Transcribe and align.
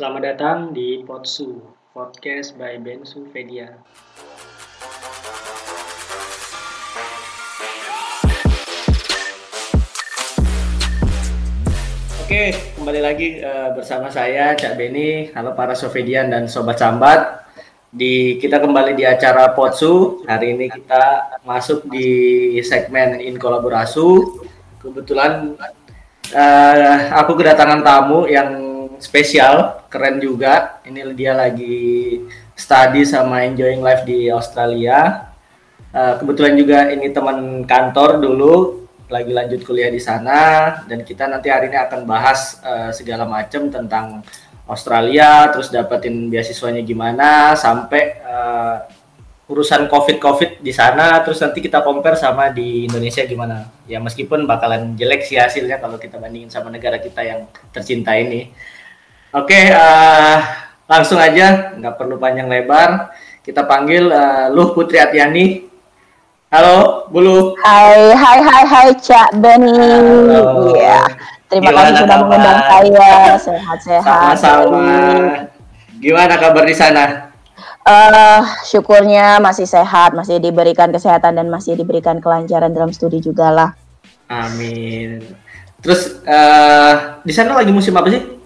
Selamat 0.00 0.32
datang 0.32 0.72
di 0.72 1.04
Potsu, 1.04 1.60
podcast 1.92 2.56
by 2.56 2.80
Bensu 2.80 3.28
Vedia. 3.36 3.68
Oke, 12.24 12.56
kembali 12.80 13.00
lagi 13.04 13.44
uh, 13.44 13.76
bersama 13.76 14.08
saya 14.08 14.56
Cak 14.56 14.80
Beni. 14.80 15.36
Halo 15.36 15.52
para 15.52 15.76
Sovedian 15.76 16.32
dan 16.32 16.48
sobat 16.48 16.80
sambat. 16.80 17.44
Di 17.92 18.40
kita 18.40 18.56
kembali 18.56 18.96
di 18.96 19.04
acara 19.04 19.52
Potsu. 19.52 20.24
Hari 20.24 20.56
ini 20.56 20.72
kita 20.72 21.36
masuk 21.44 21.84
di 21.92 22.56
segmen 22.64 23.20
In 23.20 23.36
Kolaborasu. 23.36 24.40
Kebetulan 24.80 25.60
uh, 26.32 26.96
aku 27.20 27.36
kedatangan 27.36 27.84
tamu 27.84 28.24
yang 28.24 28.48
spesial, 28.96 29.79
keren 29.90 30.22
juga. 30.22 30.78
Ini 30.86 31.12
dia 31.18 31.34
lagi 31.34 32.16
study 32.54 33.02
sama 33.02 33.42
enjoying 33.42 33.82
life 33.82 34.06
di 34.06 34.30
Australia. 34.30 35.28
Uh, 35.90 36.14
kebetulan 36.22 36.54
juga 36.54 36.86
ini 36.94 37.10
teman 37.10 37.66
kantor 37.66 38.22
dulu, 38.22 38.86
lagi 39.10 39.34
lanjut 39.34 39.66
kuliah 39.66 39.90
di 39.90 39.98
sana 39.98 40.70
dan 40.86 41.02
kita 41.02 41.26
nanti 41.26 41.50
hari 41.50 41.66
ini 41.66 41.74
akan 41.82 42.06
bahas 42.06 42.62
uh, 42.62 42.94
segala 42.94 43.26
macam 43.26 43.66
tentang 43.66 44.22
Australia, 44.70 45.50
terus 45.50 45.66
dapetin 45.74 46.30
beasiswanya 46.30 46.86
gimana 46.86 47.58
sampai 47.58 48.22
uh, 48.22 48.86
urusan 49.50 49.90
covid-covid 49.90 50.62
di 50.62 50.70
sana, 50.70 51.26
terus 51.26 51.42
nanti 51.42 51.58
kita 51.58 51.82
compare 51.82 52.14
sama 52.14 52.54
di 52.54 52.86
Indonesia 52.86 53.26
gimana. 53.26 53.66
Ya 53.90 53.98
meskipun 53.98 54.46
bakalan 54.46 54.94
jelek 54.94 55.26
sih 55.26 55.42
hasilnya 55.42 55.82
kalau 55.82 55.98
kita 55.98 56.22
bandingin 56.22 56.54
sama 56.54 56.70
negara 56.70 57.02
kita 57.02 57.18
yang 57.26 57.50
tercinta 57.74 58.14
ini. 58.14 58.54
Oke, 59.30 59.54
okay, 59.54 59.64
uh, 59.70 60.42
langsung 60.90 61.22
aja, 61.22 61.70
nggak 61.78 61.94
perlu 62.02 62.18
panjang 62.18 62.50
lebar. 62.50 63.14
Kita 63.46 63.62
panggil 63.62 64.10
uh, 64.10 64.50
Luh 64.50 64.74
Putri 64.74 64.98
Atiani. 64.98 65.70
Halo, 66.50 67.06
Bulu. 67.14 67.54
Hai, 67.62 68.10
hai, 68.10 68.38
hai, 68.42 68.64
hai, 68.66 68.88
Cak 68.98 69.38
Beni. 69.38 69.70
Iya. 70.74 71.06
Terima 71.46 71.70
Gimana 71.70 71.78
kasih 71.78 71.94
sudah 72.02 72.16
mengundang 72.18 72.58
saya. 72.58 73.34
Sehat-sehat. 73.38 74.34
Sama-sama. 74.34 74.90
Gimana 76.02 76.34
kabar 76.34 76.66
di 76.66 76.74
sana? 76.74 77.30
Uh, 77.86 78.42
syukurnya 78.66 79.38
masih 79.38 79.70
sehat, 79.70 80.10
masih 80.10 80.42
diberikan 80.42 80.90
kesehatan 80.90 81.38
dan 81.38 81.46
masih 81.46 81.78
diberikan 81.78 82.18
kelancaran 82.18 82.74
dalam 82.74 82.90
studi 82.90 83.22
juga 83.22 83.54
lah. 83.54 83.70
Amin. 84.26 85.22
Terus 85.78 86.18
uh, 86.26 87.22
di 87.22 87.30
sana 87.30 87.54
lagi 87.54 87.70
musim 87.70 87.94
apa 87.94 88.10
sih? 88.10 88.40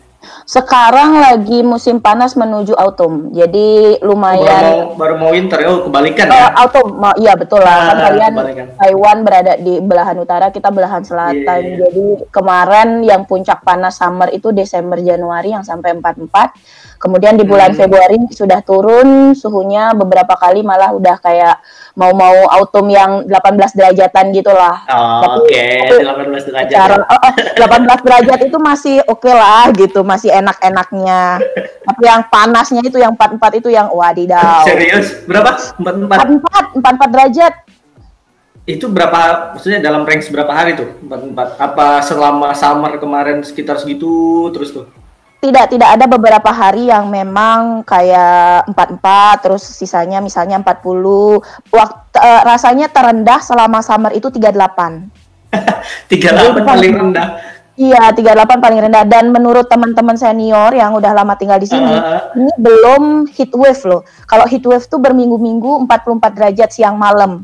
Sekarang 0.45 1.17
lagi 1.17 1.65
musim 1.65 2.05
panas 2.05 2.37
menuju 2.37 2.77
autumn, 2.77 3.33
jadi 3.33 3.97
lumayan. 4.05 4.45
Baru 4.45 4.77
mau, 4.77 4.93
baru 5.01 5.15
mau 5.17 5.31
winter, 5.33 5.59
oh 5.65 5.89
kebalikan 5.89 6.29
ya? 6.29 6.53
Uh, 6.53 6.69
autumn, 6.69 7.01
iya 7.17 7.33
betul 7.33 7.65
lah. 7.65 7.77
kan 7.81 7.97
ah, 7.97 8.03
kalian 8.13 8.33
kebalikan. 8.37 8.67
Taiwan 8.77 9.19
berada 9.25 9.53
di 9.57 9.75
belahan 9.81 10.17
utara, 10.21 10.53
kita 10.53 10.69
belahan 10.69 11.01
selatan. 11.01 11.61
Yeah. 11.65 11.65
Iya. 11.65 11.81
Jadi 11.89 12.05
kemarin 12.29 12.89
yang 13.01 13.25
puncak 13.25 13.65
panas 13.65 13.97
summer 13.97 14.29
itu 14.37 14.53
Desember 14.53 15.01
Januari 15.01 15.57
yang 15.57 15.65
sampai 15.65 15.97
44 15.97 16.93
Kemudian 17.05 17.37
di 17.37 17.45
bulan 17.45 17.77
hmm. 17.77 17.81
Februari 17.85 18.17
sudah 18.33 18.65
turun 18.65 19.37
suhunya 19.37 19.93
beberapa 19.93 20.41
kali 20.41 20.65
malah 20.65 20.97
udah 20.97 21.21
kayak 21.21 21.61
mau-mau 21.93 22.49
autumn 22.49 22.89
yang 22.89 23.29
18 23.29 23.77
derajatan 23.77 24.33
gitu 24.33 24.49
lah. 24.49 24.89
Oh, 24.89 25.45
oke, 25.45 25.53
okay. 25.53 25.85
18 26.01 26.49
derajat. 26.49 26.73
Cara, 26.73 26.97
oh, 27.05 27.33
18 27.61 28.07
derajat 28.09 28.39
itu 28.49 28.57
masih 28.57 28.97
oke 29.05 29.21
okay 29.21 29.35
lah 29.37 29.69
gitu, 29.77 30.01
masih 30.01 30.33
enak-enaknya. 30.35 31.21
Tapi 31.87 32.03
yang 32.03 32.23
panasnya 32.27 32.83
itu 32.83 32.99
yang 32.99 33.15
44 33.15 33.61
itu 33.63 33.69
yang 33.71 33.87
wadidaw. 33.95 34.67
Serius? 34.67 35.23
Berapa? 35.31 35.55
44? 35.79 36.83
44, 36.83 36.83
44 36.83 37.15
derajat. 37.15 37.55
Itu 38.65 38.89
berapa 38.89 39.53
maksudnya 39.53 39.79
dalam 39.79 40.09
range 40.09 40.33
berapa 40.33 40.51
hari 40.51 40.75
tuh? 40.75 40.89
44. 41.07 41.61
Apa 41.61 42.01
selama 42.03 42.51
summer 42.57 42.97
kemarin 42.99 43.45
sekitar 43.45 43.79
segitu 43.79 44.49
terus 44.51 44.73
tuh? 44.73 44.89
tidak 45.45 45.77
tidak 45.77 45.89
ada 46.01 46.09
beberapa 46.09 46.49
hari 46.49 46.89
yang 46.89 47.13
memang 47.13 47.85
kayak 47.85 48.65
empat 48.65 48.89
empat 48.97 49.37
terus 49.45 49.61
sisanya 49.61 50.25
misalnya 50.25 50.57
40 50.65 51.37
waktu 51.69 52.17
uh, 52.17 52.43
rasanya 52.49 52.89
terendah 52.89 53.45
selama 53.45 53.85
summer 53.85 54.17
itu 54.17 54.33
38 54.33 54.57
38 56.09 56.65
paling 56.73 56.93
rendah 56.97 57.29
Iya, 57.75 58.15
38 58.15 58.63
paling 58.63 58.87
rendah 58.87 59.03
dan 59.03 59.35
menurut 59.35 59.67
teman-teman 59.67 60.15
senior 60.15 60.71
yang 60.79 60.95
udah 60.95 61.11
lama 61.11 61.35
tinggal 61.35 61.59
di 61.59 61.67
sini, 61.67 61.91
uh, 61.91 62.31
ini 62.39 62.53
belum 62.55 63.27
heat 63.35 63.51
wave 63.51 63.83
loh. 63.83 64.07
Kalau 64.31 64.47
heat 64.47 64.63
wave 64.63 64.87
tuh 64.87 65.03
berminggu-minggu 65.03 65.83
44 65.83 66.39
derajat 66.39 66.71
siang 66.71 66.95
malam. 66.95 67.43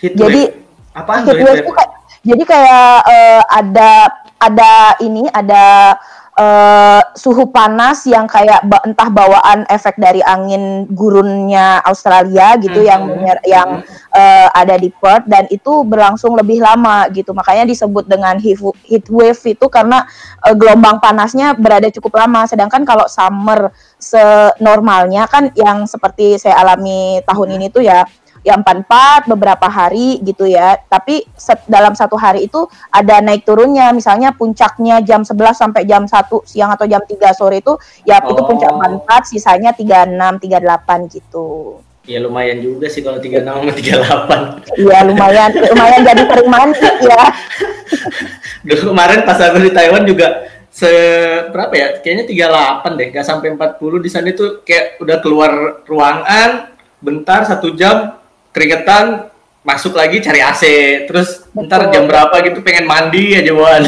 Heat 0.00 0.16
jadi 0.16 0.56
apa 0.96 1.20
heat 1.20 1.40
wave 1.44 1.60
tuh 1.68 1.74
kayak 1.76 1.92
jadi 2.24 2.42
kayak 2.48 2.96
uh, 3.12 3.42
ada 3.44 3.92
ada 4.40 4.72
ini 5.04 5.28
ada 5.36 5.94
uh, 6.38 7.02
suhu 7.18 7.50
panas 7.50 8.06
yang 8.06 8.30
kayak 8.30 8.62
entah 8.86 9.10
bawaan 9.10 9.66
efek 9.68 9.98
dari 9.98 10.22
angin 10.22 10.86
gurunnya 10.94 11.82
Australia 11.82 12.54
gitu 12.62 12.80
mm-hmm. 12.80 12.88
yang 12.88 13.02
yang 13.44 13.68
uh, 14.14 14.48
ada 14.54 14.78
di 14.78 14.88
Perth 14.94 15.26
dan 15.26 15.50
itu 15.50 15.82
berlangsung 15.84 16.38
lebih 16.38 16.62
lama 16.62 17.10
gitu. 17.10 17.34
Makanya 17.34 17.66
disebut 17.66 18.06
dengan 18.06 18.38
heat 18.38 19.06
wave 19.10 19.42
itu 19.44 19.66
karena 19.66 20.06
uh, 20.46 20.54
gelombang 20.54 21.02
panasnya 21.02 21.58
berada 21.58 21.90
cukup 21.90 22.22
lama. 22.22 22.46
Sedangkan 22.46 22.86
kalau 22.86 23.10
summer 23.10 23.74
senormalnya 23.98 25.26
kan 25.26 25.50
yang 25.58 25.84
seperti 25.84 26.38
saya 26.38 26.62
alami 26.62 27.18
tahun 27.26 27.58
ini 27.58 27.66
tuh 27.74 27.82
ya 27.82 28.06
yang 28.46 28.62
44 28.62 29.30
beberapa 29.30 29.66
hari 29.66 30.22
gitu 30.22 30.46
ya. 30.46 30.78
Tapi 30.86 31.26
set, 31.34 31.64
dalam 31.66 31.94
satu 31.94 32.14
hari 32.14 32.46
itu 32.46 32.66
ada 32.90 33.18
naik 33.22 33.46
turunnya. 33.46 33.90
Misalnya 33.90 34.34
puncaknya 34.34 35.02
jam 35.02 35.22
11 35.22 35.54
sampai 35.54 35.82
jam 35.86 36.06
1 36.06 36.12
siang 36.46 36.70
atau 36.74 36.86
jam 36.86 37.02
3 37.02 37.14
sore 37.34 37.60
itu 37.62 37.74
ya 38.06 38.22
oh. 38.22 38.30
itu 38.34 38.40
puncak 38.46 38.70
44, 39.06 39.30
sisanya 39.30 39.70
36, 39.74 40.42
38 40.42 41.14
gitu. 41.14 41.46
Ya 42.08 42.24
lumayan 42.24 42.64
juga 42.64 42.88
sih 42.88 43.04
kalau 43.04 43.20
36 43.20 43.44
sama 43.44 43.68
38. 43.68 44.80
Iya 44.80 44.98
lumayan, 45.04 45.50
lumayan 45.52 46.00
jadi 46.08 46.22
sering 46.24 46.48
mandi 46.48 46.88
ya. 47.04 47.22
Dulu 48.68 48.96
kemarin 48.96 49.28
pas 49.28 49.36
aku 49.36 49.60
di 49.60 49.70
Taiwan 49.76 50.08
juga 50.08 50.48
se 50.72 50.88
berapa 51.52 51.74
ya? 51.76 51.88
Kayaknya 52.00 52.24
38 52.88 52.96
deh, 52.96 53.08
gak 53.12 53.26
sampai 53.28 53.48
40 53.52 54.00
di 54.00 54.08
sana 54.08 54.32
itu 54.32 54.64
kayak 54.64 55.04
udah 55.04 55.16
keluar 55.20 55.52
ruangan 55.84 56.72
bentar 56.98 57.44
satu 57.44 57.76
jam 57.76 58.18
keringetan 58.58 59.30
masuk 59.62 59.94
lagi 59.94 60.18
cari 60.18 60.42
AC 60.42 60.62
terus 61.06 61.46
Betul. 61.54 61.70
ntar 61.70 61.94
jam 61.94 62.10
berapa 62.10 62.34
gitu 62.42 62.58
pengen 62.66 62.90
mandi 62.90 63.38
aja 63.38 63.54
buat 63.54 63.86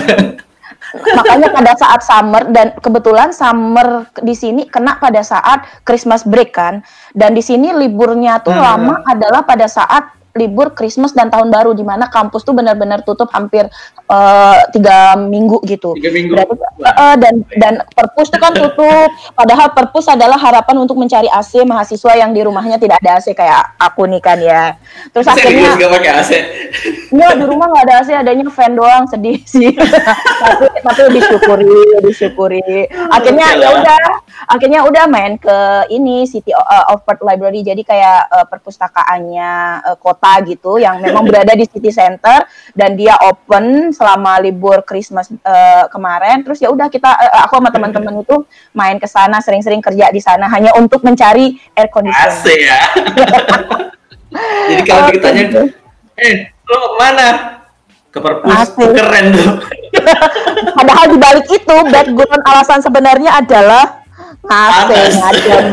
makanya 1.19 1.50
pada 1.50 1.72
saat 1.75 2.00
summer 2.06 2.42
dan 2.54 2.78
kebetulan 2.78 3.34
summer 3.34 4.06
di 4.22 4.34
sini 4.38 4.70
kena 4.70 5.03
pada 5.03 5.26
saat 5.26 5.66
Christmas 5.82 6.22
break 6.22 6.54
kan 6.54 6.86
dan 7.19 7.34
di 7.34 7.42
sini 7.42 7.75
liburnya 7.75 8.38
tuh 8.47 8.54
hmm. 8.54 8.62
lama 8.62 8.94
adalah 9.10 9.42
pada 9.42 9.66
saat 9.66 10.19
libur 10.38 10.70
Christmas 10.78 11.10
dan 11.10 11.26
tahun 11.26 11.50
baru 11.50 11.74
di 11.74 11.82
mana 11.82 12.06
kampus 12.06 12.46
tuh 12.46 12.54
benar-benar 12.54 13.02
tutup 13.02 13.26
hampir 13.34 13.66
uh, 14.06 14.60
tiga 14.70 15.18
minggu 15.18 15.58
gitu. 15.66 15.98
Tiga 15.98 16.10
minggu. 16.14 16.38
Berarti, 16.38 16.54
uh, 16.82 17.16
dan 17.18 17.34
dan 17.58 17.74
perpus 17.91 18.30
itu 18.30 18.38
kan 18.38 18.52
tutup. 18.54 19.10
Padahal 19.34 19.74
perpus 19.74 20.06
adalah 20.06 20.38
harapan 20.38 20.76
untuk 20.82 20.94
mencari 20.98 21.26
AC 21.26 21.66
mahasiswa 21.66 22.12
yang 22.14 22.30
di 22.30 22.41
rumahnya 22.46 22.78
tidak 22.78 23.02
ada 23.02 23.18
AC 23.18 23.34
kayak 23.34 23.74
aku 23.78 24.06
nih 24.06 24.22
kan 24.22 24.38
ya. 24.38 24.78
Terus 25.10 25.26
Serius 25.26 25.42
akhirnya. 25.42 25.70
Gak 25.80 25.91
pakai 25.98 26.10
AC? 26.14 26.30
Enggak 27.10 27.32
di 27.42 27.44
rumah 27.50 27.66
nggak 27.74 27.84
ada 27.91 27.94
AC, 28.06 28.08
adanya 28.14 28.44
fan 28.54 28.72
doang 28.78 29.04
sedih 29.10 29.38
sih. 29.42 29.74
tapi 30.42 30.66
tapi 30.86 31.00
disyukuri, 31.18 31.74
disyukuri. 32.06 32.86
Akhirnya 33.10 33.58
ya 33.58 33.68
udah, 33.74 34.02
akhirnya 34.47 34.80
udah 34.86 35.04
main 35.10 35.34
ke 35.34 35.59
ini 35.91 36.22
City 36.28 36.54
of 36.91 37.03
Perth 37.03 37.26
Library 37.26 37.66
jadi 37.66 37.83
kayak 37.83 38.21
uh, 38.30 38.47
perpustakaannya 38.47 39.50
uh, 39.91 39.97
kota 39.98 40.20
kota 40.21 40.45
gitu 40.45 40.77
yang 40.77 41.01
memang 41.01 41.25
berada 41.25 41.57
di 41.57 41.65
city 41.65 41.89
center 41.89 42.45
dan 42.77 42.93
dia 42.93 43.17
open 43.25 43.89
selama 43.89 44.37
libur 44.45 44.84
Christmas 44.84 45.33
uh, 45.33 45.89
kemarin. 45.89 46.45
Terus 46.45 46.61
ya 46.61 46.69
udah 46.69 46.93
kita 46.93 47.09
uh, 47.09 47.49
aku 47.49 47.57
sama 47.57 47.72
teman-teman 47.72 48.21
itu 48.21 48.45
main 48.77 49.01
ke 49.01 49.09
sana 49.09 49.41
sering-sering 49.41 49.81
kerja 49.81 50.13
di 50.13 50.21
sana 50.21 50.45
hanya 50.53 50.77
untuk 50.77 51.01
mencari 51.01 51.57
air 51.72 51.89
conditioner. 51.89 52.37
Asik 52.37 52.61
ya. 52.61 52.81
Jadi 54.71 54.83
kalau 54.84 55.09
ditanya, 55.11 55.67
eh 56.21 56.53
lo 56.69 57.01
mana? 57.01 57.28
Ke 58.13 58.19
perpus 58.21 58.71
keren 58.77 59.27
tuh. 59.33 59.51
Padahal 60.77 61.05
di 61.11 61.19
balik 61.19 61.47
itu 61.49 61.77
background 61.91 62.45
alasan 62.47 62.78
sebenarnya 62.84 63.41
adalah 63.43 64.05
ngasih 64.45 65.05
ngajak 65.19 65.65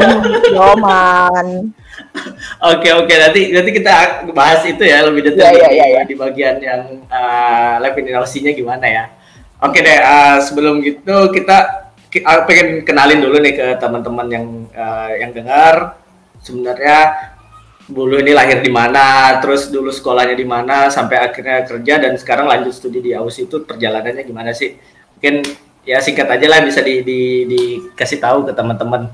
Yoman. 0.55 1.76
Oke 2.73 2.89
oke 2.89 3.13
nanti 3.13 3.53
nanti 3.53 3.71
kita 3.71 4.25
bahas 4.33 4.65
itu 4.65 4.81
ya 4.81 5.05
lebih 5.05 5.29
detail 5.29 5.53
yeah, 5.53 5.69
yeah, 5.69 5.87
yeah, 6.01 6.03
di 6.03 6.15
bagian 6.17 6.57
yang 6.57 7.05
uh, 7.07 7.77
live 7.79 7.97
gimana 8.57 8.85
ya. 8.85 9.03
Oke 9.61 9.81
deh 9.85 9.97
uh, 10.01 10.41
sebelum 10.41 10.81
gitu 10.81 11.29
kita 11.29 11.89
pengen 12.49 12.81
kenalin 12.81 13.21
dulu 13.21 13.37
nih 13.37 13.53
ke 13.53 13.67
teman-teman 13.77 14.27
yang 14.29 14.45
uh, 14.73 15.13
yang 15.13 15.31
dengar 15.33 16.01
sebenarnya 16.41 17.13
Bulu 17.87 18.19
ini 18.19 18.35
lahir 18.35 18.59
di 18.59 18.67
mana, 18.67 19.39
terus 19.39 19.71
dulu 19.71 19.87
sekolahnya 19.95 20.35
di 20.35 20.43
mana, 20.43 20.91
sampai 20.91 21.23
akhirnya 21.23 21.63
kerja 21.63 22.03
dan 22.03 22.19
sekarang 22.19 22.43
lanjut 22.43 22.75
studi 22.75 22.99
di 22.99 23.15
AUS 23.15 23.39
itu 23.39 23.63
perjalanannya 23.63 24.27
gimana 24.27 24.51
sih? 24.51 24.75
Mungkin 25.15 25.47
ya 25.87 26.03
singkat 26.03 26.27
aja 26.27 26.51
lah 26.51 26.67
bisa 26.67 26.83
di, 26.83 26.99
di, 26.99 27.47
dikasih 27.47 28.19
tahu 28.19 28.43
ke 28.43 28.51
teman-teman. 28.51 29.07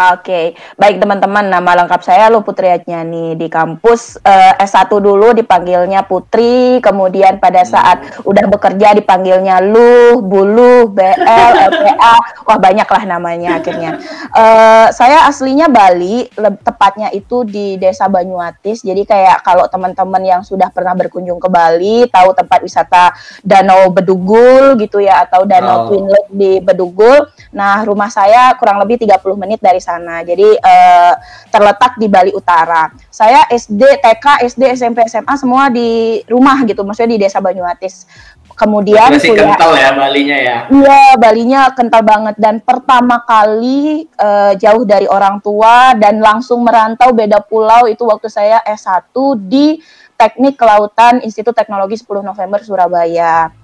Oke, 0.00 0.56
baik 0.80 0.96
teman-teman, 0.96 1.52
nama 1.52 1.84
lengkap 1.84 2.00
saya 2.00 2.32
Lu 2.32 2.40
Putri 2.40 2.72
Atnyani 2.72 3.36
di 3.36 3.52
kampus 3.52 4.16
uh, 4.24 4.56
eh, 4.56 4.64
S1 4.64 4.88
dulu 4.88 5.36
dipanggilnya 5.36 6.08
Putri, 6.08 6.80
kemudian 6.80 7.36
pada 7.36 7.60
saat 7.68 8.00
hmm. 8.00 8.24
udah 8.24 8.44
bekerja 8.48 8.96
dipanggilnya 8.96 9.60
Lu, 9.60 10.24
Bulu, 10.24 10.88
BL, 10.88 11.52
LPA, 11.68 12.14
wah 12.48 12.56
banyak 12.56 12.88
lah 12.88 13.02
namanya 13.04 13.60
akhirnya. 13.60 14.00
Uh, 14.32 14.88
saya 14.96 15.28
aslinya 15.28 15.68
Bali, 15.68 16.32
tepatnya 16.64 17.12
itu 17.12 17.44
di 17.44 17.76
Desa 17.76 18.08
Banyuatis. 18.08 18.80
Jadi 18.80 19.04
kayak 19.04 19.44
kalau 19.44 19.68
teman-teman 19.68 20.24
yang 20.24 20.40
sudah 20.40 20.72
pernah 20.72 20.96
berkunjung 20.96 21.36
ke 21.36 21.52
Bali, 21.52 22.08
tahu 22.08 22.32
tempat 22.32 22.64
wisata 22.64 23.12
Danau 23.44 23.92
Bedugul 23.92 24.80
gitu 24.80 24.96
ya 24.96 25.28
atau 25.28 25.44
Danau 25.44 25.84
oh. 25.84 25.92
Twin 25.92 26.08
Lake 26.08 26.32
di 26.32 26.56
Bedugul. 26.64 27.28
Nah, 27.50 27.82
rumah 27.82 28.06
saya 28.06 28.54
kurang 28.54 28.78
lebih 28.78 29.02
30 29.02 29.18
menit 29.34 29.58
dari 29.58 29.82
sana. 29.82 30.22
Jadi 30.22 30.46
uh, 30.46 31.14
terletak 31.50 31.98
di 31.98 32.06
Bali 32.06 32.30
Utara. 32.30 32.94
Saya 33.10 33.42
SD, 33.50 33.82
TK, 33.98 34.46
SD, 34.46 34.62
SMP, 34.78 35.02
SMA 35.10 35.34
semua 35.34 35.66
di 35.66 36.22
rumah 36.30 36.62
gitu, 36.62 36.86
maksudnya 36.86 37.18
di 37.18 37.20
Desa 37.26 37.42
Banyuatis. 37.42 38.06
Kemudian 38.54 39.08
Masih 39.08 39.32
kuliah, 39.32 39.56
kental 39.56 39.72
ya 39.72 39.88
Balinya 39.96 40.36
ya. 40.36 40.56
Iya, 40.68 41.02
Balinya 41.16 41.60
kental 41.72 42.02
banget 42.04 42.36
dan 42.36 42.60
pertama 42.60 43.22
kali 43.24 44.04
uh, 44.20 44.52
jauh 44.52 44.84
dari 44.84 45.08
orang 45.08 45.40
tua 45.40 45.96
dan 45.96 46.20
langsung 46.20 46.60
merantau 46.60 47.08
beda 47.16 47.40
pulau 47.40 47.88
itu 47.88 48.04
waktu 48.04 48.28
saya 48.28 48.60
S1 48.68 49.16
di 49.48 49.80
Teknik 50.12 50.60
Kelautan 50.60 51.24
Institut 51.24 51.56
Teknologi 51.56 51.96
10 51.96 52.20
November 52.20 52.60
Surabaya. 52.60 53.59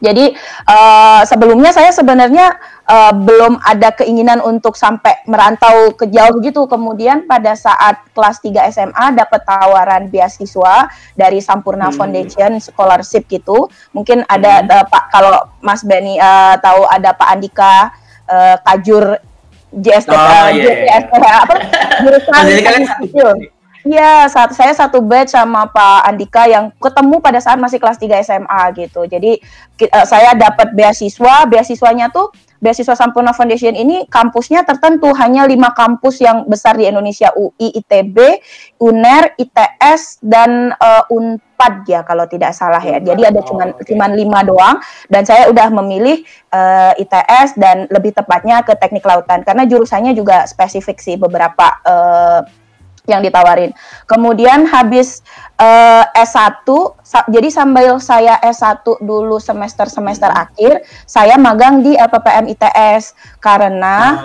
Jadi 0.00 0.32
uh, 0.64 1.22
sebelumnya 1.28 1.76
saya 1.76 1.92
sebenarnya 1.92 2.56
uh, 2.88 3.12
belum 3.12 3.60
ada 3.60 3.92
keinginan 3.92 4.40
untuk 4.40 4.72
sampai 4.72 5.20
merantau 5.28 5.92
ke 5.92 6.08
jauh 6.08 6.40
gitu. 6.40 6.64
Kemudian 6.64 7.28
pada 7.28 7.52
saat 7.52 8.00
kelas 8.16 8.40
3 8.40 8.72
SMA 8.72 9.06
dapat 9.12 9.44
tawaran 9.44 10.08
beasiswa 10.08 10.88
dari 11.12 11.44
Sampurna 11.44 11.92
hmm. 11.92 11.96
Foundation 12.00 12.50
scholarship 12.64 13.28
gitu. 13.28 13.68
Mungkin 13.92 14.24
ada 14.24 14.64
hmm. 14.64 14.72
uh, 14.72 14.84
Pak 14.88 15.04
kalau 15.12 15.36
Mas 15.60 15.84
Benny 15.84 16.16
uh, 16.16 16.56
tahu 16.56 16.88
ada 16.88 17.12
Pak 17.12 17.28
Andika 17.28 17.92
uh, 18.24 18.56
Kajur 18.64 19.20
JST 19.70 20.10
oh, 20.10 20.18
yeah, 20.18 20.50
JST 20.50 21.12
yeah. 21.14 21.36
apa 21.46 21.54
jurusan 22.02 22.42
Iya, 23.80 24.28
saat 24.28 24.52
saya 24.52 24.76
satu 24.76 25.00
batch 25.00 25.32
sama 25.32 25.64
Pak 25.72 26.04
Andika 26.04 26.44
yang 26.44 26.68
ketemu 26.76 27.16
pada 27.16 27.40
saat 27.40 27.56
masih 27.56 27.80
kelas 27.80 27.96
3 27.96 28.20
SMA 28.20 28.62
gitu. 28.76 29.08
Jadi 29.08 29.40
uh, 29.88 30.06
saya 30.06 30.36
dapat 30.36 30.76
beasiswa, 30.76 31.48
beasiswanya 31.48 32.12
tuh 32.12 32.28
beasiswa 32.60 32.92
Sampurna 32.92 33.32
Foundation 33.32 33.72
ini 33.72 34.04
kampusnya 34.06 34.68
tertentu 34.68 35.08
hanya 35.16 35.48
lima 35.48 35.72
kampus 35.72 36.20
yang 36.20 36.44
besar 36.44 36.76
di 36.76 36.84
Indonesia 36.84 37.32
UI, 37.32 37.72
ITB, 37.80 38.16
UNER, 38.76 39.32
ITS 39.40 40.20
dan 40.20 40.76
uh, 40.76 41.08
Unpad 41.08 41.88
ya 41.88 42.04
kalau 42.04 42.28
tidak 42.28 42.52
salah 42.52 42.84
ya. 42.84 43.00
Jadi 43.00 43.24
ada 43.24 43.40
cuma 43.40 43.72
oh, 43.72 43.80
okay. 43.80 43.96
cuman 43.96 44.12
lima 44.12 44.44
doang 44.44 44.76
dan 45.08 45.24
saya 45.24 45.48
udah 45.48 45.72
memilih 45.72 46.20
uh, 46.52 46.92
ITS 47.00 47.56
dan 47.56 47.88
lebih 47.88 48.12
tepatnya 48.12 48.60
ke 48.60 48.76
teknik 48.76 49.08
lautan 49.08 49.40
karena 49.40 49.64
jurusannya 49.64 50.12
juga 50.12 50.44
spesifik 50.44 51.00
sih 51.00 51.16
beberapa 51.16 51.80
uh, 51.88 52.44
yang 53.08 53.24
ditawarin. 53.24 53.72
Kemudian 54.04 54.68
habis 54.68 55.24
uh, 55.60 56.04
eh, 56.04 56.24
S1, 56.24 56.66
sa 57.00 57.24
jadi 57.28 57.48
sambil 57.48 57.96
saya 58.00 58.36
S1 58.40 58.84
dulu 59.00 59.40
semester-semester 59.40 60.28
akhir, 60.28 60.84
saya 61.08 61.36
magang 61.40 61.80
di 61.84 61.96
LPPM 61.96 62.50
ITS 62.52 63.16
karena 63.40 64.16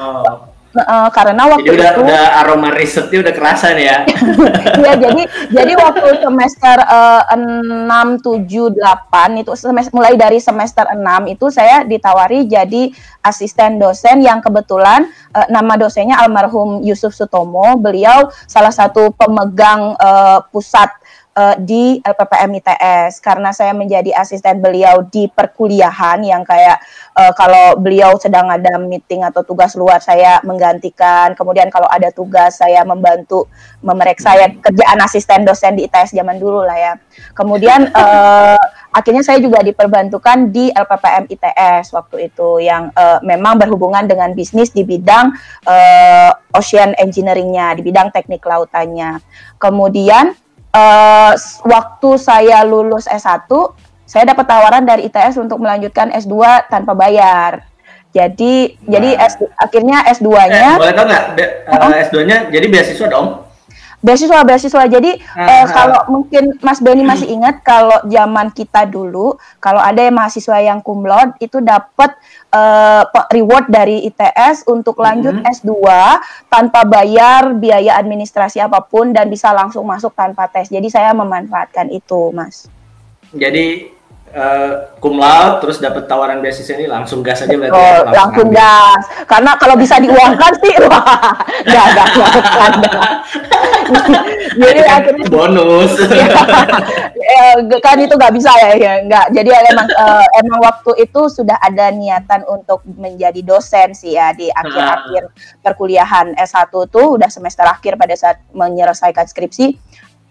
Uh, 0.76 1.08
karena 1.16 1.48
waktu 1.48 1.72
jadi 1.72 1.80
udah, 1.80 1.92
itu 1.96 2.02
udah 2.04 2.24
aroma 2.44 2.70
risetnya 2.76 3.20
udah 3.24 3.34
kerasa 3.34 3.72
nih 3.72 3.86
ya. 3.88 3.98
Iya, 4.84 4.94
jadi 5.00 5.24
jadi 5.56 5.74
waktu 5.80 6.20
semester 6.20 6.78
uh, 6.84 7.24
6 7.32 8.20
7 8.20 8.76
8 8.76 9.40
itu 9.40 9.52
semester, 9.56 9.94
mulai 9.96 10.20
dari 10.20 10.44
semester 10.44 10.84
6 10.92 11.32
itu 11.32 11.48
saya 11.48 11.88
ditawari 11.88 12.44
jadi 12.44 12.92
asisten 13.24 13.80
dosen 13.80 14.20
yang 14.20 14.44
kebetulan 14.44 15.08
uh, 15.32 15.48
nama 15.48 15.80
dosennya 15.80 16.20
almarhum 16.20 16.84
Yusuf 16.84 17.16
Sutomo. 17.16 17.80
Beliau 17.80 18.28
salah 18.44 18.76
satu 18.76 19.16
pemegang 19.16 19.96
uh, 19.96 20.44
pusat 20.52 20.92
uh, 21.36 21.56
di 21.60 22.00
LPPM 22.02 22.58
ITS 22.64 23.20
karena 23.20 23.52
saya 23.52 23.76
menjadi 23.76 24.16
asisten 24.16 24.64
beliau 24.64 25.04
di 25.06 25.28
perkuliahan 25.28 26.24
yang 26.24 26.42
kayak 26.48 26.80
uh, 27.14 27.32
kalau 27.36 27.76
beliau 27.78 28.16
sedang 28.18 28.48
ada 28.48 28.80
meeting 28.80 29.22
atau 29.22 29.44
tugas 29.44 29.76
luar 29.76 30.00
saya 30.00 30.40
menggantikan. 30.48 31.36
Kemudian 31.36 31.68
kalau 31.70 31.86
ada 31.92 32.10
tugas 32.10 32.58
saya 32.58 32.82
membantu 32.88 33.52
memeriksa 33.84 34.34
ya 34.40 34.48
kerjaan 34.50 35.00
asisten 35.04 35.44
dosen 35.46 35.76
di 35.78 35.86
ITS 35.86 36.16
zaman 36.16 36.40
dulu 36.40 36.64
lah 36.64 36.78
ya. 36.80 36.94
Kemudian 37.36 37.92
uh, 37.92 38.60
akhirnya 38.96 39.22
saya 39.22 39.44
juga 39.44 39.60
diperbantukan 39.60 40.50
di 40.56 40.72
LPPM 40.72 41.28
ITS 41.28 41.92
waktu 41.92 42.32
itu 42.32 42.64
yang 42.64 42.90
uh, 42.96 43.20
memang 43.22 43.60
berhubungan 43.60 44.08
dengan 44.08 44.32
bisnis 44.32 44.72
di 44.72 44.88
bidang 44.88 45.36
uh, 45.68 46.32
ocean 46.56 46.96
engineeringnya 46.96 47.76
di 47.76 47.84
bidang 47.84 48.10
teknik 48.16 48.42
lautannya. 48.48 49.20
Kemudian 49.60 50.45
uh, 50.76 51.32
waktu 51.64 52.10
saya 52.20 52.62
lulus 52.68 53.08
S1, 53.08 53.48
saya 54.04 54.24
dapat 54.28 54.46
tawaran 54.46 54.84
dari 54.84 55.08
ITS 55.08 55.40
untuk 55.40 55.64
melanjutkan 55.64 56.12
S2 56.12 56.68
tanpa 56.68 56.92
bayar. 56.94 57.64
Jadi 58.16 58.80
nah. 58.80 58.96
jadi 58.96 59.10
S, 59.20 59.34
akhirnya 59.60 60.08
S2-nya 60.08 60.70
eh, 60.76 60.80
boleh 60.80 60.96
tahu 60.96 61.06
nggak 61.12 61.26
uh, 61.68 62.00
S2-nya 62.08 62.38
jadi 62.48 62.66
beasiswa 62.72 63.08
dong? 63.12 63.46
beasiswa 64.06 64.46
beasiswa 64.46 64.86
jadi 64.86 65.18
uh, 65.18 65.66
kalau 65.74 66.02
mungkin 66.14 66.54
Mas 66.62 66.78
Benny 66.78 67.02
masih 67.02 67.26
ingat 67.26 67.66
kalau 67.66 67.98
zaman 68.06 68.54
kita 68.54 68.86
dulu 68.86 69.42
kalau 69.58 69.82
ada 69.82 69.98
yang 69.98 70.14
mahasiswa 70.14 70.62
yang 70.62 70.78
kumlot 70.86 71.34
itu 71.42 71.58
dapat 71.58 72.14
uh, 72.56 73.04
reward 73.36 73.68
dari 73.68 74.08
ITS 74.08 74.64
untuk 74.72 75.04
lanjut 75.04 75.36
mm 75.36 75.44
-hmm. 75.44 75.56
S2 75.60 75.72
tanpa 76.48 76.88
bayar 76.88 77.52
biaya 77.60 78.00
administrasi 78.00 78.64
apa 78.64 78.80
pun 78.80 79.12
dan 79.12 79.28
bisa 79.28 79.52
langsung 79.52 79.84
masuk 79.84 80.16
tanpa 80.16 80.48
tes 80.48 80.72
jadi 80.72 80.88
saya 80.88 81.12
memanfaatkan 81.12 81.92
itu 81.92 82.32
Mas 82.32 82.72
jadi 83.36 83.95
uh, 84.36 84.72
cum 85.00 85.16
laude 85.18 85.64
terus 85.64 85.80
dapat 85.80 86.06
tawaran 86.06 86.44
beasiswa 86.44 86.76
ini 86.76 86.92
langsung 86.92 87.24
gas 87.24 87.42
aja 87.42 87.56
berarti 87.56 87.74
oh, 87.74 87.80
ya, 87.80 88.04
langsung, 88.04 88.20
langsung 88.20 88.50
gas. 88.52 89.04
Karena 89.26 89.52
kalau 89.58 89.76
bisa 89.80 89.96
diuangkan 89.98 90.52
sih 90.60 90.74
wah. 90.92 91.32
Nggak 91.64 91.86
nggak 91.96 92.10
jadi 94.60 94.82
kan 94.84 94.96
akhirnya 95.02 95.26
bonus. 95.32 95.92
Ya, 97.26 97.58
kan 97.82 97.98
itu 97.98 98.14
nggak 98.16 98.36
bisa 98.38 98.54
ya, 98.54 98.70
ya. 98.78 98.94
Nggak 99.02 99.26
jadi 99.34 99.50
emang 99.74 99.90
uh, 99.98 100.28
emang 100.40 100.60
waktu 100.62 101.10
itu 101.10 101.26
sudah 101.26 101.58
ada 101.58 101.90
niatan 101.90 102.46
untuk 102.46 102.86
menjadi 102.86 103.42
dosen 103.42 103.98
sih 103.98 104.14
ya 104.14 104.30
di 104.32 104.48
akhir-akhir 104.54 105.34
perkuliahan 105.66 106.38
S1 106.38 106.70
tuh 106.70 107.18
udah 107.18 107.28
semester 107.28 107.66
akhir 107.66 107.98
pada 107.98 108.14
saat 108.14 108.38
menyelesaikan 108.54 109.26
skripsi 109.26 109.74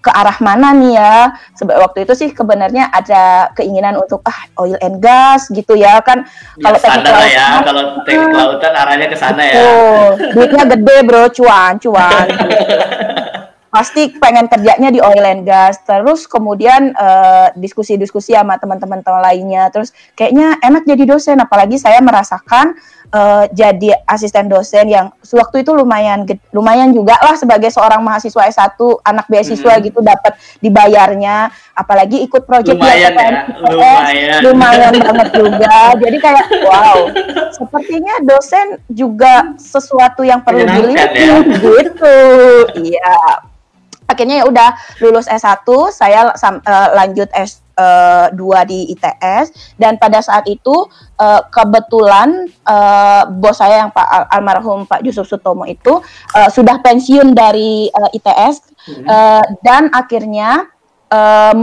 ke 0.05 0.13
arah 0.13 0.37
mana 0.45 0.77
nih 0.77 0.93
ya. 1.01 1.33
Sebab 1.57 1.81
waktu 1.81 2.05
itu 2.05 2.13
sih 2.13 2.29
kebenarnya 2.37 2.93
ada 2.93 3.49
keinginan 3.57 3.97
untuk 3.97 4.21
ah 4.29 4.45
oil 4.61 4.77
and 4.85 5.01
gas 5.01 5.49
gitu 5.49 5.73
ya 5.73 6.05
kan. 6.05 6.29
Ya, 6.61 6.69
kalau 6.69 6.79
teknik 6.85 7.09
lautan 7.09 7.33
ya, 7.33 7.49
kalau 7.65 7.83
teknik 8.05 8.35
lautan 8.37 8.73
arahnya 8.77 9.07
ke 9.09 9.17
sana 9.17 9.43
ya. 9.43 9.57
Oh, 9.57 10.07
duitnya 10.37 10.65
gede 10.69 10.97
bro, 11.09 11.25
cuan, 11.33 11.81
cuan. 11.81 12.27
pasti 13.75 14.15
pengen 14.23 14.47
kerjanya 14.47 14.95
di 14.95 15.03
oil 15.03 15.27
and 15.27 15.43
gas. 15.43 15.83
Terus 15.83 16.31
kemudian 16.31 16.95
uh, 16.95 17.51
diskusi-diskusi 17.59 18.31
sama 18.31 18.55
teman-teman 18.55 19.03
lainnya. 19.19 19.67
Terus 19.75 19.91
kayaknya 20.15 20.63
enak 20.63 20.87
jadi 20.87 21.03
dosen. 21.03 21.43
Apalagi 21.43 21.75
saya 21.83 21.99
merasakan 21.99 22.79
uh, 23.11 23.51
jadi 23.51 23.99
asisten 24.07 24.47
dosen 24.47 24.87
yang 24.87 25.11
sewaktu 25.27 25.67
itu 25.67 25.75
lumayan 25.75 26.23
lumayan 26.55 26.95
juga 26.95 27.19
lah 27.19 27.35
sebagai 27.35 27.75
seorang 27.75 27.99
mahasiswa 27.99 28.47
S1 28.47 28.79
anak 29.03 29.27
beasiswa 29.27 29.75
hmm. 29.75 29.83
gitu 29.91 29.99
dapat 29.99 30.39
dibayarnya. 30.63 31.51
Apalagi 31.75 32.23
ikut 32.23 32.47
proyek 32.47 32.79
lumayan 32.79 33.11
ya, 33.11 33.31
lumayan. 33.59 34.39
lumayan 34.47 34.95
banget 35.03 35.29
juga. 35.35 35.77
Jadi 35.99 36.17
kayak 36.23 36.47
wow. 36.63 36.99
Sepertinya 37.51 38.23
dosen 38.23 38.79
juga 38.87 39.51
sesuatu 39.59 40.23
yang 40.23 40.47
perlu 40.47 40.63
dilihat 40.63 41.11
ya? 41.11 41.43
gitu. 41.43 42.19
Iya 42.79 43.51
akhirnya 44.05 44.43
ya 44.43 44.45
udah 44.49 44.71
lulus 45.01 45.27
S1 45.29 45.65
saya 45.93 46.33
uh, 46.33 46.89
lanjut 46.93 47.29
S 47.33 47.65
uh, 47.79 48.31
dua 48.35 48.63
di 48.67 48.93
ITS 48.95 49.77
dan 49.81 49.99
pada 49.99 50.23
saat 50.23 50.47
itu 50.47 50.87
uh, 51.19 51.41
kebetulan 51.51 52.49
uh, 52.67 53.27
bos 53.29 53.59
saya 53.59 53.87
yang 53.87 53.91
Pak 53.91 54.31
almarhum 54.31 54.87
Pak 54.87 55.03
Yusuf 55.03 55.27
Sutomo 55.27 55.67
itu 55.67 56.01
uh, 56.37 56.51
sudah 56.51 56.81
pensiun 56.81 57.35
dari 57.35 57.89
uh, 57.91 58.11
ITS 58.13 58.55
hmm. 58.89 59.05
uh, 59.07 59.45
dan 59.65 59.91
akhirnya 59.91 60.69
uh, 61.11 61.55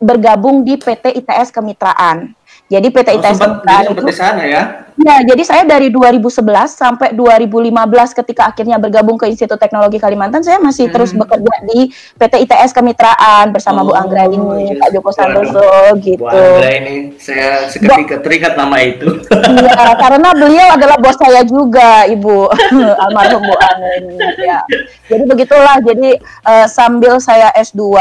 bergabung 0.00 0.62
di 0.64 0.76
PT 0.76 1.24
ITS 1.24 1.52
Kemitraan. 1.52 2.39
Jadi 2.70 2.86
PT 2.94 3.08
oh, 3.10 3.14
ITS 3.18 3.38
Kemitraan 3.42 3.82
itu 3.90 4.12
sana 4.14 4.42
ya. 4.46 4.62
Ya, 5.00 5.16
jadi 5.24 5.42
saya 5.48 5.62
dari 5.64 5.88
2011 5.88 6.44
sampai 6.68 7.16
2015 7.16 7.72
ketika 8.20 8.52
akhirnya 8.52 8.76
bergabung 8.76 9.16
ke 9.16 9.32
Institut 9.32 9.56
Teknologi 9.56 9.96
Kalimantan, 9.96 10.44
saya 10.44 10.60
masih 10.60 10.86
hmm. 10.86 10.94
terus 10.94 11.10
bekerja 11.16 11.54
di 11.72 11.88
PT 12.20 12.44
ITS 12.44 12.76
Kemitraan 12.76 13.48
bersama 13.48 13.80
oh, 13.80 13.90
Bu 13.90 13.92
Anggra 13.96 14.28
ini, 14.28 14.76
yes. 14.76 14.78
Pak 14.78 14.88
Joko 14.92 15.10
Santoso 15.10 15.72
gitu. 16.04 16.20
Bu 16.20 16.28
Anggra 16.28 16.70
ini 16.84 17.16
saya 17.16 17.64
seketika 17.72 18.20
teringat 18.20 18.60
nama 18.60 18.76
itu. 18.84 19.24
Iya, 19.32 19.82
karena 20.04 20.28
beliau 20.36 20.68
adalah 20.76 21.00
bos 21.00 21.16
saya 21.16 21.48
juga, 21.48 22.04
Ibu 22.04 22.52
almarhum 23.08 23.40
Bu 23.40 23.56
Anggra 23.56 23.90
ini. 24.04 24.16
Ya. 24.44 24.60
Jadi 25.08 25.24
begitulah. 25.24 25.80
Jadi 25.80 26.20
uh, 26.44 26.68
sambil 26.68 27.16
saya 27.24 27.48
S2 27.56 27.96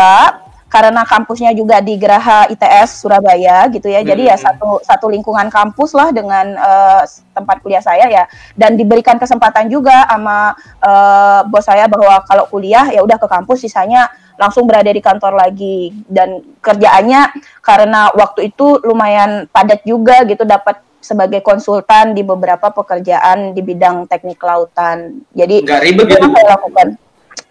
karena 0.70 1.02
kampusnya 1.02 1.52
juga 1.58 1.82
di 1.82 1.98
Geraha 1.98 2.46
ITS 2.54 3.02
Surabaya 3.02 3.66
gitu 3.74 3.90
ya. 3.90 4.06
Jadi 4.06 4.30
ya 4.30 4.38
satu 4.38 4.78
satu 4.86 5.10
lingkungan 5.10 5.50
kampus 5.50 5.98
lah 5.98 6.14
dengan 6.14 6.54
uh, 6.56 7.02
tempat 7.34 7.58
kuliah 7.66 7.82
saya 7.82 8.06
ya 8.06 8.24
dan 8.54 8.78
diberikan 8.78 9.18
kesempatan 9.18 9.68
juga 9.68 10.06
sama 10.06 10.54
uh, 10.86 11.42
bos 11.50 11.66
saya 11.66 11.90
bahwa 11.90 12.22
kalau 12.30 12.46
kuliah 12.48 12.86
ya 12.94 13.02
udah 13.02 13.18
ke 13.18 13.26
kampus 13.26 13.66
sisanya 13.66 14.14
langsung 14.38 14.70
berada 14.70 14.94
di 14.94 15.02
kantor 15.02 15.36
lagi 15.36 15.92
dan 16.08 16.46
kerjaannya 16.62 17.34
karena 17.60 18.14
waktu 18.14 18.54
itu 18.54 18.80
lumayan 18.86 19.50
padat 19.50 19.84
juga 19.84 20.24
gitu 20.24 20.46
dapat 20.46 20.80
sebagai 21.02 21.42
konsultan 21.42 22.14
di 22.14 22.22
beberapa 22.22 22.70
pekerjaan 22.70 23.58
di 23.58 23.62
bidang 23.66 24.06
teknik 24.06 24.40
lautan. 24.40 25.26
Jadi 25.34 25.66
Nggak 25.66 25.82
ribet 25.82 26.06
itu 26.06 26.16
yang 26.16 26.32
saya 26.32 26.48
lakukan. 26.56 26.88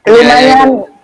Lumayan 0.09 0.69
ya 0.87 0.98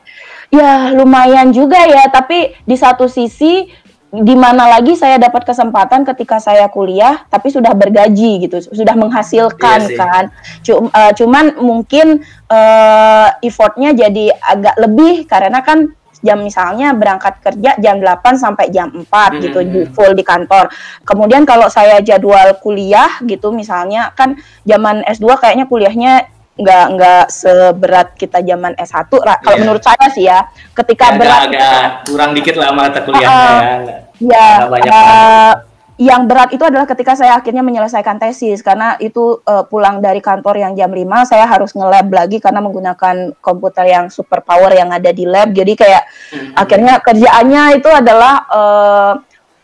lumayan 0.96 1.54
juga 1.54 1.80
ya 1.86 2.08
tapi 2.12 2.52
di 2.64 2.76
satu 2.76 3.06
sisi 3.08 3.84
di 4.14 4.34
mana 4.38 4.70
lagi 4.70 4.94
saya 4.94 5.18
dapat 5.18 5.42
kesempatan 5.42 6.06
ketika 6.06 6.38
saya 6.38 6.70
kuliah 6.70 7.26
tapi 7.26 7.50
sudah 7.50 7.74
bergaji 7.74 8.46
gitu 8.46 8.62
sudah 8.62 8.94
menghasilkan 8.94 9.90
iya 9.90 9.98
kan 9.98 10.24
Cuma, 10.62 10.86
uh, 10.94 11.12
cuman 11.18 11.58
mungkin 11.58 12.22
uh, 12.46 13.28
effortnya 13.42 13.90
jadi 13.90 14.30
agak 14.38 14.76
lebih 14.78 15.26
karena 15.26 15.58
kan 15.66 15.90
jam 16.24 16.40
misalnya 16.40 16.96
berangkat 16.96 17.36
kerja 17.44 17.76
jam 17.76 18.00
8 18.00 18.40
sampai 18.40 18.72
jam 18.72 18.88
4 18.88 19.04
hmm. 19.04 19.40
gitu 19.44 19.58
di 19.60 19.80
full 19.92 20.16
di 20.16 20.24
kantor. 20.24 20.72
Kemudian 21.04 21.44
kalau 21.44 21.68
saya 21.68 22.00
jadwal 22.00 22.56
kuliah 22.64 23.20
gitu 23.28 23.52
misalnya 23.52 24.08
kan 24.16 24.40
zaman 24.64 25.04
S2 25.04 25.36
kayaknya 25.36 25.68
kuliahnya 25.68 26.12
nggak 26.54 26.87
nggak 26.94 27.25
seberat 27.34 28.08
kita 28.14 28.38
zaman 28.42 28.78
S1 28.78 29.11
lah. 29.23 29.37
Kalau 29.42 29.56
yeah. 29.58 29.62
menurut 29.66 29.82
saya 29.82 30.06
sih 30.14 30.25
ya, 30.30 30.46
ketika 30.70 31.11
ya, 31.11 31.18
berat 31.18 31.40
agak, 31.50 31.50
agak 31.50 31.87
kurang 32.06 32.30
dikit 32.32 32.54
lah 32.58 32.70
mata 32.70 33.00
kuliahnya 33.02 33.34
uh, 33.34 33.80
ya. 33.82 33.99
Ya, 34.23 34.49
uh, 34.70 35.52
yang 35.94 36.26
berat 36.26 36.50
itu 36.50 36.62
adalah 36.66 36.90
ketika 36.90 37.14
saya 37.14 37.38
akhirnya 37.38 37.62
menyelesaikan 37.62 38.18
tesis 38.18 38.62
karena 38.66 38.99
itu 38.99 39.38
uh, 39.46 39.62
pulang 39.66 40.02
dari 40.02 40.18
kantor 40.18 40.58
yang 40.58 40.73
jam 40.75 40.90
5 40.90 41.30
saya 41.30 41.46
harus 41.46 41.70
nge-lab 41.70 42.11
lagi 42.11 42.42
karena 42.42 42.58
menggunakan 42.58 43.34
komputer 43.38 43.87
yang 43.90 44.06
super 44.11 44.42
power 44.42 44.75
yang 44.75 44.90
ada 44.90 45.11
di 45.14 45.23
lab. 45.26 45.54
Jadi 45.54 45.75
kayak 45.78 46.02
hmm. 46.34 46.52
akhirnya 46.58 46.94
kerjaannya 46.99 47.62
itu 47.78 47.90
adalah 47.90 48.34
uh, 48.50 49.12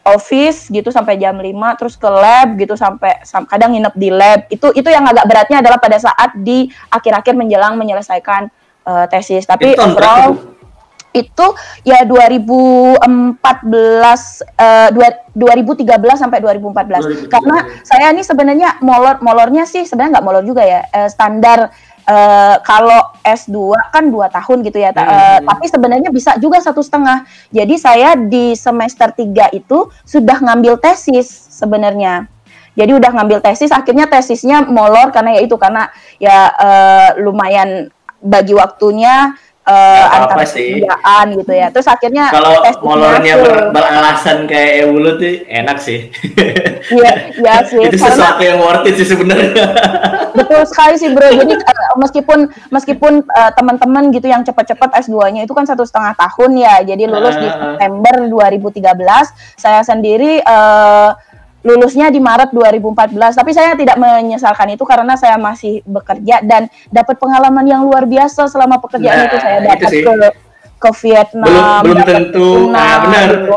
office 0.05 0.73
gitu 0.73 0.89
sampai 0.89 1.21
jam 1.21 1.37
5 1.37 1.79
terus 1.79 1.95
ke 1.95 2.09
lab 2.09 2.57
gitu 2.57 2.73
sampai 2.73 3.21
sam 3.25 3.45
kadang 3.45 3.77
nginep 3.77 3.95
di 3.97 4.09
lab. 4.09 4.41
Itu 4.49 4.73
itu 4.73 4.89
yang 4.89 5.05
agak 5.05 5.29
beratnya 5.29 5.61
adalah 5.61 5.77
pada 5.77 6.01
saat 6.01 6.33
di 6.41 6.69
akhir-akhir 6.89 7.37
menjelang 7.37 7.77
menyelesaikan 7.77 8.49
uh, 8.89 9.05
tesis. 9.07 9.45
Tapi 9.45 9.77
itu 9.77 9.81
overall 9.81 10.37
itu 11.11 11.47
ya 11.83 12.07
2014 12.07 13.03
uh, 13.03 14.89
2013 15.35 15.91
sampai 16.15 16.39
2014 16.39 17.27
2013. 17.27 17.35
karena 17.35 17.59
saya 17.83 18.15
ini 18.15 18.23
sebenarnya 18.23 18.79
molor 18.79 19.19
molornya 19.19 19.67
sih 19.67 19.83
sebenarnya 19.83 20.19
nggak 20.19 20.27
molor 20.27 20.45
juga 20.47 20.63
ya. 20.63 20.87
Uh, 20.95 21.11
standar 21.11 21.75
uh, 22.07 22.57
kalau 22.65 23.13
S2 23.25 23.77
kan 23.91 24.09
dua 24.09 24.31
tahun 24.33 24.65
gitu 24.65 24.79
ya, 24.81 24.95
hmm. 24.95 25.01
uh, 25.01 25.39
tapi 25.45 25.67
sebenarnya 25.69 26.11
bisa 26.13 26.37
juga 26.39 26.61
satu 26.61 26.81
setengah. 26.81 27.25
Jadi 27.53 27.75
saya 27.77 28.17
di 28.17 28.55
semester 28.57 29.11
3 29.13 29.57
itu 29.57 29.89
sudah 30.07 30.39
ngambil 30.41 30.79
tesis 30.81 31.29
sebenarnya. 31.51 32.29
Jadi 32.79 32.97
udah 32.97 33.11
ngambil 33.13 33.43
tesis, 33.43 33.75
akhirnya 33.75 34.07
tesisnya 34.07 34.63
molor 34.65 35.11
karena 35.11 35.37
ya 35.37 35.41
itu 35.43 35.59
karena 35.59 35.91
ya 36.23 36.49
uh, 36.55 37.09
lumayan 37.19 37.91
bagi 38.21 38.53
waktunya 38.53 39.35
uh, 39.67 40.07
antar 40.17 40.47
kerjaan 40.47 41.27
gitu 41.37 41.53
ya. 41.53 41.69
Terus 41.69 41.89
akhirnya 41.89 42.33
kalau 42.33 42.53
molornya 42.85 43.35
ber, 43.41 43.55
beralasan 43.75 44.49
kayak 44.49 44.87
Ewulu 44.87 45.21
tuh 45.21 45.45
enak 45.47 45.77
sih. 45.81 45.99
Iya, 46.91 47.37
iya 47.39 47.55
sih. 47.63 47.77
Itu 47.87 48.01
karena, 48.01 48.17
sesuatu 48.19 48.43
yang 48.43 48.59
worth 48.59 48.89
it 48.89 48.97
sih 48.99 49.07
sebenarnya. 49.07 49.53
Betul 50.39 50.65
sekali 50.67 50.97
sih 50.97 51.13
bro. 51.13 51.29
Jadi 51.29 51.55
uh, 51.55 51.95
meskipun 52.03 52.39
meskipun 52.73 53.13
uh, 53.31 53.51
teman-teman 53.55 54.11
gitu 54.11 54.27
yang 54.27 54.43
cepat-cepat 54.43 54.99
S2-nya 55.07 55.45
itu 55.47 55.53
kan 55.55 55.69
satu 55.69 55.85
setengah 55.85 56.17
tahun 56.19 56.57
ya. 56.59 56.83
Jadi 56.83 57.05
lulus 57.07 57.37
uh, 57.37 57.41
di 57.45 57.49
September 57.53 58.15
2013. 58.27 59.61
Saya 59.61 59.81
sendiri 59.85 60.41
uh, 60.43 61.15
lulusnya 61.61 62.09
di 62.09 62.21
Maret 62.21 62.57
2014 62.57 63.37
tapi 63.37 63.53
saya 63.53 63.77
tidak 63.77 64.01
menyesalkan 64.01 64.73
itu 64.73 64.85
karena 64.89 65.13
saya 65.17 65.37
masih 65.37 65.85
bekerja 65.85 66.41
dan 66.41 66.73
dapat 66.89 67.21
pengalaman 67.21 67.65
yang 67.69 67.85
luar 67.85 68.09
biasa 68.09 68.49
selama 68.49 68.81
pekerjaan 68.81 69.17
nah, 69.25 69.27
itu. 69.29 69.37
Saya 69.37 69.59
dapat 69.65 69.93
ke 69.93 70.13
ke 70.81 70.91
Vietnam 71.05 71.49
belum 71.53 71.65
belum 71.85 71.99
tentu. 72.09 72.49
Nah 72.73 72.95
benar. 73.05 73.29
gitu. 73.29 73.57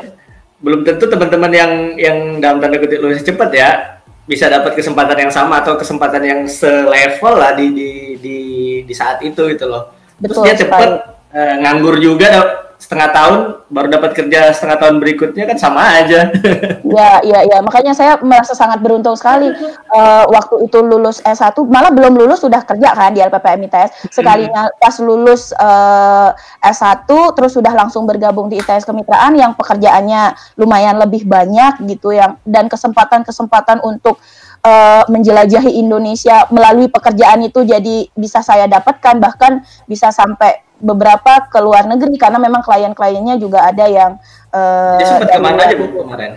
belum 0.63 0.79
tentu 0.88 1.05
teman-teman 1.12 1.51
yang 1.51 1.72
yang 2.00 2.17
dalam 2.39 2.63
tanda 2.63 2.79
kutip 2.79 3.03
lulus 3.03 3.24
cepat 3.24 3.51
ya 3.51 3.69
bisa 4.24 4.48
dapat 4.48 4.79
kesempatan 4.79 5.27
yang 5.27 5.31
sama 5.31 5.60
atau 5.60 5.75
kesempatan 5.75 6.24
yang 6.24 6.41
selevel 6.48 7.36
lah 7.36 7.51
di 7.51 7.67
di 7.75 7.89
di, 8.19 8.38
di 8.88 8.93
saat 8.95 9.19
itu 9.24 9.48
gitu 9.51 9.67
loh. 9.67 9.91
Betul 10.19 10.43
terus 10.43 10.55
dia 10.55 10.55
cepat 10.63 10.89
uh, 11.36 11.55
nganggur 11.60 12.00
juga 12.00 12.27
setengah 12.94 13.10
tahun 13.10 13.40
baru 13.74 13.88
dapat 13.90 14.12
kerja 14.14 14.54
setengah 14.54 14.78
tahun 14.78 15.02
berikutnya 15.02 15.50
kan 15.50 15.58
sama 15.58 15.82
aja. 15.98 16.30
Ya, 16.94 17.18
ya, 17.26 17.42
ya. 17.42 17.58
Makanya 17.66 17.98
saya 17.98 18.22
merasa 18.22 18.54
sangat 18.54 18.78
beruntung 18.78 19.18
sekali 19.18 19.50
uh, 19.90 20.24
waktu 20.30 20.70
itu 20.70 20.78
lulus 20.78 21.26
S1, 21.26 21.58
malah 21.66 21.90
belum 21.90 22.14
lulus 22.14 22.46
sudah 22.46 22.62
kerja 22.62 22.94
kan 22.94 23.18
di 23.18 23.24
LPPM 23.24 23.66
ITS. 23.66 24.14
Sekalinya 24.14 24.70
hmm. 24.70 24.78
pas 24.78 24.96
lulus 25.02 25.50
uh, 25.58 26.30
eh, 26.62 26.70
S1 26.70 27.10
terus 27.10 27.58
sudah 27.58 27.74
langsung 27.74 28.06
bergabung 28.06 28.46
di 28.46 28.62
ITS 28.62 28.86
Kemitraan 28.86 29.34
yang 29.34 29.58
pekerjaannya 29.58 30.38
lumayan 30.62 31.02
lebih 31.02 31.26
banyak 31.26 31.82
gitu 31.90 32.14
yang 32.14 32.38
dan 32.46 32.70
kesempatan-kesempatan 32.70 33.82
untuk 33.82 34.22
uh, 34.63 35.03
menjelajahi 35.12 35.77
Indonesia 35.77 36.48
melalui 36.50 36.88
pekerjaan 36.88 37.43
itu 37.43 37.67
jadi 37.67 38.08
bisa 38.15 38.39
saya 38.39 38.65
dapatkan 38.65 39.20
bahkan 39.20 39.62
bisa 39.86 40.10
sampai 40.10 40.63
beberapa 40.84 41.48
ke 41.48 41.60
luar 41.63 41.88
negeri 41.88 42.20
karena 42.20 42.39
memang 42.41 42.60
klien-kliennya 42.60 43.39
juga 43.39 43.63
ada 43.63 43.86
yang 43.88 44.12
uh, 44.51 45.00
sempat 45.00 45.32
ke 45.32 45.39
mana 45.39 45.63
aja 45.63 45.75
bu 45.79 45.86
kemarin? 46.03 46.32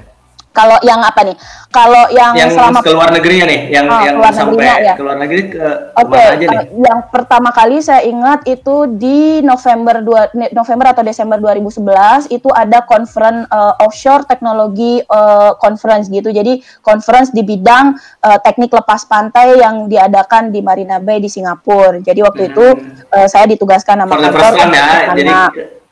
Kalau 0.57 0.81
yang 0.81 1.05
apa 1.05 1.21
nih? 1.21 1.37
Kalau 1.69 2.09
yang, 2.09 2.33
yang 2.33 2.49
selama 2.49 2.81
ke 2.81 2.89
luar 2.89 3.13
negerinya 3.13 3.45
nih, 3.53 3.61
yang 3.69 3.85
oh, 3.93 4.01
yang 4.01 4.17
sampai 4.33 4.65
ya. 4.81 4.97
ke 4.97 5.03
luar 5.05 5.21
negeri 5.21 5.53
ke 5.53 5.67
okay. 5.93 6.27
aja 6.33 6.47
nih? 6.49 6.67
Yang 6.73 7.01
pertama 7.13 7.53
kali 7.53 7.77
saya 7.85 8.01
ingat 8.09 8.49
itu 8.49 8.89
di 8.97 9.45
November 9.45 10.01
dua 10.01 10.33
November 10.57 10.97
atau 10.97 11.05
Desember 11.05 11.37
2011 11.37 12.33
itu 12.33 12.49
ada 12.57 12.81
conference 12.89 13.45
uh, 13.53 13.77
offshore 13.85 14.25
teknologi 14.25 15.05
uh, 15.13 15.53
conference 15.61 16.09
gitu. 16.09 16.33
Jadi 16.33 16.65
conference 16.81 17.29
di 17.37 17.45
bidang 17.45 17.93
uh, 18.25 18.39
teknik 18.41 18.73
lepas 18.73 19.05
pantai 19.05 19.61
yang 19.61 19.93
diadakan 19.93 20.49
di 20.49 20.65
Marina 20.65 20.97
Bay 20.97 21.21
di 21.21 21.29
Singapura. 21.29 22.01
Jadi 22.01 22.25
waktu 22.25 22.43
hmm. 22.49 22.51
itu 22.57 22.67
uh, 23.13 23.29
saya 23.29 23.45
ditugaskan 23.45 24.01
nama 24.01 24.17
kantor. 24.17 24.53
ya, 24.73 25.13
jadi 25.13 25.33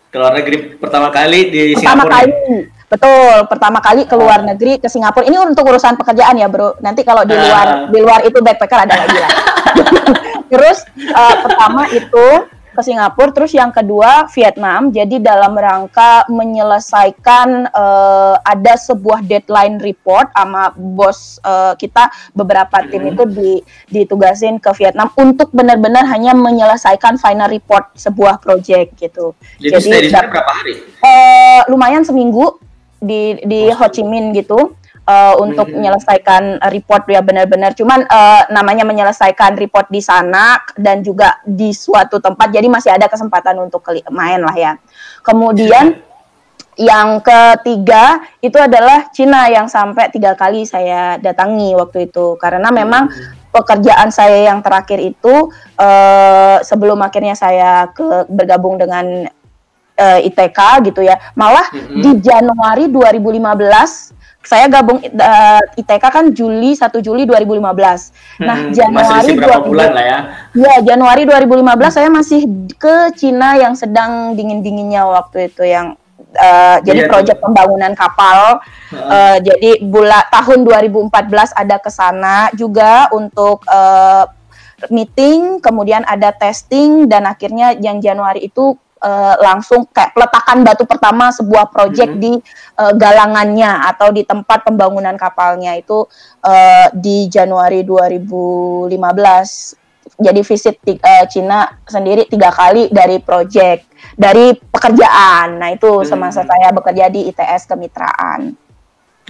ke 0.09 0.17
luar 0.17 0.33
negeri 0.33 0.57
pertama 0.81 1.13
kali 1.13 1.53
di 1.53 1.61
pertama 1.77 2.09
Singapura. 2.09 2.17
kali. 2.25 2.74
Betul, 2.95 3.51
pertama 3.51 3.83
kali 3.83 4.07
ke 4.07 4.15
luar 4.15 4.47
negeri 4.47 4.79
ke 4.79 4.87
Singapura. 4.87 5.27
Ini 5.27 5.35
untuk 5.43 5.67
urusan 5.67 5.99
pekerjaan 5.99 6.39
ya, 6.39 6.47
Bro. 6.47 6.79
Nanti 6.79 7.03
kalau 7.03 7.27
di 7.27 7.35
luar 7.35 7.67
uh. 7.67 7.91
di 7.91 7.99
luar 7.99 8.23
itu 8.23 8.39
backpacker 8.39 8.87
ada 8.87 8.95
lagi 8.95 9.19
lah. 9.19 9.33
terus 10.53 10.87
uh, 11.11 11.37
pertama 11.43 11.91
itu 11.91 12.27
ke 12.75 12.83
Singapura, 12.83 13.31
terus 13.31 13.55
yang 13.55 13.71
kedua 13.71 14.27
Vietnam. 14.31 14.91
Jadi 14.91 15.23
dalam 15.23 15.55
rangka 15.55 16.27
menyelesaikan 16.31 17.71
uh, 17.71 18.35
ada 18.43 18.75
sebuah 18.75 19.23
deadline 19.27 19.79
report 19.79 20.31
sama 20.35 20.75
bos 20.75 21.39
uh, 21.47 21.79
kita 21.79 22.11
beberapa 22.35 22.83
tim 22.91 23.07
hmm. 23.07 23.11
itu 23.15 23.23
di, 23.31 23.53
ditugasin 23.91 24.59
ke 24.59 24.71
Vietnam 24.75 25.11
untuk 25.15 25.55
benar-benar 25.55 26.07
hanya 26.11 26.35
menyelesaikan 26.35 27.19
final 27.19 27.47
report 27.51 27.95
sebuah 27.95 28.43
project 28.43 28.99
gitu. 28.99 29.39
Jadi, 29.63 30.11
Jadi 30.11 30.11
berapa 30.11 30.51
hari? 30.51 30.75
Uh, 30.99 31.63
lumayan 31.71 32.03
seminggu 32.03 32.59
di 33.05 33.39
di 33.45 33.69
Ho 33.71 33.87
Chi 33.93 34.03
Minh 34.03 34.33
gitu 34.33 34.75
uh, 35.09 35.35
untuk 35.41 35.69
hmm. 35.69 35.77
menyelesaikan 35.81 36.65
report 36.73 37.05
ya 37.09 37.21
benar-benar. 37.21 37.77
Cuman 37.77 38.09
uh, 38.09 38.43
namanya 38.51 38.85
menyelesaikan 38.89 39.57
report 39.57 39.89
di 39.93 40.01
sana 40.01 40.61
dan 40.75 41.05
juga 41.05 41.41
di 41.45 41.71
suatu 41.71 42.19
tempat 42.19 42.51
jadi 42.51 42.67
masih 42.67 42.91
ada 42.93 43.07
kesempatan 43.09 43.61
untuk 43.61 43.85
main 44.11 44.41
lah 44.41 44.57
ya. 44.57 44.73
Kemudian 45.25 46.01
yang 46.75 47.23
ketiga 47.23 48.19
itu 48.43 48.59
adalah 48.59 49.07
Cina 49.15 49.47
yang 49.47 49.71
sampai 49.71 50.11
tiga 50.11 50.35
kali 50.35 50.67
saya 50.67 51.21
datangi 51.23 51.77
waktu 51.79 52.11
itu. 52.11 52.35
Karena 52.41 52.75
memang 52.75 53.07
pekerjaan 53.55 54.11
saya 54.11 54.51
yang 54.51 54.59
terakhir 54.67 54.99
itu 54.99 55.55
uh, 55.79 56.59
sebelum 56.67 56.99
akhirnya 56.99 57.39
saya 57.39 57.87
ke 57.95 58.27
bergabung 58.27 58.83
dengan 58.83 59.31
uh, 59.99 60.21
ITK 60.23 60.59
gitu 60.91 61.01
ya 61.03 61.19
malah 61.35 61.67
mm 61.71 61.79
-hmm. 61.79 62.03
di 62.03 62.11
Januari 62.23 62.85
2015 62.91 64.15
saya 64.45 64.69
gabung 64.69 65.01
uh, 65.01 65.63
ITK 65.81 66.05
kan 66.05 66.25
Juli 66.37 66.77
1 66.77 66.93
Juli 67.01 67.25
2015. 67.25 67.65
Hmm, 67.65 68.45
nah, 68.45 68.59
Januari 68.71 69.25
masih 69.25 69.35
berapa 69.41 69.65
20, 69.65 69.73
bulan 69.73 69.91
lah 69.97 70.05
ya. 70.05 70.19
Ya, 70.53 70.75
Januari 70.85 71.25
2015 71.25 71.65
hmm. 71.65 71.89
saya 71.89 72.09
masih 72.13 72.41
ke 72.77 72.95
Cina 73.17 73.57
yang 73.57 73.73
sedang 73.73 74.37
dingin-dinginnya 74.37 75.09
waktu 75.09 75.49
itu 75.49 75.65
yang 75.65 75.97
uh, 76.37 76.77
jadi 76.85 77.09
iya, 77.09 77.11
proyek 77.11 77.37
pembangunan 77.41 77.97
kapal. 77.97 78.61
Uh. 78.93 78.97
Uh, 79.01 79.37
jadi 79.41 79.81
bulan 79.81 80.29
tahun 80.29 80.61
2014 80.69 81.09
ada 81.57 81.77
ke 81.81 81.91
sana 81.91 82.53
juga 82.53 83.09
untuk 83.17 83.65
uh, 83.65 84.29
meeting, 84.93 85.65
kemudian 85.65 86.05
ada 86.05 86.29
testing 86.37 87.09
dan 87.09 87.25
akhirnya 87.25 87.73
yang 87.81 88.05
Januari 88.05 88.45
itu 88.45 88.77
uh, 89.05 89.37
langsung 89.45 89.85
kayak 89.93 90.17
peletakan 90.17 90.65
batu 90.65 90.89
pertama 90.89 91.29
sebuah 91.29 91.69
proyek 91.69 92.17
hmm. 92.17 92.21
di 92.21 92.33
uh, 92.81 92.93
galangannya 92.97 93.85
atau 93.93 94.09
di 94.11 94.25
tempat 94.25 94.65
pembangunan 94.65 95.15
kapalnya 95.21 95.77
itu 95.77 96.09
uh, 96.41 96.89
di 96.97 97.29
Januari 97.29 97.85
2015. 97.85 98.89
Jadi 100.15 100.41
visit 100.47 100.77
uh, 100.85 101.25
Cina 101.29 101.69
sendiri 101.85 102.25
tiga 102.29 102.49
kali 102.49 102.89
dari 102.89 103.21
proyek 103.21 103.85
dari 104.17 104.57
pekerjaan. 104.57 105.61
Nah 105.61 105.69
itu 105.77 106.01
hmm. 106.01 106.09
semasa 106.09 106.41
saya 106.43 106.73
bekerja 106.73 107.13
di 107.13 107.29
ITS 107.29 107.69
kemitraan 107.69 108.57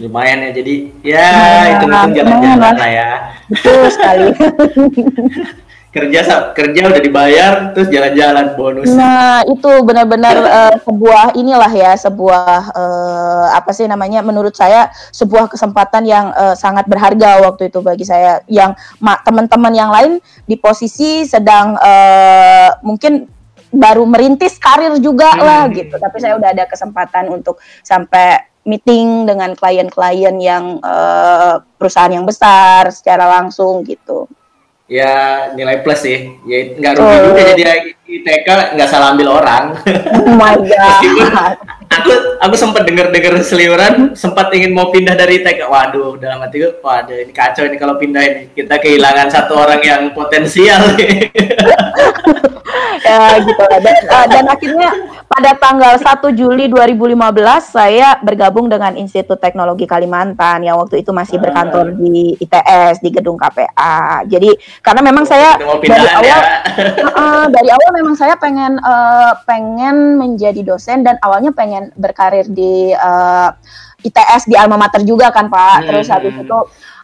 lumayan 0.02 0.42
ya 0.42 0.50
jadi 0.50 0.74
ya 1.06 1.22
nah, 1.22 1.66
itu 1.70 1.86
jalan-jalan 2.18 2.74
lah 2.74 2.90
ya 2.90 3.10
betul 3.46 3.86
sekali 3.94 4.26
kerja 5.94 6.50
kerja 6.50 6.80
udah 6.90 7.02
dibayar 7.02 7.52
terus 7.70 7.86
jalan-jalan 7.86 8.58
bonus. 8.58 8.90
Nah 8.90 9.46
itu 9.46 9.70
benar-benar 9.86 10.36
uh, 10.42 10.76
sebuah 10.82 11.38
inilah 11.38 11.70
ya 11.70 11.94
sebuah 11.94 12.74
uh, 12.74 13.46
apa 13.54 13.70
sih 13.70 13.86
namanya 13.86 14.26
menurut 14.26 14.58
saya 14.58 14.90
sebuah 15.14 15.46
kesempatan 15.46 16.02
yang 16.02 16.34
uh, 16.34 16.58
sangat 16.58 16.90
berharga 16.90 17.46
waktu 17.46 17.70
itu 17.70 17.78
bagi 17.78 18.02
saya 18.02 18.42
yang 18.50 18.74
teman-teman 19.22 19.70
yang 19.70 19.94
lain 19.94 20.18
di 20.50 20.58
posisi 20.58 21.22
sedang 21.22 21.78
uh, 21.78 22.74
mungkin 22.82 23.30
baru 23.70 24.02
merintis 24.02 24.58
karir 24.58 24.98
juga 24.98 25.30
hmm. 25.30 25.42
lah 25.46 25.62
gitu 25.70 25.94
tapi 25.94 26.18
saya 26.18 26.34
udah 26.34 26.50
ada 26.50 26.66
kesempatan 26.66 27.30
untuk 27.30 27.62
sampai 27.86 28.50
meeting 28.66 29.28
dengan 29.28 29.54
klien-klien 29.54 30.34
yang 30.42 30.82
uh, 30.82 31.62
perusahaan 31.78 32.10
yang 32.10 32.26
besar 32.26 32.90
secara 32.90 33.28
langsung 33.28 33.86
gitu 33.86 34.26
ya 34.84 35.12
nilai 35.56 35.80
plus 35.80 36.04
sih. 36.04 36.36
Ya 36.44 36.58
nggak 36.76 36.92
rugi 36.98 37.16
oh. 37.16 37.20
juga 37.32 37.42
jadi 37.54 37.62
ITK 38.04 38.48
nggak 38.76 38.88
salah 38.88 39.16
ambil 39.16 39.40
orang. 39.40 39.76
Oh 40.12 40.34
my 40.36 40.56
god. 40.70 41.56
Aku 41.94 42.12
aku 42.42 42.54
sempat 42.58 42.82
dengar 42.84 43.14
dengar 43.14 43.38
seliuran 43.40 44.18
sempat 44.18 44.50
ingin 44.50 44.74
mau 44.74 44.90
pindah 44.90 45.14
dari 45.14 45.40
ITK 45.40 45.70
waduh 45.70 46.18
dalam 46.18 46.42
hati 46.42 46.58
gue 46.58 46.74
waduh 46.82 47.14
ini 47.14 47.32
kacau 47.32 47.64
ini 47.64 47.76
kalau 47.80 47.96
pindah 47.96 48.22
ini. 48.22 48.42
Kita 48.52 48.82
kehilangan 48.82 49.28
satu 49.30 49.56
orang 49.56 49.80
yang 49.80 50.02
potensial 50.12 50.82
ya 53.08 53.40
gitu 53.42 53.62
dan, 53.62 53.96
uh, 54.08 54.26
dan 54.30 54.44
akhirnya 54.48 54.90
pada 55.24 55.50
tanggal 55.58 55.94
1 55.98 56.38
Juli 56.38 56.70
2015 56.70 57.16
saya 57.64 58.20
bergabung 58.22 58.70
dengan 58.70 58.94
Institut 58.94 59.40
Teknologi 59.40 59.88
Kalimantan 59.88 60.62
yang 60.62 60.78
waktu 60.78 61.02
itu 61.02 61.10
masih 61.10 61.40
berkantor 61.40 61.96
di 61.96 62.38
ITS 62.38 63.00
di 63.02 63.10
gedung 63.10 63.40
KPA. 63.40 64.22
Jadi 64.28 64.54
karena 64.84 65.00
memang 65.02 65.24
saya 65.26 65.58
dari 65.58 66.06
awal 66.06 66.22
ya. 66.28 66.38
uh, 67.18 67.46
dari 67.50 67.68
awal 67.72 67.90
memang 67.98 68.14
saya 68.14 68.38
pengen 68.38 68.78
uh, 68.84 69.34
pengen 69.48 70.20
menjadi 70.20 70.60
dosen 70.62 71.02
dan 71.02 71.18
awalnya 71.24 71.50
pengen 71.50 71.90
berkarir 71.98 72.46
di 72.46 72.94
uh, 72.94 73.50
ITS 74.04 74.46
di 74.46 74.54
alma 74.54 74.76
mater 74.76 75.02
juga 75.02 75.32
kan 75.32 75.48
Pak. 75.48 75.76
Hmm. 75.82 75.86
Terus 75.88 76.06
habis 76.12 76.34
itu 76.36 76.58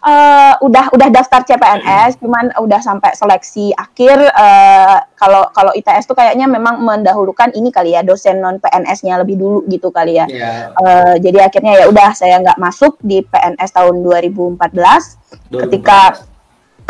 uh, 0.04 0.54
udah 0.64 0.92
udah 0.92 1.08
daftar 1.12 1.44
CPNS, 1.44 2.20
cuman 2.20 2.52
udah 2.60 2.80
sampai 2.80 3.12
seleksi 3.16 3.72
akhir. 3.76 4.16
Uh, 4.32 4.98
kalau 5.16 5.48
kalau 5.52 5.72
ITS 5.76 6.08
tuh 6.08 6.16
kayaknya 6.16 6.48
memang 6.48 6.80
mendahulukan 6.80 7.52
ini 7.52 7.68
kali 7.68 7.92
ya 7.92 8.00
dosen 8.00 8.40
non 8.40 8.56
PNS-nya 8.60 9.20
lebih 9.20 9.36
dulu 9.36 9.58
gitu 9.68 9.92
kali 9.92 10.18
ya. 10.18 10.26
Yeah. 10.26 10.38
Iya. 10.40 10.52
Uh, 10.80 11.14
jadi 11.20 11.38
akhirnya 11.52 11.72
ya 11.84 11.86
udah 11.92 12.08
saya 12.16 12.40
nggak 12.40 12.58
masuk 12.58 12.96
di 13.04 13.20
PNS 13.20 13.70
tahun 13.76 14.00
2014 14.00 15.20
2014. 15.52 15.62
ketika 15.68 15.98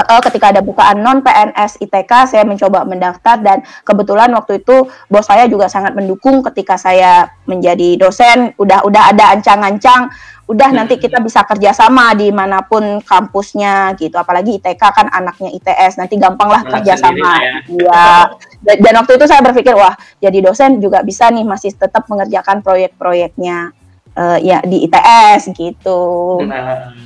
uh, 0.09 0.21
ketika 0.25 0.47
ada 0.55 0.61
bukaan 0.65 1.03
non 1.03 1.21
PNS 1.21 1.83
ITK 1.83 2.13
saya 2.31 2.45
mencoba 2.47 2.87
mendaftar 2.87 3.37
dan 3.43 3.59
kebetulan 3.85 4.33
waktu 4.33 4.63
itu 4.63 4.87
bos 5.11 5.27
saya 5.27 5.51
juga 5.51 5.69
sangat 5.69 5.93
mendukung 5.93 6.41
ketika 6.47 6.81
saya 6.81 7.29
menjadi 7.45 8.01
dosen 8.01 8.55
udah 8.57 8.87
udah 8.87 9.03
ada 9.13 9.35
ancang-ancang 9.37 10.09
udah 10.51 10.71
nanti 10.75 10.99
kita 10.99 11.23
bisa 11.23 11.47
kerjasama 11.47 12.11
di 12.19 12.35
mana 12.35 12.67
pun 12.67 12.99
kampusnya 12.99 13.95
gitu. 13.95 14.19
Apalagi 14.19 14.59
ITK 14.59 14.83
kan 14.83 15.07
anaknya 15.07 15.55
ITS 15.55 16.03
nanti 16.03 16.19
gampang 16.19 16.51
lah 16.51 16.67
kerjasama. 16.67 17.39
ya. 17.39 17.55
ya 17.71 18.05
dan, 18.59 18.77
dan 18.83 18.95
waktu 18.99 19.15
itu 19.15 19.27
saya 19.31 19.41
berpikir 19.47 19.79
wah 19.79 19.95
jadi 20.19 20.43
dosen 20.43 20.83
juga 20.83 21.07
bisa 21.07 21.31
nih 21.31 21.47
masih 21.47 21.71
tetap 21.79 22.11
mengerjakan 22.11 22.67
proyek-proyeknya 22.67 23.71
uh, 24.19 24.39
ya 24.43 24.59
di 24.67 24.83
ITS 24.91 25.55
gitu. 25.55 26.03
Nah, 26.43 26.99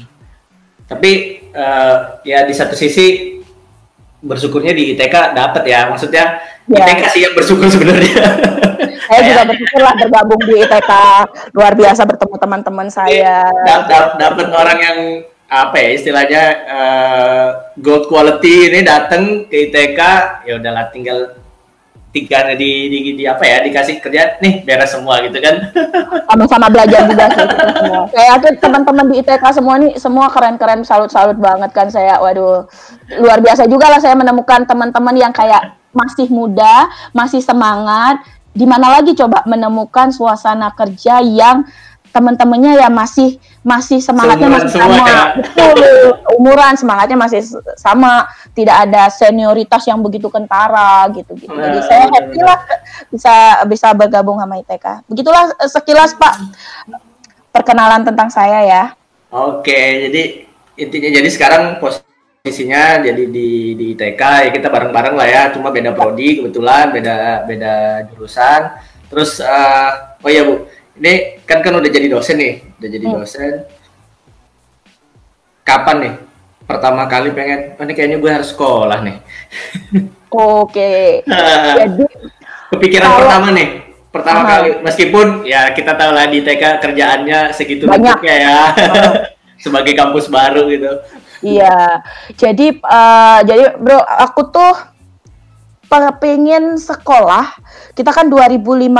tapi 0.88 1.44
uh, 1.52 2.24
ya 2.24 2.48
di 2.48 2.54
satu 2.56 2.72
sisi 2.72 3.33
bersyukurnya 4.24 4.72
di 4.72 4.96
ITK 4.96 5.36
dapat 5.36 5.62
ya. 5.68 5.86
Maksudnya 5.92 6.40
ya. 6.66 6.84
ITK 6.88 7.02
sih 7.12 7.20
yang 7.28 7.34
bersyukur 7.36 7.68
sebenarnya. 7.68 8.16
Saya 9.08 9.20
juga 9.20 9.42
bersyukur 9.52 9.80
lah 9.84 9.94
bergabung 10.00 10.40
di 10.48 10.54
ITK 10.64 10.92
luar 11.52 11.72
biasa 11.76 12.08
bertemu 12.08 12.34
teman-teman 12.40 12.88
saya. 12.88 13.52
dapat 14.16 14.48
orang 14.48 14.78
yang 14.80 14.98
apa 15.44 15.76
ya 15.76 15.90
istilahnya 15.92 16.42
uh, 16.66 17.48
gold 17.78 18.08
quality 18.08 18.72
ini 18.72 18.80
datang 18.80 19.44
ke 19.46 19.68
ITK 19.70 20.00
ya 20.48 20.56
udahlah 20.56 20.88
tinggal 20.88 21.43
tiga 22.14 22.54
di, 22.54 22.86
di, 22.86 22.98
di 23.18 23.24
apa 23.26 23.42
ya 23.42 23.66
dikasih 23.66 23.98
kerja 23.98 24.38
nih 24.38 24.62
beres 24.62 24.94
semua 24.94 25.18
gitu 25.26 25.34
kan. 25.42 25.74
Sama-sama 26.30 26.70
belajar 26.70 27.10
juga 27.10 27.26
sih 27.34 27.42
semua. 27.42 28.06
Kayak 28.14 28.36
tuh 28.38 28.52
teman-teman 28.62 29.04
di 29.10 29.14
ITK 29.18 29.44
semua 29.50 29.74
nih 29.82 29.92
semua 29.98 30.30
keren-keren 30.30 30.86
salut-salut 30.86 31.34
banget 31.34 31.74
kan 31.74 31.90
saya. 31.90 32.22
Waduh 32.22 32.70
luar 33.18 33.42
biasa 33.42 33.66
juga 33.66 33.90
lah 33.90 33.98
saya 33.98 34.14
menemukan 34.14 34.62
teman-teman 34.62 35.18
yang 35.18 35.34
kayak 35.34 35.74
masih 35.90 36.30
muda 36.30 36.86
masih 37.10 37.42
semangat. 37.42 38.22
Di 38.54 38.62
mana 38.70 38.86
lagi 38.94 39.18
coba 39.18 39.42
menemukan 39.50 40.14
suasana 40.14 40.70
kerja 40.78 41.18
yang 41.18 41.66
teman-temannya 42.14 42.78
ya 42.78 42.86
masih 42.86 43.42
masih 43.66 43.98
semangatnya 43.98 44.46
Seumuran 44.46 44.62
masih 44.62 44.78
sama. 44.78 44.94
ya. 45.02 45.24
betul 45.34 45.78
umuran 46.38 46.74
semangatnya 46.78 47.18
masih 47.18 47.40
sama. 47.74 48.30
Tidak 48.54 48.76
ada 48.86 49.10
senioritas 49.10 49.82
yang 49.90 49.98
begitu 49.98 50.30
kentara 50.30 51.10
gitu 51.10 51.34
gitu. 51.34 51.50
Nah, 51.50 51.66
jadi 51.66 51.80
saya 51.82 52.04
happy 52.06 52.38
lah 52.38 52.58
bisa 53.10 53.34
bisa 53.66 53.90
bergabung 53.90 54.38
sama 54.38 54.62
ITK 54.62 55.10
begitulah 55.10 55.50
sekilas 55.66 56.14
Pak 56.14 56.34
perkenalan 57.50 58.06
tentang 58.06 58.30
saya 58.30 58.62
ya. 58.62 58.84
Oke 59.34 60.06
jadi 60.06 60.22
intinya 60.78 61.10
jadi 61.10 61.28
sekarang 61.30 61.82
posisinya 61.82 63.02
jadi 63.02 63.22
di 63.26 63.74
di 63.74 63.84
ITK 63.98 64.22
ya 64.22 64.50
kita 64.54 64.70
bareng-bareng 64.70 65.14
lah 65.18 65.26
ya. 65.26 65.42
Cuma 65.50 65.74
beda 65.74 65.90
prodi 65.90 66.38
kebetulan 66.38 66.94
beda 66.94 67.42
beda 67.42 67.74
jurusan. 68.14 68.78
Terus 69.10 69.42
uh, 69.42 70.18
oh 70.22 70.30
iya 70.30 70.42
Bu 70.46 70.66
ini 71.00 71.42
kan 71.42 71.58
kan 71.60 71.74
udah 71.74 71.90
jadi 71.90 72.06
dosen 72.06 72.36
nih, 72.38 72.54
udah 72.78 72.88
jadi 72.90 73.06
hmm. 73.06 73.14
dosen. 73.18 73.52
Kapan 75.64 75.96
nih 76.00 76.14
pertama 76.64 77.04
kali 77.04 77.28
pengen, 77.36 77.76
oh, 77.76 77.84
ini 77.84 77.92
kayaknya 77.92 78.18
gue 78.20 78.30
harus 78.30 78.48
sekolah 78.52 78.98
nih. 79.04 79.16
Oke. 80.34 81.22
jadi 81.78 82.04
kepikiran 82.72 83.08
kalau, 83.10 83.18
pertama 83.22 83.46
nih, 83.52 83.68
pertama 84.10 84.40
uh, 84.42 84.46
kali 84.48 84.70
meskipun 84.82 85.26
ya 85.46 85.70
kita 85.76 85.92
tahu 85.94 86.10
lah 86.10 86.26
di 86.26 86.42
TK 86.42 86.82
kerjaannya 86.82 87.40
segitu 87.52 87.84
banyak 87.86 88.20
ya. 88.24 88.72
sebagai 89.64 89.96
kampus 89.96 90.28
baru 90.28 90.68
gitu. 90.68 90.92
Iya. 91.40 92.04
Jadi 92.36 92.80
uh, 92.84 93.40
jadi 93.44 93.76
Bro, 93.80 94.00
aku 94.00 94.52
tuh 94.52 94.93
pengen 96.18 96.80
sekolah 96.80 97.54
kita 97.94 98.10
kan 98.10 98.26
2015 98.26 98.90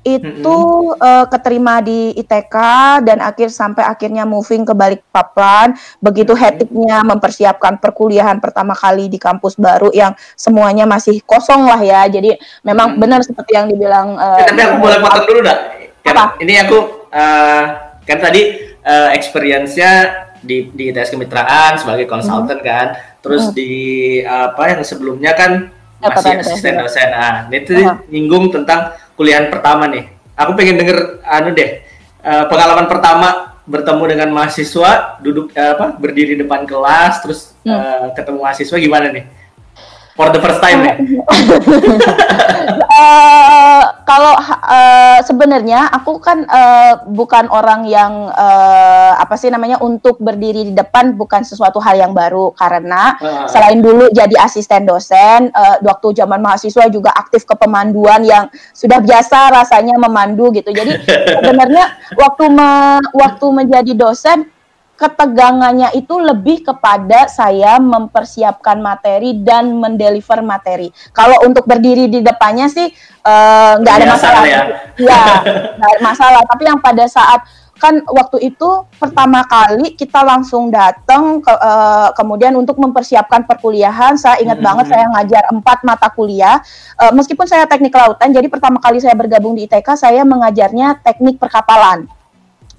itu 0.00 0.40
mm 0.40 0.96
-hmm. 0.96 0.96
uh, 0.96 1.26
keterima 1.28 1.84
di 1.84 2.16
ITK 2.16 2.56
dan 3.04 3.20
akhir 3.20 3.52
sampai 3.52 3.84
akhirnya 3.84 4.24
moving 4.24 4.64
ke 4.64 4.72
Balikpapan 4.72 5.76
begitu 6.00 6.32
mm 6.32 6.38
-hmm. 6.40 6.44
hektiknya 6.48 6.96
mempersiapkan 7.04 7.76
perkuliahan 7.76 8.40
pertama 8.40 8.72
kali 8.72 9.12
di 9.12 9.20
kampus 9.20 9.60
baru 9.60 9.92
yang 9.92 10.16
semuanya 10.36 10.88
masih 10.88 11.20
kosong 11.28 11.68
lah 11.68 11.80
ya 11.84 12.08
jadi 12.08 12.40
memang 12.64 12.92
mm 12.92 12.94
-hmm. 12.96 13.02
benar 13.04 13.20
seperti 13.20 13.52
yang 13.56 13.68
dibilang 13.68 14.16
uh, 14.16 14.40
tapi 14.40 14.60
aku 14.64 14.76
boleh 14.80 14.98
potong 15.04 15.26
dulu 15.28 15.40
dah 15.44 15.58
kan 16.00 16.16
apa? 16.16 16.24
ini 16.40 16.54
aku 16.56 16.78
uh, 17.12 17.62
kan 18.08 18.18
tadi 18.24 18.72
uh, 18.84 19.12
experience-nya 19.12 19.92
di 20.40 20.72
di 20.72 20.90
ITS 20.90 21.12
kemitraan 21.12 21.76
sebagai 21.76 22.08
konsultan 22.08 22.58
mm 22.58 22.64
-hmm. 22.64 22.70
kan 22.72 22.86
terus 23.20 23.48
mm 23.48 23.50
-hmm. 23.52 23.58
di 23.58 23.70
apa 24.24 24.62
yang 24.72 24.80
sebelumnya 24.84 25.32
kan 25.36 25.72
masih 26.00 26.40
asisten 26.40 26.80
dosen 26.80 27.08
ah 27.12 27.48
itu 27.52 27.76
uh 27.76 27.92
-huh. 27.92 27.96
nyinggung 28.08 28.48
tentang 28.48 28.96
kuliah 29.14 29.44
pertama 29.52 29.84
nih. 29.88 30.08
Aku 30.40 30.56
pengen 30.56 30.80
denger 30.80 31.20
anu 31.28 31.52
deh 31.52 31.84
uh, 32.24 32.48
pengalaman 32.48 32.88
pertama 32.88 33.60
bertemu 33.68 34.04
dengan 34.16 34.28
mahasiswa 34.32 35.20
duduk 35.20 35.52
uh, 35.52 35.76
apa 35.76 36.00
berdiri 36.00 36.40
depan 36.40 36.64
kelas 36.64 37.20
terus 37.20 37.52
hmm. 37.60 37.70
uh, 37.70 38.06
ketemu 38.16 38.38
mahasiswa 38.40 38.76
gimana 38.80 39.12
nih? 39.12 39.24
for 40.20 40.28
the 40.36 40.40
first 40.44 40.60
time 40.60 40.84
ya? 40.84 40.94
uh, 43.00 43.82
kalau 44.04 44.34
uh, 44.36 45.18
sebenarnya 45.24 45.88
aku 45.88 46.20
kan 46.20 46.44
uh, 46.44 47.04
bukan 47.08 47.48
orang 47.48 47.88
yang 47.88 48.28
uh, 48.30 49.12
apa 49.16 49.34
sih 49.40 49.48
namanya 49.48 49.80
untuk 49.80 50.20
berdiri 50.20 50.68
di 50.68 50.74
depan 50.76 51.16
bukan 51.16 51.42
sesuatu 51.42 51.80
hal 51.80 51.96
yang 51.96 52.12
baru 52.12 52.52
karena 52.52 53.16
uh. 53.16 53.48
selain 53.48 53.80
dulu 53.80 54.12
jadi 54.12 54.36
asisten 54.40 54.84
dosen 54.84 55.48
uh, 55.54 55.80
waktu 55.80 56.20
zaman 56.20 56.40
mahasiswa 56.42 56.86
juga 56.92 57.10
aktif 57.16 57.48
ke 57.48 57.54
pemanduan 57.56 58.22
yang 58.26 58.46
sudah 58.76 59.00
biasa 59.00 59.54
rasanya 59.54 59.96
memandu 59.96 60.52
gitu. 60.52 60.70
Jadi 60.70 61.00
sebenarnya 61.40 61.96
waktu 62.16 62.44
me, 62.52 63.00
waktu 63.16 63.46
menjadi 63.50 63.92
dosen 63.96 64.48
ketegangannya 65.00 65.96
itu 65.96 66.20
lebih 66.20 66.60
kepada 66.60 67.24
saya 67.24 67.80
mempersiapkan 67.80 68.76
materi 68.84 69.32
dan 69.40 69.72
mendeliver 69.80 70.44
materi. 70.44 70.92
Kalau 71.16 71.40
untuk 71.48 71.64
berdiri 71.64 72.12
di 72.12 72.20
depannya 72.20 72.68
sih 72.68 72.92
eh, 73.24 73.72
nggak 73.80 73.94
uh, 73.96 73.98
ada 74.04 74.06
masalah. 74.12 74.42
Ya, 74.44 74.62
ya 75.00 75.22
nggak 75.80 75.90
ada 75.96 76.00
masalah. 76.04 76.40
Tapi 76.44 76.62
yang 76.68 76.78
pada 76.84 77.08
saat 77.08 77.40
kan 77.80 78.04
waktu 78.04 78.52
itu 78.52 78.84
pertama 79.00 79.40
kali 79.48 79.96
kita 79.96 80.20
langsung 80.20 80.68
datang 80.68 81.40
ke, 81.40 81.48
uh, 81.48 82.12
kemudian 82.12 82.52
untuk 82.60 82.76
mempersiapkan 82.76 83.48
perkuliahan 83.48 84.20
saya 84.20 84.36
ingat 84.44 84.60
hmm. 84.60 84.68
banget 84.68 84.86
saya 84.92 85.08
ngajar 85.16 85.48
empat 85.48 85.78
mata 85.88 86.12
kuliah 86.12 86.60
uh, 87.00 87.08
meskipun 87.16 87.48
saya 87.48 87.64
teknik 87.64 87.96
lautan 87.96 88.36
jadi 88.36 88.52
pertama 88.52 88.76
kali 88.84 89.00
saya 89.00 89.16
bergabung 89.16 89.56
di 89.56 89.64
ITK 89.64 89.96
saya 89.96 90.28
mengajarnya 90.28 91.00
teknik 91.00 91.40
perkapalan 91.40 92.04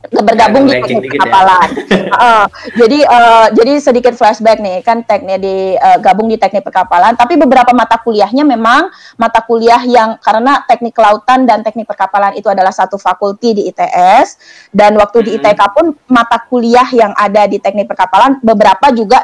bergabung 0.09 0.65
ya, 0.65 0.81
di 0.81 0.97
teknik 0.97 1.13
kepapalan. 1.13 1.69
Ya. 1.69 2.01
uh, 2.25 2.45
jadi 2.73 2.99
uh, 3.05 3.47
jadi 3.53 3.73
sedikit 3.77 4.13
flashback 4.17 4.57
nih 4.57 4.81
kan 4.81 5.05
teknik 5.05 5.37
di 5.37 5.77
uh, 5.77 6.01
gabung 6.01 6.25
di 6.25 6.41
teknik 6.41 6.65
perkapalan, 6.65 7.13
tapi 7.13 7.37
beberapa 7.37 7.69
mata 7.71 8.01
kuliahnya 8.01 8.41
memang 8.41 8.89
mata 9.21 9.45
kuliah 9.45 9.81
yang 9.85 10.17
karena 10.17 10.65
teknik 10.65 10.97
kelautan 10.97 11.45
dan 11.45 11.61
teknik 11.61 11.85
perkapalan 11.85 12.33
itu 12.33 12.49
adalah 12.49 12.73
satu 12.73 12.97
fakulti 12.97 13.53
di 13.53 13.69
ITS 13.69 14.41
dan 14.73 14.97
waktu 14.97 15.29
di 15.29 15.31
ITK 15.37 15.61
pun 15.69 15.93
mata 16.09 16.41
kuliah 16.49 16.89
yang 16.89 17.13
ada 17.13 17.45
di 17.45 17.61
teknik 17.61 17.85
perkapalan 17.85 18.41
beberapa 18.41 18.89
juga 18.89 19.21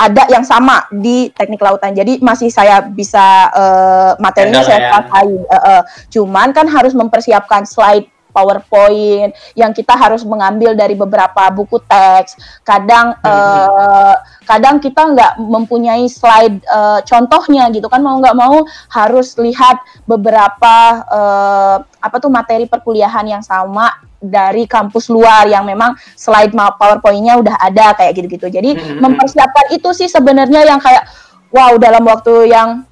ada 0.00 0.24
yang 0.32 0.40
sama 0.48 0.88
di 0.88 1.28
teknik 1.36 1.60
lautan. 1.60 1.92
Jadi 1.92 2.24
masih 2.24 2.48
saya 2.48 2.80
bisa 2.80 3.52
uh, 3.52 4.12
materinya 4.16 4.64
saya 4.64 4.88
pakai. 4.96 5.28
Ya. 5.28 5.44
Uh, 5.44 5.56
uh, 5.60 5.82
cuman 6.08 6.56
kan 6.56 6.64
harus 6.72 6.96
mempersiapkan 6.96 7.68
slide 7.68 8.08
PowerPoint 8.30 9.34
yang 9.58 9.74
kita 9.74 9.94
harus 9.98 10.22
mengambil 10.24 10.72
dari 10.72 10.94
beberapa 10.94 11.50
buku 11.52 11.82
teks. 11.84 12.38
Kadang 12.64 13.18
hmm. 13.20 13.26
uh, 13.26 14.16
kadang 14.46 14.78
kita 14.78 15.02
nggak 15.14 15.32
mempunyai 15.38 16.06
slide 16.06 16.62
uh, 16.66 17.02
contohnya 17.04 17.68
gitu 17.70 17.86
kan 17.86 18.02
mau 18.02 18.18
nggak 18.18 18.36
mau 18.38 18.64
harus 18.90 19.36
lihat 19.38 19.78
beberapa 20.08 21.04
uh, 21.06 21.76
apa 22.00 22.16
tuh 22.18 22.32
materi 22.32 22.66
perkuliahan 22.66 23.26
yang 23.26 23.44
sama 23.44 23.92
dari 24.20 24.68
kampus 24.68 25.08
luar 25.08 25.48
yang 25.48 25.64
memang 25.64 25.96
slide 26.12 26.52
PowerPoint-nya 26.52 27.40
udah 27.40 27.56
ada 27.56 27.96
kayak 27.96 28.12
gitu-gitu. 28.20 28.52
Jadi 28.52 28.76
hmm. 28.76 29.00
mempersiapkan 29.00 29.72
itu 29.72 29.90
sih 29.96 30.08
sebenarnya 30.12 30.68
yang 30.68 30.78
kayak 30.78 31.08
wow 31.50 31.74
dalam 31.80 32.04
waktu 32.04 32.52
yang 32.52 32.84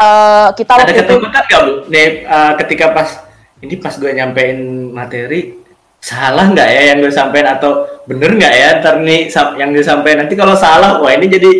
uh, 0.00 0.48
kita 0.56 0.72
ada 0.80 0.92
ketakutan 0.92 1.42
nggak 1.44 1.60
bu? 1.62 1.72
Nih 1.92 2.24
uh, 2.24 2.52
ketika 2.64 2.96
pas 2.96 3.08
ini 3.62 3.74
pas 3.78 3.94
gue 3.94 4.10
nyampein 4.10 4.90
materi 4.90 5.62
salah 6.02 6.52
nggak 6.52 6.68
ya 6.68 6.80
yang 6.92 6.98
gue 7.00 7.12
sampein? 7.14 7.46
Atau 7.48 7.86
bener 8.04 8.34
nggak 8.36 8.54
ya 8.54 8.68
ntar 8.82 9.00
nih 9.00 9.30
yang 9.56 9.70
disampaikan 9.72 10.26
nanti 10.26 10.34
kalau 10.36 10.52
salah 10.52 11.00
wah 11.00 11.12
ini 11.12 11.26
jadi 11.30 11.50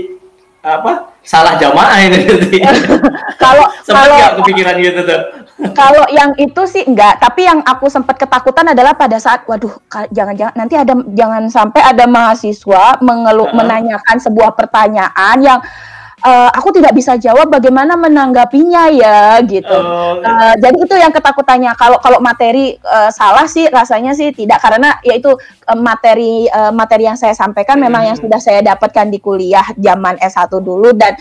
apa 0.64 1.12
salah 1.24 1.56
jamaah 1.56 1.98
ini 2.04 2.18
nanti. 2.24 2.58
Kalau 3.44 3.64
kalau 3.88 4.16
nggak 4.16 4.34
kepikiran 4.40 4.76
gitu 4.80 5.00
tuh? 5.04 5.20
Kalau 5.78 6.04
yang 6.12 6.32
itu 6.36 6.62
sih 6.68 6.84
enggak 6.84 7.20
tapi 7.20 7.48
yang 7.48 7.60
aku 7.64 7.88
sempat 7.88 8.16
ketakutan 8.20 8.72
adalah 8.72 8.92
pada 8.96 9.16
saat 9.16 9.44
waduh 9.48 9.72
jangan-jangan 10.12 10.54
nanti 10.56 10.74
ada 10.76 10.92
jangan 11.12 11.48
sampai 11.48 11.80
ada 11.84 12.04
mahasiswa 12.08 13.00
mengeluh 13.00 13.48
uh 13.48 13.50
-huh. 13.52 13.58
menanyakan 13.60 14.16
sebuah 14.20 14.56
pertanyaan 14.56 15.36
yang 15.40 15.60
uh, 16.24 16.50
aku 16.50 16.72
tidak 16.72 16.96
bisa 16.96 17.20
jawab 17.20 17.52
bagaimana 17.52 17.94
menanggapinya 17.94 18.88
ya 18.88 19.38
gitu. 19.44 19.68
Oh, 19.68 20.18
uh, 20.24 20.54
jadi 20.56 20.76
itu 20.80 20.94
yang 20.96 21.12
ketakutannya. 21.12 21.76
Kalau 21.76 22.00
kalau 22.00 22.18
materi 22.24 22.74
uh, 22.80 23.12
salah 23.12 23.44
sih 23.44 23.68
rasanya 23.68 24.16
sih 24.16 24.32
tidak 24.32 24.64
karena 24.64 24.96
yaitu 25.04 25.30
uh, 25.68 25.78
materi 25.78 26.48
uh, 26.48 26.72
materi 26.72 27.06
yang 27.06 27.20
saya 27.20 27.36
sampaikan 27.36 27.76
hmm. 27.76 27.84
memang 27.86 28.02
yang 28.08 28.16
sudah 28.16 28.40
saya 28.40 28.64
dapatkan 28.64 29.12
di 29.12 29.20
kuliah 29.20 29.64
zaman 29.76 30.16
S1 30.18 30.48
dulu 30.64 30.96
dan 30.96 31.14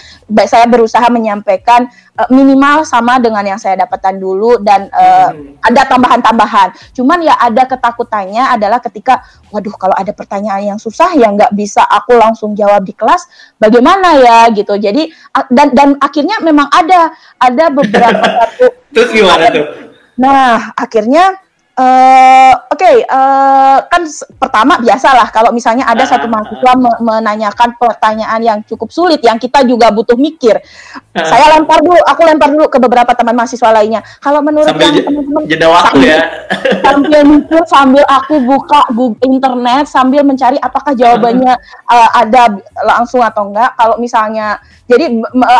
saya 0.48 0.66
berusaha 0.66 1.06
menyampaikan 1.12 1.92
uh, 2.18 2.30
minimal 2.30 2.86
sama 2.86 3.18
dengan 3.18 3.44
yang 3.44 3.60
saya 3.60 3.86
dapatkan 3.86 4.16
dulu 4.18 4.62
dan 4.62 4.90
uh, 4.94 5.34
hmm. 5.34 5.62
ada 5.64 5.82
tambahan-tambahan. 5.90 6.74
Cuman 6.94 7.26
ya 7.26 7.38
ada 7.38 7.66
ketakutannya 7.66 8.44
adalah 8.54 8.80
ketika 8.82 9.24
waduh 9.54 9.74
kalau 9.78 9.94
ada 9.94 10.10
pertanyaan 10.12 10.76
yang 10.76 10.80
susah 10.82 11.14
yang 11.14 11.38
nggak 11.38 11.54
bisa 11.54 11.86
aku 11.86 12.18
langsung 12.18 12.58
jawab 12.58 12.82
di 12.82 12.98
kelas 12.98 13.30
bagaimana 13.62 14.18
ya 14.18 14.50
gitu 14.50 14.74
jadi 14.82 15.14
dan 15.54 15.70
dan 15.78 15.90
akhirnya 16.02 16.42
memang 16.42 16.66
ada 16.74 17.14
ada 17.38 17.70
beberapa 17.70 18.26
satu 18.42 18.66
terus 18.90 19.10
gimana 19.14 19.46
tuh 19.54 19.66
nah 20.18 20.74
akhirnya 20.74 21.43
Uh, 21.74 22.54
Oke, 22.74 22.86
okay, 22.90 22.96
uh, 23.06 23.78
eh, 23.78 23.80
kan 23.86 24.02
pertama 24.42 24.82
biasalah 24.82 25.30
kalau 25.30 25.54
misalnya 25.54 25.86
ada 25.86 26.06
satu 26.10 26.26
mahasiswa 26.26 26.74
me 26.74 26.90
menanyakan 27.02 27.78
pertanyaan 27.78 28.42
yang 28.42 28.60
cukup 28.66 28.90
sulit, 28.90 29.22
yang 29.22 29.38
kita 29.38 29.62
juga 29.66 29.94
butuh 29.94 30.18
mikir. 30.18 30.58
Saya 31.14 31.54
lempar 31.54 31.86
dulu, 31.86 32.02
aku 32.02 32.22
lempar 32.26 32.50
dulu 32.50 32.66
ke 32.70 32.82
beberapa 32.82 33.14
teman 33.14 33.38
mahasiswa 33.38 33.70
lainnya. 33.70 34.02
Kalau 34.18 34.42
menurut 34.42 34.74
sambil 34.74 34.90
yang 34.90 35.06
teman-teman 35.06 35.42
jeda 35.46 35.68
waktu 35.70 35.98
ya, 36.02 36.22
sambil 36.82 37.22
mikir, 37.30 37.62
sambil 37.70 38.04
aku 38.10 38.36
buka 38.42 38.82
internet, 39.22 39.86
sambil 39.86 40.22
mencari 40.26 40.58
apakah 40.58 40.98
jawabannya 40.98 41.54
uh, 41.90 42.10
ada 42.18 42.58
langsung 42.86 43.22
atau 43.22 43.54
enggak. 43.54 43.78
Kalau 43.78 44.02
misalnya 44.02 44.58
jadi 44.84 45.08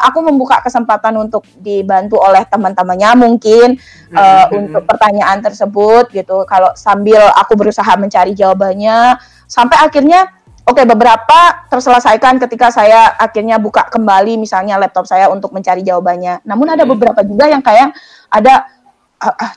aku 0.04 0.20
membuka 0.20 0.60
kesempatan 0.60 1.16
untuk 1.16 1.48
dibantu 1.56 2.20
oleh 2.20 2.44
teman-temannya 2.44 3.12
mungkin 3.16 3.80
hmm. 4.12 4.18
uh, 4.18 4.48
untuk 4.52 4.84
pertanyaan 4.84 5.40
tersebut 5.40 6.03
gitu. 6.12 6.44
Kalau 6.50 6.74
sambil 6.74 7.22
aku 7.38 7.54
berusaha 7.56 7.94
mencari 7.96 8.36
jawabannya 8.36 9.16
sampai 9.48 9.78
akhirnya 9.86 10.28
oke 10.64 10.80
okay, 10.80 10.86
beberapa 10.88 11.40
terselesaikan 11.68 12.40
ketika 12.42 12.72
saya 12.72 13.14
akhirnya 13.20 13.60
buka 13.60 13.88
kembali 13.88 14.40
misalnya 14.40 14.80
laptop 14.80 15.06
saya 15.08 15.30
untuk 15.30 15.54
mencari 15.56 15.86
jawabannya. 15.86 16.44
Namun 16.44 16.68
ada 16.74 16.84
beberapa 16.84 17.22
juga 17.24 17.48
yang 17.48 17.64
kayak 17.64 17.94
ada 18.34 18.68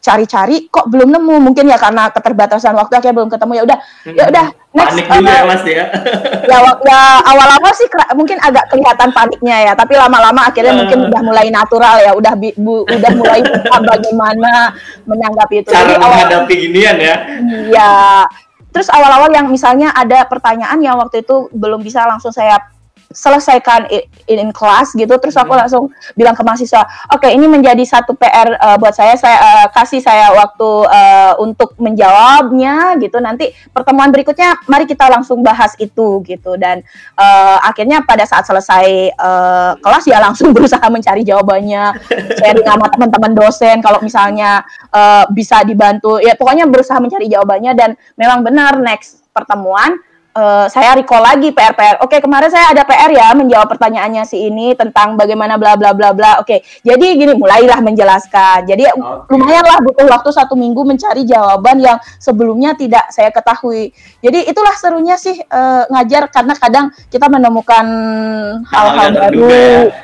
cari-cari 0.01 0.71
kok 0.71 0.87
belum 0.89 1.09
nemu? 1.13 1.37
Mungkin 1.43 1.67
ya 1.67 1.79
karena 1.79 2.09
keterbatasan 2.13 2.75
waktu 2.77 2.99
akhirnya 2.99 3.17
belum 3.23 3.31
ketemu. 3.33 3.53
Ya 3.59 3.63
udah 3.67 3.79
ya 4.07 4.25
udah 4.31 4.47
next 4.77 4.93
panik 4.93 5.07
juga 5.09 5.31
uh, 5.31 5.37
ya 5.37 5.45
mas 5.49 5.65
ya. 5.65 5.85
Ya, 6.53 6.59
ya 6.63 7.01
awal-awal 7.27 7.73
sih 7.75 7.89
mungkin 8.15 8.39
agak 8.39 8.71
kelihatan 8.71 9.11
paniknya 9.11 9.57
ya 9.67 9.73
tapi 9.75 9.99
lama-lama 9.99 10.47
akhirnya 10.47 10.73
uh, 10.77 10.79
mungkin 10.85 10.99
udah 11.11 11.21
mulai 11.27 11.47
natural 11.51 11.97
ya 11.99 12.13
udah 12.15 12.33
bi, 12.39 12.55
bu, 12.55 12.87
udah 12.87 13.13
mulai 13.19 13.41
bagaimana 13.67 14.71
menanggapi 15.09 15.65
itu. 15.65 15.71
Cara 15.75 15.91
Jadi, 15.91 15.93
menghadapi 15.99 16.55
awal, 16.55 16.63
ginian 16.63 16.97
ya. 17.01 17.17
iya. 17.73 17.93
Terus 18.71 18.93
awal-awal 18.93 19.33
yang 19.33 19.49
misalnya 19.49 19.89
ada 19.97 20.29
pertanyaan 20.29 20.77
yang 20.85 21.01
waktu 21.01 21.25
itu 21.25 21.49
belum 21.49 21.81
bisa 21.81 22.05
langsung 22.05 22.29
saya 22.29 22.61
selesaikan 23.11 23.89
in, 23.93 24.03
in 24.29 24.51
kelas 24.51 24.95
gitu 24.95 25.15
terus 25.19 25.37
aku 25.39 25.55
hmm. 25.55 25.61
langsung 25.67 25.85
bilang 26.19 26.35
ke 26.35 26.43
mahasiswa 26.43 26.83
oke 27.15 27.23
okay, 27.27 27.35
ini 27.37 27.47
menjadi 27.49 27.83
satu 27.87 28.13
PR 28.19 28.57
uh, 28.59 28.77
buat 28.77 28.93
saya. 28.93 29.15
Saya 29.15 29.37
uh, 29.39 29.67
kasih 29.71 30.01
saya 30.03 30.33
waktu 30.35 30.71
uh, 30.87 31.33
untuk 31.41 31.75
menjawabnya 31.79 32.99
gitu. 33.01 33.19
Nanti 33.23 33.51
pertemuan 33.71 34.11
berikutnya 34.11 34.59
mari 34.67 34.85
kita 34.85 35.07
langsung 35.09 35.41
bahas 35.41 35.73
itu 35.79 36.21
gitu. 36.27 36.59
Dan 36.61 36.85
uh, 37.17 37.59
akhirnya 37.63 38.03
pada 38.03 38.27
saat 38.29 38.45
selesai 38.45 39.17
uh, 39.17 39.73
kelas 39.81 40.05
ya 40.07 40.19
langsung 40.21 40.53
berusaha 40.57 40.85
mencari 40.89 41.23
jawabannya 41.23 41.97
sharing 42.41 42.67
sama 42.67 42.87
teman-teman 42.93 43.33
dosen 43.33 43.79
kalau 43.81 44.03
misalnya 44.03 44.63
uh, 44.91 45.25
bisa 45.31 45.63
dibantu. 45.63 46.19
Ya 46.19 46.35
pokoknya 46.35 46.69
berusaha 46.69 46.99
mencari 46.99 47.31
jawabannya 47.31 47.73
dan 47.77 47.91
memang 48.19 48.43
benar 48.43 48.81
next 48.81 49.25
pertemuan 49.37 50.01
uh, 50.37 50.67
saya 50.69 50.93
recall 50.95 51.25
lagi 51.25 51.51
PR-PR. 51.51 52.05
Oke, 52.05 52.21
kemarin 52.21 52.53
saya 52.53 52.77
ada 52.77 52.85
PR 52.85 53.09
ya 53.11 53.33
menjawab 53.33 53.73
pertanyaannya 53.73 54.23
si 54.29 54.47
ini 54.47 54.77
tentang 54.77 55.17
bagaimana 55.17 55.57
bla 55.57 55.75
bla 55.75 55.97
bla 55.97 56.13
bla. 56.13 56.39
Oke, 56.45 56.61
jadi 56.85 57.07
gini 57.17 57.33
mulailah 57.35 57.81
menjelaskan. 57.81 58.69
Jadi 58.69 58.85
okay. 58.93 59.33
lumayanlah 59.33 59.81
butuh 59.81 60.07
waktu 60.07 60.31
satu 60.31 60.55
minggu 60.55 60.85
mencari 60.85 61.25
jawaban 61.25 61.81
yang 61.81 61.97
sebelumnya 62.21 62.77
tidak 62.77 63.09
saya 63.09 63.33
ketahui. 63.33 63.91
Jadi 64.21 64.47
itulah 64.47 64.77
serunya 64.77 65.17
sih 65.17 65.35
uh, 65.41 65.89
ngajar 65.89 66.29
karena 66.29 66.55
kadang 66.55 66.87
kita 67.09 67.27
menemukan 67.33 67.87
hal-hal 68.69 69.09
baru, 69.17 69.49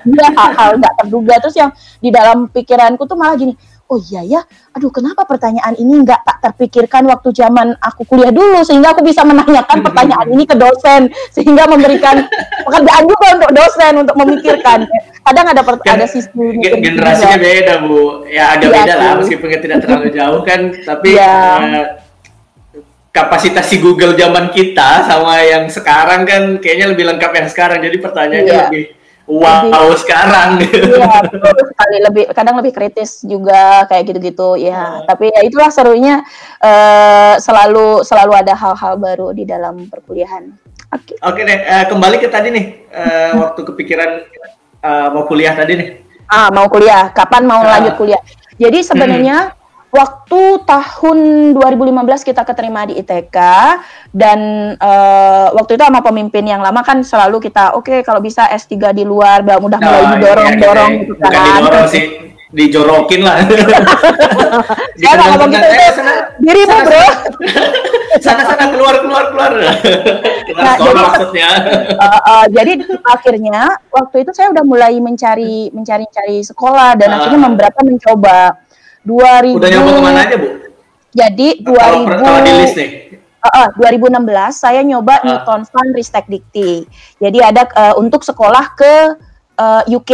ya 0.08 0.28
hal-hal 0.32 0.70
nggak 0.80 0.94
terduga. 1.04 1.34
Terus 1.44 1.56
yang 1.60 1.70
di 2.00 2.08
dalam 2.08 2.48
pikiranku 2.48 3.04
tuh 3.04 3.14
malah 3.14 3.36
gini 3.36 3.54
oh 3.88 3.98
iya 4.08 4.22
ya, 4.24 4.40
aduh 4.72 4.88
kenapa 4.88 5.28
pertanyaan 5.28 5.76
ini 5.76 6.00
nggak 6.06 6.24
tak 6.24 6.38
terpikirkan 6.44 7.04
waktu 7.08 7.28
zaman 7.34 7.76
aku 7.76 8.08
kuliah 8.08 8.32
dulu 8.32 8.64
sehingga 8.64 8.96
aku 8.96 9.04
bisa 9.04 9.20
menanyakan 9.26 9.78
pertanyaan 9.86 10.28
ini 10.32 10.44
ke 10.48 10.56
dosen 10.56 11.12
sehingga 11.34 11.68
memberikan 11.68 12.24
pekerjaan 12.66 13.04
juga 13.04 13.26
untuk 13.36 13.50
dosen 13.52 13.92
untuk 14.00 14.16
memikirkan. 14.16 14.88
Kadang 15.22 15.46
ada 15.54 15.62
per, 15.62 15.78
ada 15.86 16.06
sisi 16.08 16.26
generasinya 16.82 17.38
juga. 17.38 17.46
beda 17.46 17.74
bu, 17.86 18.26
ya 18.26 18.58
agak 18.58 18.68
ya, 18.68 18.74
beda 18.74 18.94
lah 18.98 19.12
meskipun 19.22 19.48
tidak 19.62 19.78
terlalu 19.86 20.08
jauh 20.18 20.40
kan, 20.42 20.60
tapi 20.82 21.14
ya. 21.14 21.36
uh, 21.62 21.86
kapasitas 23.12 23.68
si 23.68 23.76
Google 23.78 24.16
zaman 24.16 24.50
kita 24.50 25.04
sama 25.04 25.44
yang 25.44 25.68
sekarang 25.68 26.24
kan 26.24 26.42
kayaknya 26.58 26.96
lebih 26.96 27.04
lengkap 27.12 27.32
yang 27.38 27.48
sekarang 27.52 27.78
jadi 27.84 27.96
pertanyaannya 28.00 28.50
ya. 28.50 28.62
lebih 28.66 28.84
wow 29.40 29.64
lebih, 29.64 29.96
sekarang. 29.96 30.50
Iya 30.92 31.14
betul 31.24 31.56
sekali 31.72 31.96
lebih 32.04 32.24
kadang 32.36 32.56
lebih 32.60 32.72
kritis 32.76 33.24
juga 33.24 33.88
kayak 33.88 34.12
gitu-gitu 34.12 34.60
ya. 34.60 35.00
Oh. 35.00 35.08
tapi 35.08 35.32
ya 35.32 35.40
itulah 35.40 35.70
serunya 35.72 36.20
uh, 36.60 37.40
selalu 37.40 38.04
selalu 38.04 38.32
ada 38.36 38.52
hal-hal 38.52 39.00
baru 39.00 39.32
di 39.32 39.48
dalam 39.48 39.88
perkuliahan. 39.88 40.52
Oke. 40.92 41.16
Okay. 41.16 41.16
oke 41.24 41.40
okay, 41.40 41.42
deh 41.48 41.58
uh, 41.64 41.84
kembali 41.88 42.16
ke 42.20 42.28
tadi 42.28 42.48
nih 42.52 42.66
uh, 42.92 43.30
waktu 43.48 43.60
kepikiran 43.64 44.10
uh, 44.84 45.08
mau 45.16 45.24
kuliah 45.24 45.56
tadi 45.56 45.72
nih. 45.80 45.88
Ah 46.28 46.52
mau 46.52 46.68
kuliah. 46.68 47.08
Kapan 47.16 47.48
mau 47.48 47.64
uh, 47.64 47.68
lanjut 47.68 47.96
kuliah? 47.96 48.20
Jadi 48.60 48.84
sebenarnya 48.84 49.56
hmm 49.56 49.61
waktu 49.92 50.40
tahun 50.64 51.18
2015 51.52 52.28
kita 52.32 52.48
keterima 52.48 52.88
di 52.88 52.96
ITK 52.96 53.36
dan 54.08 54.72
uh, 54.80 55.52
waktu 55.52 55.76
itu 55.76 55.84
sama 55.84 56.00
pemimpin 56.00 56.48
yang 56.48 56.64
lama 56.64 56.80
kan 56.80 57.04
selalu 57.04 57.44
kita 57.44 57.76
oke 57.76 57.84
okay, 57.84 57.98
kalau 58.00 58.24
bisa 58.24 58.48
S3 58.48 58.96
di 58.96 59.04
luar 59.04 59.44
udah 59.44 59.60
mudah 59.60 59.78
mulai 59.84 60.00
nah, 60.00 60.10
didorong-dorong 60.16 60.90
iya, 60.90 60.96
iya, 60.96 61.02
gitu 61.04 61.14
kan. 61.20 61.28
Bukan 61.28 61.44
didorong 61.44 61.86
sih, 61.92 62.04
dijorokin 62.56 63.20
lah. 63.20 63.36
Saya 65.00 65.12
nggak 65.12 65.28
ngomong 65.36 65.50
gitu 65.52 65.66
itu 65.68 66.02
dirimu 66.40 66.76
bro. 66.88 67.06
Sana-sana 68.20 68.64
keluar 68.72 68.96
keluar 69.04 69.24
keluar. 69.28 69.52
nah, 70.56 70.74
jadi, 70.80 71.00
maksudnya. 71.04 71.48
Uh, 72.00 72.16
uh, 72.24 72.44
jadi 72.48 72.72
akhirnya 73.04 73.76
waktu 73.92 74.16
itu 74.24 74.32
saya 74.32 74.56
udah 74.56 74.64
mulai 74.64 74.96
mencari 75.04 75.68
mencari 75.68 76.08
cari 76.08 76.40
sekolah 76.40 76.96
dan 76.96 77.08
uh. 77.12 77.16
akhirnya 77.20 77.40
memberapa 77.44 77.80
mencoba 77.84 78.56
2000 79.04 79.58
Udah 79.58 79.68
nyampe 79.68 79.90
ke 79.90 80.00
mana 80.02 80.20
aja, 80.22 80.36
Bu? 80.38 80.48
Jadi 81.12 81.48
2000 81.60 82.22
kalau 82.22 82.40
di 82.40 82.52
list 82.56 82.76
nih. 82.78 82.90
Uh, 83.42 83.66
uh, 83.66 83.68
2016 83.74 84.22
saya 84.54 84.80
nyoba 84.86 85.18
uh. 85.18 85.22
Newton 85.26 85.62
Fund 85.66 85.90
Ristek 85.92 86.30
Dikti. 86.30 86.86
Jadi 87.18 87.38
ada 87.42 87.66
uh, 87.74 87.94
untuk 87.98 88.22
sekolah 88.22 88.78
ke 88.78 88.94
uh, 89.58 89.82
UK. 89.90 90.12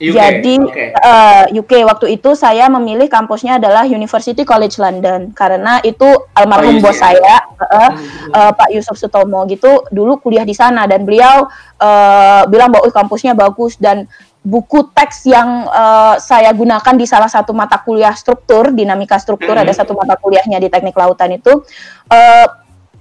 UK. 0.00 0.16
Jadi 0.16 0.56
okay. 0.56 0.96
uh, 0.96 1.44
UK 1.52 1.84
waktu 1.84 2.16
itu 2.16 2.32
saya 2.32 2.72
memilih 2.72 3.04
kampusnya 3.12 3.60
adalah 3.60 3.84
University 3.84 4.48
College 4.48 4.80
London 4.80 5.28
karena 5.36 5.76
itu 5.84 6.08
almarhum 6.32 6.80
oh, 6.80 6.88
bos 6.88 6.96
saya 6.96 7.44
uh, 7.60 7.92
uh, 8.32 8.52
Pak 8.56 8.72
Yusuf 8.72 8.96
Sutomo 8.96 9.44
gitu 9.44 9.84
dulu 9.92 10.16
kuliah 10.16 10.48
di 10.48 10.56
sana 10.56 10.88
dan 10.88 11.04
beliau 11.04 11.44
uh, 11.76 12.42
bilang 12.48 12.72
bahwa 12.72 12.88
kampusnya 12.88 13.36
bagus 13.36 13.76
dan 13.76 14.08
buku 14.40 14.88
teks 14.96 15.28
yang 15.28 15.68
uh, 15.68 16.16
saya 16.16 16.48
gunakan 16.56 16.94
di 16.96 17.04
salah 17.04 17.28
satu 17.28 17.52
mata 17.52 17.76
kuliah 17.84 18.16
struktur 18.16 18.72
dinamika 18.72 19.20
struktur 19.20 19.52
mm 19.52 19.60
-hmm. 19.60 19.68
ada 19.68 19.72
satu 19.76 19.92
mata 19.92 20.16
kuliahnya 20.16 20.56
di 20.56 20.72
teknik 20.72 20.96
lautan 20.96 21.36
itu 21.36 21.60
uh, 22.08 22.46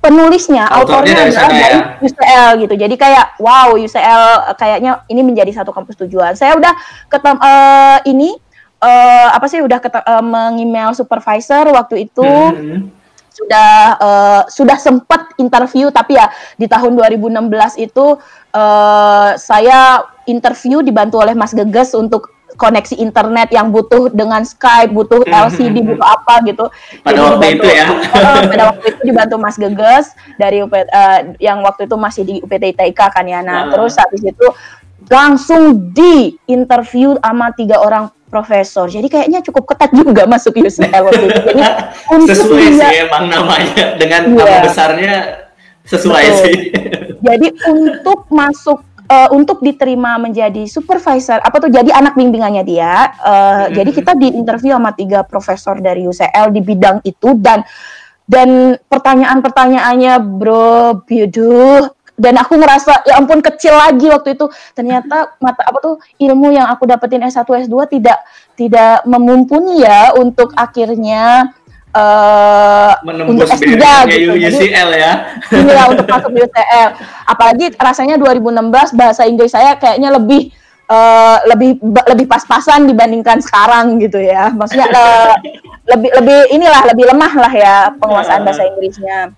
penulisnya 0.03 0.67
autornya 0.67 1.27
adalah 1.27 1.47
dari 1.51 1.79
ya? 1.79 1.83
UCL 2.03 2.49
gitu 2.67 2.73
jadi 2.75 2.95
kayak 2.95 3.25
wow 3.39 3.75
UCL 3.75 4.55
kayaknya 4.59 5.03
ini 5.07 5.21
menjadi 5.23 5.51
satu 5.63 5.71
kampus 5.71 5.95
tujuan 6.03 6.35
saya 6.35 6.59
udah 6.59 6.75
ketem 7.07 7.39
uh, 7.39 7.99
ini 8.03 8.35
uh, 8.83 9.27
apa 9.31 9.47
sih 9.47 9.63
udah 9.63 9.79
uh, 9.79 10.23
mengemail 10.23 10.91
supervisor 10.91 11.71
waktu 11.71 12.07
itu 12.11 12.27
mm 12.27 12.55
-hmm 12.59 12.98
sudah 13.39 13.71
uh, 13.97 14.41
sudah 14.51 14.75
sempat 14.75 15.31
interview 15.39 15.87
tapi 15.89 16.19
ya 16.19 16.27
di 16.59 16.67
tahun 16.67 16.99
2016 16.99 17.39
itu 17.79 18.19
uh, 18.51 19.31
saya 19.39 20.03
interview 20.27 20.83
dibantu 20.83 21.23
oleh 21.23 21.33
Mas 21.33 21.55
Geges 21.55 21.95
untuk 21.95 22.35
koneksi 22.59 22.99
internet 22.99 23.55
yang 23.55 23.71
butuh 23.71 24.11
dengan 24.11 24.43
Skype, 24.43 24.91
butuh 24.91 25.23
hmm, 25.23 25.31
LCD, 25.31 25.79
hmm. 25.79 25.95
butuh 25.95 26.07
apa 26.07 26.33
gitu. 26.43 26.65
Pada 27.07 27.15
Jadi 27.15 27.23
waktu 27.23 27.39
dibantu, 27.39 27.63
itu 27.63 27.67
ya. 27.71 27.87
Uh, 27.87 28.41
pada 28.51 28.63
waktu 28.75 28.85
itu 28.91 29.01
dibantu 29.07 29.35
Mas 29.39 29.55
Geges 29.55 30.05
dari 30.35 30.57
UP, 30.59 30.73
uh, 30.75 31.19
yang 31.39 31.63
waktu 31.63 31.87
itu 31.87 31.95
masih 31.95 32.23
di 32.27 32.35
UPT 32.43 32.75
ITK 32.75 32.99
kan 32.99 33.23
ya. 33.23 33.39
Nah, 33.39 33.69
uh. 33.69 33.71
terus 33.71 33.95
habis 33.95 34.19
itu 34.19 34.47
langsung 35.07 35.89
di 35.95 36.35
interview 36.51 37.15
sama 37.23 37.55
tiga 37.55 37.79
orang 37.79 38.11
profesor. 38.29 38.85
Jadi 38.87 39.09
kayaknya 39.09 39.41
cukup 39.41 39.73
ketat 39.73 39.91
juga 39.91 40.23
masuk 40.33 40.55
UCL 40.61 41.03
waktu 41.03 41.25
itu. 41.27 41.41
Jadi 41.51 41.63
sesuai 42.31 42.65
sih 42.77 42.95
emang 43.09 43.25
namanya 43.27 43.85
dengan 43.97 44.21
yeah. 44.31 44.37
nama 44.37 44.57
besarnya 44.63 45.13
sesuai 45.89 46.25
Betul. 46.29 46.41
sih. 46.45 46.57
Jadi 47.27 47.47
untuk 47.67 48.31
masuk 48.31 48.79
uh, 49.09 49.29
untuk 49.33 49.59
diterima 49.59 50.21
menjadi 50.21 50.69
supervisor 50.69 51.41
apa 51.41 51.57
tuh 51.57 51.67
jadi 51.73 51.89
anak 51.91 52.15
bimbingannya 52.15 52.63
dia 52.63 53.11
uh, 53.19 53.35
mm-hmm. 53.67 53.75
jadi 53.75 53.91
kita 53.91 54.11
di 54.15 54.27
interview 54.37 54.77
sama 54.77 54.93
tiga 54.95 55.25
profesor 55.25 55.81
dari 55.81 56.05
UCL 56.07 56.53
di 56.53 56.61
bidang 56.63 57.03
itu 57.03 57.35
dan 57.41 57.65
dan 58.29 58.77
pertanyaan-pertanyaannya 58.85 60.13
bro 60.21 61.01
biduh 61.03 61.89
dan 62.19 62.35
aku 62.35 62.59
ngerasa 62.59 63.07
ya 63.07 63.15
ampun 63.15 63.39
kecil 63.39 63.71
lagi 63.71 64.11
waktu 64.11 64.35
itu 64.35 64.51
ternyata 64.75 65.39
mata 65.39 65.63
apa 65.63 65.79
tuh 65.79 65.95
ilmu 66.19 66.51
yang 66.51 66.67
aku 66.67 66.83
dapetin 66.83 67.23
S1 67.23 67.47
S2 67.47 67.75
tidak 67.95 68.19
tidak 68.59 69.07
memumpuni 69.07 69.87
ya 69.87 70.11
untuk 70.19 70.51
akhirnya 70.59 71.55
uh, 71.95 72.93
menembus 73.07 73.49
S3 73.55 73.71
gitu. 74.11 74.35
UCL 74.35 74.89
ya. 74.93 75.13
Iya 75.47 75.81
untuk 75.95 76.05
masuk 76.05 76.31
UCL. 76.35 76.89
Apalagi 77.23 77.65
rasanya 77.79 78.15
2016 78.19 78.99
bahasa 78.99 79.23
Inggris 79.25 79.55
saya 79.55 79.79
kayaknya 79.79 80.13
lebih 80.13 80.51
uh, 80.91 81.39
lebih 81.47 81.79
lebih 81.81 82.25
pas-pasan 82.27 82.89
dibandingkan 82.89 83.39
sekarang 83.39 83.97
gitu 84.03 84.19
ya. 84.19 84.51
Maksudnya 84.53 84.91
uh, 84.91 85.33
lebih 85.95 86.11
lebih 86.21 86.39
inilah 86.53 86.81
lebih 86.93 87.05
lemah 87.09 87.33
lah 87.33 87.53
ya 87.53 87.75
penguasaan 87.97 88.43
bahasa 88.45 88.67
Inggrisnya. 88.67 89.33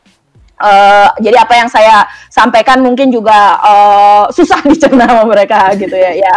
Uh, 0.62 1.10
jadi 1.17 1.41
apa 1.41 1.54
yang 1.58 1.69
saya 1.74 2.06
sampaikan 2.30 2.78
mungkin 2.86 3.10
juga 3.10 3.58
uh, 3.58 4.24
susah 4.30 4.62
dicerna 4.69 5.10
sama 5.10 5.26
mereka 5.26 5.74
gitu 5.76 5.97
ya 5.97 6.13
ya. 6.13 6.36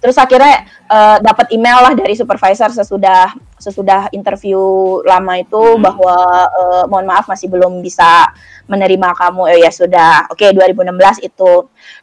Terus 0.00 0.16
akhirnya 0.16 0.64
uh, 0.88 1.20
dapat 1.20 1.52
email 1.52 1.84
lah 1.84 1.92
dari 1.92 2.16
supervisor 2.16 2.72
sesudah 2.72 3.36
sesudah 3.60 4.08
interview 4.16 4.58
lama 5.04 5.40
itu 5.40 5.60
hmm. 5.60 5.80
bahwa 5.84 6.16
uh, 6.48 6.84
mohon 6.88 7.04
maaf 7.04 7.28
masih 7.28 7.52
belum 7.52 7.84
bisa 7.84 8.32
menerima 8.64 9.12
kamu. 9.12 9.42
Eh, 9.52 9.60
ya 9.68 9.70
sudah. 9.70 10.32
Oke 10.32 10.48
okay, 10.48 10.74
2016 10.74 11.28
itu. 11.28 11.52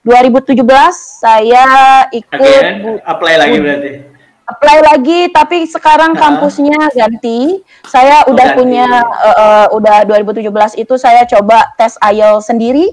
2017 0.06 0.62
saya 0.94 1.66
ikut 2.14 2.62
okay, 2.62 3.02
apply 3.02 3.36
lagi 3.42 3.58
berarti 3.58 4.12
apply 4.44 4.78
lagi 4.84 5.20
tapi 5.32 5.68
sekarang 5.68 6.16
kampusnya 6.16 6.92
ganti. 6.92 7.64
Saya 7.88 8.28
udah 8.28 8.48
ganti. 8.54 8.58
punya 8.60 8.88
uh, 9.04 9.68
uh, 9.72 9.78
udah 9.78 10.04
2017 10.08 10.50
itu 10.80 10.94
saya 11.00 11.24
coba 11.28 11.72
tes 11.80 11.96
IELTS 12.00 12.48
sendiri. 12.48 12.92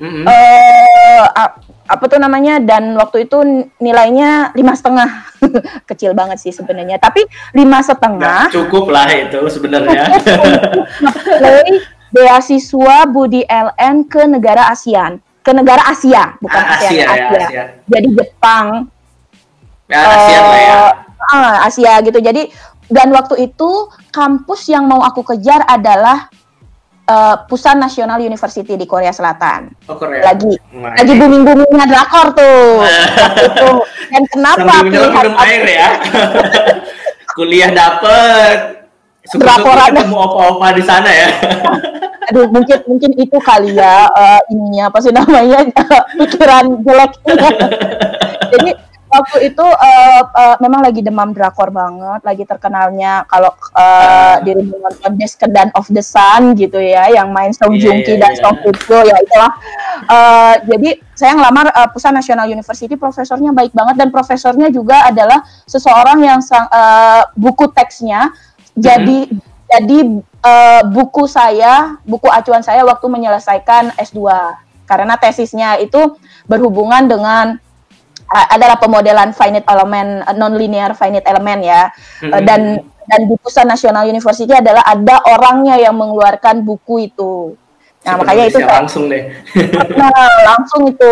Mm 0.00 0.08
-hmm. 0.08 0.24
uh, 0.24 1.24
apa 1.90 2.04
tuh 2.06 2.22
namanya 2.22 2.62
dan 2.62 2.94
waktu 2.94 3.26
itu 3.26 3.66
nilainya 3.82 4.54
lima 4.54 4.72
setengah 4.78 5.26
kecil 5.90 6.14
banget 6.14 6.38
sih 6.38 6.54
sebenarnya 6.54 7.02
tapi 7.02 7.26
lima 7.50 7.82
setengah 7.82 8.46
cukup 8.54 8.94
lah 8.94 9.10
itu 9.10 9.42
sebenarnya 9.50 10.06
beasiswa 12.14 13.10
Budi 13.10 13.42
LN 13.42 14.06
ke 14.06 14.22
negara 14.24 14.70
ASEAN 14.70 15.18
ke 15.40 15.50
negara 15.56 15.82
Asia, 15.88 16.36
bukan 16.38 16.62
Ah, 16.62 16.76
Asia, 16.76 17.04
Asia, 17.08 17.16
ya. 17.16 17.46
Asia. 17.48 17.64
Jadi 17.88 18.08
Jepang, 18.12 18.66
Ya, 19.90 20.06
lah 20.06 20.60
ya. 20.62 20.78
ah, 21.34 21.54
Asia 21.66 21.98
gitu. 22.06 22.22
Jadi 22.22 22.46
dan 22.90 23.10
waktu 23.10 23.50
itu 23.50 23.90
kampus 24.14 24.70
yang 24.70 24.86
mau 24.86 25.02
aku 25.02 25.22
kejar 25.26 25.66
adalah 25.66 26.30
eh, 27.06 27.36
Pusan 27.50 27.82
National 27.82 28.22
University 28.22 28.78
di 28.78 28.86
Korea 28.86 29.10
Selatan. 29.10 29.74
Oh, 29.90 29.98
Korea. 29.98 30.30
Lagi 30.30 30.54
Wah, 30.78 30.94
lagi 30.94 31.12
booming 31.18 31.42
boomingnya 31.42 31.86
drakor 31.90 32.34
tuh. 32.38 32.86
Itu. 33.50 33.70
Dan 34.10 34.22
kenapa 34.30 34.86
pilihan 34.86 35.10
minum 35.10 35.34
air 35.42 35.62
ya. 35.66 35.88
Kuliah 37.38 37.70
dapet. 37.74 38.86
Syukur-syukur 39.30 39.74
Drakoran. 39.76 39.90
ketemu 39.94 40.16
opa-opa 40.16 40.68
di 40.74 40.82
sana 40.82 41.10
ya. 41.10 41.28
aduh 42.30 42.46
mungkin 42.46 42.78
mungkin 42.86 43.10
itu 43.18 43.36
kali 43.42 43.74
ya 43.74 44.06
eh, 44.06 44.40
ininya 44.54 44.86
apa 44.86 45.02
sih 45.02 45.10
namanya 45.10 45.66
pikiran 46.14 46.78
jeleknya 46.86 47.34
jadi 48.54 48.70
waktu 49.10 49.50
itu 49.50 49.66
eh, 49.66 50.22
eh, 50.22 50.56
memang 50.62 50.80
lagi 50.86 51.02
demam 51.02 51.34
drakor 51.34 51.74
banget 51.74 52.22
lagi 52.22 52.44
terkenalnya 52.46 53.26
kalau 53.26 53.50
uh, 53.74 54.38
dirimu 54.46 54.78
nonton 54.78 55.18
Descendant 55.18 55.74
of 55.74 55.90
the 55.90 56.00
Sun 56.02 56.54
gitu 56.54 56.78
ya 56.78 57.10
yang 57.10 57.34
main 57.34 57.50
Song 57.50 57.74
Iya, 57.74 57.90
Joong 57.90 58.00
Ki 58.06 58.14
iya, 58.14 58.22
dan 58.22 58.32
iya. 58.32 58.40
Song 58.40 58.56
Kyo 58.60 58.98
ya 59.02 59.16
itulah. 59.18 59.52
Eh, 60.00 60.54
jadi 60.68 60.90
saya 61.12 61.32
ngelamar 61.36 61.66
eh, 61.70 61.88
Pusan 61.92 62.14
National 62.16 62.46
University 62.48 62.94
profesornya 62.96 63.52
baik 63.52 63.72
banget 63.76 63.96
dan 64.00 64.08
profesornya 64.08 64.68
juga 64.72 65.06
adalah 65.06 65.44
seseorang 65.68 66.18
yang 66.24 66.40
sang, 66.40 66.66
eh, 66.70 67.22
buku 67.36 67.68
teksnya 67.72 68.32
jadi 68.74 69.28
jadi 69.70 69.98
eh, 70.42 70.82
buku 70.88 71.30
saya, 71.30 72.00
buku 72.02 72.26
acuan 72.26 72.64
saya 72.64 72.82
waktu 72.82 73.06
menyelesaikan 73.06 73.94
S2 73.94 74.18
karena 74.88 75.14
tesisnya 75.14 75.78
itu 75.78 76.18
berhubungan 76.50 77.06
dengan 77.06 77.46
eh, 77.54 77.69
adalah 78.30 78.78
pemodelan 78.78 79.34
finite 79.34 79.66
element 79.66 80.22
non-linear 80.38 80.94
finite 80.94 81.26
element 81.26 81.60
ya 81.60 81.82
Eh, 82.22 82.30
Mhm. 82.30 82.46
dan 82.46 82.60
dan 83.10 83.20
di 83.26 83.34
Pusan 83.42 83.66
National 83.66 84.06
University 84.06 84.54
adalah 84.54 84.86
ada 84.86 85.18
orangnya 85.26 85.74
yang 85.74 85.98
mengeluarkan 85.98 86.62
buku 86.62 87.10
itu. 87.10 87.58
Nah, 88.00 88.14
Super 88.14 88.22
makanya 88.22 88.44
itu 88.46 88.58
langsung 88.62 89.04
deh. 89.10 89.22
Nah, 89.98 90.14
langsung 90.46 90.86
itu 90.86 91.10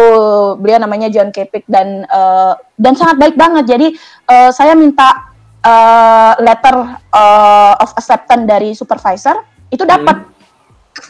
beliau 0.56 0.78
namanya 0.78 1.10
John 1.10 1.34
Kepik 1.34 1.66
dan 1.66 2.06
eh, 2.06 2.52
dan 2.78 2.92
sangat 2.94 3.18
baik 3.18 3.34
banget. 3.34 3.66
Jadi 3.66 3.86
eh, 4.30 4.50
saya 4.54 4.78
minta 4.78 5.10
eh, 5.58 6.32
letter 6.38 6.76
eh, 7.12 7.74
of 7.82 7.90
acceptance 7.98 8.44
dari 8.46 8.70
supervisor 8.72 9.42
itu 9.68 9.82
dapat 9.82 10.22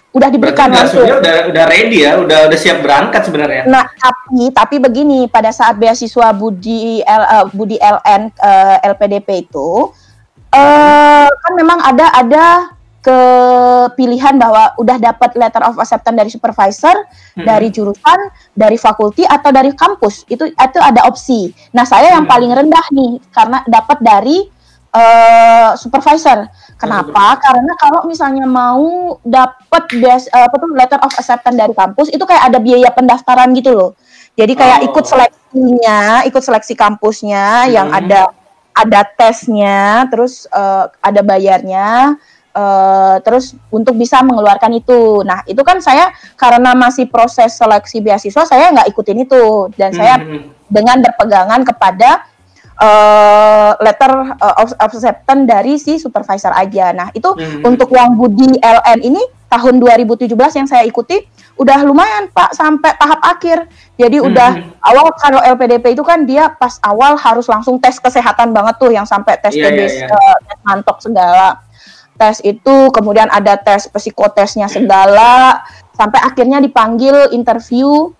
udah 0.08 0.28
Berarti 0.28 0.34
diberikan 0.34 0.68
udah, 0.68 0.78
langsung. 0.82 1.04
udah 1.04 1.36
udah 1.50 1.64
ready 1.68 1.98
ya, 2.04 2.12
udah 2.18 2.38
udah 2.48 2.58
siap 2.58 2.78
berangkat 2.80 3.22
sebenarnya. 3.24 3.62
Nah, 3.66 3.84
tapi 3.92 4.50
tapi 4.50 4.76
begini 4.78 5.26
pada 5.26 5.50
saat 5.50 5.76
beasiswa 5.76 6.32
Budi 6.32 7.00
L, 7.02 7.22
eh, 7.24 7.46
Budi 7.52 7.76
LN 7.76 8.22
eh, 8.32 8.76
LPDP 8.88 9.44
itu 9.44 9.92
eh 10.48 11.28
kan 11.28 11.52
memang 11.54 11.78
ada 11.84 12.08
ada 12.10 12.44
kepilihan 12.98 14.34
bahwa 14.36 14.74
udah 14.76 14.96
dapat 14.98 15.30
letter 15.32 15.62
of 15.64 15.78
acceptance 15.78 16.16
dari 16.16 16.30
supervisor, 16.30 16.96
Hmm. 17.38 17.46
dari 17.46 17.68
jurusan, 17.70 18.18
dari 18.52 18.74
fakulti 18.74 19.22
atau 19.22 19.48
dari 19.48 19.70
kampus. 19.72 20.26
Itu 20.26 20.48
itu 20.48 20.78
ada 20.82 21.06
opsi. 21.06 21.54
Nah, 21.70 21.86
saya 21.86 22.16
yang 22.18 22.26
Hmm. 22.26 22.32
paling 22.32 22.50
rendah 22.52 22.86
nih 22.90 23.12
karena 23.30 23.62
dapat 23.64 23.98
dari 24.02 24.38
eh, 24.94 25.70
supervisor. 25.76 26.48
Kenapa? 26.78 27.34
Karena 27.42 27.72
kalau 27.74 28.06
misalnya 28.06 28.46
mau 28.46 29.18
dapat 29.26 29.82
eh, 29.98 30.44
apa 30.46 30.54
tuh 30.54 30.70
letter 30.72 31.00
of 31.02 31.12
acceptance 31.12 31.58
dari 31.58 31.74
kampus 31.74 32.08
itu 32.08 32.22
kayak 32.22 32.48
ada 32.48 32.58
biaya 32.62 32.88
pendaftaran 32.94 33.50
gitu 33.52 33.74
loh. 33.74 33.90
Jadi 34.38 34.54
kayak 34.54 34.78
Oh. 34.80 34.86
ikut 34.86 35.04
seleksinya, 35.04 36.22
ikut 36.22 36.42
seleksi 36.42 36.78
kampusnya 36.78 37.66
yang 37.66 37.90
Hmm. 37.90 37.98
ada 37.98 38.20
ada 38.78 39.02
tesnya, 39.02 40.06
terus 40.06 40.46
eh, 40.46 40.84
ada 41.02 41.20
bayarnya, 41.26 42.14
eh, 42.54 43.16
terus 43.26 43.58
untuk 43.74 43.98
bisa 43.98 44.22
mengeluarkan 44.22 44.78
itu. 44.78 45.26
Nah 45.26 45.42
itu 45.50 45.58
kan 45.66 45.82
saya 45.82 46.14
karena 46.38 46.78
masih 46.78 47.10
proses 47.10 47.58
seleksi 47.58 47.98
beasiswa 47.98 48.46
saya 48.46 48.70
nggak 48.70 48.94
ikutin 48.94 49.26
itu 49.26 49.66
dan 49.74 49.90
saya 49.90 50.22
Hmm. 50.22 50.54
dengan 50.70 51.02
berpegangan 51.02 51.66
kepada 51.66 52.27
eh, 52.78 53.72
letter 53.82 54.12
eh, 54.38 54.54
of 54.62 54.70
of 54.78 54.90
acceptance 54.94 55.44
dari 55.44 55.74
si 55.76 55.98
supervisor 55.98 56.54
aja. 56.54 56.94
Nah 56.94 57.08
itu 57.12 57.28
Hmm. 57.28 57.66
untuk 57.66 57.90
yang 57.90 58.14
Budi 58.14 58.58
LN 58.58 58.98
ini 59.02 59.22
tahun 59.48 59.80
2017 59.80 60.28
yang 60.54 60.68
saya 60.68 60.84
ikuti 60.84 61.16
udah 61.58 61.82
lumayan 61.82 62.30
Pak 62.30 62.54
sampai 62.54 62.94
tahap 62.94 63.18
akhir. 63.24 63.66
Jadi 63.98 64.22
udah 64.22 64.50
Hmm. 64.54 64.78
awal 64.84 65.10
kalau 65.18 65.40
LPDP 65.42 65.98
itu 65.98 66.04
kan 66.06 66.22
dia 66.22 66.52
pas 66.52 66.78
awal 66.80 67.18
harus 67.18 67.50
langsung 67.50 67.82
tes 67.82 67.98
kesehatan 67.98 68.54
banget 68.54 68.78
tuh 68.78 68.94
yang 68.94 69.02
sampai 69.02 69.34
tes 69.42 69.56
Iya, 69.56 69.66
TB 69.66 69.78
iya, 69.82 69.88
iya. 69.88 70.06
eh, 70.06 70.36
tes 70.46 70.58
mantok 70.62 71.02
segala. 71.02 71.58
Tes 72.14 72.42
itu 72.42 72.90
kemudian 72.90 73.30
ada 73.30 73.54
tes 73.54 73.86
psikotesnya 73.86 74.66
segala 74.66 75.62
sampai 75.94 76.18
akhirnya 76.22 76.58
dipanggil 76.58 77.30
interview 77.30 78.14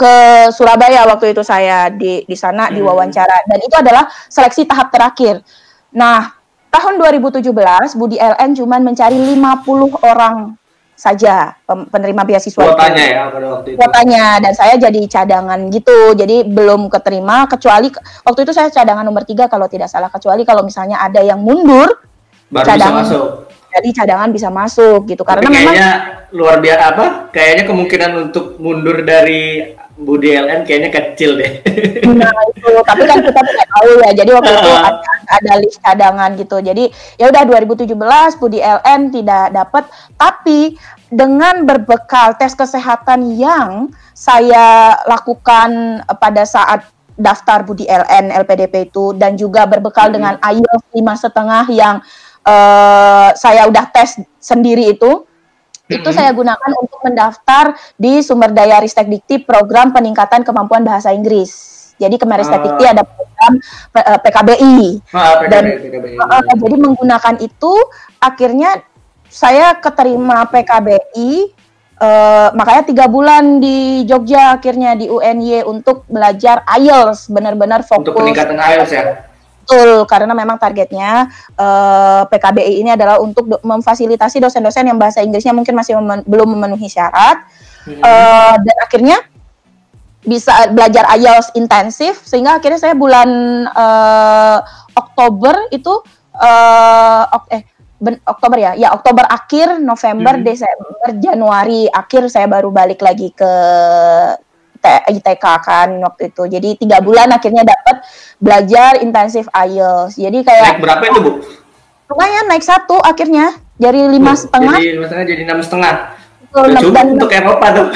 ke 0.00 0.16
Surabaya 0.56 1.04
waktu 1.04 1.36
itu 1.36 1.44
saya 1.44 1.92
di 1.92 2.24
di 2.24 2.36
sana 2.38 2.72
Hmm. 2.72 2.80
diwawancara 2.80 3.44
dan 3.44 3.58
itu 3.60 3.76
adalah 3.76 4.08
seleksi 4.32 4.64
tahap 4.64 4.88
terakhir. 4.88 5.44
Nah, 5.92 6.32
tahun 6.72 6.96
2017 6.96 7.92
Budi 8.00 8.16
LN 8.16 8.56
cuma 8.56 8.80
mencari 8.80 9.20
50 9.20 9.92
orang 10.00 10.56
saja 10.96 11.56
penerima 11.64 12.28
beasiswa. 12.28 12.60
Kuotanya 12.60 13.04
ya 13.08 13.22
pada 13.32 13.46
waktu 13.56 13.68
itu. 13.72 13.76
Kuotanya 13.80 14.24
dan 14.40 14.52
saya 14.52 14.76
jadi 14.76 15.00
cadangan 15.08 15.60
gitu. 15.72 16.12
Jadi 16.12 16.44
belum 16.44 16.92
keterima 16.92 17.48
kecuali 17.48 17.88
waktu 18.24 18.40
itu 18.44 18.52
saya 18.52 18.68
cadangan 18.68 19.04
nomor 19.04 19.24
tiga 19.24 19.48
kalau 19.48 19.64
tidak 19.68 19.88
salah 19.88 20.12
kecuali 20.12 20.44
kalau 20.44 20.60
misalnya 20.64 21.00
ada 21.00 21.24
yang 21.24 21.40
mundur 21.40 21.88
Baru 22.52 22.68
cadangan. 22.68 23.04
bisa 23.04 23.16
masuk. 23.16 23.28
Jadi 23.70 23.88
cadangan 24.02 24.30
bisa 24.34 24.48
masuk 24.50 25.06
gitu 25.06 25.22
Tapi 25.22 25.42
karena 25.42 25.48
memang 25.48 25.74
kayaknya 25.74 25.92
luar 26.34 26.56
biasa 26.58 26.82
apa? 26.94 27.06
Kayaknya 27.30 27.64
kemungkinan 27.66 28.12
untuk 28.30 28.58
mundur 28.58 29.02
dari 29.02 29.74
Budi 30.00 30.32
LN 30.32 30.64
kayaknya 30.64 30.90
kecil 30.90 31.36
deh. 31.36 31.60
Nah 32.10 32.32
itu, 32.50 32.70
tapi 32.82 33.04
kan 33.04 33.20
kita 33.20 33.40
tidak 33.40 33.66
tahu 33.68 33.90
ya. 34.00 34.10
Jadi 34.16 34.30
waktu 34.32 34.52
itu 34.56 34.70
ada, 34.72 35.10
ada 35.28 35.52
list 35.60 35.78
cadangan 35.84 36.30
gitu. 36.40 36.56
Jadi 36.58 36.84
ya 37.20 37.28
udah 37.28 37.42
2017 37.44 38.40
Budi 38.40 38.60
LN 38.64 39.00
tidak 39.12 39.46
dapat, 39.52 39.84
tapi 40.16 40.74
dengan 41.12 41.68
berbekal 41.68 42.38
tes 42.40 42.56
kesehatan 42.56 43.36
yang 43.36 43.92
saya 44.16 44.96
lakukan 45.04 46.00
eh, 46.00 46.16
pada 46.16 46.42
saat 46.48 46.80
daftar 47.20 47.60
Budi 47.68 47.84
LN 47.84 48.32
LPDP 48.32 48.88
itu 48.88 49.12
dan 49.12 49.36
juga 49.36 49.68
berbekal 49.68 50.08
Hmm. 50.08 50.16
dengan 50.16 50.34
IELTS 50.40 50.88
lima 50.96 51.14
setengah 51.14 51.68
yang 51.68 52.00
eh, 52.50 53.28
saya 53.34 53.62
udah 53.64 53.86
tes 53.88 54.18
sendiri 54.36 54.90
itu 54.90 55.22
itu 55.86 56.06
Mhm. 56.06 56.14
saya 56.14 56.30
gunakan 56.30 56.70
untuk 56.78 56.98
mendaftar 57.02 57.64
di 57.94 58.22
sumber 58.22 58.50
daya 58.50 58.78
Ristek 58.78 59.06
Dikti 59.06 59.42
program 59.42 59.90
peningkatan 59.90 60.42
kemampuan 60.42 60.82
bahasa 60.82 61.10
Inggris. 61.10 61.78
Jadi 61.98 62.16
Kemenristek 62.16 62.62
Ah. 62.62 62.64
Dikti 62.64 62.84
ada 62.86 63.02
program 63.02 63.52
eh, 63.92 64.18
PKBI. 64.22 64.78
Ah, 65.10 65.42
PKB, 65.42 65.50
Dan- 65.50 65.66
PKB. 65.82 66.04
Eh, 66.14 66.56
jadi 66.56 66.76
menggunakan 66.78 67.34
itu 67.40 67.72
akhirnya 68.18 68.70
saya 69.26 69.74
keterima 69.76 70.46
PKBI. 70.46 71.58
eh, 72.00 72.48
makanya 72.56 72.88
tiga 72.88 73.04
bulan 73.04 73.60
di 73.60 74.08
Jogja 74.08 74.56
akhirnya 74.56 74.96
di 74.96 75.04
UNY 75.04 75.68
untuk 75.68 76.08
belajar 76.08 76.64
IELTS 76.64 77.28
benar-benar 77.28 77.84
fokus 77.84 78.08
untuk 78.08 78.16
peningkatan 78.16 78.56
IELTS 78.56 78.88
ya. 78.88 79.04
Betul, 79.70 80.02
karena 80.10 80.34
memang 80.34 80.58
targetnya 80.58 81.30
eh, 81.54 82.22
PKBI 82.26 82.82
ini 82.82 82.90
adalah 82.90 83.22
untuk 83.22 83.46
do- 83.46 83.62
memfasilitasi 83.62 84.42
dosen-dosen 84.42 84.82
yang 84.82 84.98
bahasa 84.98 85.22
Inggrisnya 85.22 85.54
mungkin 85.54 85.78
masih 85.78 85.94
memen- 86.02 86.26
belum 86.26 86.58
memenuhi 86.58 86.90
syarat. 86.90 87.46
Hmm. 87.86 88.02
Eh, 88.02 88.54
dan 88.66 88.76
akhirnya 88.82 89.16
bisa 90.26 90.74
belajar 90.74 91.06
IELTS 91.14 91.54
intensif 91.54 92.18
sehingga 92.26 92.58
akhirnya 92.58 92.82
saya 92.82 92.98
bulan 92.98 93.30
eh, 93.70 94.58
Oktober 94.98 95.70
itu 95.70 96.02
eh, 96.34 97.24
ok- 97.30 97.50
eh 97.54 97.62
ben- 98.02 98.18
Oktober 98.26 98.58
ya, 98.58 98.72
ya 98.74 98.90
Oktober 98.90 99.22
akhir, 99.22 99.78
November, 99.78 100.34
Hmm. 100.34 100.42
Desember, 100.42 101.14
Januari 101.14 101.86
akhir 101.86 102.26
saya 102.26 102.50
baru 102.50 102.74
balik 102.74 103.06
lagi 103.06 103.30
ke 103.30 103.52
ITK 104.82 105.44
kan 105.60 105.88
waktu 106.00 106.32
itu. 106.32 106.42
Jadi 106.48 106.68
tiga 106.76 106.98
bulan 106.98 107.28
akhirnya 107.28 107.62
dapat 107.62 108.02
belajar 108.36 109.00
intensif 109.00 109.44
IELTS. 109.48 110.16
Jadi 110.16 110.38
kayak 110.40 110.64
Naik 110.76 110.82
berapa 110.82 111.04
itu 111.06 111.20
bu? 111.20 111.32
lumayan 112.10 112.50
naik 112.50 112.66
satu 112.66 112.98
akhirnya 112.98 113.54
dari 113.78 114.02
lima 114.10 114.34
setengah 114.34 114.74
Jadi 114.74 114.98
lima 114.98 115.06
setengah 115.06 115.26
jadi 115.30 115.42
enam 115.46 115.60
setengah. 115.62 115.94
dan 116.50 117.06
untuk 117.14 117.30
Eropa 117.30 117.66
tuh. 117.70 117.86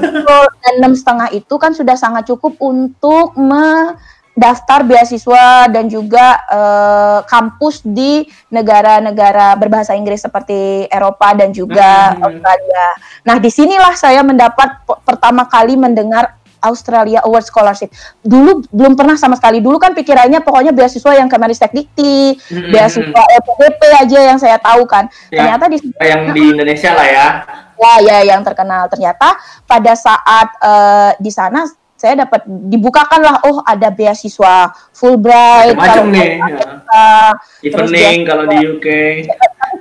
Dan 0.64 0.72
enam 0.80 0.94
setengah 0.94 1.28
itu 1.34 1.54
kan 1.58 1.74
sudah 1.74 1.98
sangat 1.98 2.30
cukup 2.30 2.54
untuk 2.62 3.34
me- 3.34 3.98
daftar 4.34 4.82
beasiswa 4.82 5.70
dan 5.70 5.86
juga 5.86 6.42
uh, 6.50 7.20
kampus 7.22 7.86
di 7.86 8.26
negara-negara 8.50 9.54
berbahasa 9.54 9.94
Inggris 9.94 10.26
seperti 10.26 10.90
Eropa 10.90 11.32
dan 11.38 11.54
juga 11.54 12.12
hmm. 12.12 12.22
Australia. 12.26 12.86
Nah, 13.22 13.36
di 13.38 13.50
sinilah 13.50 13.94
saya 13.94 14.26
mendapat 14.26 14.82
pertama 15.06 15.46
kali 15.46 15.78
mendengar 15.78 16.34
Australia 16.64 17.20
Award 17.22 17.44
Scholarship. 17.44 17.92
Dulu 18.24 18.64
belum 18.72 18.96
pernah 18.96 19.20
sama 19.20 19.36
sekali. 19.36 19.60
Dulu 19.60 19.76
kan 19.76 19.92
pikirannya 19.92 20.40
pokoknya 20.40 20.72
beasiswa 20.72 21.12
yang 21.12 21.28
Kemenristek 21.28 21.76
Dikti, 21.76 22.34
hmm. 22.34 22.72
beasiswa 22.72 23.22
LPDP 23.44 23.80
aja 24.00 24.18
yang 24.34 24.38
saya 24.40 24.56
tahu 24.56 24.88
kan. 24.88 25.06
Ya, 25.28 25.44
Ternyata 25.44 25.64
di 25.68 25.78
yang 26.00 26.22
di 26.32 26.42
Indonesia 26.56 26.90
lah 26.96 27.06
ya. 27.06 27.26
Ya, 27.74 27.94
ya 28.00 28.18
yang 28.34 28.40
terkenal. 28.40 28.88
Ternyata 28.88 29.36
pada 29.68 29.92
saat 29.92 30.48
uh, 30.58 31.12
di 31.20 31.28
sana 31.28 31.68
saya 32.04 32.28
dapat 32.28 32.44
dibukakan 32.44 33.20
lah 33.24 33.40
oh 33.48 33.64
ada 33.64 33.88
beasiswa 33.88 34.76
Fulbright 34.92 35.72
macam 35.72 36.12
nih 36.12 36.36
ya. 36.36 37.32
evening 37.64 38.28
kalau 38.28 38.44
di 38.44 38.60
UK 38.60 38.86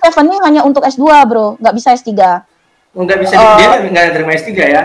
evening 0.08 0.40
hanya 0.44 0.62
untuk 0.64 0.84
S2 0.88 1.04
bro. 1.28 1.60
Nggak 1.60 1.76
bisa 1.76 1.92
S3 2.00 2.12
oh, 2.96 3.04
nggak 3.04 3.20
bisa 3.20 3.36
uh, 3.36 3.60
dia 3.60 3.68
nggak 3.92 4.16
terima 4.16 4.32
S3 4.40 4.52
ya? 4.56 4.84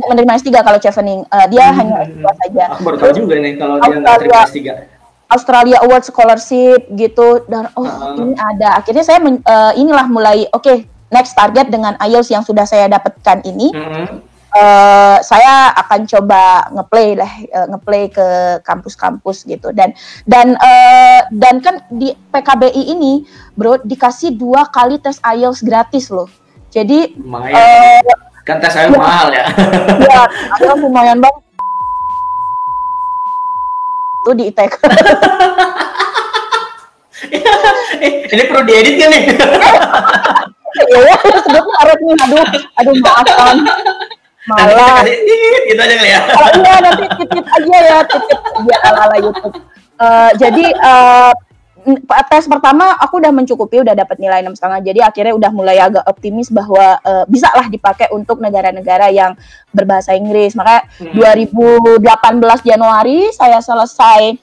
menerima 0.00 0.32
S3 0.40 0.48
kalau 0.64 0.78
chevening 0.80 1.20
uh, 1.28 1.46
dia 1.46 1.70
hmm, 1.70 1.76
hanya 1.76 1.94
S2 2.08 2.16
hmm, 2.16 2.24
hmm. 2.24 2.38
saja. 2.42 2.64
Aku 2.74 2.82
baru 2.82 2.96
tahu 2.98 3.12
juga 3.22 3.34
nih 3.38 3.52
kalau 3.54 3.76
dia 3.78 3.94
nggak 4.02 4.18
terima 4.18 4.42
S3 4.50 4.58
Australia 5.30 5.78
Award 5.86 6.04
Scholarship 6.10 6.80
gitu. 6.98 7.28
Dan 7.46 7.70
oh 7.78 7.86
uh, 7.86 8.18
ini 8.18 8.34
ada. 8.34 8.82
Akhirnya 8.82 9.06
saya 9.06 9.22
men, 9.22 9.38
uh, 9.46 9.72
inilah 9.78 10.10
mulai 10.10 10.50
oke 10.50 10.66
okay, 10.66 10.90
next 11.06 11.38
target 11.38 11.70
dengan 11.70 11.94
IELTS 12.02 12.34
yang 12.34 12.42
sudah 12.42 12.66
saya 12.66 12.90
dapatkan 12.90 13.46
ini. 13.46 13.70
Uh 13.70 13.78
-huh 13.78 14.30
uh, 14.54 15.18
saya 15.22 15.70
akan 15.78 16.00
coba 16.06 16.70
ngeplay 16.74 17.14
lah 17.18 17.32
uh, 17.54 17.66
ngeplay 17.74 18.10
ke 18.10 18.26
kampus-kampus 18.66 19.46
gitu 19.46 19.70
dan 19.70 19.94
dan 20.26 20.58
uh, 20.58 21.26
dan 21.30 21.62
kan 21.62 21.82
di 21.90 22.14
PKBI 22.34 22.82
ini 22.94 23.26
bro 23.54 23.78
dikasih 23.82 24.34
dua 24.34 24.66
kali 24.68 24.98
tes 24.98 25.18
IELTS 25.22 25.62
gratis 25.62 26.10
loh 26.10 26.28
jadi 26.70 27.14
lumayan. 27.18 28.02
Uh, 28.02 28.02
kan 28.46 28.58
tes 28.58 28.74
IELTS 28.74 28.94
ya, 28.94 28.98
mahal 28.98 29.28
ya 29.30 29.44
ya 30.60 30.72
lumayan 30.78 31.18
banget 31.22 31.42
tuh 34.26 34.34
di 34.36 34.44
ITEK 34.50 34.72
ini 38.30 38.42
perlu 38.48 38.64
diedit 38.64 38.96
kan 38.96 39.12
nih? 39.12 39.22
ya 40.88 40.98
ya 41.04 41.14
sebut 41.44 41.64
nih 41.66 42.16
aduh 42.24 42.44
aduh 42.80 42.94
maafkan 43.02 43.56
malah. 44.48 45.04
gitu 45.68 45.80
aja 45.80 45.94
kali 45.96 46.10
ya. 46.10 46.20
Oh, 46.32 46.48
iya 46.56 46.74
nanti 46.80 47.04
titip 47.20 47.44
aja 47.44 47.76
ya 47.80 47.98
titip 48.06 48.40
aja 48.40 48.76
ala 48.88 48.98
ala 49.08 49.16
YouTube. 49.20 49.56
Uh, 50.00 50.30
jadi 50.40 50.64
uh, 50.80 51.32
tes 52.28 52.44
pertama 52.44 52.92
aku 53.00 53.20
udah 53.20 53.32
mencukupi 53.32 53.80
udah 53.80 53.96
dapat 53.96 54.20
nilai 54.20 54.44
enam 54.44 54.56
setengah. 54.56 54.80
Jadi 54.84 55.00
akhirnya 55.00 55.34
udah 55.36 55.50
mulai 55.52 55.76
agak 55.80 56.04
optimis 56.08 56.52
bahwa 56.52 57.00
uh, 57.04 57.24
bisa 57.28 57.48
lah 57.56 57.68
dipakai 57.68 58.12
untuk 58.12 58.40
negara-negara 58.40 59.08
yang 59.12 59.36
berbahasa 59.72 60.12
Inggris. 60.12 60.52
Makanya 60.56 60.88
hmm. 61.00 62.00
2018 62.00 62.68
Januari 62.68 63.32
saya 63.32 63.58
selesai 63.60 64.36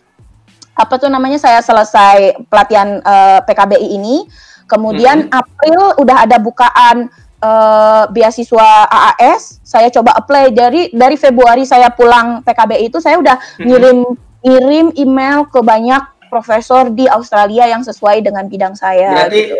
apa 0.78 0.94
tuh 1.02 1.10
namanya 1.10 1.42
saya 1.42 1.58
selesai 1.62 2.38
pelatihan 2.50 3.02
uh, 3.02 3.42
PKBI 3.46 3.98
ini. 3.98 4.26
Kemudian 4.68 5.30
hmm. 5.30 5.32
April 5.32 5.82
udah 6.02 6.18
ada 6.28 6.38
bukaan 6.42 7.08
uh, 7.42 8.04
beasiswa 8.10 8.70
AAS, 8.88 9.62
saya 9.62 9.90
coba 9.94 10.18
apply 10.18 10.54
dari 10.54 10.90
dari 10.94 11.18
Februari 11.20 11.64
saya 11.68 11.90
pulang 11.94 12.42
PKB 12.42 12.88
itu 12.90 12.98
saya 12.98 13.18
udah 13.22 13.38
ngirim 13.62 14.06
ngirim 14.42 14.88
email 14.96 15.46
ke 15.50 15.60
banyak 15.62 16.02
profesor 16.28 16.92
di 16.92 17.08
Australia 17.08 17.68
yang 17.72 17.82
sesuai 17.84 18.22
dengan 18.24 18.46
bidang 18.46 18.76
saya. 18.76 19.16
Berarti 19.16 19.42
gitu. 19.48 19.56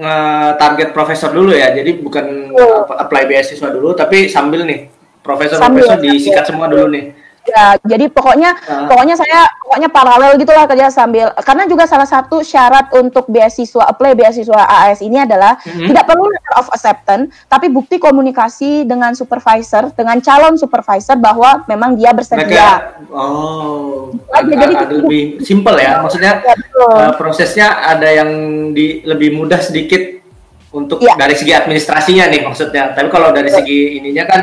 uh, 0.00 0.52
target 0.58 0.90
profesor 0.94 1.30
dulu 1.34 1.54
ya, 1.54 1.74
jadi 1.74 1.90
bukan 1.98 2.54
oh. 2.54 2.86
apply 2.94 3.26
beasiswa 3.26 3.68
dulu, 3.70 3.94
tapi 3.94 4.30
sambil 4.30 4.66
nih 4.66 4.90
profesor-profesor 5.24 5.98
disikat 6.04 6.44
semua 6.44 6.68
dulu 6.68 6.92
nih 6.92 7.23
ya 7.44 7.76
jadi 7.84 8.08
pokoknya 8.08 8.50
uh. 8.56 8.88
pokoknya 8.88 9.14
saya 9.20 9.48
pokoknya 9.60 9.88
paralel 9.92 10.32
gitulah 10.40 10.64
kerja 10.64 10.88
sambil 10.88 11.30
karena 11.44 11.64
juga 11.68 11.84
salah 11.84 12.08
satu 12.08 12.40
syarat 12.40 12.92
untuk 12.96 13.28
beasiswa 13.28 13.84
apply 13.88 14.16
beasiswa 14.16 14.64
AS 14.64 15.04
ini 15.04 15.22
adalah 15.22 15.60
mm-hmm. 15.60 15.88
tidak 15.92 16.04
perlu 16.08 16.24
letter 16.28 16.54
of 16.56 16.66
acceptance 16.72 17.32
tapi 17.46 17.68
bukti 17.68 18.00
komunikasi 18.00 18.88
dengan 18.88 19.12
supervisor 19.12 19.92
dengan 19.92 20.18
calon 20.24 20.56
supervisor 20.56 21.16
bahwa 21.20 21.64
memang 21.68 21.96
dia 21.98 22.10
bersedia. 22.12 22.44
Mereka, 22.44 22.68
oh 23.12 24.12
ada, 24.30 24.48
jadi 24.48 24.74
ada 24.74 24.94
lebih 24.94 25.22
simple 25.40 25.78
ya. 25.80 26.00
Maksudnya 26.04 26.32
ya, 26.44 26.54
uh, 26.54 27.12
prosesnya 27.16 27.68
ada 27.84 28.08
yang 28.08 28.30
di 28.72 29.02
lebih 29.04 29.36
mudah 29.36 29.60
sedikit 29.60 30.00
untuk 30.74 30.98
ya. 31.00 31.14
dari 31.14 31.34
segi 31.38 31.52
administrasinya 31.54 32.28
nih 32.28 32.40
maksudnya. 32.44 32.92
Tapi 32.92 33.08
kalau 33.08 33.30
dari 33.30 33.50
segi 33.50 34.00
ininya 34.00 34.24
kan 34.26 34.40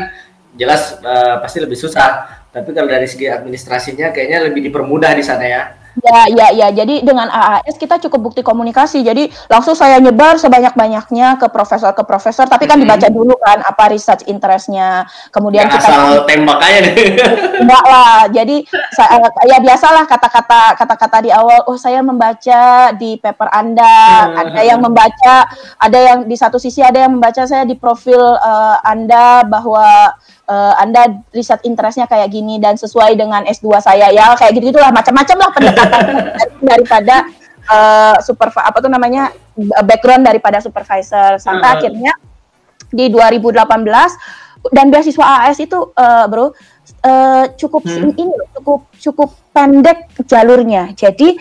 jelas 0.56 1.00
uh, 1.00 1.40
pasti 1.40 1.64
lebih 1.64 1.76
susah 1.76 2.41
tapi 2.52 2.70
kalau 2.76 2.88
dari 2.92 3.08
segi 3.08 3.32
administrasinya 3.32 4.12
kayaknya 4.12 4.44
lebih 4.44 4.68
dipermudah 4.68 5.16
di 5.16 5.24
sana 5.24 5.44
ya. 5.48 5.62
Ya, 6.00 6.24
ya, 6.32 6.46
ya. 6.56 6.68
Jadi 6.72 7.04
dengan 7.04 7.28
AAS 7.28 7.76
kita 7.76 8.00
cukup 8.08 8.32
bukti 8.32 8.40
komunikasi. 8.40 9.04
Jadi 9.04 9.28
langsung 9.52 9.76
saya 9.76 10.00
nyebar 10.00 10.40
sebanyak-banyaknya 10.40 11.36
ke 11.36 11.46
profesor 11.52 11.92
ke 11.92 12.00
profesor. 12.00 12.48
Tapi 12.48 12.64
kan 12.64 12.80
mm 12.80 12.88
-hmm. 12.88 12.96
dibaca 12.96 13.08
dulu 13.12 13.34
kan 13.36 13.60
apa 13.60 13.92
research 13.92 14.24
interestnya. 14.24 15.04
Kemudian 15.28 15.68
ya, 15.68 15.76
kita 15.76 15.84
asal 15.84 16.24
tembak 16.24 16.58
aja 16.64 16.78
deh. 16.88 16.96
Enggak 17.62 17.84
lah. 17.84 18.24
Jadi 18.32 18.64
saya, 18.96 19.20
ya 19.44 19.58
biasalah 19.60 20.04
kata-kata 20.08 20.80
kata-kata 20.80 21.28
di 21.28 21.30
awal. 21.32 21.60
Oh 21.68 21.76
saya 21.76 22.00
membaca 22.00 22.96
di 22.96 23.20
paper 23.20 23.52
Anda. 23.52 23.96
Hmm. 24.32 24.40
Ada 24.48 24.60
yang 24.64 24.80
membaca. 24.80 25.44
Ada 25.76 25.98
yang 26.00 26.18
di 26.24 26.36
satu 26.40 26.56
sisi 26.56 26.80
ada 26.80 27.04
yang 27.04 27.12
membaca 27.20 27.44
saya 27.44 27.68
di 27.68 27.76
profil 27.76 28.20
uh, 28.40 28.80
Anda 28.80 29.44
bahwa 29.44 30.16
uh, 30.48 30.74
Anda 30.80 31.22
riset 31.30 31.62
interestnya 31.62 32.08
kayak 32.08 32.32
gini 32.32 32.58
dan 32.58 32.74
sesuai 32.74 33.14
dengan 33.14 33.46
S2 33.46 33.68
saya 33.82 34.10
ya 34.10 34.34
kayak 34.34 34.52
gitu 34.58 34.74
gitulah 34.74 34.90
macam-macam 34.90 35.36
lah 35.38 35.50
pendekatan 35.54 36.02
daripada 36.70 37.16
uh, 37.68 38.16
super 38.24 38.50
apa 38.50 38.78
tuh 38.80 38.90
namanya 38.90 39.30
background 39.84 40.26
daripada 40.26 40.58
supervisor 40.58 41.38
sampai 41.38 41.68
uh. 41.68 41.74
akhirnya 41.78 42.12
di 42.92 43.08
2018 43.08 44.70
dan 44.70 44.86
beasiswa 44.92 45.48
AS 45.48 45.58
itu 45.58 45.78
uh, 45.96 46.24
bro 46.30 46.46
uh, 46.46 47.44
cukup 47.58 47.82
hmm. 47.82 48.14
ini 48.14 48.34
cukup 48.54 48.80
cukup 48.94 49.30
pendek 49.50 50.06
jalurnya 50.28 50.94
jadi 50.94 51.34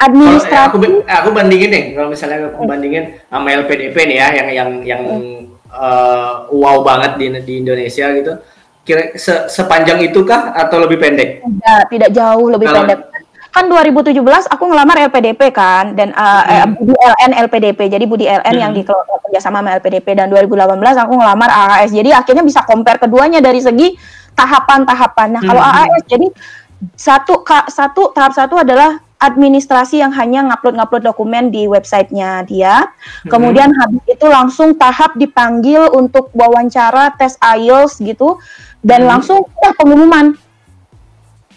administrasi 0.00 0.72
aku, 0.72 0.76
aku 1.04 1.28
bandingin 1.32 1.70
nih 1.72 1.84
kalau 1.96 2.08
misalnya 2.12 2.52
aku 2.52 2.64
bandingin 2.64 3.20
sama 3.28 3.48
LPDP 3.52 3.96
nih 4.08 4.16
ya 4.16 4.28
yang 4.32 4.48
yang 4.52 4.70
yang 4.84 5.02
hmm 5.04 5.49
uh, 5.74 6.50
wow 6.50 6.82
banget 6.82 7.16
di 7.16 7.26
di 7.42 7.54
Indonesia 7.62 8.06
gitu. 8.14 8.32
Kira 8.80 9.14
se, 9.14 9.46
sepanjang 9.52 10.02
itu 10.02 10.24
kah 10.24 10.56
atau 10.56 10.82
lebih 10.82 10.98
pendek? 10.98 11.44
Tidak, 11.44 11.82
tidak 11.92 12.10
jauh 12.10 12.46
lebih 12.50 12.66
Kalau, 12.68 12.78
pendek. 12.86 12.98
Kan 13.50 13.66
2017 13.66 14.14
aku 14.46 14.64
ngelamar 14.70 15.10
LPDP 15.10 15.50
kan 15.50 15.98
dan 15.98 16.14
uh, 16.14 16.66
hmm. 16.66 16.78
Budi 16.78 16.94
LN 16.94 17.32
LPDP. 17.50 17.80
Jadi 17.90 18.04
Budi 18.06 18.26
LN 18.30 18.46
hmm. 18.46 18.62
yang 18.62 18.72
dikelola 18.72 19.18
kerjasama 19.26 19.58
sama 19.58 19.74
LPDP 19.82 20.14
dan 20.14 20.30
2018 20.30 20.78
aku 21.02 21.12
ngelamar 21.18 21.50
AAS. 21.50 21.90
Jadi 21.90 22.14
akhirnya 22.14 22.46
bisa 22.46 22.62
compare 22.62 23.02
keduanya 23.02 23.42
dari 23.42 23.58
segi 23.58 23.98
tahapan-tahapan. 24.38 25.28
Nah, 25.34 25.42
kalau 25.42 25.62
hmm. 25.62 25.70
AAS 25.76 26.02
jadi 26.06 26.26
satu 26.96 27.44
satu 27.68 28.02
tahap 28.16 28.32
satu 28.32 28.62
adalah 28.62 29.02
administrasi 29.20 30.00
yang 30.00 30.10
hanya 30.16 30.40
ngupload-ngupload 30.48 31.04
dokumen 31.04 31.52
di 31.52 31.68
websitenya 31.68 32.48
dia. 32.48 32.88
Hmm. 32.88 33.28
Kemudian 33.28 33.68
habis 33.76 34.00
itu 34.08 34.26
langsung 34.26 34.72
tahap 34.80 35.12
dipanggil 35.20 35.92
untuk 35.92 36.32
wawancara 36.32 37.12
tes 37.20 37.36
IELTS 37.38 38.00
gitu 38.00 38.40
dan 38.80 39.04
hmm. 39.04 39.10
langsung 39.12 39.44
udah 39.44 39.72
pengumuman. 39.76 40.26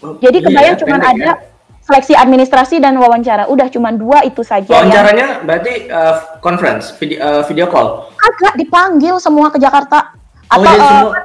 Oh, 0.04 0.20
Jadi 0.20 0.44
iya, 0.44 0.46
kebayang 0.46 0.76
cuma 0.84 0.96
ada 1.00 1.16
ya? 1.16 1.34
seleksi 1.80 2.12
administrasi 2.12 2.76
dan 2.84 3.00
wawancara. 3.00 3.48
Udah 3.48 3.72
cuma 3.72 3.88
dua 3.96 4.20
itu 4.28 4.44
saja. 4.44 4.68
Wawancaranya 4.68 5.40
yang... 5.40 5.48
berarti 5.48 5.88
uh, 5.88 6.36
conference, 6.44 6.92
video, 7.00 7.24
uh, 7.24 7.42
video 7.48 7.64
call. 7.64 8.12
Agak 8.20 8.60
dipanggil 8.60 9.16
semua 9.16 9.48
ke 9.48 9.56
Jakarta. 9.56 10.12
Oh, 10.52 10.60
Atau, 10.60 10.68
jadi, 10.68 10.76
uh, 10.76 10.92
semua... 10.92 11.16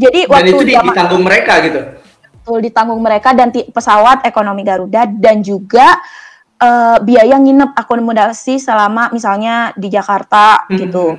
jadi 0.00 0.20
waktu 0.24 0.50
itu 0.56 0.64
ditanggung 0.64 1.24
mereka 1.24 1.60
gitu 1.60 2.05
betul 2.46 2.62
ditanggung 2.62 3.02
mereka 3.02 3.34
dan 3.34 3.50
pesawat 3.50 4.22
ekonomi 4.22 4.62
Garuda 4.62 5.02
dan 5.10 5.42
juga 5.42 5.98
uh, 6.62 7.02
biaya 7.02 7.42
nginep 7.42 7.74
akomodasi 7.74 8.62
selama 8.62 9.10
misalnya 9.10 9.74
di 9.74 9.90
Jakarta 9.90 10.62
hmm. 10.70 10.78
gitu. 10.78 11.18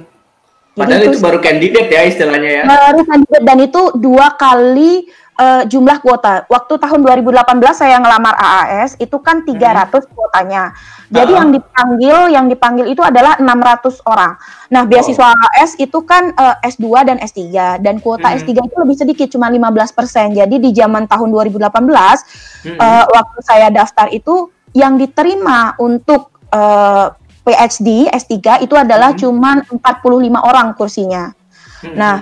Padahal 0.72 1.04
itu, 1.04 1.20
itu 1.20 1.20
baru 1.20 1.44
kandidat 1.44 1.92
ya 1.92 2.02
istilahnya 2.08 2.50
ya. 2.50 2.64
Baru 2.64 3.04
kandidat 3.04 3.44
dan 3.44 3.58
itu 3.60 3.82
dua 4.00 4.40
kali 4.40 5.12
uh, 5.38 5.64
jumlah 5.70 6.02
kuota. 6.02 6.44
Waktu 6.50 6.74
tahun 6.82 7.00
2018 7.06 7.62
saya 7.72 8.02
ngelamar 8.02 8.36
AAS 8.36 8.98
itu 8.98 9.18
kan 9.22 9.46
300 9.46 9.54
hmm. 9.54 10.12
kuotanya. 10.12 10.74
Jadi 11.08 11.32
uh 11.32 11.36
yang 11.38 11.54
dipanggil 11.54 12.18
yang 12.34 12.46
dipanggil 12.52 12.86
itu 12.92 13.00
adalah 13.00 13.40
600 13.40 14.04
orang. 14.10 14.36
Nah, 14.74 14.84
beasiswa 14.84 15.32
oh. 15.32 15.38
AAS 15.38 15.80
itu 15.80 16.00
kan 16.04 16.34
uh, 16.36 16.58
S2 16.66 16.88
dan 17.08 17.18
S3 17.22 17.42
dan 17.80 18.02
kuota 18.04 18.28
hmm. 18.28 18.38
S3 18.44 18.52
itu 18.58 18.76
lebih 18.76 18.98
sedikit 18.98 19.28
cuma 19.32 19.48
15%. 19.48 20.36
Jadi 20.36 20.56
di 20.60 20.70
zaman 20.76 21.08
tahun 21.08 21.30
2018 21.32 21.64
hmm. 21.64 22.76
uh, 22.76 23.06
waktu 23.08 23.38
saya 23.46 23.72
daftar 23.72 24.12
itu 24.12 24.52
yang 24.76 25.00
diterima 25.00 25.78
untuk 25.80 26.34
uh, 26.52 27.14
PhD 27.48 28.12
S3 28.12 28.68
itu 28.68 28.76
adalah 28.76 29.16
hmm. 29.16 29.20
cuma 29.24 29.64
45 29.64 30.04
orang 30.44 30.68
kursinya. 30.76 31.32
Hmm. 31.80 31.96
Nah, 31.96 32.16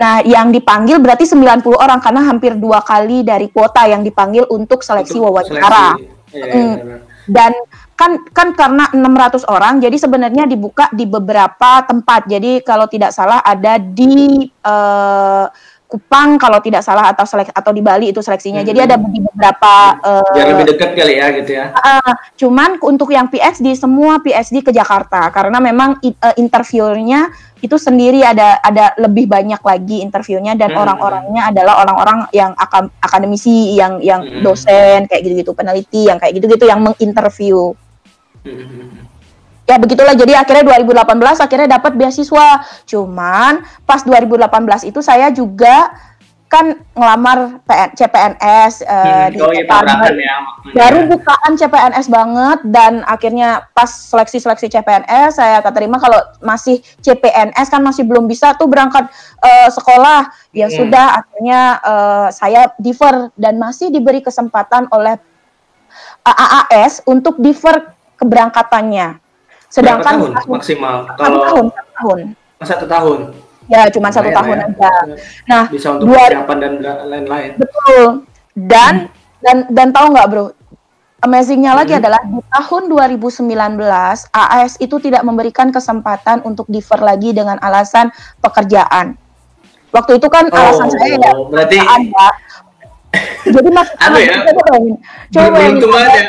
Nah, 0.00 0.24
yang 0.24 0.48
dipanggil 0.48 0.96
berarti 0.96 1.28
90 1.28 1.76
orang 1.76 2.00
karena 2.00 2.24
hampir 2.24 2.56
dua 2.56 2.80
kali 2.80 3.20
dari 3.20 3.52
kuota 3.52 3.84
yang 3.84 4.00
dipanggil 4.00 4.48
untuk 4.48 4.80
seleksi 4.80 5.20
untuk 5.20 5.36
wawancara. 5.36 6.00
Seleksi. 6.32 6.60
Ya. 6.88 7.04
Dan 7.28 7.52
kan 8.00 8.16
kan 8.32 8.56
karena 8.56 8.88
600 8.96 9.44
orang, 9.44 9.76
jadi 9.76 9.92
sebenarnya 10.00 10.48
dibuka 10.48 10.88
di 10.96 11.04
beberapa 11.04 11.84
tempat. 11.84 12.24
Jadi 12.32 12.64
kalau 12.64 12.88
tidak 12.88 13.12
salah 13.12 13.44
ada 13.44 13.76
di 13.76 14.48
uh, 14.64 15.44
Kupang 15.90 16.38
kalau 16.38 16.62
tidak 16.62 16.86
salah 16.86 17.10
atau 17.10 17.26
selek 17.26 17.50
atau 17.50 17.74
di 17.74 17.82
Bali 17.82 18.14
itu 18.14 18.22
seleksinya. 18.22 18.62
Hmm. 18.62 18.68
Jadi 18.70 18.78
ada 18.78 18.94
di 18.94 19.18
beberapa 19.18 19.74
uh, 19.98 20.38
lebih 20.38 20.70
dekat 20.70 20.90
kali 20.94 21.18
ya 21.18 21.26
gitu 21.34 21.50
ya. 21.50 21.74
Uh, 21.74 22.14
cuman 22.38 22.78
untuk 22.86 23.10
yang 23.10 23.26
PhD 23.26 23.74
semua 23.74 24.22
PhD 24.22 24.62
ke 24.62 24.70
Jakarta 24.70 25.26
karena 25.34 25.58
memang 25.58 25.98
uh, 25.98 26.34
interviewnya 26.38 27.34
itu 27.58 27.74
sendiri 27.74 28.22
ada 28.22 28.62
ada 28.62 28.94
lebih 29.02 29.26
banyak 29.26 29.58
lagi 29.58 29.98
interviewnya 29.98 30.54
dan 30.54 30.70
hmm. 30.70 30.78
orang-orangnya 30.78 31.42
adalah 31.50 31.82
orang-orang 31.82 32.18
yang 32.30 32.54
akam, 32.54 32.86
akademisi 33.02 33.74
yang 33.74 33.98
yang 33.98 34.22
hmm. 34.22 34.46
dosen 34.46 35.10
kayak 35.10 35.26
gitu-gitu 35.26 35.58
peneliti 35.58 36.06
yang 36.06 36.22
kayak 36.22 36.38
gitu-gitu 36.38 36.70
yang 36.70 36.78
menginterview. 36.78 37.74
Hmm 38.46 39.09
ya 39.70 39.78
begitulah. 39.78 40.14
Jadi 40.18 40.34
akhirnya 40.34 40.82
2018 40.82 41.46
akhirnya 41.46 41.68
dapat 41.78 41.92
beasiswa. 41.94 42.48
Cuman 42.90 43.62
pas 43.86 44.02
2018 44.02 44.90
itu 44.90 44.98
saya 44.98 45.30
juga 45.30 45.94
kan 46.50 46.74
ngelamar 46.98 47.62
PN, 47.62 47.94
CPNS 47.94 48.82
uh, 48.82 48.90
eh, 48.90 49.06
hmm, 49.30 49.30
di 49.30 49.38
oh, 49.38 49.54
iya, 49.54 49.62
ya, 49.70 50.36
baru 50.74 51.06
bukaan 51.06 51.54
CPNS 51.54 52.10
banget 52.10 52.58
dan 52.66 53.06
akhirnya 53.06 53.70
pas 53.70 53.86
seleksi-seleksi 53.86 54.66
CPNS 54.66 55.38
saya 55.38 55.62
keterima 55.62 56.02
kalau 56.02 56.18
masih 56.42 56.82
CPNS 57.06 57.70
kan 57.70 57.86
masih 57.86 58.02
belum 58.02 58.26
bisa 58.26 58.58
tuh 58.58 58.66
berangkat 58.66 59.06
uh, 59.38 59.70
sekolah. 59.70 60.34
Ya 60.50 60.66
hmm. 60.66 60.74
sudah 60.74 61.22
akhirnya 61.22 61.60
uh, 61.86 62.28
saya 62.34 62.74
defer 62.82 63.30
dan 63.38 63.54
masih 63.62 63.94
diberi 63.94 64.18
kesempatan 64.18 64.90
oleh 64.90 65.22
AAS 66.26 67.06
untuk 67.06 67.38
defer 67.38 67.94
keberangkatannya 68.18 69.29
Sedangkan 69.70 70.18
tahun 70.18 70.30
maksimal 70.50 70.96
kalau 71.14 71.38
tahun, 71.46 71.64
satu 71.70 71.90
tahun. 71.94 72.18
Oh, 72.34 72.66
satu 72.66 72.86
tahun. 72.90 73.18
Ya, 73.70 73.86
cuma 73.86 74.08
satu 74.10 74.30
tahun 74.34 74.56
ya. 74.58 74.66
aja. 74.66 74.90
Nah, 75.46 75.64
bisa 75.70 75.88
untuk 75.94 76.10
dua, 76.10 76.26
persiapan 76.26 76.56
dan 76.58 76.72
lain-lain. 77.06 77.50
Betul. 77.54 78.26
Dan 78.58 78.92
hmm. 79.06 79.42
dan 79.46 79.56
dan 79.70 79.88
tahu 79.94 80.06
nggak, 80.10 80.26
Bro? 80.26 80.46
Amazingnya 81.22 81.78
lagi 81.78 81.94
hmm. 81.94 82.00
adalah 82.02 82.20
di 82.26 82.40
tahun 82.50 82.82
2019 82.90 83.46
AAS 84.34 84.72
itu 84.82 84.96
tidak 84.98 85.22
memberikan 85.22 85.70
kesempatan 85.70 86.42
untuk 86.42 86.66
defer 86.66 86.98
lagi 86.98 87.30
dengan 87.30 87.62
alasan 87.62 88.10
pekerjaan. 88.42 89.14
Waktu 89.94 90.18
itu 90.18 90.26
kan 90.26 90.50
oh, 90.50 90.58
alasan 90.58 90.90
saya 90.90 91.14
ya 91.14 91.32
berarti. 91.46 91.78
Jadi 93.54 93.68
mas, 93.74 93.90
ya? 93.90 94.46
coba 94.50 94.62
bayangin. 94.66 94.94
Coba 95.34 95.48
bayangin. 95.50 96.26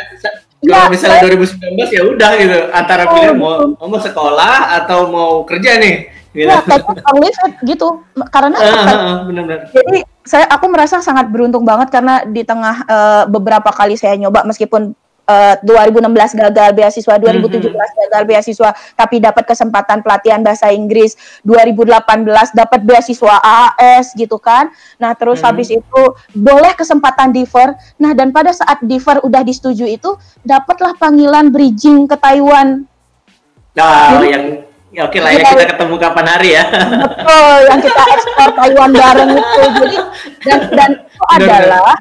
Kalau 0.61 0.85
ya, 0.87 0.93
misalnya 0.93 1.19
saya, 1.25 1.33
2019 1.33 1.97
ya 1.97 2.01
udah 2.05 2.31
gitu 2.37 2.59
antara 2.69 3.03
oh, 3.09 3.11
pilih 3.17 3.33
mau 3.33 3.57
mau 3.81 3.99
sekolah 3.99 4.55
atau 4.83 4.99
mau 5.09 5.31
kerja 5.41 5.81
nih 5.81 5.95
gitu. 6.37 6.47
Ya, 6.47 6.61
live 7.17 7.39
gitu 7.65 7.87
karena 8.29 8.57
uh, 8.61 8.69
uh, 8.69 9.15
bener 9.25 9.43
-bener. 9.49 9.59
jadi 9.73 9.99
saya 10.21 10.45
aku 10.53 10.69
merasa 10.69 11.01
sangat 11.01 11.27
beruntung 11.33 11.65
banget 11.65 11.89
karena 11.89 12.21
di 12.29 12.45
tengah 12.45 12.85
uh, 12.85 13.23
beberapa 13.25 13.73
kali 13.73 13.97
saya 13.97 14.13
nyoba 14.15 14.45
meskipun 14.45 14.93
uh, 15.31 15.55
2016 15.63 16.35
gagal 16.35 16.69
beasiswa, 16.75 17.13
2017 17.15 17.63
mm 17.63 17.71
-hmm. 17.71 17.99
gagal 18.07 18.23
beasiswa, 18.27 18.69
tapi 18.99 19.23
dapat 19.23 19.43
kesempatan 19.47 20.03
pelatihan 20.03 20.43
bahasa 20.43 20.67
Inggris, 20.75 21.15
2018 21.47 22.51
dapat 22.51 22.79
beasiswa 22.83 23.39
AAS 23.39 24.11
gitu 24.19 24.35
kan. 24.35 24.67
Nah, 24.99 25.15
terus 25.15 25.39
mm 25.39 25.47
-hmm. 25.47 25.49
habis 25.55 25.69
itu 25.71 26.01
boleh 26.35 26.73
kesempatan 26.75 27.31
defer. 27.31 27.73
Nah, 27.95 28.11
dan 28.11 28.35
pada 28.35 28.51
saat 28.51 28.83
defer 28.83 29.23
udah 29.23 29.41
disetujui 29.47 29.95
itu 29.95 30.11
dapatlah 30.43 30.99
panggilan 30.99 31.47
bridging 31.49 32.05
ke 32.05 32.19
Taiwan. 32.19 32.83
Nah, 33.71 34.19
Jadi, 34.19 34.27
yang 34.27 34.45
Ya 34.91 35.07
oke 35.07 35.23
lah 35.23 35.31
ya 35.31 35.47
kita 35.47 35.71
ketemu 35.71 35.95
kapan 36.03 36.25
hari 36.27 36.49
ya. 36.51 36.63
Betul, 37.07 37.57
yang 37.71 37.79
kita 37.79 38.01
ekspor 38.11 38.49
Taiwan 38.59 38.91
bareng 38.91 39.29
itu. 39.39 39.61
Jadi 39.79 39.97
dan 40.43 40.59
dan 40.75 40.91
itu 41.07 41.47
adalah 41.47 41.95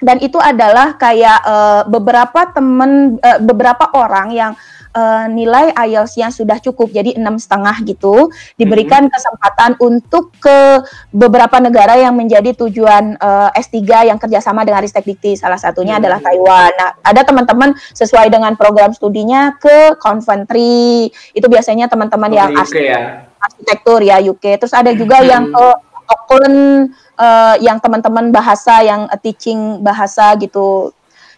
dan 0.00 0.20
itu 0.20 0.36
adalah 0.36 0.96
kayak 1.00 1.38
uh, 1.44 1.82
beberapa 1.88 2.52
temen 2.52 3.16
uh, 3.20 3.40
beberapa 3.40 3.88
orang 3.96 4.28
yang 4.32 4.52
uh, 4.96 5.26
nilai 5.28 5.72
IELTS-nya 5.72 6.32
sudah 6.32 6.60
cukup 6.60 6.92
jadi 6.92 7.16
enam 7.16 7.36
setengah 7.36 7.80
gitu 7.84 8.32
diberikan 8.56 9.04
mm 9.04 9.08
-hmm. 9.08 9.16
kesempatan 9.16 9.70
untuk 9.80 10.32
ke 10.40 10.84
beberapa 11.12 11.60
negara 11.60 11.96
yang 12.00 12.16
menjadi 12.16 12.56
tujuan 12.56 13.20
uh, 13.20 13.48
S3 13.56 14.08
yang 14.12 14.18
kerjasama 14.20 14.64
dengan 14.64 14.84
Ristek 14.84 15.04
Dikti 15.04 15.36
salah 15.36 15.60
satunya 15.60 15.96
mm 15.96 16.00
-hmm. 16.00 16.02
adalah 16.04 16.18
Taiwan. 16.20 16.70
Nah 16.76 16.90
ada 17.04 17.20
teman-teman 17.24 17.70
sesuai 17.92 18.32
dengan 18.32 18.52
program 18.56 18.92
studinya 18.96 19.56
ke 19.56 19.96
Coventry 20.00 21.12
itu 21.36 21.46
biasanya 21.48 21.88
teman-teman 21.88 22.32
oh, 22.32 22.36
yang 22.36 22.50
ya. 22.52 23.24
arsitektur 23.40 24.00
ya 24.04 24.20
UK 24.20 24.60
terus 24.60 24.76
ada 24.76 24.92
juga 24.96 25.20
mm 25.20 25.24
-hmm. 25.24 25.32
yang 25.32 25.44
ke 25.52 25.66
Auckland 26.06 26.60
uh, 27.16 27.56
yang 27.58 27.80
teman-teman 27.80 28.30
bahasa 28.30 28.84
yang 28.84 29.08
uh, 29.08 29.18
teaching 29.18 29.80
bahasa 29.82 30.36
gitu. 30.38 30.92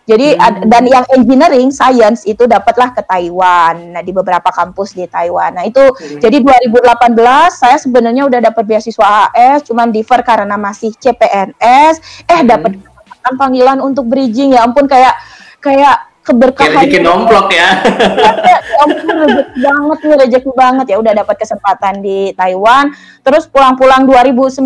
Jadi 0.09 0.33
hmm. 0.33 0.41
ad, 0.41 0.55
dan 0.72 0.85
yang 0.89 1.05
engineering 1.12 1.68
science 1.68 2.24
itu 2.24 2.49
dapatlah 2.49 2.97
ke 2.97 3.05
Taiwan. 3.05 3.93
Nah, 3.93 4.01
di 4.01 4.09
beberapa 4.09 4.49
kampus 4.49 4.97
di 4.97 5.05
Taiwan. 5.05 5.61
Nah, 5.61 5.68
itu 5.68 5.85
hmm. 5.85 6.20
jadi 6.24 6.41
2018 6.72 7.12
saya 7.53 7.76
sebenarnya 7.76 8.24
udah 8.24 8.41
dapat 8.41 8.64
beasiswa 8.64 9.29
AS 9.37 9.68
cuman 9.68 9.93
defer 9.93 10.24
karena 10.24 10.57
masih 10.57 10.97
CPNS, 10.97 12.24
eh 12.24 12.41
hmm. 12.41 12.49
dapat 12.49 12.72
panggilan 13.37 13.85
untuk 13.85 14.09
bridging 14.09 14.57
ya 14.57 14.64
ampun 14.64 14.89
kayak 14.89 15.12
kayak 15.61 16.09
keberkahan 16.29 16.85
bikin 16.85 17.03
nomplok 17.09 17.49
ya. 17.49 17.81
ya 18.53 18.59
ampun 18.85 19.16
rezeki 19.24 19.57
banget 19.64 19.99
nih 20.05 20.16
rezeki 20.20 20.51
banget 20.53 20.87
ya 20.93 20.97
udah 21.01 21.12
dapat 21.24 21.37
kesempatan 21.41 21.95
di 22.05 22.37
Taiwan 22.37 22.93
terus 23.24 23.49
pulang-pulang 23.49 24.05
2019 24.05 24.62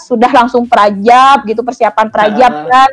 sudah 0.00 0.30
langsung 0.32 0.64
prajab 0.64 1.44
gitu 1.44 1.60
persiapan 1.60 2.08
prajab 2.08 2.52
uh. 2.52 2.66
kan 2.66 2.90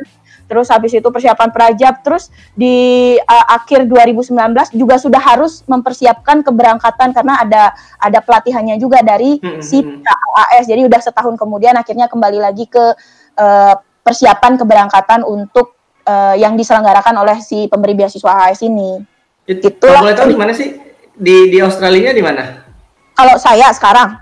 terus 0.52 0.68
habis 0.68 0.92
itu 0.92 1.08
persiapan 1.08 1.48
prajab 1.48 2.04
terus 2.04 2.28
di 2.52 3.16
uh, 3.16 3.46
akhir 3.56 3.88
2019 3.88 4.36
juga 4.76 5.00
sudah 5.00 5.16
harus 5.16 5.64
mempersiapkan 5.64 6.44
keberangkatan 6.44 7.16
karena 7.16 7.40
ada 7.40 7.72
ada 7.96 8.20
pelatihannya 8.20 8.76
juga 8.76 9.00
dari 9.00 9.40
hmm, 9.40 9.64
si 9.64 9.80
hmm, 9.80 10.04
hmm. 10.04 10.50
AS 10.52 10.68
jadi 10.68 10.84
udah 10.84 11.00
setahun 11.00 11.40
kemudian 11.40 11.72
akhirnya 11.80 12.04
kembali 12.04 12.36
lagi 12.36 12.68
ke 12.68 12.84
uh, 13.40 13.74
persiapan 14.04 14.60
keberangkatan 14.60 15.24
untuk 15.24 15.81
uh, 16.06 16.34
yang 16.38 16.54
diselenggarakan 16.58 17.14
oleh 17.18 17.38
si 17.42 17.66
pemberi 17.66 17.94
beasiswa 17.96 18.32
HAS 18.32 18.62
ini. 18.66 19.02
Itu 19.46 19.70
Itulah. 19.72 20.02
Boleh 20.02 20.16
tahu 20.16 20.30
di 20.30 20.38
mana 20.38 20.52
sih? 20.54 20.78
Di 21.12 21.50
di 21.50 21.58
Australia 21.58 22.10
di 22.14 22.22
mana? 22.22 22.62
Kalau 23.12 23.36
saya 23.38 23.70
sekarang. 23.74 24.18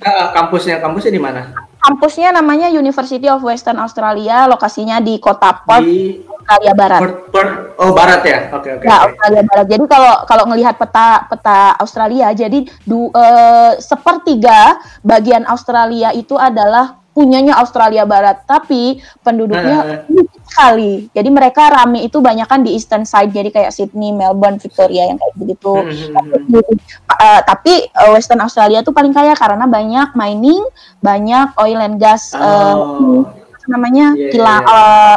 Uh, 0.00 0.32
kampusnya 0.32 0.80
kampusnya 0.80 1.12
di 1.12 1.20
mana? 1.20 1.52
Kampusnya 1.80 2.32
namanya 2.32 2.68
University 2.68 3.24
of 3.28 3.40
Western 3.40 3.80
Australia, 3.80 4.44
lokasinya 4.48 5.00
di 5.00 5.16
kota 5.16 5.64
Perth, 5.64 5.84
di... 5.84 6.20
Australia 6.28 6.72
Barat. 6.76 7.00
Perth, 7.00 7.18
Perth, 7.32 7.54
oh 7.80 7.90
Barat 7.96 8.20
ya, 8.24 8.38
oke 8.52 8.64
okay, 8.64 8.70
oke. 8.76 8.84
Okay, 8.84 8.88
ya 8.88 8.96
okay. 8.96 9.06
Australia 9.08 9.42
Barat. 9.48 9.66
Jadi 9.68 9.84
kalau 9.88 10.12
kalau 10.28 10.44
ngelihat 10.52 10.74
peta 10.76 11.08
peta 11.28 11.60
Australia, 11.80 12.28
jadi 12.36 12.58
du, 12.84 13.08
uh, 13.12 13.72
sepertiga 13.80 14.76
bagian 15.00 15.48
Australia 15.48 16.12
itu 16.12 16.36
adalah 16.36 16.99
punyanya 17.10 17.58
Australia 17.58 18.06
Barat, 18.06 18.46
tapi 18.46 19.02
penduduknya 19.26 20.06
uh, 20.06 20.24
sekali. 20.46 21.10
Jadi 21.10 21.28
mereka 21.28 21.66
rame 21.66 22.06
itu 22.06 22.22
banyak 22.22 22.46
kan 22.46 22.62
di 22.62 22.78
Eastern 22.78 23.02
Side, 23.02 23.34
jadi 23.34 23.50
kayak 23.50 23.74
Sydney, 23.74 24.14
Melbourne, 24.14 24.62
Victoria 24.62 25.10
yang 25.10 25.18
kayak 25.18 25.34
begitu. 25.34 25.74
Uh, 25.74 26.22
tapi, 26.30 26.58
uh, 27.10 27.40
tapi 27.42 27.72
uh, 27.98 28.10
Western 28.14 28.40
Australia 28.40 28.80
tuh 28.86 28.94
paling 28.94 29.10
kaya 29.10 29.34
karena 29.34 29.66
banyak 29.66 30.14
mining, 30.14 30.62
banyak 31.02 31.50
oil 31.58 31.78
and 31.82 31.98
gas, 31.98 32.30
oh. 32.38 32.40
uh, 32.40 33.20
namanya 33.66 34.14
yeah, 34.14 34.30
kila 34.30 34.56
yeah. 34.62 34.70
Uh, 34.70 35.16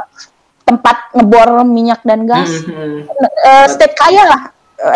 tempat 0.63 0.97
ngebor 1.13 1.61
minyak 1.67 2.01
dan 2.01 2.25
gas. 2.25 2.65
Hmm. 2.65 3.05
Uh, 3.05 3.65
state 3.69 3.93
kaya 3.93 4.25
lah 4.25 4.41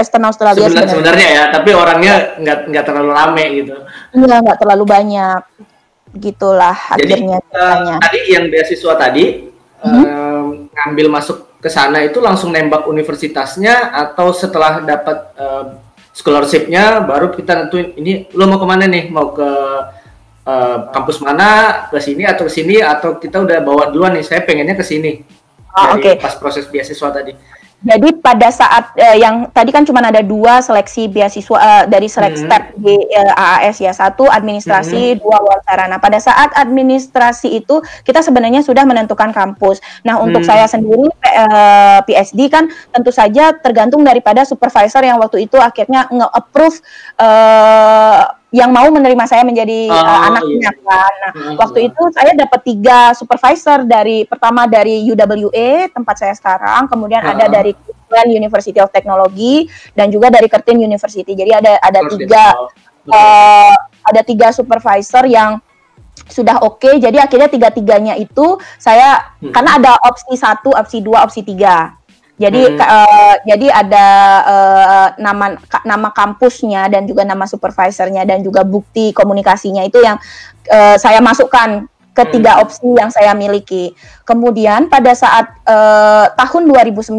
Western 0.01 0.25
Australia 0.25 0.67
sebenarnya. 0.67 0.91
sebenarnya 0.91 1.27
ya, 1.29 1.43
tapi 1.53 1.69
orangnya 1.71 2.13
nggak 2.41 2.57
nggak 2.73 2.85
terlalu 2.89 3.11
rame 3.13 3.45
gitu. 3.61 3.75
Iya, 4.17 4.35
nggak 4.43 4.57
terlalu 4.59 4.83
banyak. 4.83 5.41
Gitulah 6.15 6.75
akhirnya. 6.75 7.43
uh, 7.51 7.99
tadi 7.99 8.19
yang 8.31 8.47
beasiswa 8.47 8.93
tadi 8.95 9.51
hmm? 9.83 10.03
um, 10.03 10.47
ngambil 10.71 11.07
masuk 11.11 11.47
ke 11.57 11.69
sana 11.73 12.05
itu 12.05 12.21
langsung 12.21 12.53
nembak 12.53 12.85
universitasnya 12.85 13.91
atau 13.91 14.31
setelah 14.31 14.85
dapat 14.85 15.17
uh, 15.35 15.65
scholarshipnya 16.13 17.01
baru 17.05 17.33
kita 17.33 17.65
nentuin 17.65 17.93
ini 17.97 18.29
lo 18.33 18.45
mau 18.49 18.61
ke 18.61 18.67
mana 18.67 18.85
nih 18.85 19.09
mau 19.09 19.33
ke 19.33 19.49
uh, 20.47 20.77
kampus 20.93 21.21
mana 21.21 21.85
ke 21.89 21.97
sini 22.01 22.23
atau 22.25 22.45
ke 22.45 22.51
sini 22.53 22.81
atau 22.81 23.17
kita 23.17 23.41
udah 23.41 23.57
bawa 23.61 23.89
duluan 23.89 24.17
nih 24.17 24.25
saya 24.25 24.41
pengennya 24.45 24.77
ke 24.77 24.85
sini 24.85 25.21
oh, 25.77 25.97
oke 25.97 26.01
okay. 26.01 26.13
pas 26.17 26.33
proses 26.37 26.65
beasiswa 26.69 27.09
tadi 27.09 27.33
jadi 27.77 28.09
pada 28.17 28.49
saat 28.49 28.89
uh, 28.97 29.17
yang 29.21 29.53
tadi 29.53 29.69
kan 29.69 29.85
cuma 29.85 30.01
ada 30.01 30.25
dua 30.25 30.65
seleksi 30.65 31.05
beasiswa 31.13 31.57
uh, 31.61 31.83
dari 31.85 32.09
selek 32.09 32.33
hmm. 32.33 32.41
step 32.49 32.63
di 32.73 32.97
uh, 32.97 33.33
AAS 33.37 33.77
ya 33.77 33.93
satu 33.93 34.25
administrasi 34.25 35.13
hmm. 35.13 35.21
dua 35.21 35.37
wawancara. 35.37 35.85
Nah 35.85 36.01
pada 36.01 36.17
saat 36.17 36.49
administrasi 36.57 37.53
itu 37.53 37.77
kita 38.01 38.25
sebenarnya 38.25 38.65
sudah 38.65 38.81
menentukan 38.81 39.29
kampus. 39.29 39.77
Nah 40.01 40.17
untuk 40.17 40.41
hmm. 40.41 40.49
saya 40.49 40.65
sendiri 40.65 41.05
uh, 41.21 42.01
PSD 42.01 42.49
kan 42.49 42.65
tentu 42.89 43.13
saja 43.13 43.53
tergantung 43.53 44.01
daripada 44.01 44.41
supervisor 44.41 45.05
yang 45.05 45.21
waktu 45.21 45.45
itu 45.45 45.61
akhirnya 45.61 46.09
nge-approve 46.09 46.81
uh, 47.21 48.36
yang 48.47 48.71
mau 48.71 48.87
menerima 48.87 49.27
saya 49.27 49.43
menjadi 49.43 49.91
oh, 49.91 49.99
uh, 49.99 50.19
anaknya 50.31 50.71
iya. 50.71 50.71
kan. 50.87 51.11
Nah, 51.19 51.31
uh, 51.35 51.53
waktu 51.59 51.91
itu 51.91 52.03
saya 52.15 52.31
dapat 52.31 52.61
tiga 52.63 53.11
supervisor 53.11 53.83
dari 53.83 54.23
pertama 54.23 54.63
dari 54.63 55.03
UWA 55.03 55.91
tempat 55.91 56.15
saya 56.15 56.31
sekarang, 56.31 56.87
kemudian 56.87 57.19
ada 57.27 57.51
dari 57.51 57.75
Queensland 57.75 58.31
University 58.31 58.79
of 58.79 58.87
Technology 58.95 59.67
dan 59.91 60.07
juga 60.07 60.31
dari 60.31 60.47
Curtin 60.47 60.79
University. 60.79 61.35
Jadi 61.35 61.51
ada 61.51 61.75
ada 61.83 61.99
tiga 62.07 62.43
uh, 63.11 63.75
ada 64.07 64.21
tiga 64.23 64.55
supervisor 64.55 65.27
yang 65.27 65.59
sudah 66.31 66.63
oke. 66.63 66.79
Okay, 66.79 67.03
jadi 67.03 67.27
akhirnya 67.27 67.51
tiga-tiganya 67.51 68.15
itu 68.15 68.55
saya 68.79 69.35
hmm. 69.43 69.51
karena 69.51 69.71
ada 69.75 69.91
opsi 70.07 70.39
satu, 70.39 70.71
opsi 70.71 71.03
dua, 71.03 71.27
opsi 71.27 71.43
tiga. 71.43 71.99
Jadi 72.37 72.61
hmm. 72.69 72.77
uh, 72.77 73.35
jadi 73.49 73.67
ada 73.73 74.07
uh, 74.45 75.07
nama 75.17 75.57
nama 75.81 76.09
kampusnya 76.13 76.85
dan 76.85 77.09
juga 77.09 77.25
nama 77.25 77.49
supervisornya 77.49 78.29
dan 78.29 78.45
juga 78.45 78.61
bukti 78.61 79.09
komunikasinya 79.09 79.81
itu 79.81 79.97
yang 80.05 80.21
uh, 80.69 80.95
saya 81.01 81.17
masukkan 81.17 81.89
ketiga 82.13 82.57
hmm. 82.57 82.61
opsi 82.65 82.89
yang 82.93 83.09
saya 83.09 83.33
miliki. 83.33 83.97
Kemudian 84.21 84.85
pada 84.85 85.17
saat 85.17 85.49
uh, 85.65 86.29
tahun 86.37 86.69
2019 86.69 87.17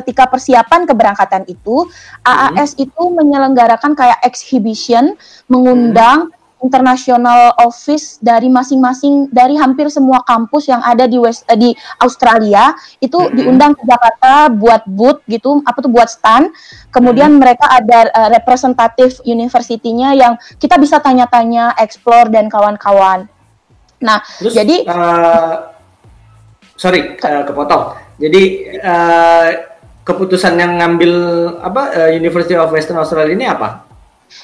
ketika 0.00 0.28
persiapan 0.32 0.88
keberangkatan 0.88 1.44
itu 1.44 1.84
hmm. 1.84 2.24
AAS 2.24 2.80
itu 2.80 3.02
menyelenggarakan 3.12 3.92
kayak 3.92 4.20
exhibition 4.24 5.12
mengundang 5.48 6.32
hmm 6.32 6.42
international 6.64 7.52
office 7.60 8.16
dari 8.24 8.48
masing-masing 8.48 9.28
dari 9.28 9.60
hampir 9.60 9.92
semua 9.92 10.24
kampus 10.24 10.72
yang 10.72 10.80
ada 10.80 11.04
di 11.04 11.20
West 11.20 11.44
uh, 11.44 11.52
di 11.52 11.76
Australia 12.00 12.72
itu 13.04 13.20
mm 13.20 13.28
-hmm. 13.28 13.36
diundang 13.36 13.72
ke 13.76 13.84
Jakarta 13.84 14.48
buat 14.48 14.88
booth 14.88 15.20
gitu 15.28 15.60
apa 15.68 15.84
tuh 15.84 15.92
buat 15.92 16.08
stand 16.08 16.48
kemudian 16.88 17.28
mm 17.28 17.36
-hmm. 17.36 17.44
mereka 17.44 17.66
ada 17.68 18.08
uh, 18.08 18.28
representatif 18.32 19.20
universitinya 19.28 20.16
yang 20.16 20.40
kita 20.56 20.80
bisa 20.80 20.96
tanya-tanya 21.04 21.76
explore 21.76 22.32
dan 22.32 22.48
kawan-kawan 22.48 23.28
nah 24.00 24.24
Terus, 24.40 24.56
jadi 24.56 24.88
uh, 24.88 25.68
sorry 26.80 27.20
uh, 27.20 27.44
kepotong 27.44 28.00
jadi 28.16 28.42
uh, 28.80 29.48
keputusan 30.04 30.60
yang 30.60 30.76
ngambil 30.80 31.12
apa 31.64 31.82
uh, 31.96 32.10
University 32.12 32.56
of 32.56 32.72
Western 32.72 33.00
Australia 33.00 33.32
ini 33.32 33.48
apa 33.48 33.93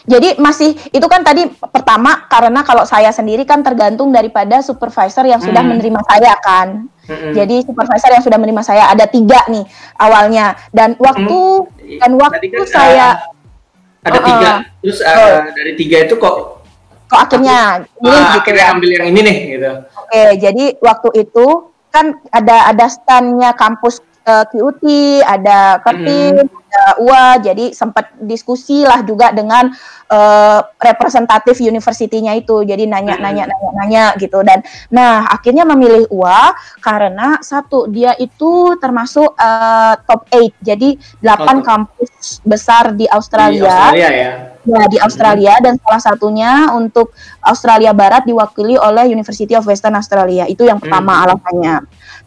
jadi 0.09 0.41
masih 0.41 0.73
itu 0.91 1.07
kan 1.07 1.21
tadi 1.21 1.45
pertama 1.51 2.25
karena 2.27 2.65
kalau 2.65 2.89
saya 2.89 3.13
sendiri 3.13 3.45
kan 3.45 3.61
tergantung 3.61 4.09
daripada 4.11 4.65
supervisor 4.65 5.29
yang 5.29 5.43
sudah 5.45 5.61
hmm. 5.61 5.71
menerima 5.77 6.01
saya 6.09 6.33
kan. 6.41 6.69
Hmm. 7.05 7.33
Jadi 7.35 7.67
supervisor 7.67 8.11
yang 8.15 8.25
sudah 8.25 8.39
menerima 8.41 8.63
saya 8.65 8.85
ada 8.89 9.05
tiga 9.05 9.45
nih 9.51 9.65
awalnya 10.01 10.57
dan 10.73 10.97
waktu 10.97 11.39
hmm. 11.69 12.01
dan 12.01 12.11
waktu 12.17 12.47
kan, 12.49 12.67
saya 12.71 13.07
uh, 13.19 14.09
ada 14.09 14.19
uh, 14.19 14.25
tiga 14.25 14.51
terus 14.81 14.99
uh, 15.05 15.13
uh, 15.13 15.37
dari 15.53 15.73
tiga 15.77 15.97
itu 16.07 16.15
kok 16.17 16.65
kok 17.11 17.21
akhirnya 17.27 17.83
aku, 17.83 18.07
ini 18.07 18.09
uh, 18.09 18.15
gitu 18.15 18.39
akhirnya 18.41 18.65
ya. 18.65 18.73
ambil 18.73 18.91
yang 18.95 19.07
ini 19.11 19.21
nih 19.21 19.39
gitu. 19.59 19.71
Oke 20.01 20.23
jadi 20.39 20.65
waktu 20.81 21.09
itu 21.19 21.47
kan 21.91 22.07
ada 22.31 22.71
ada 22.71 22.87
standnya 22.87 23.51
kampus 23.59 23.99
uh, 24.25 24.45
QT, 24.47 24.85
ada 25.27 25.83
Kertin, 25.83 26.47
hmm. 26.47 26.60
Ada 26.71 27.03
UA, 27.03 27.29
jadi 27.51 27.65
sempat 27.75 28.15
diskusi 28.23 28.87
lah 28.87 29.03
juga 29.03 29.35
dengan 29.35 29.75
uh, 30.07 30.61
representatif 30.79 31.59
universitinya 31.59 32.31
itu, 32.39 32.63
jadi 32.63 32.87
nanya-nanya, 32.87 33.51
hmm. 33.51 33.51
nanya-nanya 33.51 34.05
gitu 34.23 34.39
dan, 34.47 34.63
nah 34.87 35.27
akhirnya 35.27 35.67
memilih 35.67 36.07
UA 36.15 36.55
karena 36.79 37.43
satu 37.43 37.91
dia 37.91 38.15
itu 38.23 38.79
termasuk 38.79 39.35
uh, 39.35 39.99
top 40.07 40.31
8, 40.31 40.63
jadi 40.63 40.95
8 41.19 41.27
oh, 41.27 41.59
kampus 41.67 42.39
besar 42.47 42.95
di 42.95 43.11
Australia. 43.11 43.91
Di 43.91 43.99
Australia 43.99 44.11
ya. 44.15 44.33
Ya, 44.61 44.85
di 44.93 45.01
Australia 45.01 45.57
hmm. 45.57 45.65
dan 45.65 45.75
salah 45.81 46.03
satunya 46.05 46.53
untuk 46.77 47.17
Australia 47.41 47.97
Barat 47.97 48.29
diwakili 48.29 48.77
oleh 48.77 49.09
University 49.09 49.57
of 49.57 49.65
Western 49.65 49.97
Australia. 49.97 50.45
Itu 50.45 50.69
yang 50.69 50.77
pertama 50.77 51.17
hmm. 51.17 51.23
alasannya. 51.25 51.77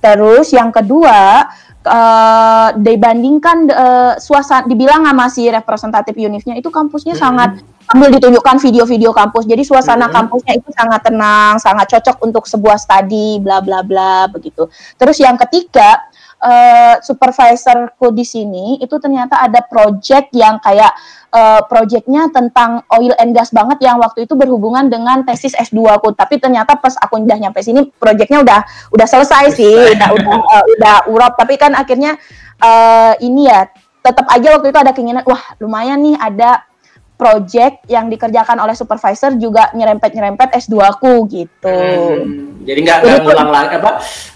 Terus 0.02 0.50
yang 0.50 0.74
kedua, 0.74 1.46
uh, 1.86 2.70
dibandingkan 2.80 3.58
uh, 3.72 4.14
suasana 4.20 4.68
dibilang 4.68 5.04
sama 5.04 5.26
si 5.30 5.48
representatif 5.48 6.16
unifnya 6.18 6.56
itu 6.58 6.68
kampusnya 6.72 7.16
hmm. 7.16 7.24
sangat 7.24 7.52
sambil 7.84 8.10
ditunjukkan 8.16 8.58
video-video 8.64 9.12
kampus 9.12 9.44
jadi 9.44 9.64
suasana 9.64 10.08
hmm. 10.08 10.16
kampusnya 10.16 10.54
itu 10.56 10.70
sangat 10.72 11.02
tenang 11.04 11.60
sangat 11.60 11.86
cocok 11.92 12.18
untuk 12.24 12.44
sebuah 12.48 12.80
studi 12.80 13.44
bla 13.44 13.60
bla 13.60 13.84
bla 13.84 14.32
begitu 14.32 14.72
terus 14.96 15.20
yang 15.20 15.36
ketiga 15.36 16.00
uh, 16.44 16.96
supervisorku 17.00 18.12
di 18.12 18.28
sini 18.28 18.78
itu 18.84 19.00
ternyata 19.00 19.40
ada 19.40 19.64
project 19.64 20.36
yang 20.36 20.60
kayak 20.60 20.92
uh, 21.32 21.64
projectnya 21.66 22.28
tentang 22.30 22.84
oil 22.92 23.16
and 23.18 23.32
gas 23.32 23.50
banget 23.50 23.80
yang 23.82 23.98
waktu 23.98 24.28
itu 24.28 24.36
berhubungan 24.36 24.92
dengan 24.92 25.24
tesis 25.24 25.56
S2 25.56 25.88
aku. 25.98 26.12
Tapi 26.14 26.38
ternyata 26.38 26.76
pas 26.76 26.94
aku 27.00 27.24
udah 27.24 27.38
nyampe 27.40 27.64
sini 27.64 27.88
projectnya 27.96 28.44
udah 28.44 28.60
udah 28.92 29.08
selesai 29.08 29.56
sih, 29.56 29.96
udah 29.96 30.10
udah 30.12 30.36
uh, 30.38 30.66
udah 30.78 30.96
urap. 31.10 31.34
Tapi 31.40 31.56
kan 31.56 31.74
akhirnya 31.74 32.20
uh, 32.60 33.16
ini 33.24 33.48
ya 33.48 33.66
tetap 34.04 34.28
aja 34.28 34.60
waktu 34.60 34.68
itu 34.70 34.80
ada 34.84 34.92
keinginan, 34.92 35.24
wah 35.24 35.40
lumayan 35.64 36.04
nih 36.04 36.20
ada 36.20 36.68
project 37.14 37.86
yang 37.88 38.10
dikerjakan 38.10 38.58
oleh 38.60 38.74
supervisor 38.74 39.38
juga 39.38 39.70
nyerempet-nyerempet 39.72 40.58
S2 40.58 40.76
aku 40.82 41.14
gitu. 41.30 41.78
Hmm, 41.78 42.66
jadi 42.66 42.80
nggak 42.84 42.98
nggak 43.06 43.20
ngulang 43.24 43.52
lagi 43.54 43.74
apa 43.80 43.92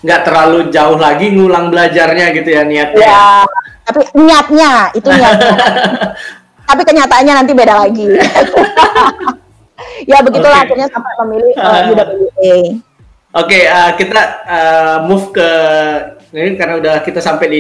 nggak 0.05 0.21
terlalu 0.23 0.59
jauh 0.69 0.97
lagi 0.97 1.25
ngulang 1.33 1.73
belajarnya 1.73 2.25
gitu 2.37 2.49
ya 2.53 2.63
niatnya. 2.63 3.07
Ya, 3.07 3.29
tapi 3.83 4.01
niatnya 4.13 4.71
itu 4.93 5.09
niatnya. 5.09 5.55
tapi 6.69 6.81
kenyataannya 6.85 7.33
nanti 7.33 7.51
beda 7.57 7.73
lagi. 7.75 8.07
ya 10.11 10.17
begitulah 10.21 10.61
okay. 10.61 10.65
akhirnya 10.69 10.87
sampai 10.93 11.11
memilih 11.25 11.53
uh, 11.57 11.67
eh, 11.67 11.83
UWA. 11.91 12.55
Oke, 13.37 13.53
okay, 13.53 13.63
uh, 13.69 13.91
kita 13.99 14.21
uh, 14.47 14.97
move 15.05 15.29
ke 15.35 15.49
ini 16.33 16.57
karena 16.57 16.79
udah 16.81 16.95
kita 17.05 17.21
sampai 17.21 17.47
di 17.51 17.59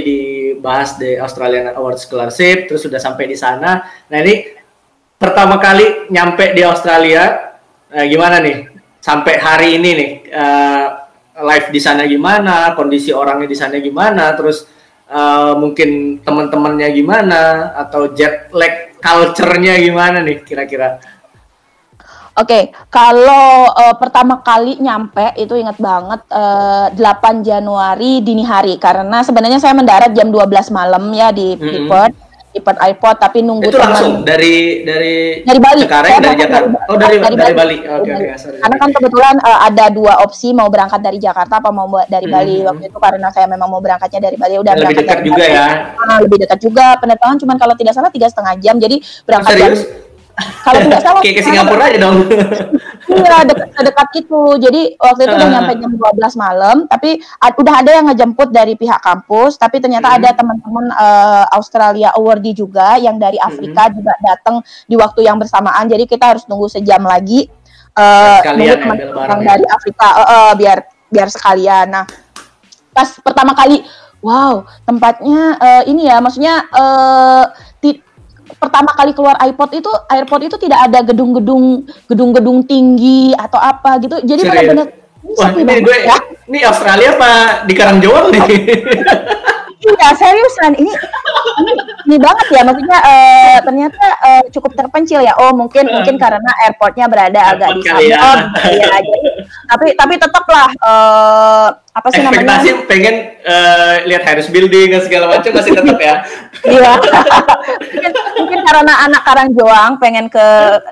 dibahas 0.57 0.97
di 0.97 1.13
Australian 1.21 1.77
Awards 1.77 2.09
Scholarship, 2.09 2.65
terus 2.65 2.81
sudah 2.81 2.97
sampai 2.97 3.29
di 3.29 3.37
sana. 3.37 3.85
Nah 4.09 4.17
ini 4.25 4.56
pertama 5.17 5.57
kali 5.57 6.09
nyampe 6.13 6.53
di 6.53 6.61
Australia, 6.63 7.53
uh, 7.91 8.05
gimana 8.05 8.37
nih? 8.39 8.69
Sampai 9.01 9.41
hari 9.41 9.77
ini 9.81 9.89
nih, 9.93 10.11
uh, 10.33 10.85
live 11.43 11.67
di 11.73 11.81
sana 11.81 12.05
gimana? 12.05 12.73
Kondisi 12.73 13.13
orangnya 13.13 13.49
di 13.49 13.57
sana 13.57 13.77
gimana? 13.77 14.33
Terus 14.33 14.65
uh, 15.09 15.53
mungkin 15.57 16.21
teman-temannya 16.21 16.89
gimana? 16.93 17.73
Atau 17.77 18.13
jet 18.13 18.49
lag 18.53 18.97
culture-nya 18.97 19.77
gimana 19.81 20.21
nih 20.25 20.41
kira-kira? 20.41 20.97
Oke, 22.37 22.53
okay, 22.53 22.63
kalau 22.93 23.65
uh, 23.65 23.97
pertama 23.97 24.45
kali 24.45 24.77
nyampe 24.77 25.33
itu 25.41 25.57
ingat 25.57 25.81
banget 25.81 26.21
uh, 26.29 26.93
eh, 26.93 27.33
8 27.33 27.41
Januari 27.41 28.21
dini 28.21 28.45
hari 28.45 28.77
karena 28.77 29.25
sebenarnya 29.25 29.57
saya 29.57 29.73
mendarat 29.73 30.13
jam 30.13 30.29
12 30.29 30.69
malam 30.69 31.09
ya 31.17 31.33
di 31.33 31.57
mm 31.57 31.89
-hmm. 31.89 32.13
Ipat 32.47 32.79
iPod 32.79 33.15
tapi 33.21 33.43
nunggu 33.43 33.69
itu 33.69 33.75
teman. 33.75 33.91
langsung 33.91 34.13
dari 34.23 34.81
dari 34.81 35.43
dari 35.43 35.59
Bali 35.61 35.83
Cengkareng 35.83 36.11
dari 36.23 36.37
Jakarta 36.39 36.65
dari, 36.65 36.89
oh 36.89 36.95
dari 36.97 37.17
dari, 37.19 37.35
dari 37.35 37.53
Bali, 37.53 37.53
Bali. 37.53 37.77
oke 37.85 38.01
okay, 38.01 38.13
okay, 38.33 38.59
karena 38.63 38.75
kan 38.79 38.89
kebetulan 38.95 39.35
uh, 39.43 39.59
ada 39.67 39.85
dua 39.91 40.13
opsi 40.23 40.47
mau 40.55 40.71
berangkat 40.71 41.03
dari 41.03 41.19
Jakarta 41.19 41.59
apa 41.59 41.69
mau 41.69 41.85
dari 42.07 42.25
hmm. 42.25 42.33
Bali 42.33 42.55
waktu 42.65 42.83
itu 42.87 42.97
karena 42.97 43.27
saya 43.35 43.45
memang 43.51 43.67
mau 43.67 43.83
berangkatnya 43.83 44.31
dari 44.31 44.37
Bali 44.39 44.57
udah 44.57 44.73
lebih 44.73 44.95
dekat 44.95 45.19
juga 45.27 45.43
Bali. 45.43 45.57
ya 45.59 45.67
nah, 45.93 46.17
lebih 46.23 46.37
dekat 46.47 46.59
juga 46.63 46.85
penerbangan 46.97 47.37
cuma 47.37 47.53
kalau 47.59 47.75
tidak 47.75 47.93
salah 47.93 48.09
tiga 48.09 48.27
setengah 48.31 48.53
jam 48.63 48.75
jadi 48.79 48.95
berangkat 49.27 49.53
serius? 49.53 49.81
Jam, 49.83 50.06
kalau 50.37 50.79
tidak 50.85 51.01
salah 51.01 51.19
kayak 51.25 51.35
ke 51.41 51.43
Singapura 51.43 51.83
aja 51.89 51.97
dong. 51.97 52.17
iya, 53.17 53.37
dekat 53.41 53.69
dekat 53.73 54.09
itu. 54.21 54.41
Jadi 54.61 54.81
waktu 55.01 55.21
itu 55.25 55.33
udah 55.33 55.49
nyampe 55.49 55.73
jam 55.81 55.91
12 55.97 56.37
malam, 56.37 56.77
tapi 56.85 57.09
udah 57.41 57.73
ada 57.81 57.91
yang 57.97 58.05
ngejemput 58.13 58.49
dari 58.53 58.77
pihak 58.77 59.01
kampus, 59.01 59.57
tapi 59.57 59.81
ternyata 59.81 60.13
hmm. 60.13 60.17
ada 60.21 60.29
teman-teman 60.37 60.85
uh, 60.93 61.45
Australia 61.57 62.13
awardee 62.13 62.53
juga 62.53 63.01
yang 63.01 63.17
dari 63.17 63.41
Afrika 63.41 63.89
hmm. 63.89 63.93
juga 63.97 64.13
datang 64.21 64.61
di 64.85 64.93
waktu 64.93 65.25
yang 65.25 65.41
bersamaan. 65.41 65.89
Jadi 65.89 66.05
kita 66.05 66.37
harus 66.37 66.45
tunggu 66.45 66.69
sejam 66.69 67.01
lagi 67.01 67.49
uh, 67.97 68.39
sekalian 68.45 68.77
teman 68.77 69.39
dari 69.41 69.65
Afrika 69.65 70.07
uh, 70.13 70.21
uh, 70.21 70.51
biar 70.53 70.77
biar 71.09 71.27
sekalian. 71.33 71.85
Nah, 71.89 72.05
pas 72.93 73.09
pertama 73.25 73.57
kali 73.57 73.81
wow, 74.21 74.65
tempatnya 74.85 75.57
uh, 75.57 75.83
ini 75.89 76.09
ya 76.09 76.21
maksudnya 76.21 76.65
uh, 76.69 77.45
ti 77.81 78.05
pertama 78.55 78.95
kali 78.95 79.11
keluar 79.11 79.35
iPod 79.43 79.69
itu 79.75 79.91
airport 80.07 80.41
itu 80.47 80.55
tidak 80.55 80.79
ada 80.87 80.99
gedung-gedung 81.03 81.83
gedung-gedung 82.07 82.63
tinggi 82.63 83.35
atau 83.35 83.59
apa 83.59 83.99
gitu. 83.99 84.15
Jadi 84.23 84.41
benar-benar 84.47 84.87
Wah, 85.27 85.51
ini 85.51 85.83
gue 85.83 85.97
ya? 86.07 86.17
ini 86.47 86.63
Australia 86.63 87.19
apa 87.19 87.31
di 87.67 87.73
Karangjoang 87.75 88.31
nih? 88.31 88.47
Iya 89.77 90.09
seriusan 90.17 90.73
ini 90.81 90.89
ini, 91.61 91.73
ini 92.09 92.17
banget 92.17 92.47
ya 92.49 92.61
maksudnya 92.65 92.97
uh, 92.97 93.57
ternyata 93.61 94.05
uh, 94.25 94.43
cukup 94.49 94.73
terpencil 94.73 95.21
ya. 95.21 95.37
Oh 95.37 95.53
mungkin 95.53 95.85
uh, 95.85 96.01
mungkin 96.01 96.17
karena 96.17 96.51
airportnya 96.65 97.05
berada 97.05 97.53
agak 97.53 97.77
di 97.77 97.81
sana. 97.85 98.01
Ya. 98.01 98.17
Oh, 98.17 98.37
ya, 98.73 98.89
tapi 99.69 99.93
tapi 99.93 100.13
tetaplah 100.17 100.73
uh, 100.81 101.67
apa 101.93 102.07
sih 102.09 102.25
namanya? 102.25 102.41
Ekspektasi 102.41 102.69
pengen 102.89 103.15
uh, 103.45 103.95
lihat 104.09 104.23
Harris 104.25 104.49
Building 104.49 104.97
dan 104.97 105.01
segala 105.05 105.25
macam 105.29 105.51
masih 105.53 105.71
tetap 105.77 105.97
ya. 106.01 106.15
Iya. 106.65 106.91
mungkin, 107.77 108.11
mungkin 108.41 108.59
karena 108.65 108.93
anak 109.05 109.21
Karangjoang 109.29 109.91
pengen 110.01 110.25
ke 110.25 110.47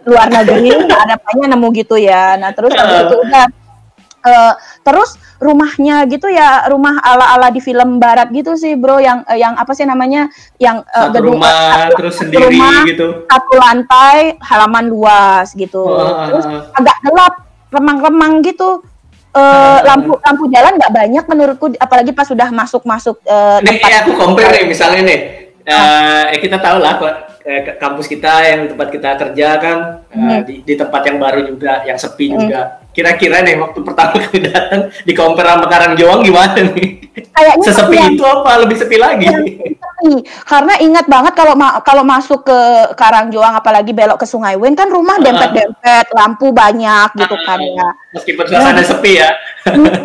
luar 0.05 0.29
negeri, 0.29 0.77
ada 0.93 1.17
banyak 1.17 1.47
nemu 1.57 1.67
gitu 1.73 1.97
ya. 1.97 2.37
Nah 2.37 2.53
terus 2.53 2.77
uh. 2.77 3.09
itu 3.09 3.17
udah 3.17 3.64
uh, 4.25 4.53
terus 4.81 5.15
rumahnya 5.37 6.09
gitu 6.09 6.25
ya 6.27 6.65
rumah 6.67 6.97
ala-ala 7.05 7.53
di 7.53 7.61
film 7.61 8.01
barat 8.01 8.33
gitu 8.33 8.57
sih 8.57 8.73
bro 8.73 8.97
yang 8.97 9.21
uh, 9.29 9.37
yang 9.37 9.53
apa 9.55 9.71
sih 9.77 9.85
namanya 9.85 10.27
yang 10.57 10.81
uh, 10.91 11.07
satu 11.07 11.13
gedung 11.21 11.37
rumah 11.37 11.53
satu, 11.53 11.95
terus 12.01 12.15
sendiri 12.17 12.45
rumah, 12.49 12.79
gitu. 12.89 13.07
satu 13.29 13.53
lantai 13.55 14.19
halaman 14.41 14.85
luas 14.89 15.47
gitu. 15.53 15.83
Oh, 15.85 16.25
terus 16.27 16.45
agak 16.73 16.97
gelap 17.05 17.33
remang-remang 17.69 18.41
gitu. 18.41 18.81
Uh, 19.35 19.83
lampu 19.83 20.15
lampu 20.23 20.47
jalan 20.47 20.79
nggak 20.79 20.95
banyak 20.95 21.23
menurutku 21.27 21.67
apalagi 21.75 22.15
pas 22.15 22.23
sudah 22.23 22.47
masuk 22.55 22.87
masuk 22.87 23.19
uh, 23.27 23.59
ini 23.59 23.83
tempat 23.83 24.07
aku 24.07 24.11
compare 24.15 24.47
nih 24.55 24.63
misalnya 24.63 25.01
nih. 25.03 25.19
Uh, 25.65 26.23
eh, 26.31 26.39
kita 26.39 26.55
tahu 26.55 26.79
lah 26.79 26.95
eh, 27.45 27.77
kampus 27.77 28.09
kita 28.09 28.33
yang 28.41 28.59
tempat 28.73 28.89
kita 28.89 29.09
kerja 29.21 29.47
kan 29.61 29.77
hmm. 30.09 30.27
uh, 30.27 30.39
di, 30.41 30.65
di 30.65 30.73
tempat 30.73 31.01
yang 31.05 31.17
baru 31.21 31.45
juga 31.45 31.85
yang 31.85 31.95
sepi 31.95 32.33
hmm. 32.33 32.35
juga. 32.41 32.61
Kira-kira 32.95 33.43
nih 33.45 33.59
waktu 33.59 33.79
pertama 33.85 34.17
kali 34.23 34.39
datang 34.49 34.89
di 35.05 35.13
compare 35.13 35.53
sama 35.53 35.67
Karangjoang 35.69 36.21
gimana 36.25 36.57
nih? 36.73 36.89
Kayaknya 37.35 37.65
sesepi 37.69 37.97
itu 38.17 38.23
apa? 38.25 38.51
Lebih 38.65 38.77
sepi 38.81 38.97
lagi? 38.97 39.27
Sepi. 39.29 40.15
Karena 40.43 40.73
ingat 40.81 41.05
banget 41.05 41.33
kalau 41.37 41.53
ma 41.53 41.79
kalau 41.85 42.01
masuk 42.01 42.43
ke 42.47 42.59
Karangjoang 42.97 43.53
apalagi 43.53 43.93
belok 43.93 44.23
ke 44.23 44.27
Sungai 44.27 44.57
Wen 44.57 44.73
kan 44.73 44.89
rumah 44.89 45.21
dempet-dempet 45.21 46.11
lampu 46.17 46.49
banyak 46.49 47.13
gitu 47.15 47.35
kan 47.45 47.59
ya. 47.61 47.89
meskipun 48.11 48.43
suasana 48.47 48.79
nah, 48.79 48.85
sepi 48.85 49.11
ya. 49.21 49.29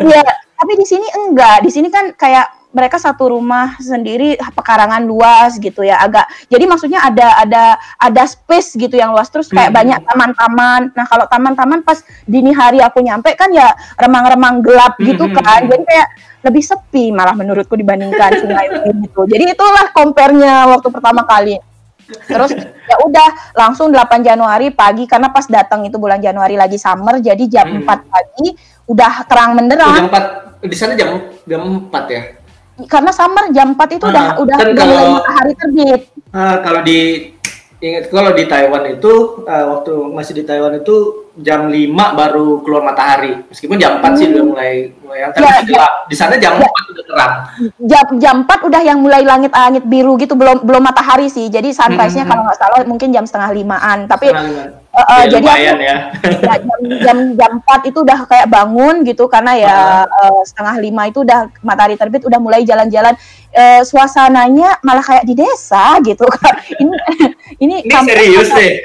Iya 0.01 0.23
tapi 0.61 0.77
di 0.77 0.85
sini 0.85 1.07
enggak. 1.09 1.65
Di 1.65 1.71
sini 1.73 1.89
kan 1.89 2.13
kayak 2.13 2.60
mereka 2.71 2.95
satu 2.97 3.35
rumah 3.35 3.75
sendiri 3.77 4.39
pekarangan 4.39 5.03
luas 5.03 5.59
gitu 5.59 5.83
ya 5.83 5.99
agak 5.99 6.25
jadi 6.47 6.63
maksudnya 6.67 7.03
ada 7.03 7.27
ada 7.43 7.63
ada 7.99 8.23
space 8.23 8.79
gitu 8.79 8.95
yang 8.95 9.11
luas 9.11 9.27
terus 9.27 9.51
kayak 9.51 9.75
hmm. 9.75 9.79
banyak 9.79 9.99
taman-taman 10.07 10.81
nah 10.95 11.05
kalau 11.05 11.27
taman-taman 11.27 11.83
pas 11.83 11.99
dini 12.23 12.55
hari 12.55 12.79
aku 12.79 13.03
nyampe 13.03 13.35
kan 13.35 13.51
ya 13.51 13.75
remang-remang 13.99 14.63
gelap 14.63 14.95
hmm, 14.97 15.03
gitu 15.03 15.25
kan 15.35 15.67
jadi 15.67 15.83
kayak 15.83 16.07
lebih 16.41 16.63
sepi 16.63 17.13
malah 17.13 17.35
menurutku 17.35 17.75
dibandingkan 17.75 18.39
sungai 18.39 18.71
gitu 19.03 19.21
jadi 19.27 19.51
itulah 19.51 19.91
compare-nya 19.91 20.71
waktu 20.71 20.87
pertama 20.89 21.27
kali 21.27 21.59
Terus 22.11 22.51
ya 22.91 22.95
udah 23.07 23.55
langsung 23.55 23.87
8 23.87 24.19
Januari 24.19 24.67
pagi 24.75 25.07
karena 25.07 25.31
pas 25.31 25.47
datang 25.47 25.87
itu 25.87 25.95
bulan 25.95 26.19
Januari 26.19 26.59
lagi 26.59 26.75
summer 26.75 27.23
jadi 27.23 27.39
jam 27.47 27.71
hmm. 27.71 27.87
4 27.87 28.11
pagi 28.11 28.47
udah 28.91 29.13
terang 29.31 29.55
menderang. 29.55 29.95
Jam 29.95 30.07
4 30.11 30.67
di 30.67 30.77
sana 30.77 30.93
jam 30.93 31.31
jam 31.47 31.61
4 31.89 32.13
ya 32.13 32.21
karena 32.87 33.11
summer 33.13 33.49
jam 33.51 33.73
4 33.73 33.97
itu 33.97 34.05
uh, 34.05 34.11
udah 34.11 34.25
udah 34.41 34.57
kan 34.57 34.67
udah 34.73 34.85
kalau, 34.85 35.13
matahari 35.17 35.53
terbit. 35.57 36.01
Uh, 36.31 36.55
kalau 36.63 36.81
di 36.85 36.99
ingat 37.81 38.13
kalau 38.13 38.31
di 38.37 38.43
Taiwan 38.45 38.83
itu 38.93 39.13
uh, 39.49 39.65
waktu 39.73 39.93
masih 40.13 40.33
di 40.37 40.43
Taiwan 40.45 40.77
itu 40.77 41.27
jam 41.41 41.67
5 41.67 41.73
baru 41.93 42.61
keluar 42.61 42.85
matahari. 42.85 43.41
Meskipun 43.49 43.81
jam 43.81 43.97
4 43.99 44.05
hmm. 44.05 44.17
sih 44.17 44.25
udah 44.31 44.43
mulai 44.45 44.71
mulai 45.01 45.19
yang 45.25 45.31
tapi 45.33 45.45
ya, 45.45 45.53
ya, 45.65 45.87
di 46.05 46.15
sana 46.15 46.35
jam 46.37 46.61
ya, 46.61 46.69
4 46.69 46.91
udah 46.93 47.05
terang. 47.09 47.33
Jam 47.85 48.05
jam 48.21 48.35
4 48.45 48.67
udah 48.69 48.81
yang 48.85 48.99
mulai 49.01 49.21
langit-langit 49.25 49.83
biru 49.85 50.15
gitu 50.21 50.37
belum 50.37 50.63
belum 50.63 50.81
matahari 50.81 51.27
sih. 51.27 51.49
Jadi 51.49 51.73
sunrise-nya 51.73 52.23
hmm. 52.23 52.31
kalau 52.31 52.41
nggak 52.47 52.59
salah 52.59 52.79
mungkin 52.85 53.09
jam 53.09 53.25
setengah 53.25 53.51
limaan. 53.53 54.05
Tapi 54.05 54.29
setengah 54.31 54.80
Uh, 54.91 54.99
uh, 54.99 55.23
ya, 55.23 55.39
jadi 55.39 55.47
aku, 55.47 55.63
ya. 55.63 55.95
ya 56.51 56.55
jam, 56.59 56.79
jam 56.99 57.17
jam 57.39 57.51
empat 57.63 57.81
itu 57.87 58.03
udah 58.03 58.27
kayak 58.27 58.51
bangun 58.51 59.07
gitu 59.07 59.23
karena 59.31 59.55
ya 59.55 59.75
uh, 60.03 60.03
uh, 60.03 60.41
setengah 60.43 60.75
lima 60.83 61.07
itu 61.07 61.23
udah 61.23 61.47
matahari 61.63 61.95
terbit 61.95 62.27
udah 62.27 62.39
mulai 62.43 62.67
jalan-jalan. 62.67 63.15
Uh, 63.55 63.83
suasananya 63.87 64.79
malah 64.83 65.03
kayak 65.03 65.23
di 65.27 65.35
desa 65.35 65.99
gitu 66.03 66.23
ini 66.83 66.95
ini, 67.59 67.75
ini 67.87 68.03
serius 68.07 68.51
deh. 68.51 68.71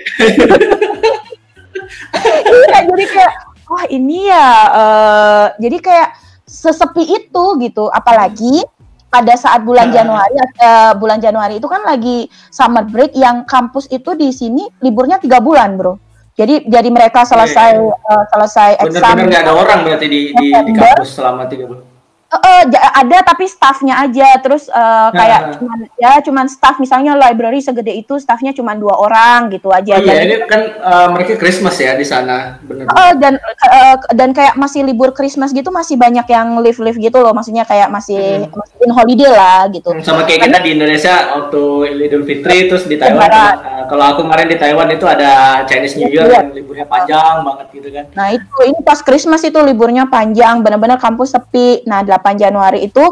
Iya 2.27 2.83
jadi 2.89 3.05
kayak 3.07 3.35
wah 3.71 3.85
ini 3.93 4.27
ya 4.27 4.49
uh, 4.75 5.47
jadi 5.59 5.77
kayak 5.79 6.09
sesepi 6.47 7.03
itu 7.03 7.45
gitu. 7.63 7.91
Apalagi 7.91 8.63
pada 9.07 9.35
saat 9.39 9.63
bulan 9.63 9.95
Januari 9.95 10.35
uh, 10.37 10.93
bulan 10.99 11.23
Januari 11.23 11.63
itu 11.63 11.69
kan 11.71 11.87
lagi 11.87 12.27
summer 12.51 12.83
break 12.83 13.15
yang 13.15 13.47
kampus 13.47 13.87
itu 13.89 14.13
di 14.19 14.35
sini 14.35 14.67
liburnya 14.83 15.23
tiga 15.23 15.39
bulan 15.39 15.79
bro 15.79 15.95
jadi 16.37 16.67
jadi 16.67 16.89
mereka 16.91 17.23
selesai 17.23 17.79
yeah. 17.79 17.87
Iya. 17.87 18.11
uh, 18.13 18.25
selesai 18.35 18.71
eksamen 18.83 18.93
benar-benar 18.93 19.27
nggak 19.31 19.43
ada 19.47 19.55
orang 19.55 19.79
berarti 19.87 20.07
di, 20.11 20.21
di, 20.35 20.47
di 20.53 20.73
kampus 20.75 21.11
selama 21.15 21.47
tiga 21.47 21.65
bulan 21.71 21.86
uh, 22.33 22.63
ada 22.97 23.19
tapi 23.23 23.47
staffnya 23.47 24.03
aja 24.03 24.39
terus 24.43 24.67
uh, 24.71 25.11
kayak 25.15 25.41
nah. 25.41 25.55
cuman 25.59 25.79
ya 25.99 26.13
cuman 26.23 26.47
staff 26.51 26.77
misalnya 26.83 27.15
library 27.15 27.63
segede 27.63 27.95
itu 27.95 28.19
staffnya 28.19 28.51
cuma 28.57 28.75
dua 28.75 28.99
orang 28.99 29.53
gitu 29.55 29.71
aja. 29.71 29.99
Oh, 29.99 30.03
iya 30.03 30.27
ini 30.27 30.35
kan 30.47 30.61
uh, 30.83 31.09
mereka 31.15 31.39
Christmas 31.39 31.79
ya 31.79 31.95
di 31.95 32.07
sana 32.07 32.59
benar. 32.65 32.91
Uh, 32.91 33.13
dan 33.19 33.35
uh, 33.39 33.97
dan 34.15 34.31
kayak 34.35 34.59
masih 34.59 34.83
libur 34.83 35.15
Christmas 35.15 35.55
gitu 35.55 35.71
masih 35.71 35.95
banyak 35.95 36.27
yang 36.27 36.59
live 36.63 36.79
live 36.83 36.99
gitu 36.99 37.19
loh 37.23 37.33
maksudnya 37.33 37.63
kayak 37.63 37.89
masih, 37.91 38.47
hmm. 38.47 38.55
masih 38.55 38.77
in 38.83 38.93
holiday 38.93 39.31
lah 39.31 39.61
gitu. 39.71 39.89
Hmm, 39.93 40.03
sama 40.03 40.27
kayak 40.27 40.51
kita 40.51 40.59
di 40.63 40.71
Indonesia 40.75 41.15
waktu 41.37 41.63
Idul 42.07 42.25
Fitri 42.27 42.71
terus 42.71 42.87
di 42.87 42.97
Taiwan. 42.99 43.27
Uh, 43.27 43.55
kalau 43.87 44.05
aku 44.15 44.21
kemarin 44.27 44.47
di 44.51 44.59
Taiwan 44.59 44.91
itu 44.91 45.07
ada 45.07 45.63
Chinese 45.67 45.95
New 45.99 46.11
Year 46.11 46.27
iya. 46.27 46.43
yang 46.43 46.55
liburnya 46.55 46.87
panjang 46.87 47.35
banget 47.43 47.67
gitu 47.75 47.89
kan. 47.95 48.05
Nah 48.15 48.27
itu 48.35 48.59
ini 48.67 48.79
pas 48.83 48.99
Christmas 49.03 49.43
itu 49.47 49.59
liburnya 49.63 50.05
panjang 50.11 50.63
benar-benar 50.63 50.99
kampus 50.99 51.35
sepi. 51.35 51.87
Nah 51.87 52.03
8 52.17 52.43
Januari 52.43 52.89
itu 52.89 53.05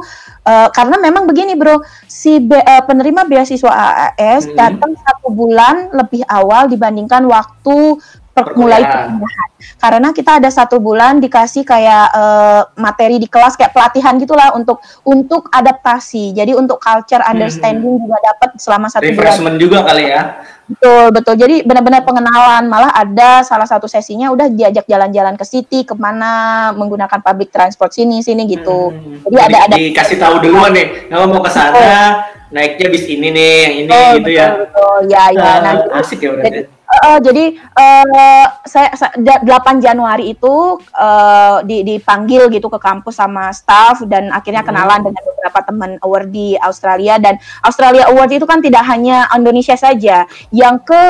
uh, 0.44 0.68
karena 0.72 0.96
memang 1.00 1.28
begini 1.28 1.54
bro 1.54 1.80
si 2.08 2.40
be, 2.40 2.56
uh, 2.56 2.82
penerima 2.84 3.28
beasiswa 3.28 3.70
AAS 3.70 4.48
hmm. 4.48 4.56
datang 4.56 4.92
satu 4.96 5.28
bulan 5.32 5.92
lebih 5.92 6.24
awal 6.28 6.68
dibandingkan 6.68 7.24
waktu 7.28 7.98
per, 8.34 8.44
mulai 8.58 8.82
perpindahan. 8.82 9.48
Karena 9.78 10.08
kita 10.10 10.42
ada 10.42 10.50
satu 10.50 10.76
bulan 10.82 11.22
dikasih 11.22 11.62
kayak 11.64 12.06
uh, 12.12 12.62
materi 12.76 13.16
di 13.22 13.30
kelas 13.30 13.54
kayak 13.54 13.72
pelatihan 13.72 14.18
gitulah 14.18 14.52
untuk 14.52 14.82
untuk 15.06 15.48
adaptasi. 15.48 16.34
Jadi 16.34 16.52
untuk 16.52 16.82
culture 16.82 17.22
hmm. 17.22 17.32
understanding 17.32 17.94
hmm. 17.96 18.02
juga 18.04 18.18
dapat 18.20 18.50
selama 18.58 18.86
satu 18.90 19.06
Refreshment 19.06 19.56
bulan. 19.56 19.62
juga 19.62 19.78
kali 19.86 20.04
ya. 20.10 20.22
Betul 20.64 21.04
betul. 21.14 21.34
Jadi 21.38 21.56
benar-benar 21.62 22.02
pengenalan. 22.02 22.64
Malah 22.66 22.92
ada 22.92 23.44
salah 23.46 23.68
satu 23.68 23.86
sesinya 23.86 24.28
udah 24.34 24.50
diajak 24.50 24.84
jalan-jalan 24.84 25.38
ke 25.38 25.44
city 25.46 25.86
ke 25.86 25.94
mana 25.94 26.72
menggunakan 26.74 27.20
public 27.22 27.54
transport 27.54 27.94
sini 27.94 28.20
sini 28.20 28.44
gitu. 28.50 28.92
Hmm. 28.92 29.24
Jadi, 29.24 29.32
Jadi 29.32 29.44
ada 29.46 29.58
ada 29.70 29.74
dikasih 29.78 30.16
tahu 30.18 30.34
duluan 30.42 30.74
nih 30.74 31.08
kalau 31.08 31.30
mau 31.30 31.40
ke 31.40 31.50
sana 31.52 32.20
naiknya 32.54 32.86
bis 32.86 33.04
ini 33.10 33.28
nih 33.34 33.52
yang 33.66 33.74
ini 33.82 33.90
oh, 33.90 34.10
gitu 34.14 34.30
betul, 34.30 34.38
ya. 34.38 34.48
Betul. 34.54 34.98
Ya 35.10 35.24
ya. 35.34 35.42
Uh, 35.42 35.58
nanti, 35.62 35.86
asik 35.98 36.18
ya 36.22 36.30
berarti. 36.30 36.46
Jadi, 36.46 36.60
Uh, 37.02 37.18
jadi 37.18 37.58
uh, 37.58 38.46
saya, 38.62 38.94
saya 38.94 39.12
8 39.18 39.82
Januari 39.82 40.36
itu 40.36 40.78
uh, 40.94 41.58
dipanggil 41.66 42.46
gitu 42.54 42.70
ke 42.70 42.78
kampus 42.78 43.18
sama 43.18 43.50
staff 43.50 44.06
dan 44.06 44.30
akhirnya 44.30 44.62
hmm. 44.62 44.68
kenalan 44.70 44.98
hmm. 45.02 45.06
dengan 45.10 45.22
beberapa 45.34 45.60
teman 45.66 45.90
award 46.06 46.28
di 46.30 46.54
Australia 46.62 47.18
dan 47.18 47.40
Australia 47.66 48.06
Award 48.14 48.30
itu 48.30 48.46
kan 48.46 48.62
tidak 48.62 48.86
hanya 48.86 49.26
Indonesia 49.34 49.74
saja. 49.74 50.28
Yang 50.54 50.76
ke 50.86 51.02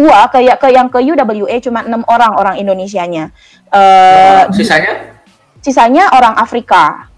UA 0.00 0.22
ke 0.32 0.38
ke 0.56 0.68
yang 0.72 0.88
ke 0.88 0.98
UWA 1.02 1.56
cuma 1.60 1.84
enam 1.84 2.06
orang 2.08 2.32
orang 2.38 2.54
Indonesianya. 2.56 3.34
Uh, 3.68 4.48
sisanya? 4.54 5.18
Sisanya 5.60 6.08
orang 6.16 6.40
Afrika 6.40 7.09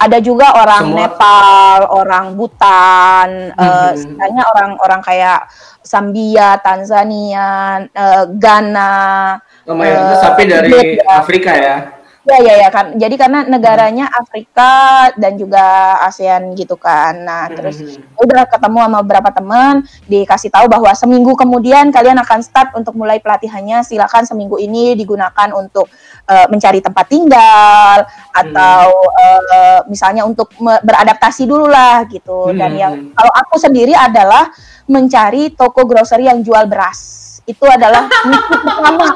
ada 0.00 0.18
juga 0.24 0.56
orang 0.56 0.84
Semua. 0.88 0.98
Nepal, 1.04 1.78
orang 1.92 2.26
Bhutan, 2.32 3.28
hmm. 3.52 3.60
uh, 3.60 3.92
sisanya 3.92 4.42
orang-orang 4.56 5.00
kayak 5.04 5.40
Zambia, 5.84 6.56
Tanzania, 6.64 7.84
uh, 7.92 8.24
Ghana. 8.32 9.36
Oh, 9.68 9.76
uh, 9.76 10.16
tapi 10.24 10.48
dari 10.48 10.96
Afrika 11.04 11.52
ya? 11.52 11.76
Ya 12.20 12.36
ya 12.36 12.54
ya 12.62 12.68
kan. 12.68 13.00
Jadi 13.00 13.16
karena 13.16 13.48
negaranya 13.48 14.04
Afrika 14.12 15.08
dan 15.16 15.40
juga 15.40 15.96
ASEAN 16.04 16.52
gitu 16.52 16.76
kan. 16.76 17.16
Nah, 17.16 17.48
terus 17.48 17.80
Mhm. 17.80 18.12
udah 18.20 18.44
ketemu 18.44 18.78
sama 18.84 18.98
beberapa 19.00 19.30
teman, 19.32 19.74
dikasih 20.04 20.52
tahu 20.52 20.68
bahwa 20.68 20.92
seminggu 20.92 21.32
kemudian 21.32 21.88
kalian 21.88 22.20
akan 22.20 22.44
start 22.44 22.76
untuk 22.76 22.92
mulai 22.92 23.24
pelatihannya. 23.24 23.80
Silakan 23.88 24.28
seminggu 24.28 24.60
ini 24.60 24.92
digunakan 25.00 25.48
untuk 25.56 25.88
eh, 26.26 26.46
mencari 26.48 26.80
tempat 26.80 27.06
tinggal 27.06 27.98
atau 28.32 28.84
eh, 29.16 29.80
misalnya 29.86 30.24
untuk 30.24 30.50
beradaptasi 30.60 31.46
dulu 31.46 31.68
lah 31.68 32.04
gitu. 32.08 32.52
Dan 32.52 32.74
Hmm. 32.74 32.80
yang 32.80 32.94
kalau 33.12 33.32
aku 33.32 33.56
sendiri 33.56 33.92
adalah 33.92 34.50
mencari 34.84 35.54
toko 35.54 35.86
grocery 35.86 36.26
yang 36.26 36.42
jual 36.42 36.66
beras. 36.66 37.18
Itu 37.46 37.64
adalah 37.66 38.06
misi 38.28 38.54
pertama 38.58 39.08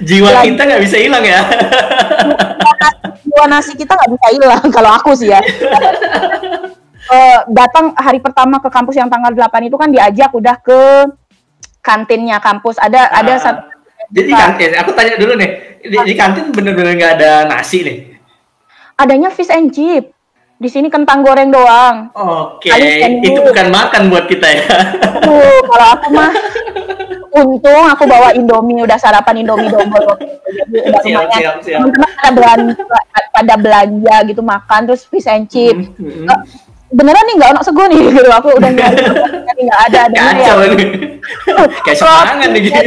Jiwa 0.00 0.30
Lagi. 0.32 0.46
kita 0.52 0.62
nggak 0.66 0.82
bisa 0.82 0.96
hilang 0.98 1.24
ya. 1.24 1.40
jiwa 3.30 3.44
nasi 3.46 3.72
kita 3.78 3.92
nggak 3.94 4.10
bisa 4.16 4.26
hilang 4.34 4.64
kalau 4.72 4.90
aku 4.90 5.14
sih 5.14 5.30
ya. 5.30 5.40
Eh, 7.10 7.38
datang 7.50 7.90
hari 7.98 8.22
pertama 8.22 8.62
ke 8.62 8.70
kampus 8.70 8.94
yang 8.94 9.10
tanggal 9.10 9.34
8 9.34 9.66
itu 9.66 9.74
kan 9.74 9.90
diajak 9.90 10.30
udah 10.30 10.54
ke 10.62 11.10
kantinnya 11.80 12.38
kampus. 12.38 12.76
Ada 12.76 13.08
ada 13.10 13.32
Ah. 13.32 13.40
satu 13.40 13.60
Jadi 14.10 14.30
kantin, 14.30 14.70
aku 14.74 14.90
tanya 14.90 15.14
dulu 15.14 15.32
nih, 15.34 15.50
di, 15.80 15.96
di 16.02 16.14
kantin 16.14 16.50
bener-bener 16.50 16.94
nggak 16.94 17.12
ada 17.16 17.32
nasi 17.46 17.78
nih. 17.80 17.98
adanya 18.96 19.30
fish 19.30 19.48
and 19.48 19.70
chip. 19.70 20.10
Di 20.56 20.66
sini 20.66 20.86
kentang 20.86 21.22
goreng 21.22 21.48
doang. 21.48 22.12
Oke, 22.12 22.68
Kalian 22.68 23.22
itu 23.22 23.40
bukan 23.40 23.70
makan 23.70 24.10
buat 24.10 24.26
kita 24.26 24.44
ya. 24.44 24.66
Aduh, 25.16 25.62
kalau 25.64 25.86
aku 25.94 26.06
mah 26.18 26.30
untung 27.32 27.84
aku 27.86 28.04
bawa 28.04 28.34
Indomie 28.34 28.82
udah 28.82 28.98
sarapan 28.98 29.40
Indomie 29.40 29.70
double 29.70 30.18
jadi 30.68 30.76
udah 30.84 31.00
Siap, 31.00 31.22
lumayan. 31.22 31.32
siap, 31.32 31.54
siap. 31.62 31.78
Teman-teman 31.80 32.10
pada 32.12 32.30
belanja 32.34 32.74
pada 33.30 33.54
belanja 33.56 34.14
gitu 34.26 34.42
makan 34.42 34.80
terus 34.84 35.06
fish 35.06 35.30
and 35.30 35.46
chip. 35.46 35.72
Hmm, 35.72 35.94
hmm. 35.94 36.26
Eh, 36.26 36.38
beneran 36.90 37.24
nih 37.24 37.34
nggak 37.38 37.50
ono 37.54 37.60
sego 37.62 37.86
nih 37.86 37.98
gitu 38.10 38.26
aku 38.26 38.48
udah 38.52 38.70
nyari 38.74 39.00
nggak 39.62 39.80
ada 39.86 39.98
ada 40.10 40.18
Kacau 40.34 40.58
ini. 40.66 40.84
Kayak 41.84 41.98
semangan 41.98 42.34
nih 42.50 42.62
gitu. 42.62 42.82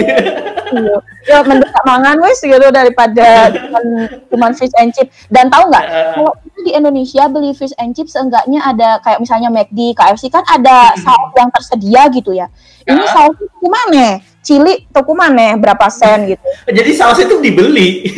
Iya. 0.73 0.97
ya 1.23 1.37
mending 1.39 1.69
gak 1.69 1.85
mangan 1.85 2.17
wes 2.19 2.41
gitu 2.41 2.67
daripada 2.67 3.47
cuman, 3.47 3.83
cuman 4.25 4.51
fish 4.51 4.73
and 4.75 4.89
chip 4.89 5.05
dan 5.29 5.45
tahu 5.45 5.69
nggak 5.69 5.85
Eh. 5.85 6.11
kalau 6.17 6.33
di 6.57 6.71
Indonesia 6.71 7.29
beli 7.29 7.53
fish 7.53 7.77
and 7.77 7.93
chip 7.93 8.09
seenggaknya 8.09 8.57
ada 8.59 8.97
kayak 8.99 9.21
misalnya 9.21 9.47
McD, 9.47 9.93
KFC 9.93 10.27
kan 10.27 10.41
ada 10.43 10.97
saus 10.97 11.29
yang 11.31 11.47
tersedia 11.47 12.09
gitu 12.09 12.33
ya 12.33 12.49
ini 12.83 12.99
Ah. 12.99 13.11
saus 13.13 13.37
tuku 13.37 13.67
mana 13.69 14.17
cili 14.41 14.89
tuku 14.89 15.13
mana 15.13 15.53
berapa 15.55 15.87
sen 15.87 16.25
gitu 16.27 16.41
Jadi 16.67 16.91
saus 16.91 17.15
itu 17.17 17.37
dibeli. 17.37 18.09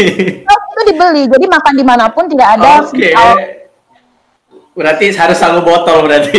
saus 0.41 0.63
itu 0.71 0.81
dibeli 0.89 1.27
jadi 1.27 1.45
makan 1.45 1.73
di 1.73 1.83
mana 1.83 2.07
pun 2.07 2.25
tidak 2.25 2.55
ada 2.55 2.81
Oke. 2.81 3.11
saus 3.11 3.39
Berarti 4.71 5.07
harus 5.09 5.39
selalu 5.39 5.61
botol 5.65 6.03
berarti. 6.03 6.35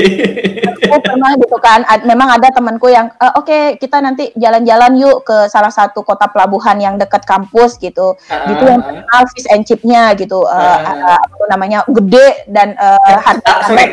Aku 0.87 0.99
pernah 1.01 1.31
gitu 1.35 1.57
kan 1.59 1.81
ad- 1.83 2.03
memang 2.03 2.29
ada 2.31 2.49
temanku 2.49 2.87
yang 2.87 3.11
"Eh, 3.13 3.33
oke 3.35 3.59
kita 3.77 3.99
nanti 3.99 4.31
jalan-jalan 4.35 4.93
yuk 4.97 5.23
ke 5.23 5.47
salah 5.47 5.69
satu 5.69 6.01
kota 6.01 6.27
pelabuhan 6.27 6.77
yang 6.77 6.95
dekat 6.95 7.23
kampus 7.23 7.77
gitu 7.77 8.15
Ah. 8.27 8.47
gitu 8.47 8.65
yang 8.65 8.81
terkenal 8.81 9.23
fish 9.31 9.49
and 9.49 9.63
chipnya 9.63 10.15
gitu 10.15 10.43
Ah. 10.43 10.81
ada 10.83 11.13
apa 11.19 11.45
namanya 11.49 11.79
gede 11.87 12.47
dan 12.47 12.73
eh, 12.73 13.19
harga 13.19 13.45
Ah, 13.45 13.59
sorry. 13.65 13.87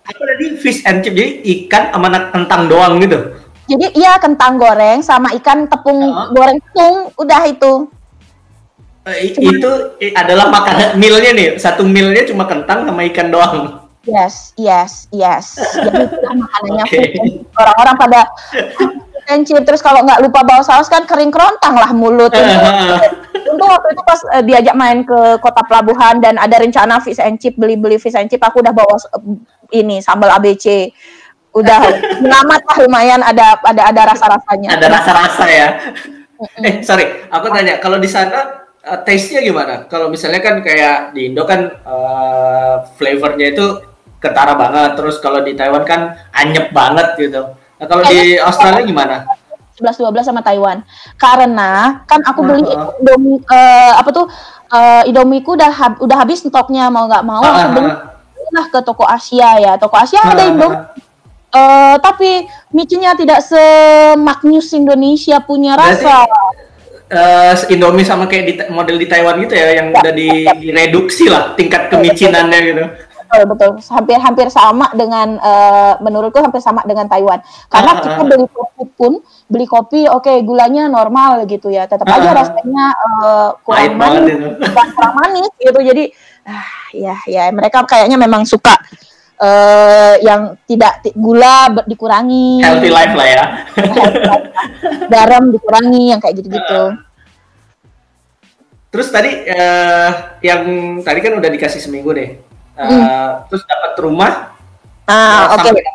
Apa 0.00 0.22
tadi 0.26 0.46
fish 0.56 0.82
and 0.82 1.00
chip? 1.00 1.12
Jadi 1.12 1.30
ikan 1.44 1.90
sama 1.90 2.08
kentang 2.30 2.62
doang 2.66 2.98
gitu. 2.98 3.18
jadi 3.64 3.86
iya 3.94 4.18
kentang 4.18 4.58
goreng 4.58 4.98
sama 4.98 5.30
ikan 5.38 5.64
tepung 5.64 6.02
Ah. 6.04 6.26
goreng 6.28 6.58
tepung 6.58 7.14
udah 7.16 7.42
itu 7.46 7.86
i- 9.10 9.32
itu 9.32 9.70
adalah 10.12 10.46
makanan 10.48 10.94
mealnya 10.94 11.30
nih. 11.32 11.48
Satu 11.56 11.82
mealnya 11.82 12.22
cuma 12.22 12.44
kentang 12.44 12.84
sama 12.84 13.00
ikan 13.08 13.26
doang. 13.26 13.79
Yes 14.08 14.56
yes 14.56 15.06
yes 15.12 15.60
jadi 15.76 16.08
makanannya 16.40 16.84
chip. 16.88 17.10
orang-orang 17.56 17.96
pada 18.00 18.20
chip 19.46 19.62
terus 19.62 19.78
kalau 19.84 20.02
nggak 20.02 20.26
lupa 20.26 20.42
bawa 20.42 20.62
saus 20.64 20.90
kan 20.90 21.06
kering 21.06 21.30
kerontang 21.30 21.76
lah 21.76 21.90
mulut 21.94 22.32
Untung 23.50 23.66
waktu 23.66 23.98
itu 23.98 24.02
pas 24.06 24.20
eh, 24.38 24.42
diajak 24.46 24.74
main 24.78 25.02
ke 25.02 25.18
kota 25.42 25.62
pelabuhan 25.66 26.22
dan 26.22 26.38
ada 26.38 26.62
rencana 26.62 27.02
fish 27.02 27.18
and 27.18 27.38
chip 27.42 27.58
beli-beli 27.58 27.98
fish 27.98 28.14
and 28.14 28.30
chip 28.30 28.42
aku 28.42 28.62
udah 28.62 28.70
bawa 28.70 28.94
eh, 28.94 29.82
ini 29.82 29.98
sambal 30.02 30.30
ABC 30.30 30.90
udah 31.54 31.82
selamat 32.22 32.60
lah 32.62 32.76
lumayan 32.86 33.20
ada 33.26 33.58
ada 33.66 33.90
ada 33.90 34.02
rasa 34.14 34.26
rasanya 34.30 34.68
Ada 34.78 34.86
rasa-rasa 34.86 35.44
ya. 35.50 35.68
eh, 36.62 36.74
sorry. 36.86 37.26
Aku 37.26 37.50
tanya, 37.50 37.82
kalau 37.82 37.98
di 37.98 38.06
sana 38.06 38.70
eh, 38.86 38.98
taste-nya 39.02 39.42
gimana? 39.42 39.74
Kalau 39.90 40.06
misalnya 40.08 40.38
kan 40.38 40.62
kayak 40.62 41.10
di 41.10 41.30
Indo 41.34 41.42
kan 41.42 41.74
eh, 41.74 42.74
flavornya 42.94 43.50
itu 43.50 43.66
ketara 44.20 44.54
banget. 44.54 44.94
Terus 44.94 45.16
kalau 45.18 45.40
di 45.40 45.52
Taiwan 45.52 45.82
kan 45.82 46.14
anyep 46.30 46.70
banget 46.70 47.16
gitu. 47.16 47.56
Nah, 47.76 47.86
kalau 47.88 48.04
di 48.04 48.36
Australia 48.36 48.84
gimana? 48.84 49.16
11-12 49.80 49.96
sama 50.22 50.44
Taiwan 50.44 50.84
karena 51.16 52.04
kan 52.04 52.20
aku 52.20 52.44
beli 52.44 52.60
Ah, 52.68 52.92
ah. 52.92 53.00
Indomie 53.00 53.40
eh, 53.40 53.92
apa 53.96 54.12
tuh 54.12 54.28
eh, 54.68 55.08
Indomieku 55.08 55.56
udah 55.56 55.72
hab- 55.72 55.96
udah 55.98 56.20
habis 56.20 56.44
stoknya 56.44 56.92
mau 56.92 57.08
nggak 57.08 57.24
mau 57.24 57.40
aku 57.40 57.48
ah, 57.48 57.72
beli 57.72 57.88
ah. 57.88 57.98
lah 58.52 58.66
ke 58.68 58.78
toko 58.84 59.08
Asia 59.08 59.56
ya 59.56 59.72
toko 59.80 59.96
Asia 59.96 60.20
ada 60.20 60.36
Ah, 60.36 60.52
Indomie. 60.52 60.80
Eh, 61.50 61.96
tapi 61.98 62.44
micinya 62.70 63.16
tidak 63.16 63.40
semaknyus 63.40 64.70
Indonesia 64.70 65.40
punya 65.40 65.74
Berarti- 65.74 66.04
rasa 66.04 66.16
Eh, 67.10 67.74
Indomie 67.74 68.06
sama 68.06 68.30
kayak 68.30 68.44
di, 68.46 68.54
model 68.70 68.94
di 68.94 69.10
Taiwan 69.10 69.34
gitu 69.42 69.50
ya, 69.50 69.82
yang 69.82 69.90
udah 69.90 70.14
di, 70.14 70.46
direduksi 70.60 71.26
lah 71.26 71.58
tingkat 71.58 71.90
kemicinannya 71.90 72.58
gitu. 72.62 72.84
Betul 73.30 73.46
betul 73.46 73.70
hampir 73.88 74.18
hampir 74.18 74.46
sama 74.50 74.90
dengan 74.90 75.38
eh, 75.38 75.94
menurutku 75.98 76.42
hampir 76.42 76.58
sama 76.58 76.82
dengan 76.82 77.06
Taiwan 77.06 77.38
karena 77.66 77.90
Ah, 77.90 77.96
ah, 77.96 78.02
kita 78.02 78.14
ah. 78.16 78.26
beli 78.26 78.46
kopi 78.46 78.84
pun 78.90 79.12
beli 79.46 79.66
kopi 79.66 80.00
oke 80.04 80.42
gulanya 80.42 80.86
normal 80.86 81.46
gitu 81.46 81.70
ya 81.70 81.86
tetap 81.86 82.04
Ah, 82.04 82.18
aja 82.18 82.26
ah, 82.26 82.30
ah. 82.30 82.38
rasanya 82.42 82.84
eh, 82.90 83.48
kurang 83.62 83.94
manis 83.94 84.22
itu. 84.26 84.48
kurang, 84.98 85.14
manis 85.14 85.52
gitu 85.56 85.80
jadi 85.80 86.04
ah, 86.42 86.66
ya 86.90 87.14
ya 87.24 87.42
mereka 87.50 87.86
kayaknya 87.86 88.18
memang 88.18 88.42
suka 88.42 88.74
eh, 89.38 90.14
yang 90.20 90.58
tidak 90.66 90.98
ti- 91.00 91.14
gula 91.14 91.70
dikurangi 91.86 92.66
Healthy 92.66 92.90
life 92.90 93.14
lah 93.14 93.26
ya. 93.30 93.44
garam 95.06 95.48
dikurangi 95.48 96.10
yang 96.10 96.18
kayak 96.18 96.34
gitu-gitu 96.36 96.98
Terus 98.90 99.06
tadi 99.06 99.30
eh, 99.46 100.10
yang 100.42 100.62
tadi 101.00 101.22
kan 101.22 101.38
udah 101.38 101.46
dikasih 101.46 101.78
seminggu 101.78 102.10
deh. 102.10 102.49
Eh, 102.80 103.28
Terus 103.52 103.62
dapat 103.68 103.92
rumah. 104.00 104.32
ah 105.10 105.58
oke 105.58 105.68
rumah. 105.74 105.94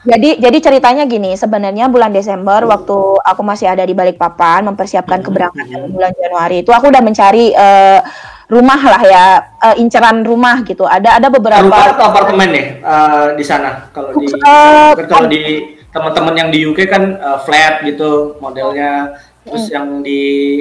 Jadi 0.00 0.40
jadi 0.40 0.58
ceritanya 0.64 1.04
gini, 1.04 1.36
sebenarnya 1.36 1.92
bulan 1.92 2.08
Desember 2.08 2.64
waktu 2.64 2.96
aku 3.20 3.42
masih 3.44 3.68
ada 3.68 3.84
di 3.84 3.92
Balikpapan 3.92 4.64
mempersiapkan 4.72 5.20
keberangkatan 5.20 5.92
bulan 5.92 6.12
Januari 6.16 6.64
itu 6.64 6.72
aku 6.72 6.88
udah 6.88 7.02
mencari 7.04 7.52
eh, 7.52 8.00
rumah 8.48 8.80
lah 8.80 9.02
ya, 9.04 9.24
eh, 9.70 9.76
inceran 9.76 10.24
rumah 10.24 10.64
gitu. 10.64 10.88
Ada 10.88 11.20
ada 11.20 11.28
beberapa 11.28 11.68
Rumah 11.68 11.92
atau 11.94 12.04
apartemen 12.08 12.48
nih 12.48 12.66
eh, 12.80 13.26
di 13.36 13.44
sana? 13.44 13.92
Kalau 13.92 14.16
di 14.16 14.26
kan 14.32 14.96
kalau 15.04 15.28
di 15.28 15.76
teman-teman 15.90 16.34
yang 16.38 16.48
di 16.48 16.64
UK 16.64 16.80
kan 16.88 17.02
eh, 17.20 17.38
flat 17.44 17.84
gitu 17.84 18.40
modelnya. 18.40 19.20
Terus 19.50 19.66
yang 19.68 19.86
di 20.00 20.20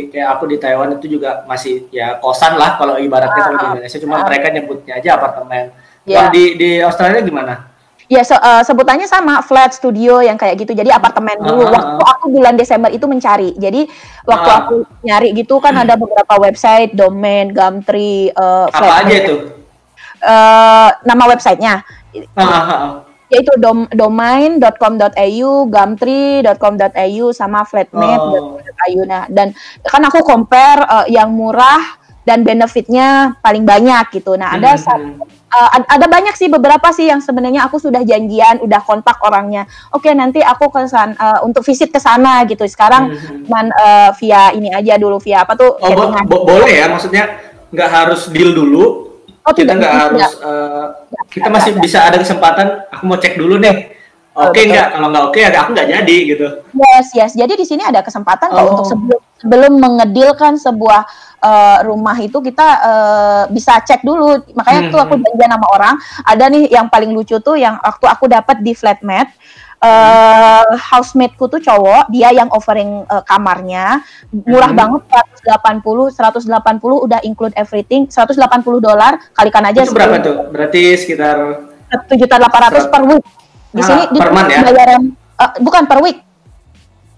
kayak 0.09 0.27
aku 0.33 0.43
di 0.45 0.57
Taiwan 0.57 0.89
itu 0.91 1.05
juga 1.07 1.45
masih 1.45 1.85
ya 1.89 2.17
kosan 2.17 2.57
lah 2.57 2.75
kalau 2.75 2.97
ibaratnya 2.97 3.37
kalau 3.39 3.55
di 3.55 3.67
Indonesia. 3.71 3.97
Cuma 3.97 4.21
mereka 4.21 4.49
nyebutnya 4.49 4.97
aja 4.97 5.09
apartemen. 5.13 5.69
Kalau 6.01 6.25
Ya. 6.25 6.29
di 6.29 6.43
di 6.55 6.69
Australia 6.79 7.21
gimana? 7.21 7.69
Ya 8.05 8.25
se- 8.25 8.33
eh, 8.33 8.63
sebutannya 8.63 9.05
sama 9.05 9.39
flat 9.39 9.69
studio 9.71 10.17
yang 10.19 10.33
kayak 10.33 10.57
gitu. 10.57 10.73
Jadi 10.73 10.89
apartemen 10.89 11.37
dulu. 11.37 11.61
Ah, 11.61 11.69
ah, 11.69 11.77
Waktu 11.93 12.03
aku 12.09 12.25
bulan 12.31 12.57
Desember 12.57 12.89
itu 12.89 13.05
mencari. 13.05 13.53
Jadi 13.53 13.85
waktu 14.25 14.49
Ah. 14.49 14.57
aku 14.65 14.75
nyari 14.99 15.29
gitu 15.31 15.61
kan 15.61 15.77
ada 15.77 15.93
beberapa 15.93 16.33
website, 16.35 16.91
domain, 16.91 17.49
Gumtree, 17.49 18.33
Apa 18.33 18.73
flat- 18.73 19.05
aja 19.05 19.13
itu? 19.15 19.35
eh, 20.19 20.89
nama 20.99 21.23
websitenya. 21.27 21.85
Ah, 22.33 22.41
ah, 22.41 22.65
ah. 22.65 22.91
Yaitu 23.29 23.53
dom 23.57 23.85
domain.com.au, 23.89 25.49
gumtree.com.au 25.69 27.25
sama 27.31 27.61
flatmate.com.au. 27.63 29.01
Nah, 29.05 29.25
dan 29.29 29.53
kan 29.85 30.01
aku 30.03 30.21
compare 30.21 30.81
eh, 30.83 31.13
yang 31.13 31.29
murah 31.33 31.97
dan 32.25 32.45
benefitnya 32.45 33.37
paling 33.41 33.65
banyak 33.65 34.13
gitu. 34.13 34.37
Nah, 34.37 34.53
ada 34.53 34.77
Hmm, 34.77 35.17
ad- 35.49 35.89
ada 35.89 36.05
banyak 36.05 36.37
sih 36.37 36.45
beberapa 36.45 36.93
sih 36.93 37.09
yang 37.09 37.25
sebenarnya 37.25 37.65
aku 37.65 37.81
sudah 37.81 38.05
janjian, 38.05 38.61
udah 38.61 38.85
kontak 38.85 39.17
orangnya. 39.25 39.65
Oke, 39.89 40.13
nanti 40.13 40.45
aku 40.45 40.69
ke 40.69 40.85
sana 40.85 41.17
eh, 41.17 41.39
untuk 41.41 41.65
visit 41.65 41.89
ke 41.89 41.97
sana 41.97 42.45
gitu. 42.45 42.69
Sekarang 42.69 43.09
Hmm. 43.09 43.49
cuman 43.49 43.65
eh, 43.73 44.09
via 44.21 44.53
ini 44.53 44.69
aja 44.69 45.01
dulu 45.01 45.17
via 45.17 45.41
apa 45.41 45.57
tuh? 45.57 45.73
Oh, 45.81 45.89
bo- 45.89 46.13
bo- 46.29 46.45
boleh 46.45 46.69
ya, 46.69 46.85
maksudnya 46.85 47.41
nggak 47.73 47.89
harus 47.89 48.29
deal 48.29 48.53
dulu. 48.53 49.08
Oh, 49.49 49.53
kita 49.57 49.73
nggak 49.73 49.93
harus, 49.97 50.29
eh, 50.45 50.85
kita 51.33 51.49
masih 51.49 51.71
bisa 51.81 52.05
ada 52.05 52.21
kesempatan. 52.21 52.85
Aku 52.93 53.03
mau 53.09 53.17
cek 53.17 53.33
dulu 53.33 53.57
nih. 53.57 53.97
Oke 54.37 54.61
betul. 54.61 54.71
nggak? 54.71 54.87
Kalau 54.93 55.07
nggak 55.09 55.23
oke, 55.25 55.39
ya 55.41 55.49
aku 55.57 55.69
nggak 55.73 55.89
jadi 55.89 56.17
gitu. 56.29 56.47
Yes, 56.77 57.07
yes. 57.17 57.31
Jadi 57.33 57.53
di 57.57 57.65
sini 57.65 57.81
ada 57.81 58.05
kesempatan 58.05 58.53
Oh. 58.53 58.77
untuk 58.77 58.85
sebelum 58.85 59.21
sebelum 59.39 59.73
mengedilkan 59.79 60.59
sebuah 60.59 61.01
uh, 61.41 61.79
rumah 61.87 62.15
itu 62.21 62.37
kita 62.39 62.67
uh, 62.79 63.43
bisa 63.49 63.81
cek 63.81 64.05
dulu. 64.05 64.37
Makanya 64.53 64.81
hmm. 64.87 64.91
tuh 64.93 64.99
aku 65.01 65.15
hmm. 65.17 65.23
janjian 65.25 65.51
sama 65.57 65.67
orang. 65.73 65.95
Ada 66.23 66.45
nih 66.51 66.63
yang 66.69 66.87
paling 66.87 67.11
lucu 67.11 67.41
tuh 67.41 67.57
yang 67.57 67.81
waktu 67.81 68.05
aku 68.05 68.29
dapat 68.29 68.61
di 68.61 68.77
flatmate 68.77 69.33
uh, 69.83 70.63
housemateku 70.75 71.47
tuh 71.47 71.61
cowok, 71.63 72.11
dia 72.11 72.31
yang 72.35 72.47
offering 72.51 73.03
uh, 73.07 73.23
kamarnya 73.23 74.03
murah 74.31 74.71
hmm. 74.71 74.79
banget 74.79 75.01
180 75.47 76.15
180 76.15 77.05
udah 77.09 77.19
include 77.25 77.55
everything 77.55 78.05
180 78.07 78.37
dolar 78.79 79.17
kalikan 79.33 79.63
aja 79.65 79.83
itu 79.83 79.95
berapa 79.95 80.19
tuh? 80.21 80.35
Berarti 80.51 80.81
sekitar 80.99 81.37
satu 81.89 82.13
juta 82.13 82.35
delapan 82.37 82.61
ratus 82.69 82.85
per 82.87 83.01
week. 83.07 83.23
Di 83.69 83.81
ah, 83.81 83.85
sini 83.85 84.03
month 84.17 84.49
ya? 84.49 84.59
Bayaran 84.65 85.01
uh, 85.37 85.51
bukan 85.61 85.83
per 85.89 85.99
week. 86.03 86.17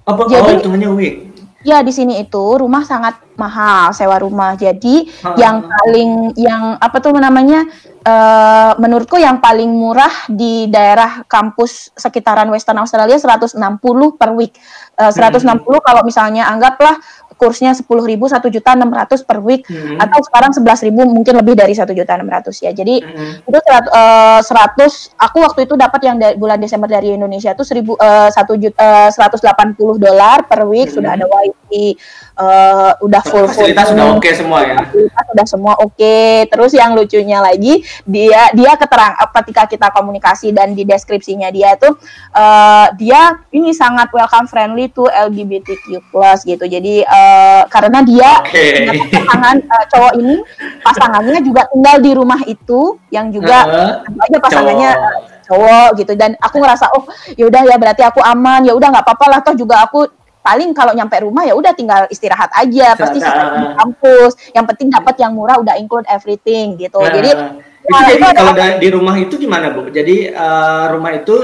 Oh, 0.09 0.17
Jadi, 0.25 0.65
oh 0.65 0.71
hanya 0.73 0.89
week. 0.91 1.30
Ya 1.61 1.85
di 1.85 1.93
sini 1.93 2.17
itu 2.21 2.57
rumah 2.57 2.81
sangat 2.81 3.21
mahal 3.37 3.93
sewa 3.93 4.17
rumah. 4.17 4.57
Jadi 4.57 5.05
hmm. 5.05 5.37
yang 5.37 5.65
paling 5.65 6.11
yang 6.37 6.63
apa 6.81 6.97
tuh 6.97 7.13
namanya 7.13 7.65
uh, 8.05 8.73
menurutku 8.81 9.17
yang 9.21 9.37
paling 9.41 9.69
murah 9.69 10.11
di 10.29 10.69
daerah 10.69 11.21
kampus 11.29 11.93
sekitaran 11.93 12.49
Western 12.49 12.81
Australia 12.81 13.17
160 13.17 13.57
per 14.17 14.29
week. 14.33 14.57
Uh, 14.97 15.13
160 15.13 15.61
hmm. 15.61 15.81
kalau 15.85 16.01
misalnya 16.01 16.49
anggaplah 16.49 16.97
kursnya 17.41 17.73
sepuluh 17.73 18.05
ribu 18.05 18.29
satu 18.29 18.53
juta 18.53 18.77
enam 18.77 18.93
ratus 18.93 19.25
per 19.25 19.41
week 19.41 19.65
hmm. 19.65 19.97
atau 19.97 20.21
sekarang 20.21 20.53
sebelas 20.53 20.85
ribu 20.85 21.01
mungkin 21.09 21.41
lebih 21.41 21.57
dari 21.57 21.73
satu 21.73 21.89
juta 21.89 22.13
enam 22.13 22.29
ratus 22.29 22.61
ya 22.61 22.69
jadi 22.69 23.01
hmm. 23.01 23.49
itu 23.49 23.57
eh, 23.57 24.39
seratus 24.45 25.09
aku 25.17 25.41
waktu 25.41 25.65
itu 25.65 25.73
dapat 25.73 26.05
yang 26.05 26.21
dari 26.21 26.37
bulan 26.37 26.61
Desember 26.61 26.85
dari 26.85 27.17
Indonesia 27.17 27.49
itu 27.57 27.65
seribu 27.65 27.97
eh, 27.97 28.29
satu 28.29 28.53
juta 28.61 28.77
eh, 28.77 29.09
seratus 29.09 29.41
delapan 29.41 29.73
puluh 29.73 29.97
dolar 29.97 30.45
per 30.45 30.69
week 30.69 30.93
hmm. 30.93 31.01
sudah 31.01 31.17
ada 31.17 31.25
wifi 31.25 31.97
uh, 32.37 32.91
udah 33.01 33.21
full 33.25 33.45
fasilitas 33.49 33.89
full, 33.89 33.97
sudah 33.97 34.05
oke 34.13 34.21
okay 34.21 34.33
semua 34.37 34.59
ya 34.61 34.77
fasilitas 34.85 35.25
sudah 35.33 35.47
semua 35.47 35.73
oke 35.81 35.97
okay. 35.97 36.45
terus 36.45 36.71
yang 36.77 36.93
lucunya 36.93 37.39
lagi 37.41 37.81
dia 38.05 38.53
dia 38.53 38.71
keterang 38.77 39.17
ketika 39.41 39.63
kita 39.65 39.87
komunikasi 39.89 40.53
dan 40.53 40.77
di 40.77 40.85
deskripsinya 40.85 41.49
dia 41.49 41.73
tuh 41.79 41.97
uh, 42.37 42.87
dia 42.99 43.41
ini 43.49 43.73
sangat 43.73 44.13
welcome 44.13 44.45
friendly 44.45 44.91
to 44.91 45.07
LGBTQ 45.09 46.05
plus 46.11 46.45
gitu 46.45 46.67
jadi 46.67 47.07
uh, 47.07 47.30
Eh, 47.31 47.63
karena 47.71 47.99
dia 48.03 48.29
okay. 48.43 48.87
pasangan 49.11 49.55
uh, 49.63 49.85
cowok 49.91 50.13
ini 50.19 50.35
pasangannya 50.83 51.39
juga 51.43 51.61
tinggal 51.71 51.95
di 52.01 52.11
rumah 52.17 52.41
itu 52.47 52.97
yang 53.13 53.31
juga 53.31 53.57
uh, 53.67 54.23
aja 54.27 54.37
pasangannya 54.41 54.91
cowok. 54.95 55.45
cowok 55.47 55.89
gitu. 56.01 56.13
Dan 56.17 56.35
aku 56.39 56.55
ngerasa 56.59 56.85
oh 56.95 57.03
yaudah 57.39 57.61
ya 57.67 57.75
berarti 57.79 58.03
aku 58.03 58.19
aman. 58.19 58.67
Ya 58.67 58.73
udah 58.75 58.87
nggak 58.91 59.05
apa-apa 59.05 59.25
lah. 59.31 59.39
Toh 59.43 59.55
juga 59.55 59.85
aku 59.85 60.07
paling 60.41 60.73
kalau 60.73 60.91
nyampe 60.97 61.13
rumah 61.21 61.45
ya 61.45 61.53
udah 61.53 61.71
tinggal 61.75 62.07
istirahat 62.11 62.51
aja. 62.55 62.97
Pasti 62.97 63.19
di 63.21 63.67
kampus. 63.77 64.31
Yang 64.51 64.65
penting 64.75 64.87
dapat 64.91 65.15
yang 65.21 65.31
murah 65.35 65.57
udah 65.61 65.75
include 65.79 66.07
everything 66.11 66.75
gitu. 66.75 66.99
Nah, 66.99 67.11
jadi 67.13 67.29
itu 67.31 67.43
nah, 67.89 68.01
jadi 68.07 68.23
kalau 68.37 68.53
di 68.77 68.89
rumah 68.93 69.15
itu 69.17 69.35
gimana 69.41 69.73
bu? 69.73 69.89
Jadi 69.89 70.29
uh, 70.31 70.85
rumah 70.93 71.11
itu 71.17 71.35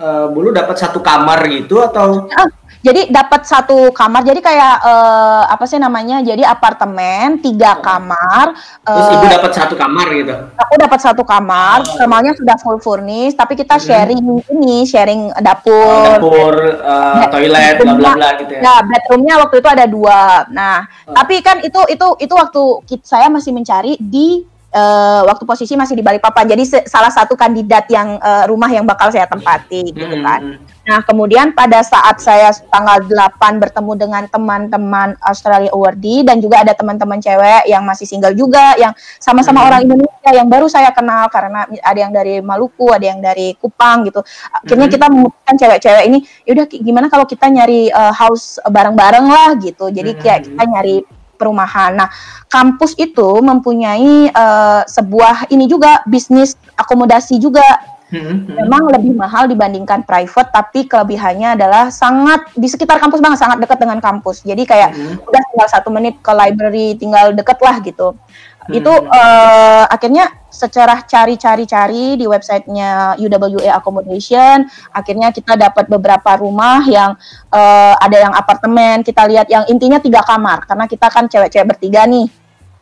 uh, 0.00 0.26
bulu 0.30 0.52
dapat 0.52 0.76
satu 0.76 1.00
kamar 1.00 1.44
gitu 1.48 1.80
atau 1.80 2.28
uh, 2.28 2.48
jadi 2.84 3.10
dapat 3.10 3.42
satu 3.42 3.90
kamar 3.90 4.22
jadi 4.22 4.38
kayak 4.38 4.76
uh, 4.84 5.42
apa 5.50 5.64
sih 5.66 5.80
namanya 5.80 6.22
jadi 6.22 6.46
apartemen 6.46 7.42
tiga 7.42 7.80
kamar 7.82 8.54
terus 8.84 9.06
uh, 9.10 9.14
ibu 9.18 9.26
dapat 9.26 9.50
satu 9.50 9.74
kamar 9.74 10.06
gitu 10.14 10.34
aku 10.54 10.74
dapat 10.78 11.00
satu 11.02 11.22
kamar 11.26 11.82
oh. 11.82 11.96
kamarnya 11.98 12.32
sudah 12.38 12.56
full 12.62 12.78
furnish 12.78 13.34
tapi 13.34 13.58
kita 13.58 13.80
hmm. 13.80 13.84
sharing 13.84 14.20
ini 14.54 14.86
sharing 14.86 15.34
dapur 15.42 15.74
oh, 15.74 16.04
dapur 16.20 16.54
uh, 16.84 17.26
toilet 17.32 17.76
bla 17.82 17.94
bla 17.96 18.10
bla 18.14 18.30
gitu 18.38 18.52
ya 18.54 18.62
nah 18.62 18.78
bedroomnya 18.84 19.34
waktu 19.42 19.56
itu 19.58 19.68
ada 19.68 19.84
dua 19.88 20.46
nah 20.52 20.86
oh. 21.08 21.14
tapi 21.16 21.42
kan 21.42 21.58
itu 21.64 21.80
itu 21.90 22.06
itu 22.22 22.34
waktu 22.36 22.62
saya 23.02 23.26
masih 23.32 23.50
mencari 23.50 23.98
di 23.98 24.55
uh, 24.76 25.20
waktu 25.24 25.44
posisi 25.48 25.72
masih 25.74 25.96
di 25.96 26.04
Balikpapan. 26.04 26.52
Jadi 26.52 26.84
salah 26.84 27.08
satu 27.08 27.32
kandidat 27.32 27.88
yang 27.88 28.20
uh, 28.20 28.44
rumah 28.44 28.68
yang 28.68 28.84
bakal 28.84 29.08
saya 29.08 29.24
tempati 29.24 29.96
gitu 29.96 30.04
hmm, 30.04 30.22
kan. 30.22 30.40
Hmm. 30.44 30.58
Nah, 30.86 31.02
kemudian 31.02 31.50
pada 31.50 31.82
saat 31.82 32.22
saya 32.22 32.54
tanggal 32.70 33.02
8 33.10 33.58
bertemu 33.58 33.92
dengan 33.98 34.22
teman-teman 34.30 35.18
Australia 35.18 35.72
Awardee 35.74 36.22
dan 36.22 36.38
juga 36.38 36.62
ada 36.62 36.78
teman-teman 36.78 37.18
cewek 37.18 37.66
yang 37.66 37.82
masih 37.82 38.06
single 38.06 38.38
juga 38.38 38.78
yang 38.78 38.94
sama-sama 39.18 39.64
hmm. 39.64 39.68
orang 39.72 39.80
Indonesia 39.82 40.30
yang 40.30 40.46
baru 40.46 40.70
saya 40.70 40.94
kenal 40.94 41.26
karena 41.26 41.66
ada 41.66 41.98
yang 41.98 42.14
dari 42.14 42.38
Maluku, 42.38 42.94
ada 42.94 43.02
yang 43.02 43.18
dari 43.18 43.58
Kupang 43.58 44.06
gitu. 44.06 44.22
Akhirnya 44.62 44.86
hmm. 44.86 44.94
kita 44.94 45.06
memutuskan 45.10 45.54
cewek-cewek 45.58 46.04
ini, 46.06 46.18
yaudah 46.46 46.66
gimana 46.70 47.10
kalau 47.10 47.26
kita 47.26 47.50
nyari 47.50 47.90
uh, 47.90 48.14
house 48.14 48.62
bareng-bareng 48.70 49.26
lah 49.26 49.58
gitu. 49.58 49.90
Jadi 49.90 50.14
kayak 50.22 50.46
kita 50.46 50.62
nyari 50.70 51.02
perumahan. 51.36 51.94
Nah, 51.94 52.08
kampus 52.48 52.96
itu 52.96 53.40
mempunyai 53.44 54.32
uh, 54.32 54.82
sebuah 54.88 55.52
ini 55.52 55.68
juga 55.68 56.02
bisnis 56.08 56.56
akomodasi 56.74 57.36
juga. 57.38 57.64
Hmm, 58.06 58.22
hmm. 58.22 58.54
Memang 58.54 58.86
lebih 58.94 59.18
mahal 59.18 59.50
dibandingkan 59.50 60.06
private, 60.06 60.54
tapi 60.54 60.86
kelebihannya 60.86 61.58
adalah 61.58 61.90
sangat 61.90 62.54
di 62.54 62.70
sekitar 62.70 63.02
kampus 63.02 63.18
banget, 63.18 63.42
sangat 63.42 63.58
dekat 63.58 63.82
dengan 63.82 63.98
kampus. 63.98 64.46
Jadi 64.46 64.62
kayak 64.62 64.94
hmm. 64.94 65.26
udah 65.26 65.42
tinggal 65.50 65.68
satu 65.68 65.90
menit 65.90 66.14
ke 66.22 66.30
library, 66.30 66.94
tinggal 66.94 67.34
deket 67.34 67.58
lah 67.58 67.82
gitu. 67.82 68.14
Hmm. 68.14 68.78
Itu 68.78 68.92
uh, 68.94 69.84
akhirnya 69.90 70.30
secara 70.46 71.02
cari-cari-cari 71.02 72.14
di 72.14 72.30
websitenya 72.30 73.18
UWA 73.18 73.74
Accommodation, 73.74 74.70
akhirnya 74.94 75.34
kita 75.34 75.58
dapat 75.58 75.90
beberapa 75.90 76.38
rumah 76.38 76.86
yang 76.86 77.18
uh, 77.50 77.94
ada 77.98 78.22
yang 78.22 78.34
apartemen, 78.38 79.02
kita 79.02 79.26
lihat 79.26 79.50
yang 79.50 79.66
intinya 79.66 79.98
tiga 79.98 80.22
kamar, 80.22 80.62
karena 80.62 80.86
kita 80.86 81.10
kan 81.10 81.26
cewek-cewek 81.26 81.74
bertiga 81.74 82.06
nih. 82.06 82.30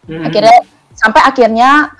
Hmm. 0.05 0.29
Akhirnya 0.29 0.59
sampai 0.93 1.25
akhirnya 1.25 1.97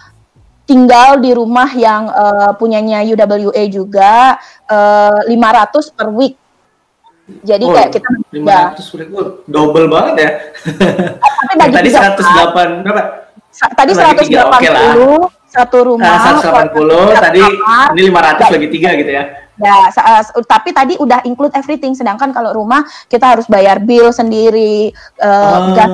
tinggal 0.65 1.21
di 1.21 1.31
rumah 1.37 1.69
yang 1.77 2.09
uh, 2.09 2.53
punyanya 2.57 3.05
UWA 3.05 3.65
juga 3.69 4.41
uh, 4.69 5.21
500 5.29 5.97
per 5.97 6.09
week. 6.13 6.35
Jadi 7.25 7.65
oh, 7.65 7.73
kayak 7.73 7.91
kita 7.97 8.09
500 8.33 8.45
ya. 8.45 8.61
per 8.73 9.05
week, 9.09 9.33
double 9.49 9.87
banget 9.89 10.15
ya. 10.17 10.31
Tapi 11.57 11.73
tadi 11.73 11.91
108 11.93 12.85
berapa? 12.85 13.03
tadi 13.55 13.93
180 13.95 14.35
okay 14.51 14.75
satu 15.55 15.79
rumah. 15.95 16.19
Nah, 16.19 16.43
180 16.43 17.15
tadi 17.23 17.41
kamar, 17.47 17.89
ini 17.95 18.03
500 18.11 18.55
lagi 18.59 18.69
tiga 18.75 18.91
gitu 18.99 19.13
ya. 19.15 19.25
Ya, 19.55 19.87
tapi 20.51 20.75
tadi 20.75 20.99
udah 20.99 21.23
include 21.23 21.55
everything. 21.55 21.95
Sedangkan 21.95 22.35
kalau 22.35 22.51
rumah 22.51 22.83
kita 23.07 23.39
harus 23.39 23.47
bayar 23.47 23.79
bill 23.79 24.11
sendiri, 24.11 24.91
uh, 25.23 25.71
oh. 25.71 25.79
gas 25.79 25.91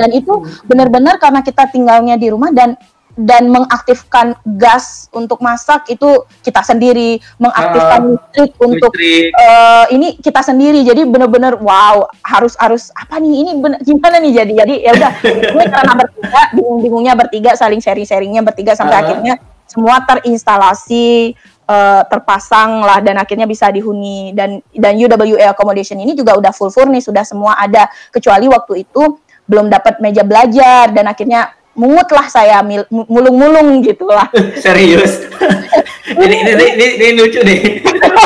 dan 0.00 0.10
itu 0.16 0.32
benar-benar 0.64 1.20
karena 1.20 1.44
kita 1.44 1.68
tinggalnya 1.68 2.16
di 2.16 2.32
rumah 2.32 2.48
dan 2.56 2.72
dan 3.12 3.52
mengaktifkan 3.52 4.32
gas 4.56 5.12
untuk 5.12 5.44
masak 5.44 5.84
itu 5.92 6.24
kita 6.40 6.64
sendiri. 6.64 7.20
Mengaktifkan 7.36 8.00
uh, 8.00 8.08
listrik 8.16 8.50
untuk 8.56 8.92
listrik. 8.96 9.32
Uh, 9.36 9.84
ini 9.92 10.08
kita 10.16 10.40
sendiri. 10.40 10.80
Jadi 10.80 11.04
benar-benar 11.04 11.60
wow 11.60 12.08
harus 12.24 12.56
harus 12.56 12.88
apa 12.96 13.20
nih 13.20 13.34
ini 13.44 13.50
bener, 13.60 13.78
gimana 13.84 14.16
nih 14.16 14.32
jadi? 14.32 14.52
Jadi 14.64 14.74
ya 14.80 14.92
udah 14.96 15.12
gue 15.54 15.64
karena 15.68 15.92
bertiga 15.92 16.42
bingung-bingungnya 16.56 17.12
bertiga 17.12 17.50
saling 17.52 17.80
sharing-sharingnya 17.84 18.40
bertiga 18.40 18.72
sampai 18.72 18.96
uh. 18.96 19.02
akhirnya 19.04 19.34
semua 19.68 20.04
terinstalasi 20.04 21.32
uh, 21.68 22.02
terpasang 22.08 22.84
lah 22.84 23.00
dan 23.04 23.20
akhirnya 23.20 23.44
bisa 23.44 23.68
dihuni. 23.68 24.32
Dan 24.32 24.64
dan 24.72 24.96
UWA 24.96 25.52
accommodation 25.52 26.00
ini 26.00 26.16
juga 26.16 26.32
udah 26.40 26.52
full 26.52 26.72
furnish 26.72 27.12
sudah 27.12 27.28
semua 27.28 27.60
ada. 27.60 27.92
Kecuali 28.08 28.48
waktu 28.48 28.88
itu 28.88 29.20
belum 29.44 29.68
dapat 29.68 30.00
meja 30.00 30.24
belajar 30.24 30.88
dan 30.94 31.10
akhirnya 31.10 31.52
mungut 31.72 32.08
lah 32.12 32.26
saya 32.28 32.60
mulung-mulung 32.90 33.80
gitu 33.80 34.04
lah. 34.08 34.28
Serius? 34.64 35.24
ini, 36.24 36.36
ini, 36.44 36.50
ini, 36.52 36.66
ini, 36.76 36.86
ini 37.00 37.08
lucu 37.16 37.40
nih. 37.40 37.60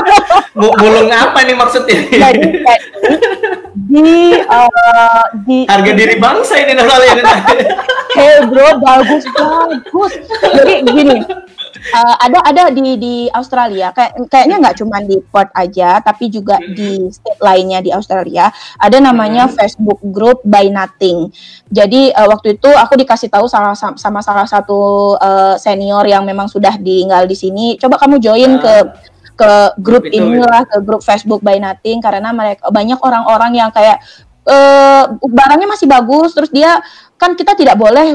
mulung 0.82 1.08
apa 1.12 1.46
nih 1.46 1.54
maksudnya? 1.54 1.98
Jadi, 2.10 2.48
di, 3.86 4.34
uh, 4.50 5.24
di 5.46 5.68
harga 5.70 5.92
diri 5.94 6.16
bangsa 6.18 6.58
ini 6.58 6.74
namanya. 6.74 7.22
Hey 8.16 8.42
bro, 8.48 8.80
bagus 8.82 9.24
bagus. 9.36 10.12
Jadi 10.42 10.74
gini, 10.88 11.16
uh, 11.94 12.16
ada 12.18 12.38
ada 12.42 12.62
di 12.72 12.98
di 12.98 13.14
Australia 13.30 13.92
kayak 13.94 14.30
kayaknya 14.30 14.56
nggak 14.62 14.76
cuma 14.80 14.98
di 15.02 15.20
port 15.22 15.50
aja 15.54 16.00
tapi 16.02 16.32
juga 16.32 16.58
hmm. 16.58 16.72
di 16.74 16.90
state 17.12 17.40
lainnya 17.42 17.82
di 17.82 17.90
Australia 17.94 18.50
ada 18.80 18.98
namanya 18.98 19.46
hmm. 19.46 19.54
Facebook 19.54 20.00
group 20.10 20.42
by 20.46 20.66
Nothing. 20.72 21.30
Jadi 21.70 22.10
uh, 22.14 22.28
waktu 22.30 22.58
itu 22.58 22.70
aku 22.70 22.94
dikasih 22.98 23.30
tahu 23.30 23.46
sama 23.46 23.74
sama 23.76 24.20
salah 24.22 24.46
satu 24.48 25.14
uh, 25.18 25.54
senior 25.60 26.02
yang 26.06 26.26
memang 26.26 26.50
sudah 26.50 26.74
tinggal 26.78 27.26
di 27.26 27.36
sini. 27.38 27.78
Coba 27.78 28.00
kamu 28.00 28.18
join 28.18 28.58
uh. 28.58 28.60
ke 28.62 28.74
ke 29.36 29.52
grup 29.84 30.08
inilah 30.08 30.64
ke 30.64 30.80
grup 30.80 31.04
Facebook 31.04 31.44
by 31.44 31.60
Nothing 31.60 32.00
karena 32.00 32.32
mereka 32.32 32.72
banyak 32.72 32.96
orang-orang 33.04 33.52
yang 33.52 33.68
kayak 33.68 34.00
uh, 34.48 35.04
barangnya 35.20 35.68
masih 35.68 35.86
bagus 35.90 36.32
terus 36.32 36.48
dia 36.48 36.80
kan 37.16 37.32
kita 37.32 37.56
tidak 37.56 37.80
boleh 37.80 38.12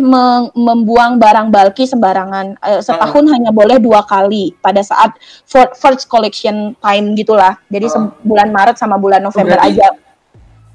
membuang 0.54 1.18
barang 1.18 1.50
bulky 1.50 1.90
sembarangan. 1.90 2.54
Uh, 2.62 2.82
setahun 2.82 3.26
uh. 3.26 3.32
hanya 3.34 3.50
boleh 3.50 3.82
dua 3.82 4.06
kali 4.06 4.54
pada 4.62 4.86
saat 4.86 5.18
first 5.50 6.06
collection 6.06 6.78
time 6.78 7.18
gitulah. 7.18 7.58
Jadi 7.68 7.90
uh. 7.98 8.14
bulan 8.22 8.54
Maret 8.54 8.78
sama 8.78 9.02
bulan 9.02 9.26
November 9.26 9.58
berarti, 9.58 9.82
aja. 9.82 9.90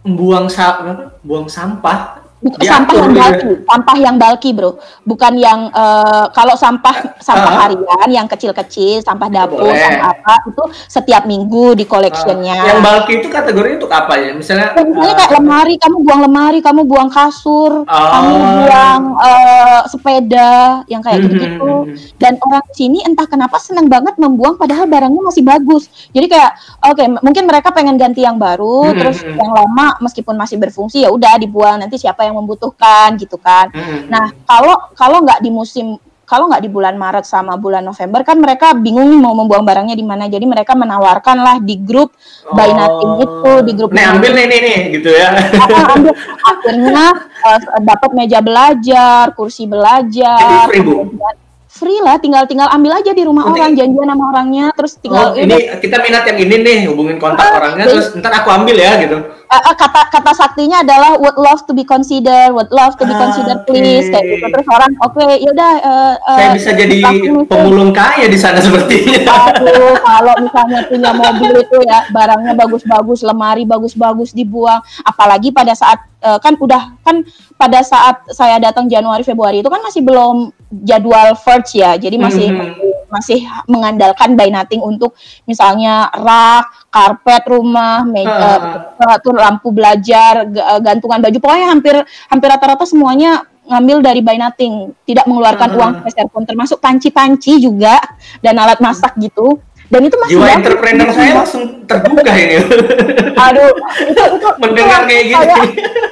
buang 0.06 0.46
sa 0.46 0.78
buang 1.26 1.50
sampah 1.50 2.25
sampah 2.44 2.92
yang 2.92 3.08
gitu 3.08 3.16
ya? 3.16 3.24
bulky, 3.32 3.48
sampah 3.64 3.96
yang 3.96 4.16
bulky 4.20 4.50
bro, 4.52 4.70
bukan 5.08 5.32
yang 5.40 5.60
uh, 5.72 6.28
kalau 6.36 6.52
sampah 6.52 7.16
sampah 7.16 7.52
uh, 7.52 7.58
harian 7.64 8.08
yang 8.12 8.26
kecil-kecil, 8.28 9.00
sampah 9.00 9.28
dapur, 9.32 9.64
boleh. 9.64 9.80
sampah 9.80 10.08
apa 10.12 10.34
itu 10.44 10.62
setiap 10.84 11.24
minggu 11.24 11.72
di 11.72 11.88
collectionnya. 11.88 12.60
Uh, 12.60 12.68
yang 12.68 12.80
bulky 12.84 13.24
itu 13.24 13.28
kategori 13.32 13.80
untuk 13.80 13.88
apa 13.88 14.20
ya? 14.20 14.36
Misalnya, 14.36 14.76
ya, 14.76 14.84
misalnya 14.84 15.14
uh, 15.16 15.18
kayak 15.18 15.32
lemari, 15.32 15.74
kamu 15.80 15.96
buang 16.04 16.20
lemari, 16.28 16.58
kamu 16.60 16.80
buang 16.84 17.08
kasur, 17.08 17.88
uh, 17.88 18.08
kamu 18.12 18.32
buang 18.36 19.02
uh, 19.16 19.80
sepeda, 19.88 20.84
yang 20.92 21.00
kayak 21.00 21.24
gitu 21.24 21.32
gitu-gitu. 21.32 21.72
Dan 22.20 22.36
orang 22.44 22.66
sini 22.76 23.00
entah 23.00 23.24
kenapa 23.24 23.56
senang 23.56 23.88
banget 23.88 24.20
membuang 24.20 24.60
padahal 24.60 24.84
barangnya 24.84 25.22
masih 25.24 25.40
bagus. 25.40 25.88
Jadi 26.12 26.26
kayak 26.28 26.52
oke, 26.84 27.00
okay, 27.00 27.06
mungkin 27.24 27.44
mereka 27.48 27.72
pengen 27.72 27.96
ganti 27.96 28.22
yang 28.22 28.36
baru, 28.36 28.92
terus 28.92 29.24
yang 29.24 29.50
lama 29.56 29.96
meskipun 30.04 30.36
masih 30.36 30.60
berfungsi 30.60 31.00
ya 31.00 31.08
udah 31.08 31.40
dibuang 31.40 31.80
nanti 31.80 31.96
siapa 31.96 32.25
yang 32.26 32.36
membutuhkan 32.36 33.14
gitu 33.16 33.38
kan. 33.38 33.70
Hmm. 33.70 34.10
Nah 34.10 34.34
kalau 34.44 34.90
kalau 34.98 35.22
nggak 35.22 35.40
di 35.40 35.50
musim 35.54 35.96
kalau 36.26 36.50
nggak 36.50 36.66
di 36.66 36.70
bulan 36.70 36.98
Maret 36.98 37.22
sama 37.22 37.54
bulan 37.54 37.86
November 37.86 38.26
kan 38.26 38.34
mereka 38.42 38.74
bingung 38.74 39.14
mau 39.22 39.32
membuang 39.32 39.62
barangnya 39.62 39.94
di 39.94 40.02
mana. 40.02 40.26
Jadi 40.26 40.42
mereka 40.42 40.74
menawarkan 40.74 41.38
lah 41.38 41.56
di 41.62 41.78
grup 41.78 42.10
oh. 42.50 42.52
buy 42.52 42.74
nothing 42.74 43.12
itu 43.22 43.52
di 43.62 43.72
grup. 43.78 43.90
Nih 43.94 44.04
ambil 44.10 44.34
nih 44.34 44.46
nih 44.50 44.58
nih 44.58 44.78
gitu 44.98 45.10
ya. 45.14 45.30
ambil. 45.94 46.12
Akhirnya 46.42 47.06
uh, 47.46 47.60
dapat 47.78 48.10
meja 48.12 48.42
belajar, 48.42 49.30
kursi 49.38 49.70
belajar. 49.70 50.66
Jadi 50.66 51.45
free 51.76 52.00
lah 52.00 52.16
tinggal 52.16 52.48
tinggal 52.48 52.72
ambil 52.72 52.96
aja 52.96 53.12
di 53.12 53.20
rumah 53.20 53.44
Nanti, 53.44 53.60
orang 53.60 53.72
janjian 53.76 54.08
sama 54.08 54.24
orangnya 54.32 54.66
terus 54.72 54.92
tinggal 54.96 55.26
oh, 55.30 55.36
ini 55.36 55.56
kita 55.76 55.96
minat 56.00 56.24
yang 56.24 56.38
ini 56.40 56.56
nih 56.64 56.78
hubungin 56.88 57.20
kontak 57.20 57.44
uh, 57.44 57.60
orangnya 57.60 57.84
jadi, 57.84 57.92
terus 57.92 58.06
ntar 58.16 58.32
aku 58.40 58.48
ambil 58.48 58.76
ya 58.80 58.96
gitu. 59.04 59.18
Uh, 59.46 59.54
uh, 59.54 59.74
kata 59.78 60.10
kata 60.10 60.32
saktinya 60.34 60.82
adalah 60.82 61.14
would 61.20 61.38
love 61.38 61.62
to 61.68 61.76
be 61.76 61.86
considered 61.86 62.50
would 62.50 62.66
love 62.74 62.98
to 62.98 63.06
be 63.06 63.14
ah, 63.14 63.20
considered 63.28 63.60
okay. 63.62 63.68
please 63.68 64.06
kayak 64.08 64.24
gitu. 64.26 64.46
Terus 64.48 64.66
orang 64.72 64.90
oke 65.04 65.12
okay, 65.14 65.30
yaudah 65.44 65.72
uh, 65.84 66.14
uh, 66.18 66.38
saya 66.40 66.48
bisa 66.56 66.70
jadi 66.72 66.98
pemulung 67.46 67.92
kaya 67.92 68.26
di 68.26 68.38
sana 68.40 68.58
sepertinya. 68.58 69.22
Aduh 69.54 69.94
kalau 70.00 70.34
misalnya 70.40 70.80
punya 70.90 71.10
mobil 71.12 71.52
itu 71.60 71.78
ya 71.84 72.08
barangnya 72.10 72.52
bagus-bagus 72.56 73.20
lemari 73.22 73.68
bagus-bagus 73.68 74.32
dibuang. 74.32 74.80
Apalagi 75.04 75.52
pada 75.52 75.76
saat 75.76 76.02
uh, 76.26 76.38
kan 76.42 76.58
udah 76.58 76.98
kan 77.06 77.22
pada 77.54 77.80
saat 77.86 78.26
saya 78.34 78.58
datang 78.58 78.90
Januari 78.90 79.22
Februari 79.22 79.62
itu 79.62 79.70
kan 79.70 79.80
masih 79.80 80.02
belum 80.02 80.50
jadwal 80.82 81.38
first 81.38 81.65
ya. 81.74 81.98
Jadi 81.98 82.16
masih 82.20 82.46
mm 82.52 82.58
-hmm. 82.60 83.10
masih 83.10 83.40
mengandalkan 83.66 84.34
by 84.34 84.50
nothing 84.50 84.82
untuk 84.82 85.14
misalnya 85.46 86.10
rak 86.12 86.66
karpet 86.90 87.42
rumah 87.48 88.02
meja 88.04 88.84
uh. 88.94 89.34
lampu 89.34 89.72
belajar 89.72 90.46
gantungan 90.82 91.22
baju. 91.22 91.38
Pokoknya 91.42 91.68
hampir 91.72 91.94
hampir 92.30 92.48
rata-rata 92.50 92.84
semuanya 92.86 93.46
ngambil 93.66 94.04
dari 94.04 94.20
by 94.22 94.38
nothing. 94.38 94.94
Tidak 95.02 95.26
mengeluarkan 95.26 95.68
uh. 95.74 95.76
uang 95.78 95.92
peser 96.06 96.26
pun 96.30 96.42
termasuk 96.46 96.78
panci-panci 96.78 97.58
juga 97.62 97.98
dan 98.44 98.58
alat 98.60 98.78
masak 98.78 99.16
gitu. 99.18 99.58
Dan 99.86 100.02
itu 100.02 100.16
masih 100.18 100.34
jiwa 100.34 100.50
entrepreneur 100.50 101.08
saya 101.14 101.32
langsung 101.42 101.64
terbuka 101.86 102.32
ini. 102.34 102.58
Aduh 103.46 103.70
itu 104.02 104.20
itu 104.34 104.48
mendengar 104.58 105.06
kayak 105.06 105.24
gini. 105.30 105.54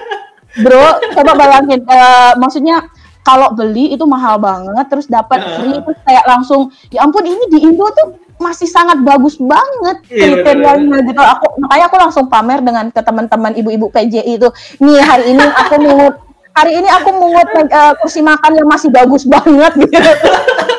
Bro 0.63 0.87
coba 1.19 1.33
bayangin 1.35 1.83
uh, 1.91 2.39
maksudnya 2.39 2.87
kalau 3.25 3.57
beli 3.57 3.97
itu 3.97 4.05
mahal 4.05 4.37
banget 4.37 4.87
terus 4.93 5.09
dapat 5.09 5.41
free 5.57 5.81
terus 5.81 5.99
kayak 6.05 6.25
langsung 6.29 6.69
ya 6.93 7.03
ampun 7.03 7.25
ini 7.25 7.45
di 7.49 7.59
Indo 7.65 7.89
tuh 7.91 8.21
masih 8.37 8.69
sangat 8.69 9.01
bagus 9.01 9.39
banget 9.39 9.97
iya, 10.11 10.43
kriterianya 10.43 10.99
gitu. 11.07 11.23
Aku 11.23 11.47
makanya 11.65 11.85
aku 11.87 11.97
langsung 11.97 12.27
pamer 12.27 12.61
dengan 12.61 12.91
ke 12.91 13.01
teman-teman 13.01 13.55
ibu-ibu 13.55 13.89
PJI 13.89 14.37
itu. 14.43 14.49
Nih 14.83 14.99
hari 15.01 15.33
ini 15.33 15.45
aku 15.45 15.75
mau 15.81 16.11
hari 16.55 16.73
ini 16.79 16.89
aku 16.91 17.09
mungut 17.15 17.49
uh, 17.71 17.95
kursi 17.99 18.23
makan 18.23 18.53
yang 18.59 18.69
masih 18.71 18.91
bagus 18.91 19.27
banget 19.27 19.73
gitu 19.75 19.99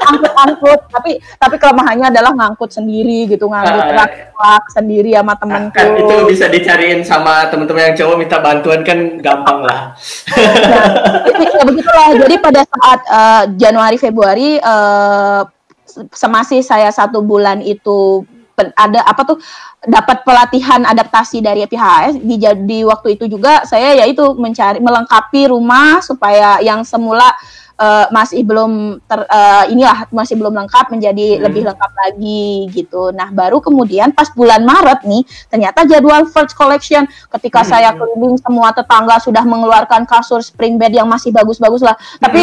angkut-angkut 0.06 0.80
tapi 0.94 1.12
tapi 1.42 1.56
kelemahannya 1.58 2.14
adalah 2.14 2.32
ngangkut 2.38 2.70
sendiri 2.70 3.26
gitu 3.30 3.50
ngangkut 3.50 3.84
uh, 3.90 4.08
rak 4.38 4.64
sendiri 4.72 5.18
sama 5.18 5.34
temenku. 5.40 5.74
kan 5.74 5.88
itu 5.98 6.16
bisa 6.30 6.46
dicariin 6.48 7.02
sama 7.02 7.50
teman-teman 7.50 7.92
yang 7.92 7.96
cowok 7.98 8.16
minta 8.20 8.38
bantuan 8.40 8.82
kan 8.86 9.00
gampang 9.20 9.60
lah. 9.66 9.82
Nah, 10.36 11.52
ya 11.56 11.64
begitulah. 11.66 12.10
Jadi 12.16 12.36
pada 12.40 12.62
saat 12.64 13.00
uh, 13.10 13.44
Januari 13.58 13.98
Februari 13.98 14.60
uh, 14.60 15.44
semasih 16.12 16.62
saya 16.62 16.92
satu 16.92 17.24
bulan 17.24 17.64
itu 17.64 18.28
ada 18.56 19.04
apa 19.04 19.22
tuh 19.28 19.38
dapat 19.84 20.24
pelatihan 20.24 20.82
adaptasi 20.88 21.44
dari 21.44 21.68
PHS 21.68 22.24
di, 22.24 22.40
di 22.64 22.80
waktu 22.88 23.20
itu 23.20 23.28
juga 23.28 23.68
saya 23.68 24.00
yaitu 24.00 24.24
mencari 24.34 24.80
melengkapi 24.80 25.52
rumah 25.52 26.00
supaya 26.00 26.64
yang 26.64 26.82
semula 26.88 27.36
uh, 27.80 28.08
masih 28.12 28.42
belum 28.44 29.02
ter 29.04 29.20
uh, 29.28 29.66
inilah 29.68 30.08
masih 30.12 30.36
belum 30.40 30.54
lengkap 30.56 30.92
menjadi 30.92 31.28
hmm. 31.38 31.42
lebih 31.46 31.64
lengkap 31.68 31.92
lagi 31.92 32.48
gitu. 32.72 33.12
Nah, 33.12 33.32
baru 33.32 33.60
kemudian 33.60 34.12
pas 34.16 34.32
bulan 34.32 34.64
Maret 34.64 35.04
nih 35.04 35.24
ternyata 35.52 35.84
jadwal 35.88 36.28
first 36.30 36.56
collection 36.56 37.08
ketika 37.40 37.64
hmm. 37.64 37.70
saya 37.70 37.90
keliling 37.96 38.38
semua 38.40 38.72
tetangga 38.72 39.20
sudah 39.20 39.44
mengeluarkan 39.44 40.08
kasur 40.08 40.40
spring 40.40 40.80
bed 40.80 40.96
yang 40.96 41.08
masih 41.08 41.32
bagus-bagus 41.36 41.84
lah. 41.84 41.96
Hmm. 41.96 42.30
Tapi 42.30 42.42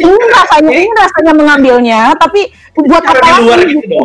ini 0.00 0.24
rasanya 0.32 0.72
ini 0.72 0.92
rasanya 0.96 1.32
mengambilnya, 1.36 2.00
tapi 2.16 2.48
buat 2.76 3.04
apa 3.04 3.20
lagi? 3.20 3.76
Gitu 3.76 3.98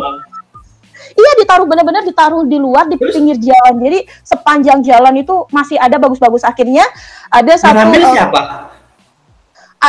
Iya 1.16 1.32
ditaruh 1.40 1.64
benar-benar 1.64 2.04
ditaruh 2.04 2.44
di 2.44 2.60
luar 2.60 2.84
di 2.92 3.00
pinggir 3.00 3.40
jalan. 3.40 3.80
Jadi 3.80 4.04
sepanjang 4.20 4.84
jalan 4.84 5.16
itu 5.16 5.48
masih 5.48 5.80
ada 5.80 5.96
bagus-bagus. 5.96 6.44
Akhirnya 6.44 6.84
ada 7.32 7.56
satu. 7.56 7.72
Ngambil 7.72 8.04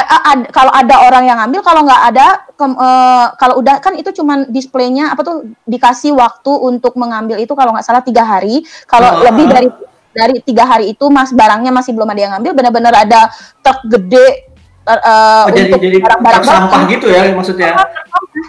uh, 0.03 0.21
siapa? 0.21 0.51
kalau 0.53 0.71
ada 0.73 0.95
orang 1.07 1.23
yang 1.25 1.37
ngambil 1.41 1.61
kalau 1.65 1.81
nggak 1.87 2.01
ada 2.13 2.27
ke, 2.53 2.65
uh, 2.65 3.27
kalau 3.39 3.55
udah 3.61 3.81
kan 3.81 3.93
itu 3.97 4.09
cuman 4.13 4.49
displaynya 4.49 5.13
apa 5.13 5.21
tuh 5.23 5.49
dikasih 5.65 6.13
waktu 6.13 6.51
untuk 6.51 6.93
mengambil 6.99 7.37
itu 7.41 7.53
kalau 7.57 7.73
nggak 7.73 7.85
salah 7.85 8.03
tiga 8.03 8.21
hari. 8.21 8.61
Kalau 8.85 9.21
oh. 9.21 9.25
lebih 9.25 9.45
dari 9.49 9.69
dari 10.17 10.35
tiga 10.41 10.65
hari 10.65 10.97
itu 10.97 11.05
mas 11.13 11.29
barangnya 11.29 11.69
masih 11.69 11.93
belum 11.93 12.09
ada 12.09 12.21
yang 12.21 12.31
ngambil 12.37 12.51
benar-benar 12.57 12.93
ada 13.05 13.29
truk 13.61 13.85
gede 13.85 14.49
uh, 14.89 15.45
oh, 15.45 15.53
untuk 15.53 15.79
barang-barang 15.81 16.43
sampah 16.43 16.81
gitu 16.89 17.05
ya 17.11 17.21
maksudnya? 17.35 17.69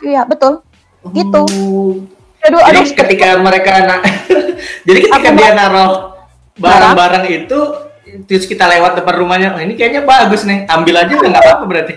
Iya 0.00 0.22
betul. 0.24 0.64
Gitu. 1.12 1.42
Oh. 1.44 1.94
aduh, 2.38 2.62
jadi 2.70 2.80
aduh, 2.86 2.96
ketika 3.02 3.28
mereka 3.42 3.72
na 3.82 3.96
jadi 4.88 4.98
ketika 5.04 5.30
dia 5.34 5.50
naruh 5.58 6.14
barang-barang 6.54 7.24
itu 7.26 7.87
terus 8.24 8.44
kita 8.48 8.64
lewat 8.64 9.02
depan 9.02 9.14
rumahnya, 9.20 9.48
oh, 9.56 9.60
ini 9.60 9.76
kayaknya 9.76 10.02
bagus 10.04 10.44
nih, 10.48 10.64
ambil 10.68 10.94
aja 11.00 11.12
udah 11.12 11.30
nggak 11.30 11.44
apa-apa 11.44 11.64
berarti. 11.68 11.94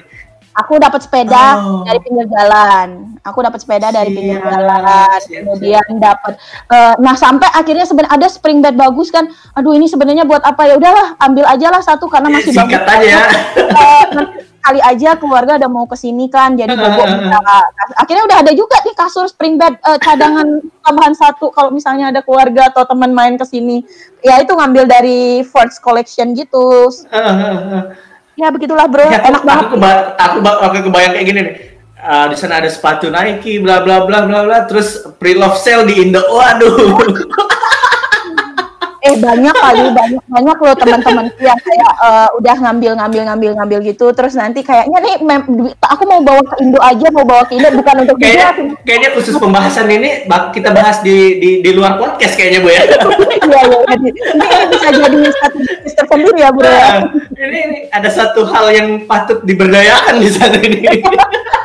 Aku 0.52 0.76
dapat 0.78 1.00
sepeda 1.00 1.64
oh. 1.64 1.88
dari 1.88 2.00
pinggir 2.04 2.28
jalan. 2.28 3.16
Aku 3.24 3.40
dapat 3.40 3.60
sepeda 3.64 3.88
dari 3.88 4.12
pinggir 4.12 4.44
jalan. 4.44 5.20
Siap, 5.24 5.48
Kemudian 5.48 5.88
dapat 5.96 6.36
uh, 6.68 6.96
nah 7.00 7.16
sampai 7.16 7.48
akhirnya 7.56 7.88
sebenarnya 7.88 8.16
ada 8.20 8.28
spring 8.28 8.60
bed 8.60 8.76
bagus 8.76 9.08
kan. 9.10 9.32
Aduh 9.56 9.72
ini 9.72 9.88
sebenarnya 9.88 10.28
buat 10.28 10.44
apa 10.44 10.68
ya? 10.68 10.76
Udahlah, 10.76 11.16
ambil 11.24 11.46
aja 11.48 11.68
lah 11.72 11.82
satu 11.84 12.12
karena 12.12 12.28
masih 12.28 12.52
Sikat 12.52 12.84
bagus. 12.84 13.08
aja. 13.08 13.20
Uh, 13.72 14.42
kali 14.62 14.80
aja 14.80 15.18
keluarga 15.18 15.58
ada 15.58 15.66
mau 15.66 15.90
ke 15.90 15.98
sini 15.98 16.30
kan 16.30 16.54
jadi 16.54 16.72
bobo 16.78 17.02
akhirnya 18.02 18.24
udah 18.30 18.38
ada 18.46 18.52
juga 18.54 18.78
nih 18.86 18.94
kasur 18.94 19.26
spring 19.26 19.58
bed 19.58 19.74
uh, 19.82 19.98
cadangan 19.98 20.62
tambahan 20.86 21.16
satu 21.18 21.50
kalau 21.50 21.74
misalnya 21.74 22.14
ada 22.14 22.22
keluarga 22.22 22.70
atau 22.70 22.86
teman 22.86 23.12
main 23.12 23.36
ke 23.36 23.46
sini 23.46 23.82
ya 24.22 24.38
itu 24.40 24.54
ngambil 24.54 24.86
dari 24.86 25.42
Ford's 25.42 25.82
collection 25.82 26.38
gitu 26.38 26.94
ya 28.36 28.48
begitulah 28.52 28.86
bro. 28.88 29.08
Ya, 29.08 29.20
enak 29.28 29.42
aku, 29.44 29.48
banget. 29.48 29.66
aku, 29.66 29.74
keba 29.76 29.92
aku, 30.16 30.38
aku 30.46 30.76
kebayang 30.90 31.14
kayak 31.16 31.28
gini 31.28 31.42
nih. 31.44 31.56
Uh, 32.02 32.26
di 32.34 32.36
sana 32.36 32.58
ada 32.58 32.66
sepatu 32.66 33.14
Nike 33.14 33.62
bla 33.62 33.86
bla 33.86 34.02
bla 34.10 34.26
bla 34.26 34.42
bla 34.42 34.66
terus 34.66 35.06
pre-love 35.22 35.58
sale 35.62 35.86
di 35.86 36.02
Indo. 36.02 36.22
Waduh 36.26 36.98
eh 39.02 39.16
banyak 39.18 39.56
kali 39.58 39.86
banyak 39.90 40.24
banyak 40.30 40.58
loh 40.62 40.76
teman-teman 40.78 41.26
yang 41.42 41.58
kayak 41.58 41.94
uh, 41.98 42.30
udah 42.38 42.56
ngambil 42.62 42.92
ngambil 43.02 43.22
ngambil 43.26 43.52
ngambil 43.58 43.80
gitu. 43.82 44.14
Terus 44.14 44.38
nanti 44.38 44.62
kayaknya 44.62 45.02
nih 45.02 45.16
aku 45.82 46.04
mau 46.06 46.22
bawa 46.22 46.42
ke 46.46 46.56
Indo 46.62 46.78
aja 46.78 47.08
mau 47.10 47.26
bawa 47.26 47.44
ke 47.50 47.58
Indo 47.58 47.70
bukan 47.82 47.96
untuk 48.06 48.16
kayaknya 48.22 48.78
kayaknya 48.86 49.10
khusus 49.18 49.36
pembahasan 49.42 49.90
ini 49.90 50.30
kita 50.54 50.70
bahas 50.70 51.02
di 51.02 51.42
di, 51.42 51.50
di 51.66 51.72
luar 51.74 51.98
podcast 51.98 52.38
kayaknya 52.38 52.60
bu 52.62 52.70
ya. 52.70 52.82
Iya 53.42 53.62
iya 53.68 53.80
ini 53.98 54.10
bisa 54.70 54.88
jadi 54.94 55.18
satu 55.34 55.60
sister 55.84 56.06
sendiri 56.08 56.40
ya 56.40 56.50
bu 56.54 56.62
ya. 56.62 56.70
Nah, 56.72 57.00
ini, 57.42 57.58
ini 57.58 57.78
ada 57.90 58.10
satu 58.14 58.46
hal 58.48 58.70
yang 58.70 58.90
patut 59.10 59.42
diberdayakan 59.44 60.22
di 60.22 60.30
sana 60.30 60.62
ini 60.62 61.02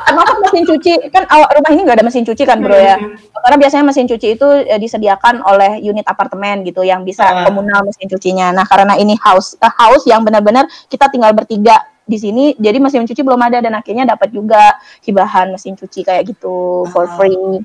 mesin 0.56 0.64
cuci 0.72 0.92
kan 1.12 1.28
rumah 1.28 1.70
ini 1.76 1.80
nggak 1.84 2.00
ada 2.00 2.06
mesin 2.08 2.24
cuci 2.24 2.42
kan 2.48 2.56
bro 2.64 2.72
ya 2.72 2.96
hmm. 2.96 3.36
karena 3.44 3.56
biasanya 3.60 3.84
mesin 3.84 4.08
cuci 4.08 4.40
itu 4.40 4.48
ya, 4.64 4.80
disediakan 4.80 5.44
oleh 5.44 5.84
unit 5.84 6.08
apartemen 6.08 6.64
gitu 6.64 6.80
yang 6.80 7.04
bisa 7.04 7.28
uh. 7.28 7.44
komunal 7.44 7.84
mesin 7.84 8.08
cucinya. 8.08 8.50
Nah, 8.56 8.64
karena 8.64 8.96
ini 8.96 9.14
house 9.20 9.54
uh, 9.60 9.72
house 9.76 10.08
yang 10.08 10.24
benar-benar 10.24 10.64
kita 10.88 11.12
tinggal 11.12 11.36
bertiga 11.36 11.84
di 12.06 12.16
sini, 12.16 12.54
jadi 12.56 12.78
mesin 12.78 13.04
cuci 13.04 13.20
belum 13.20 13.42
ada 13.42 13.58
dan 13.58 13.74
akhirnya 13.74 14.06
dapat 14.06 14.30
juga 14.30 14.78
hibahan 15.02 15.50
mesin 15.50 15.74
cuci 15.74 16.06
kayak 16.06 16.24
gitu 16.30 16.86
for 16.94 17.04
ah. 17.04 17.12
free. 17.18 17.60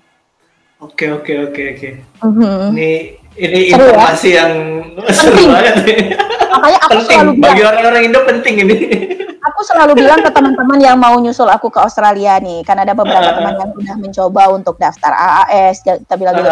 Oke 0.81 1.13
oke 1.13 1.33
oke 1.49 1.61
oke. 1.77 1.89
Mhm. 2.25 2.73
Ini 2.73 2.91
ini 3.37 3.59
seru 3.69 3.85
ya? 3.85 3.93
informasi 3.93 4.27
ya? 4.27 4.35
yang 4.41 4.51
seru 5.17 5.41
banget 5.47 5.75
nih. 5.85 5.99
makanya 6.51 6.79
aku 6.83 6.89
penting 6.91 7.07
selalu 7.07 7.31
bilang, 7.31 7.41
bagi 7.47 7.63
orang-orang 7.63 8.01
Indo 8.09 8.19
penting 8.27 8.55
ini. 8.65 8.77
aku 9.41 9.59
selalu 9.63 9.97
bilang 9.97 10.19
ke 10.19 10.29
teman-teman 10.29 10.77
yang 10.77 10.95
mau 10.95 11.17
nyusul 11.17 11.45
aku 11.45 11.67
ke 11.67 11.79
Australia 11.79 12.37
nih, 12.37 12.61
kan 12.61 12.77
ada 12.77 12.93
beberapa 12.93 13.23
Ah. 13.23 13.33
teman 13.33 13.53
yang 13.55 13.69
sudah 13.71 13.95
mencoba 13.97 14.43
untuk 14.51 14.75
daftar 14.77 15.11
AAS, 15.11 15.81
kita 15.81 16.13
bilang 16.13 16.33
gitu. 16.35 16.49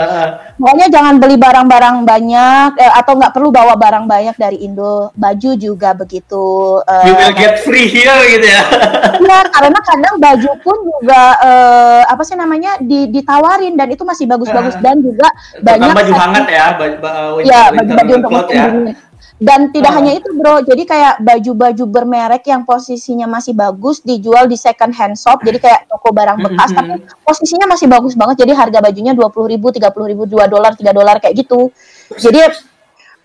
Pokoknya 0.56 0.88
jangan 0.88 1.16
beli 1.18 1.36
barang-barang 1.36 2.02
banyak 2.03 2.70
eh, 2.76 2.91
atau 2.91 3.14
nggak 3.16 3.32
perlu 3.32 3.49
bawa 3.49 3.74
barang 3.76 4.06
banyak 4.06 4.36
dari 4.36 4.57
Indo. 4.60 5.14
Baju 5.14 5.52
juga 5.56 5.94
begitu. 5.94 6.45
eh, 6.82 7.06
you 7.06 7.16
will 7.16 7.34
get 7.34 7.61
free 7.61 7.86
here 7.86 8.18
gitu 8.28 8.48
ya. 8.48 8.61
Iya, 9.20 9.40
karena 9.45 9.80
kadang 9.80 10.16
baju 10.18 10.49
pun 10.60 10.78
juga 10.82 11.22
eh, 11.40 12.02
apa 12.03 12.24
sih 12.24 12.34
namanya 12.34 12.80
di- 12.80 13.06
ditawarin 13.07 13.76
dan 13.76 13.88
itu 13.88 14.02
masih 14.02 14.26
bagus-bagus 14.26 14.74
Ah. 14.74 14.82
dan 14.82 14.98
juga 14.98 15.28
banyak 15.60 15.91
baju 15.91 16.10
seksi- 16.10 16.20
hangat 16.20 16.45
ya, 16.48 16.66
baju, 16.74 16.95
ba- 16.98 17.14
winter, 17.36 17.52
ya 17.52 17.61
winter 17.70 17.84
baju-baju 17.94 18.14
untuk 18.16 18.32
musim 18.32 18.49
ya. 18.49 18.66
dingin. 18.66 18.95
Dan 19.40 19.72
tidak 19.72 19.95
Ah. 19.95 20.03
hanya 20.03 20.20
itu 20.20 20.28
bro, 20.36 20.60
jadi 20.68 20.84
kayak 20.84 21.14
baju-baju 21.24 21.84
bermerek 21.88 22.44
yang 22.52 22.68
posisinya 22.68 23.24
masih 23.24 23.56
bagus 23.56 24.03
dijual 24.03 24.52
di 24.52 24.60
second 24.60 24.91
hand 24.91 25.16
shop, 25.16 25.40
jadi 25.48 25.56
kayak 25.64 25.88
toko 25.88 26.11
barang 26.11 26.44
bekas, 26.44 26.76
tapi 26.76 26.99
posisinya 27.24 27.72
masih 27.72 27.88
bagus 27.88 28.20
banget, 28.20 28.44
jadi 28.44 28.52
harga 28.52 28.84
bajunya 28.84 29.16
dua 29.16 29.32
puluh 29.32 29.48
ribu, 29.48 29.72
tiga 29.72 29.95
puluh 29.95 30.11
ribu, 30.11 30.28
dua 30.28 30.44
dolar, 30.52 30.76
tiga 30.76 30.91
dolar 30.91 31.24
kayak 31.24 31.40
gitu. 31.40 31.72
Jadi 32.20 32.68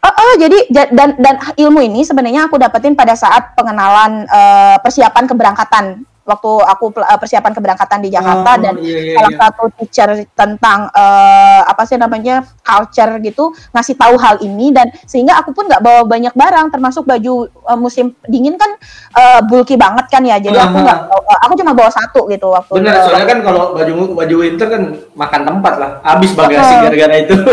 Oh, 0.05 0.13
oh, 0.13 0.35
jadi 0.37 0.69
ja- 0.69 0.93
dan 0.93 1.17
dan 1.17 1.41
ilmu 1.57 1.81
ini 1.81 2.05
sebenarnya 2.05 2.45
aku 2.45 2.61
dapetin 2.61 2.93
pada 2.93 3.17
saat 3.17 3.57
pengenalan 3.57 4.29
eh, 4.29 4.77
persiapan 4.85 5.25
keberangkatan 5.25 6.05
waktu 6.25 6.51
aku 6.65 6.85
eh, 6.97 7.19
persiapan 7.19 7.53
keberangkatan 7.53 7.99
di 8.01 8.09
Jakarta 8.09 8.33
Oh, 8.47 8.57
dan 8.57 8.75
iya, 8.79 8.99
iya, 8.99 9.15
salah 9.15 9.31
iya. 9.31 9.39
satu 9.39 9.63
teacher 9.77 10.09
tentang 10.33 10.89
eh, 10.89 11.61
apa 11.63 11.83
sih 11.85 11.95
namanya 11.95 12.35
culture 12.59 13.17
gitu 13.19 13.45
ngasih 13.71 13.95
tahu 13.95 14.15
hal 14.17 14.37
ini 14.41 14.69
dan 14.69 14.89
sehingga 15.05 15.37
aku 15.37 15.53
pun 15.53 15.65
nggak 15.65 15.81
bawa 15.81 16.03
banyak 16.03 16.33
barang 16.33 16.69
termasuk 16.69 17.05
baju 17.05 17.35
eh, 17.47 17.79
musim 17.79 18.17
dingin 18.25 18.57
kan 18.57 18.73
eh, 19.13 19.41
bulky 19.43 19.77
banget 19.77 20.09
kan 20.09 20.21
ya 20.21 20.37
jadi 20.37 20.57
aku 20.59 20.77
Aha. 20.77 20.85
nggak 20.85 20.99
bawa- 21.07 21.41
aku 21.41 21.53
cuma 21.55 21.73
bawa 21.73 21.91
satu 21.91 22.25
gitu 22.27 22.49
waktu 22.49 22.73
Bener, 22.75 22.95
soalnya 23.03 23.27
kan 23.27 23.39
kalau 23.41 23.65
baju 23.73 23.93
baju 24.15 24.35
winter 24.39 24.67
kan 24.67 24.83
makan 25.13 25.41
tempat 25.45 25.75
lah, 25.77 25.91
habis 26.03 26.33
bagasi 26.33 26.75
gara-gara 26.81 27.15
itu. 27.17 27.35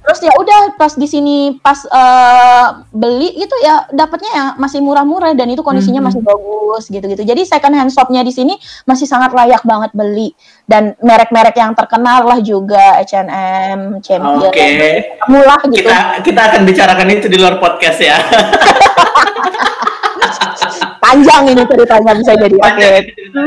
Terus 0.00 0.20
ya 0.20 0.32
udah 0.34 0.74
pas 0.74 0.90
di 0.92 1.06
sini 1.06 1.36
pas 1.56 1.84
eh, 1.84 2.66
beli 2.90 3.30
itu 3.36 3.54
ya 3.60 3.86
dapatnya 3.88 4.30
ya 4.30 4.44
masih 4.56 4.80
murah-murah 4.80 5.30
dan 5.32 5.46
itu 5.46 5.60
kondisinya 5.60 6.00
Mhm. 6.00 6.06
masih 6.08 6.20
bagus 6.20 6.84
gitu-gitu. 6.88 7.22
Jadi 7.22 7.42
second 7.44 7.70
hand 7.72 7.89
shopnya 7.90 8.22
di 8.24 8.32
sini 8.32 8.54
masih 8.86 9.04
sangat 9.04 9.34
layak 9.34 9.62
banget 9.66 9.90
beli 9.92 10.32
dan 10.64 10.94
merek-merek 11.02 11.54
yang 11.58 11.74
terkenal 11.74 12.24
lah 12.24 12.38
juga 12.40 13.02
H&M, 13.02 13.98
Champion, 14.00 14.48
Oke. 14.48 14.68
murah 15.28 15.60
gitu. 15.68 15.84
Kita 15.84 16.22
kita 16.24 16.40
akan 16.50 16.60
bicarakan 16.64 17.08
itu 17.10 17.26
di 17.28 17.36
luar 17.36 17.58
podcast 17.58 17.98
ya. 18.00 18.16
Panjang 21.00 21.42
ini 21.50 21.62
ceritanya 21.66 22.12
bisa 22.14 22.32
jadi. 22.38 22.56
Oke, 22.60 22.90
cerita. 23.10 23.42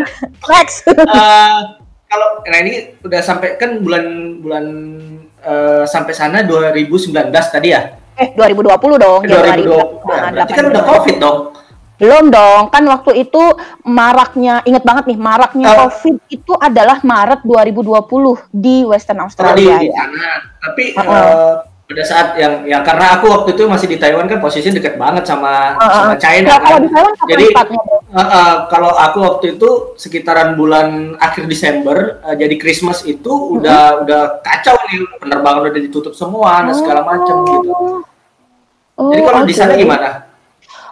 next. 0.51 0.83
Eh, 0.89 1.59
kalau 2.11 2.27
nah 2.43 2.59
ini 2.59 2.97
udah 3.01 3.21
sampai 3.23 3.55
kan 3.55 3.79
bulan 3.79 4.05
bulan 4.43 4.65
eh, 5.39 5.83
sampai 5.87 6.13
sana 6.13 6.43
2019 6.43 7.31
tadi 7.31 7.69
ya? 7.71 7.81
eh 8.13 8.29
2020 8.37 9.01
dong. 9.01 9.21
Eh, 9.25 9.29
Januari. 9.29 9.63
2020. 9.65 10.05
Nah, 10.05 10.29
Berarti 10.33 10.53
kan 10.53 10.65
18. 10.69 10.71
udah 10.73 10.83
Covid 10.85 11.15
dong. 11.17 11.39
Belum 12.03 12.27
dong, 12.27 12.67
kan 12.67 12.83
waktu 12.83 13.23
itu 13.23 13.39
maraknya, 13.81 14.59
inget 14.63 14.83
banget 14.83 15.07
nih, 15.07 15.15
maraknya 15.15 15.67
Oh. 15.71 15.87
COVID 15.87 16.19
itu 16.27 16.51
adalah 16.59 16.99
Maret 16.99 17.47
2020 17.47 18.43
di 18.51 18.83
Western 18.83 19.17
Oh, 19.17 19.23
di, 19.23 19.27
Australia 19.31 19.75
di 19.79 19.87
ya. 19.87 19.95
sana. 19.95 20.31
Tapi 20.59 20.83
Uh-uh. 20.93 21.15
eh, 21.15 21.53
pada 21.83 22.03
saat 22.03 22.27
yang 22.35 22.63
ya 22.63 22.79
karena 22.79 23.05
aku 23.13 23.27
waktu 23.27 23.53
itu 23.53 23.63
masih 23.67 23.85
di 23.85 23.95
Taiwan 23.95 24.25
kan 24.25 24.39
posisinya 24.39 24.79
dekat 24.79 24.95
banget 24.95 25.23
sama 25.23 25.75
Uh-uh. 25.75 25.93
sama 25.93 26.15
China 26.17 26.47
Ya, 26.47 26.57
kalau 26.57 26.75
kan. 26.75 26.81
di 26.81 26.89
Taiwan 26.89 27.13
kapan 27.13 27.29
Jadi 27.29 27.45
uh, 27.53 28.19
uh, 28.19 28.53
kalau 28.67 28.91
aku 28.91 29.17
waktu 29.19 29.45
itu 29.55 29.69
sekitaran 29.95 30.55
bulan 30.55 30.87
akhir 31.19 31.43
Desember 31.45 32.19
uh, 32.19 32.33
jadi 32.33 32.55
Christmas 32.57 33.03
itu 33.03 33.29
udah 33.59 33.99
udah 34.01 34.21
kacau 34.41 34.73
nih 34.89 35.05
penerbangan 35.19 35.69
udah 35.69 35.83
ditutup 35.83 36.11
semua 36.11 36.63
dan 36.63 36.73
segala 36.73 37.01
macam 37.03 37.35
gitu. 37.45 37.71
Oh, 38.93 39.09
Jadi 39.09 39.21
kalau 39.21 39.41
di 39.43 39.53
oke. 39.53 39.59
sana 39.59 39.73
gimana? 39.73 40.09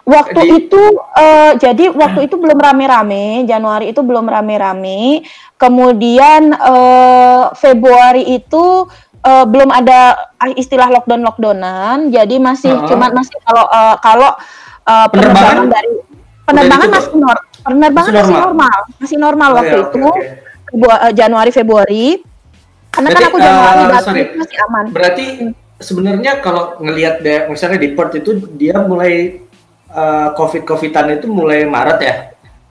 Waktu 0.02 0.34
Di- 0.34 0.50
itu, 0.66 0.82
eh, 1.14 1.54
jadi 1.62 1.94
waktu 1.94 2.26
itu 2.26 2.34
belum 2.34 2.58
rame-rame, 2.58 3.46
Januari 3.46 3.94
itu 3.94 4.02
belum 4.02 4.26
rame-rame. 4.26 5.22
Kemudian 5.54 6.50
eh, 6.50 7.44
Februari 7.54 8.34
itu 8.34 8.90
eh, 9.22 9.44
belum 9.46 9.70
ada 9.70 10.18
istilah 10.58 10.90
lockdown-lockdownan, 10.90 12.10
jadi 12.10 12.34
masih 12.42 12.82
Uh-uh. 12.82 12.88
cuma 12.90 13.14
masih 13.14 13.38
kalau 13.46 13.64
eh, 13.70 13.96
kalau 14.02 14.30
eh, 14.82 15.06
penerbangan 15.14 15.38
Penerbangan? 15.38 15.66
dari 15.70 15.90
penerbangan 16.42 16.88
masih 16.90 17.12
nor 17.14 17.38
penerbangan 17.62 18.10
Masih 18.10 18.18
masih 18.18 18.34
normal? 18.34 18.42
normal, 18.42 18.78
masih 18.98 19.16
normal 19.22 19.50
Oh, 19.50 19.56
waktu 19.62 19.76
ya, 19.78 19.82
oke, 19.86 19.86
itu. 19.86 20.02
Februari, 20.66 20.98
eh, 21.06 21.12
Januari 21.14 21.50
Februari. 21.54 22.06
Karena 22.90 23.08
kan 23.08 23.14
Berarti, 23.14 23.30
aku 23.30 23.38
Januari 23.38 23.82
sorry. 24.02 24.20
itu 24.20 24.34
masih 24.36 24.58
aman. 24.66 24.84
Berarti 24.90 25.24
sebenarnya 25.78 26.32
kalau 26.42 26.74
ngelihat 26.82 27.14
misalnya 27.46 27.78
di 27.78 27.94
Perth 27.94 28.18
itu 28.18 28.30
dia 28.58 28.82
mulai 28.82 29.38
uh, 29.92 30.28
covid 30.34 30.64
covidan 30.64 31.12
itu 31.20 31.28
mulai 31.28 31.68
Maret 31.68 31.98
ya. 32.00 32.14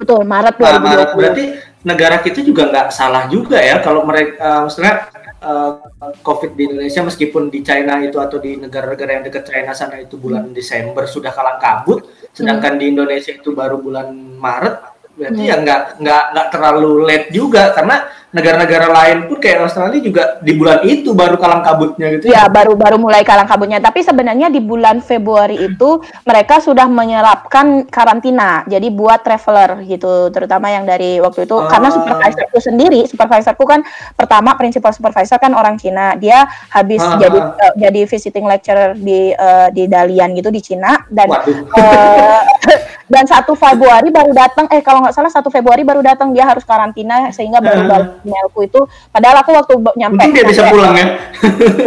Betul, 0.01 0.25
Maret 0.25 0.57
Nah, 0.57 0.81
Maret 0.81 1.09
2020. 1.13 1.17
berarti 1.21 1.43
negara 1.85 2.15
kita 2.21 2.39
juga 2.41 2.69
nggak 2.69 2.87
salah 2.93 3.25
juga 3.29 3.57
ya 3.61 3.81
kalau 3.81 4.05
mereka 4.05 4.33
uh, 4.41 4.59
maksudnya 4.65 5.09
uh, 5.41 5.77
covid 6.21 6.53
di 6.53 6.69
Indonesia 6.69 7.01
meskipun 7.01 7.49
di 7.49 7.65
China 7.65 7.97
itu 8.01 8.17
atau 8.21 8.37
di 8.37 8.57
negara-negara 8.57 9.21
yang 9.21 9.23
dekat 9.25 9.49
China 9.49 9.73
sana 9.73 9.97
itu 9.97 10.17
bulan 10.17 10.53
Desember 10.53 11.05
sudah 11.09 11.33
kalang 11.33 11.57
kabut, 11.57 12.05
sedangkan 12.33 12.77
di 12.77 12.93
Indonesia 12.93 13.33
itu 13.33 13.53
baru 13.53 13.81
bulan 13.81 14.13
Maret 14.13 15.00
berarti 15.21 15.41
ya 15.45 15.55
nggak 15.55 15.79
nggak 16.01 16.23
nggak 16.33 16.47
terlalu 16.49 16.91
late 17.05 17.27
juga 17.29 17.69
karena 17.71 17.95
negara-negara 18.31 18.87
lain 18.87 19.27
pun 19.27 19.37
kayak 19.37 19.59
Australia 19.61 19.99
juga 19.99 20.23
di 20.39 20.55
bulan 20.55 20.87
itu 20.87 21.11
baru 21.11 21.35
kalang 21.35 21.59
kabutnya 21.59 22.15
gitu 22.15 22.31
Ya, 22.31 22.47
baru 22.47 22.79
baru 22.79 22.95
mulai 22.95 23.21
kalang 23.21 23.43
kabutnya. 23.43 23.77
Tapi 23.77 24.01
sebenarnya 24.01 24.47
di 24.47 24.63
bulan 24.63 25.03
Februari 25.03 25.59
itu 25.59 25.99
mereka 26.23 26.57
sudah 26.57 26.87
menyerapkan 26.87 27.83
karantina. 27.85 28.63
Jadi 28.65 28.87
buat 28.87 29.19
traveler 29.19 29.83
gitu, 29.83 30.31
terutama 30.31 30.71
yang 30.71 30.87
dari 30.87 31.19
waktu 31.19 31.43
itu 31.43 31.59
karena 31.67 31.91
Oh. 31.91 31.95
supervisorku 31.99 32.57
sendiri, 32.57 33.03
supervisorku 33.03 33.67
kan 33.67 33.83
pertama 34.15 34.55
principal 34.55 34.95
supervisor 34.95 35.35
kan 35.35 35.51
orang 35.51 35.75
Cina. 35.75 36.15
Dia 36.15 36.41
habis 36.69 37.03
Ah. 37.03 37.19
jadi 37.19 37.35
eh, 37.35 37.73
jadi 37.83 38.01
visiting 38.07 38.47
lecturer 38.47 38.95
di 38.95 39.35
eh, 39.35 39.67
di 39.69 39.83
Dalian 39.85 40.31
gitu 40.31 40.47
di 40.47 40.63
Cina 40.63 41.03
dan 41.11 41.27
Waduh. 41.27 41.67
eh, 41.67 42.41
dan 43.11 43.27
satu 43.27 43.53
Februari 43.53 44.07
baru 44.07 44.31
datang 44.31 44.71
eh 44.71 44.79
kalau 44.79 45.03
nggak 45.11 45.19
salah 45.19 45.27
satu 45.29 45.51
Februari 45.51 45.83
baru 45.83 45.99
datang 45.99 46.31
dia 46.31 46.47
harus 46.47 46.63
karantina 46.63 47.27
sehingga 47.29 47.59
baru 47.59 47.83
Ah. 47.83 47.87
balik 47.91 48.09
emailku 48.23 48.59
itu 48.63 48.79
padahal 49.11 49.43
aku 49.43 49.51
waktu 49.51 49.73
nyampe 49.93 50.15
Untung 50.17 50.31
dia 50.31 50.45
bisa 50.47 50.63
pulang 50.65 50.95
ya. 50.95 51.07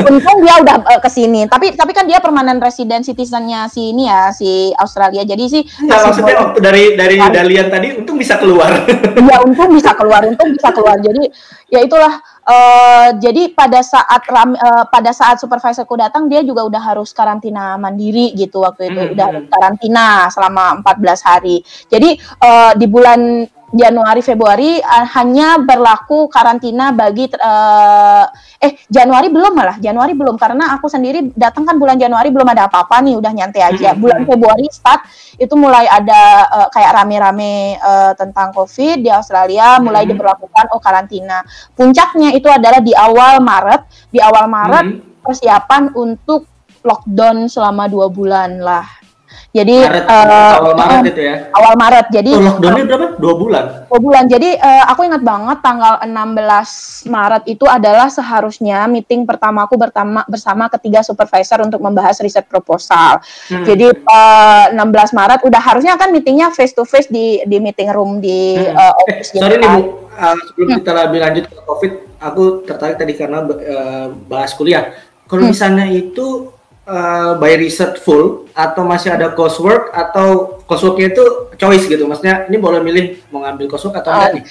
untung 0.04 0.38
dia 0.40 0.54
udah 0.60 0.76
eh, 0.92 1.00
ke 1.00 1.08
sini 1.08 1.40
tapi 1.46 1.72
tapi 1.72 1.90
kan 1.90 2.04
dia 2.04 2.20
permanent 2.20 2.60
resident 2.60 3.00
citizennya 3.00 3.64
si 3.66 3.90
ini 3.90 4.04
ya 4.04 4.28
si 4.28 4.68
Australia 4.74 5.24
jadi 5.24 5.44
sih 5.46 5.62
Nggak, 5.64 5.88
masih 5.88 6.04
maksudnya 6.04 6.34
waktu 6.38 6.58
dari 6.60 6.82
dari 6.92 7.16
Dalian 7.16 7.66
tadi 7.66 7.88
untung 7.96 8.16
bisa 8.16 8.36
keluar. 8.36 8.84
ya 9.16 9.36
untung 9.46 9.72
bisa 9.72 9.90
keluar 9.94 10.20
untung 10.22 10.52
bisa 10.52 10.68
keluar 10.70 11.00
jadi 11.00 11.24
ya 11.66 11.80
itulah 11.80 12.12
eh, 12.44 13.08
jadi 13.20 13.42
pada 13.56 13.80
saat 13.80 14.22
ram, 14.28 14.54
eh, 14.54 14.84
pada 14.88 15.10
saat 15.10 15.40
supervisorku 15.40 15.96
datang 15.96 16.28
dia 16.28 16.44
juga 16.44 16.64
udah 16.64 16.82
harus 16.94 17.10
karantina 17.16 17.76
mandiri 17.80 18.32
gitu 18.36 18.62
waktu 18.62 18.92
itu 18.92 19.00
Hmm, 19.00 19.12
udah 19.16 19.28
hmm. 19.28 19.48
karantina 19.50 20.06
selama 20.28 20.80
14 20.84 21.20
hari 21.24 21.56
jadi 21.88 22.16
eh, 22.20 22.72
di 22.76 22.86
bulan 22.88 23.48
Januari 23.74 24.22
Februari 24.22 24.78
eh, 24.78 25.06
hanya 25.18 25.58
berlaku 25.58 26.30
karantina 26.30 26.94
bagi 26.94 27.26
eh, 27.26 28.24
eh 28.62 28.72
Januari 28.86 29.34
belum 29.34 29.50
malah 29.50 29.76
Januari 29.82 30.14
belum 30.14 30.38
karena 30.38 30.78
aku 30.78 30.86
sendiri 30.86 31.34
datang 31.34 31.66
kan 31.66 31.74
bulan 31.74 31.98
Januari 31.98 32.30
belum 32.30 32.46
ada 32.46 32.70
apa-apa 32.70 33.02
nih 33.02 33.18
udah 33.18 33.32
nyantai 33.34 33.62
aja 33.66 33.90
Hmm, 33.92 34.00
bulan. 34.00 34.22
Februari 34.24 34.70
start 34.70 35.02
itu 35.36 35.54
mulai 35.58 35.90
ada 35.90 36.22
eh, 36.46 36.68
kayak 36.70 37.02
rame-rame 37.02 37.74
eh, 37.74 38.12
tentang 38.14 38.54
COVID 38.54 39.02
di 39.02 39.10
Australia, 39.10 39.82
mulai 39.82 40.06
Hmm. 40.06 40.14
diberlakukan 40.14 40.70
oh 40.70 40.78
karantina. 40.78 41.42
Puncaknya 41.74 42.30
itu 42.30 42.46
adalah 42.46 42.78
di 42.78 42.94
awal 42.94 43.42
Maret, 43.42 43.82
di 44.14 44.22
awal 44.22 44.46
Maret 44.46 44.86
Hmm. 44.86 45.02
persiapan 45.26 45.90
untuk 45.98 46.46
lockdown 46.86 47.50
selama 47.50 47.90
dua 47.90 48.06
bulan 48.06 48.60
lah. 48.62 48.86
Jadi 49.54 49.76
Maret, 49.80 50.04
eh, 50.04 50.54
awal 50.58 50.74
Maret 50.74 50.98
eh, 50.98 51.08
itu 51.08 51.20
ya. 51.22 51.34
awal 51.54 51.74
Maret. 51.74 52.06
Jadi 52.10 52.30
Oh, 52.32 52.42
lockdownnya 52.42 52.84
berapa? 52.84 53.06
Dua 53.16 53.34
bulan. 53.34 53.64
dua 53.86 53.98
bulan. 54.00 54.24
Jadi 54.26 54.50
eh, 54.52 54.84
aku 54.84 55.00
ingat 55.02 55.22
banget 55.22 55.58
tanggal 55.60 55.94
16 56.02 57.06
Maret 57.06 57.42
itu 57.46 57.64
adalah 57.64 58.08
seharusnya 58.08 58.82
meeting 58.84 59.22
pertamaku 59.22 59.78
bersama 59.78 60.26
bersama 60.26 60.66
ketiga 60.68 61.00
supervisor 61.00 61.62
untuk 61.62 61.78
membahas 61.78 62.18
riset 62.18 62.44
proposal. 62.44 63.22
Hmm. 63.46 63.62
Jadi 63.62 63.94
eh, 63.94 64.64
16 64.74 64.82
Maret 65.12 65.40
udah 65.42 65.60
harusnya 65.62 65.94
kan 65.94 66.10
meetingnya 66.10 66.50
face 66.50 66.74
to 66.74 66.82
face 66.82 67.06
di 67.06 67.38
di 67.40 67.56
meeting 67.58 67.88
room 67.88 68.18
di 68.18 68.58
Hmm. 68.58 68.74
eh, 68.74 68.82
Eh, 68.84 68.92
office 69.00 69.28
gitu 69.30 69.38
sorry 69.40 69.56
nih 69.56 69.64
kan. 69.64 69.78
Bu, 69.78 69.82
Uh, 70.14 70.38
sebelum 70.46 70.78
kita 70.78 70.94
lebih 70.94 71.20
lanjut 71.20 71.44
ke 71.44 71.58
COVID, 71.58 71.92
aku 72.22 72.42
tertarik 72.62 72.94
tadi 72.94 73.18
karena 73.18 73.42
uh, 73.42 74.06
bahas 74.30 74.54
kuliah. 74.54 74.94
Kalau 75.26 75.42
Hmm. 75.42 75.50
di 75.50 75.56
sana 75.56 75.90
itu 75.90 76.53
uh, 76.88 77.36
by 77.40 77.56
research 77.56 78.00
full 78.00 78.48
atau 78.52 78.84
masih 78.84 79.12
ada 79.12 79.32
coursework 79.32 79.92
atau 79.92 80.60
courseworknya 80.64 81.12
itu 81.12 81.24
choice 81.60 81.84
gitu 81.88 82.04
maksudnya 82.08 82.48
ini 82.48 82.56
boleh 82.56 82.80
milih 82.80 83.04
mau 83.32 83.44
ngambil 83.44 83.72
coursework 83.72 84.00
atau 84.00 84.12
enggak 84.14 84.30
uh, 84.30 84.34
nih 84.40 84.44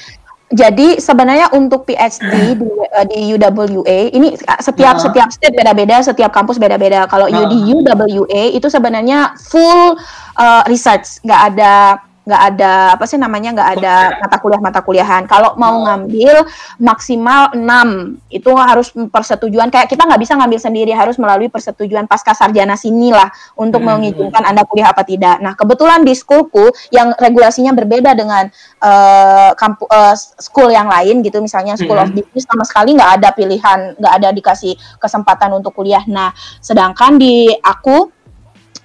jadi 0.54 1.02
sebenarnya 1.02 1.50
untuk 1.58 1.90
PhD 1.90 2.54
di, 2.62 2.70
uh, 2.70 3.06
di 3.10 3.34
UWA 3.34 4.14
ini 4.14 4.38
setiap 4.62 5.02
uh. 5.02 5.02
setiap 5.02 5.34
state 5.34 5.58
beda-beda, 5.58 6.06
setiap 6.06 6.30
kampus 6.30 6.62
beda-beda. 6.62 7.10
Kalau 7.10 7.26
uh. 7.26 7.50
di 7.50 7.74
UWA 7.74 8.54
itu 8.54 8.70
sebenarnya 8.70 9.34
full 9.50 9.98
uh, 10.38 10.62
research, 10.70 11.18
nggak 11.26 11.42
ada 11.54 11.98
nggak 12.24 12.41
ada 12.56 12.95
apa 12.95 13.04
sih 13.04 13.20
namanya 13.20 13.52
nggak 13.52 13.70
ada 13.80 13.95
mata 14.24 14.38
kuliah. 14.40 14.62
mata 14.64 14.80
kuliahan. 14.80 15.24
Kalau 15.28 15.60
mau 15.60 15.76
oh. 15.76 15.84
ngambil 15.84 16.48
maksimal 16.80 17.52
6 17.52 18.32
itu 18.32 18.52
harus 18.56 18.88
persetujuan. 18.95 19.68
Kayak 19.68 19.91
kita 19.91 20.08
nggak 20.08 20.22
bisa 20.24 20.40
ngambil 20.40 20.60
sendiri 20.60 20.91
harus 20.95 21.20
melalui 21.20 21.52
persetujuan 21.52 22.08
pasca 22.08 22.32
sarjana 22.32 22.80
sini 22.80 23.12
lah 23.12 23.28
untuk 23.60 23.84
hmm. 23.84 23.88
mengizinkan 23.91 24.44
anda 24.48 24.64
kuliah 24.64 24.95
apa 24.95 25.04
tidak. 25.04 25.44
Nah 25.44 25.52
kebetulan 25.54 26.08
di 26.08 26.16
schoolku 26.16 26.72
yang 26.95 27.12
regulasinya 27.20 27.76
berbeda 27.76 28.16
dengan 28.16 28.48
uh, 28.80 29.52
kampu 29.60 29.84
uh, 29.91 30.16
school 30.16 30.72
yang 30.72 30.88
lain 30.88 31.20
gitu. 31.28 31.44
Misalnya 31.44 31.76
school 31.76 32.00
hmm. 32.00 32.08
of 32.08 32.16
business 32.16 32.48
sama 32.48 32.64
sekali 32.64 32.95
nggak 32.95 33.12
ada 33.20 33.30
pilihan 33.36 34.00
nggak 34.00 34.14
ada 34.24 34.30
dikasih 34.32 34.80
kesempatan 34.95 35.52
untuk 35.60 35.76
kuliah. 35.76 36.08
Nah 36.08 36.32
sedangkan 36.64 37.20
di 37.20 37.52
aku 37.52 38.23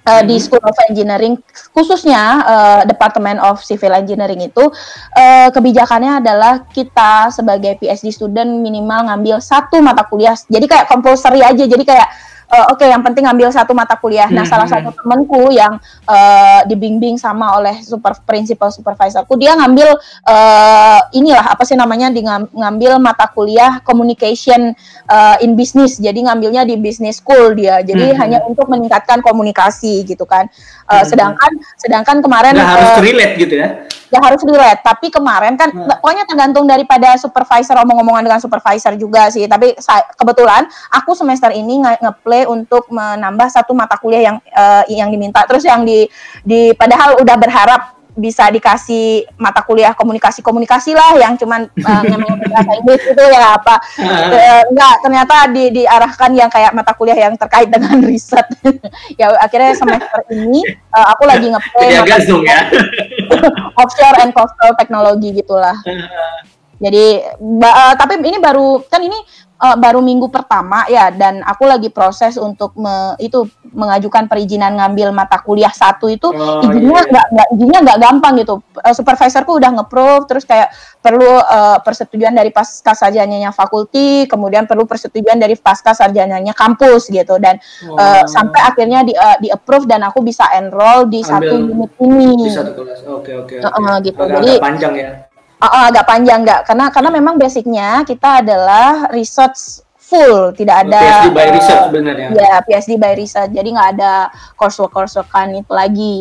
uh, 0.05 0.21
di 0.23 0.39
School 0.39 0.61
of 0.63 0.75
Engineering 0.87 1.39
khususnya 1.75 2.23
uh, 2.45 2.81
Department 2.85 3.39
of 3.43 3.59
Civil 3.63 3.95
Engineering 3.95 4.47
itu 4.47 4.63
uh, 5.15 5.49
kebijakannya 5.51 6.23
adalah 6.23 6.63
kita 6.69 7.33
sebagai 7.33 7.79
PhD 7.81 8.13
student 8.13 8.61
minimal 8.61 9.09
ngambil 9.11 9.41
satu 9.43 9.81
mata 9.83 10.05
kuliah. 10.07 10.35
Jadi 10.35 10.65
kayak 10.69 10.85
compulsory 10.87 11.43
aja. 11.43 11.65
Jadi 11.65 11.83
kayak 11.83 12.07
uh, 12.49 12.65
oke 12.73 12.81
okay, 12.81 12.89
yang 12.89 13.05
penting 13.05 13.25
ambil 13.29 13.53
satu 13.53 13.71
mata 13.77 13.95
kuliah. 13.95 14.27
Nah, 14.29 14.43
hmm. 14.43 14.51
salah 14.51 14.67
satu 14.67 14.89
temanku 14.93 15.53
yang 15.53 15.77
uh, 16.09 16.61
dibimbing 16.65 17.15
sama 17.15 17.55
oleh 17.57 17.79
super 17.85 18.17
principal 18.25 18.73
supervisorku, 18.73 19.37
dia 19.37 19.53
ngambil 19.55 19.95
uh, 20.25 21.01
inilah 21.13 21.53
apa 21.53 21.63
sih 21.63 21.77
namanya 21.77 22.09
di 22.09 22.25
ngambil 22.25 22.97
mata 22.97 23.29
kuliah 23.29 23.79
communication 23.85 24.73
uh, 25.07 25.37
in 25.39 25.53
business. 25.53 26.01
Jadi 26.01 26.25
ngambilnya 26.25 26.65
di 26.65 26.75
business 26.75 27.21
school 27.21 27.53
dia. 27.53 27.85
Jadi 27.85 28.13
hmm. 28.13 28.17
hanya 28.17 28.37
untuk 28.45 28.65
meningkatkan 28.67 29.21
komunikasi 29.21 30.03
gitu 30.03 30.25
kan. 30.25 30.49
Uh, 30.89 31.01
hmm. 31.01 31.05
sedangkan 31.05 31.51
sedangkan 31.77 32.17
kemarin 32.25 32.57
nah, 32.57 32.65
harus 32.73 32.91
relate 33.05 33.33
gitu 33.37 33.55
ya 33.61 33.85
ya 34.09 34.19
harus 34.25 34.41
relate 34.41 34.81
tapi 34.81 35.13
kemarin 35.13 35.53
kan 35.53 35.69
hmm. 35.69 35.85
pokoknya 35.85 36.25
tergantung 36.25 36.65
daripada 36.65 37.13
supervisor 37.15 37.77
omong-omongan 37.85 38.25
dengan 38.25 38.41
supervisor 38.41 38.97
juga 38.97 39.29
sih 39.29 39.45
tapi 39.45 39.77
saya, 39.77 40.01
kebetulan 40.17 40.65
aku 40.89 41.13
semester 41.13 41.53
ini 41.53 41.85
nge-play 41.85 42.38
untuk 42.45 42.87
menambah 42.91 43.47
satu 43.51 43.75
mata 43.75 43.97
kuliah 43.97 44.31
yang 44.31 44.37
uh, 44.53 44.83
yang 44.87 45.09
diminta. 45.09 45.43
Terus 45.47 45.65
yang 45.65 45.83
di 45.83 46.07
di 46.45 46.71
padahal 46.75 47.19
udah 47.19 47.35
berharap 47.39 47.81
bisa 48.19 48.51
dikasih 48.51 49.23
mata 49.39 49.63
kuliah 49.63 49.95
komunikasi 49.95 50.43
komunikasi 50.43 50.91
lah 50.91 51.15
yang 51.15 51.39
cuman 51.39 51.71
uh, 51.71 52.03
bahasa 52.51 52.71
Inggris 52.83 53.03
itu 53.07 53.23
ya 53.31 53.55
apa. 53.55 53.79
Uh, 53.95 54.63
enggak 54.75 54.95
ternyata 54.99 55.35
di, 55.55 55.63
diarahkan 55.81 56.31
yang 56.35 56.51
kayak 56.51 56.75
mata 56.75 56.91
kuliah 56.91 57.15
yang 57.15 57.39
terkait 57.39 57.71
dengan 57.71 57.95
riset. 58.09 58.45
Ya 59.15 59.31
akhirnya 59.39 59.71
semester 59.71 60.19
ini 60.35 60.67
uh, 60.91 61.15
aku 61.15 61.23
lagi 61.23 61.47
ngeplay 61.47 61.95
ya, 61.95 62.03
offshore 63.79 64.19
and 64.19 64.35
coastal 64.35 64.75
technology 64.75 65.31
gitulah 65.31 65.79
jadi 66.79 67.35
uh, 67.39 67.93
tapi 67.99 68.23
ini 68.23 68.39
baru 68.39 68.81
kan 68.87 69.03
ini 69.03 69.19
uh, 69.59 69.77
baru 69.77 69.99
minggu 69.99 70.31
pertama 70.31 70.87
ya 70.87 71.11
dan 71.11 71.43
aku 71.43 71.67
lagi 71.67 71.91
proses 71.91 72.39
untuk 72.39 72.73
me, 72.79 73.13
itu 73.19 73.45
mengajukan 73.69 74.25
perizinan 74.25 74.79
ngambil 74.79 75.13
mata 75.13 75.37
kuliah 75.43 75.69
satu 75.69 76.09
itu 76.09 76.31
oh, 76.31 76.63
izinnya 76.65 77.03
iya. 77.05 77.11
nggak 77.11 77.27
iya. 77.29 77.45
izinnya 77.53 77.79
nggak 77.85 77.99
gampang 77.99 78.33
gitu 78.41 78.55
uh, 78.79 78.95
supervisorku 78.95 79.59
udah 79.59 79.71
ngeprove 79.77 80.25
terus 80.25 80.47
kayak 80.47 80.71
perlu 80.99 81.27
uh, 81.27 81.77
persetujuan 81.83 82.33
dari 82.33 82.49
pasca 82.49 82.95
sarjananya 82.95 83.51
fakulti 83.53 84.25
kemudian 84.25 84.65
perlu 84.65 84.87
persetujuan 84.87 85.37
dari 85.37 85.55
pasca 85.59 85.93
sarjananya 85.93 86.55
kampus 86.55 87.11
gitu 87.11 87.37
dan 87.37 87.59
oh. 87.85 87.99
uh, 87.99 88.23
sampai 88.25 88.59
akhirnya 88.63 89.05
di 89.05 89.13
uh, 89.13 89.37
di 89.37 89.51
approve 89.51 89.85
dan 89.85 90.01
aku 90.07 90.23
bisa 90.23 90.49
enroll 90.55 91.07
di 91.07 91.21
Ambil 91.23 91.29
satu 91.29 91.55
unit 91.59 91.91
ini 92.01 92.27
di 92.47 92.49
satu 92.51 92.71
kelas 92.73 92.99
oke 93.05 93.31
oke 93.45 93.53
okay, 93.53 93.57
okay. 93.61 93.85
uh, 93.85 93.97
gitu 94.01 94.19
agak, 94.23 94.35
jadi 94.41 94.51
panjang 94.57 94.93
ya 94.97 95.09
uh, 95.61 95.85
agak 95.91 96.07
panjang 96.07 96.41
nggak. 96.41 96.61
Karena 96.65 96.85
karena 96.89 97.09
memang 97.11 97.35
basicnya 97.35 98.03
kita 98.07 98.41
adalah 98.41 99.11
research 99.11 99.83
full. 99.99 100.55
Tidak 100.55 100.75
ada 100.87 101.01
PhD 101.03 101.27
by 101.35 101.47
research 101.53 101.83
sebenarnya 101.91 102.27
ya. 102.33 102.55
PhD 102.65 102.91
by 102.97 103.13
research. 103.13 103.51
Jadi 103.53 103.69
nggak 103.75 103.89
ada 103.99 104.13
coursework 104.55 104.91
coursework 104.95 105.29
kan 105.29 105.51
itu 105.53 105.71
lagi. 105.71 106.19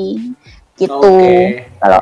Gitu. 0.79 0.95
Okay. 0.95 1.67
kalau 1.83 1.99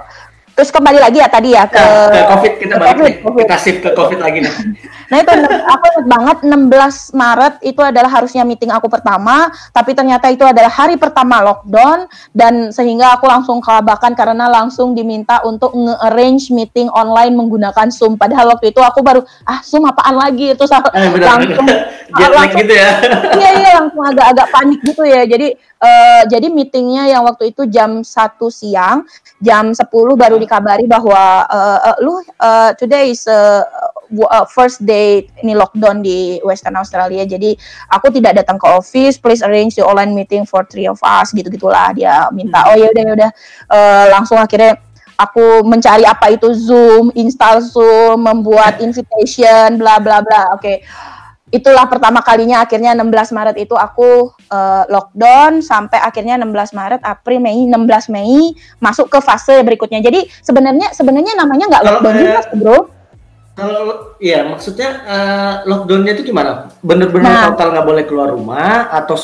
Terus 0.57 0.73
kembali 0.73 0.97
lagi 0.97 1.21
ya 1.21 1.29
tadi 1.29 1.53
ya 1.53 1.69
ke, 1.69 1.77
nah, 1.77 2.09
ke 2.09 2.21
COVID 2.33 2.53
kita 2.57 2.75
ke 2.75 2.81
balik 2.81 2.97
COVID, 2.97 3.05
nih. 3.05 3.15
COVID. 3.21 3.43
Kita 3.45 3.57
shift 3.61 3.81
ke 3.85 3.91
COVID 3.93 4.19
lagi 4.25 4.39
nih. 4.41 4.55
nah 5.13 5.17
itu 5.21 5.31
aku 5.69 5.85
ingat 5.85 6.07
banget 6.09 6.37
16 6.49 7.13
Maret 7.13 7.55
itu 7.61 7.81
adalah 7.85 8.09
harusnya 8.09 8.41
meeting 8.49 8.73
aku 8.73 8.89
pertama, 8.89 9.53
tapi 9.77 9.93
ternyata 9.93 10.33
itu 10.33 10.49
adalah 10.49 10.73
hari 10.73 10.97
pertama 10.97 11.45
lockdown 11.45 12.09
dan 12.33 12.73
sehingga 12.73 13.21
aku 13.21 13.29
langsung 13.29 13.61
kelabakan 13.61 14.17
karena 14.17 14.49
langsung 14.49 14.97
diminta 14.97 15.45
untuk 15.45 15.77
nge-arrange 15.77 16.49
meeting 16.49 16.89
online 16.89 17.37
menggunakan 17.37 17.93
Zoom. 17.93 18.17
Padahal 18.17 18.57
waktu 18.57 18.73
itu 18.73 18.81
aku 18.81 19.05
baru 19.05 19.21
ah 19.45 19.61
Zoom 19.61 19.85
apaan 19.85 20.17
lagi 20.17 20.57
itu 20.57 20.65
eh, 20.65 21.13
langsung 21.21 21.69
langsung 22.17 22.61
gitu 22.65 22.73
ya. 22.73 22.91
Iya 23.37 23.51
iya 23.61 23.71
langsung 23.85 24.05
agak-agak 24.09 24.47
panik 24.49 24.81
gitu 24.89 25.05
ya. 25.05 25.29
Jadi 25.29 25.53
uh, 25.85 26.23
jadi 26.33 26.47
meetingnya 26.49 27.13
yang 27.13 27.29
waktu 27.29 27.53
itu 27.53 27.69
jam 27.69 28.01
satu 28.01 28.49
siang, 28.49 29.05
jam 29.43 29.77
10 29.77 29.85
baru 30.17 30.37
dikabari 30.47 30.87
bahwa 30.87 31.43
uh, 31.51 31.79
uh, 31.93 31.97
lu 31.99 32.23
uh, 32.39 32.71
today 32.79 33.11
is 33.11 33.27
uh, 33.27 33.67
uh, 34.31 34.47
first 34.47 34.87
day 34.87 35.27
ini 35.43 35.59
lockdown 35.59 36.01
di 36.01 36.39
Western 36.47 36.79
Australia. 36.79 37.27
Jadi 37.27 37.59
aku 37.91 38.15
tidak 38.15 38.39
datang 38.39 38.57
ke 38.57 38.67
office, 38.71 39.19
please 39.19 39.43
arrange 39.43 39.75
the 39.75 39.83
online 39.83 40.15
meeting 40.15 40.47
for 40.47 40.63
three 40.71 40.87
of 40.87 41.03
us 41.03 41.35
gitu 41.35 41.51
gitulah 41.51 41.91
dia 41.91 42.31
minta. 42.31 42.63
Hmm. 42.63 42.71
Oh 42.73 42.77
ya 42.79 42.87
udah 42.95 43.03
ya 43.03 43.13
udah 43.19 43.31
uh, 43.69 44.05
langsung 44.15 44.39
akhirnya 44.39 44.79
aku 45.19 45.67
mencari 45.67 46.07
apa 46.07 46.31
itu 46.31 46.55
Zoom, 46.55 47.11
install 47.19 47.61
Zoom, 47.67 48.23
membuat 48.23 48.79
invitation, 48.79 49.77
bla 49.83 49.99
bla 49.99 50.23
bla. 50.23 50.55
Oke. 50.55 50.63
Okay 50.63 50.79
itulah 51.55 51.87
pertama 51.87 52.19
kalinya 52.27 52.67
akhirnya 52.67 52.91
16 52.99 53.07
Maret 53.31 53.57
itu 53.63 53.79
aku 53.79 54.35
uh, 54.51 54.85
lockdown 54.91 55.63
sampai 55.63 56.03
akhirnya 56.03 56.35
16 56.43 56.75
Maret, 56.75 57.01
April, 57.07 57.39
Mei, 57.39 57.71
16 57.71 58.11
Mei 58.11 58.51
masuk 58.83 59.07
ke 59.07 59.19
fase 59.23 59.63
berikutnya. 59.63 60.03
Jadi 60.03 60.27
sebenarnya 60.43 60.91
sebenarnya 60.91 61.39
namanya 61.39 61.65
nggak 61.71 61.85
lockdown 61.87 62.15
juga, 62.19 62.41
Bro. 62.59 62.79
Kalau 63.57 63.85
iya 64.21 64.45
maksudnya 64.45 64.91
uh, 65.07 65.55
lockdownnya 65.65 66.13
itu 66.19 66.29
gimana? 66.29 66.69
Bener-bener 66.83 67.31
nah, 67.31 67.55
total 67.55 67.73
nggak 67.73 67.87
boleh 67.87 68.05
keluar 68.05 68.29
rumah 68.35 68.91
atau 68.91 69.17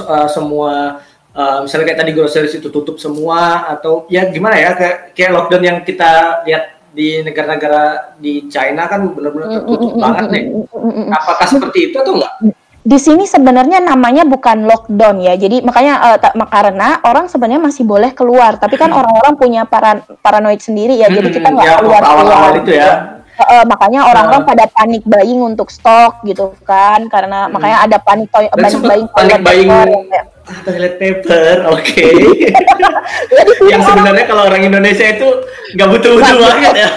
uh, 0.00 0.28
semua 0.32 1.04
uh, 1.36 1.58
misalnya 1.62 1.92
kayak 1.92 2.00
tadi 2.02 2.12
groceries 2.16 2.56
itu 2.56 2.72
tutup 2.72 2.96
semua 2.96 3.68
atau 3.68 4.08
ya 4.08 4.26
gimana 4.32 4.56
ya 4.56 4.72
kayak, 4.72 4.96
kayak 5.12 5.30
lockdown 5.36 5.64
yang 5.64 5.78
kita 5.84 6.42
lihat 6.48 6.75
di 6.96 7.20
negara-negara 7.20 8.16
di 8.16 8.48
China 8.48 8.88
kan 8.88 9.12
benar-benar 9.12 9.60
tertutup 9.60 9.92
mm, 9.92 10.00
banget 10.00 10.26
nih. 10.32 10.44
Apakah 11.12 11.46
seperti 11.46 11.78
itu 11.92 11.96
atau 12.00 12.16
enggak? 12.16 12.32
Di 12.86 12.98
sini 13.02 13.28
sebenarnya 13.28 13.84
namanya 13.84 14.24
bukan 14.24 14.64
lockdown 14.64 15.20
ya. 15.20 15.36
Jadi 15.36 15.60
makanya 15.60 16.16
uh, 16.16 16.18
karena 16.48 17.04
orang 17.04 17.28
sebenarnya 17.28 17.60
masih 17.60 17.84
boleh 17.84 18.16
keluar, 18.16 18.56
tapi 18.56 18.80
kan 18.80 18.88
orang-orang 18.88 19.36
punya 19.36 19.68
paran 19.68 20.00
paranoid 20.24 20.64
sendiri 20.64 20.96
ya. 20.96 21.12
Jadi 21.12 21.36
kita 21.36 21.52
nggak 21.52 21.66
ya, 21.68 21.76
keluar 21.84 22.00
keluar. 22.00 22.52
itu 22.56 22.72
ya. 22.72 23.20
Uh, 23.36 23.68
makanya 23.68 24.08
orang-orang 24.08 24.42
uh. 24.42 24.48
pada 24.48 24.64
panik 24.72 25.04
buying 25.04 25.44
untuk 25.44 25.68
stok 25.68 26.24
gitu 26.24 26.56
kan 26.64 27.04
karena 27.12 27.44
hmm. 27.44 27.52
makanya 27.52 27.78
ada 27.84 27.98
panik 28.00 28.32
panik 28.32 28.48
buying 28.56 29.04
panik 29.12 29.40
buying 29.44 29.68
toilet 30.62 30.94
paper, 30.98 31.66
oke. 31.66 31.82
Okay. 31.82 32.14
yang 33.70 33.82
sebenarnya 33.82 34.24
kalau 34.30 34.46
orang 34.46 34.62
Indonesia 34.62 35.06
itu 35.06 35.28
nggak 35.74 35.88
butuh 35.90 36.12
butuh 36.18 36.36
banget 36.38 36.74
ya. 36.86 36.90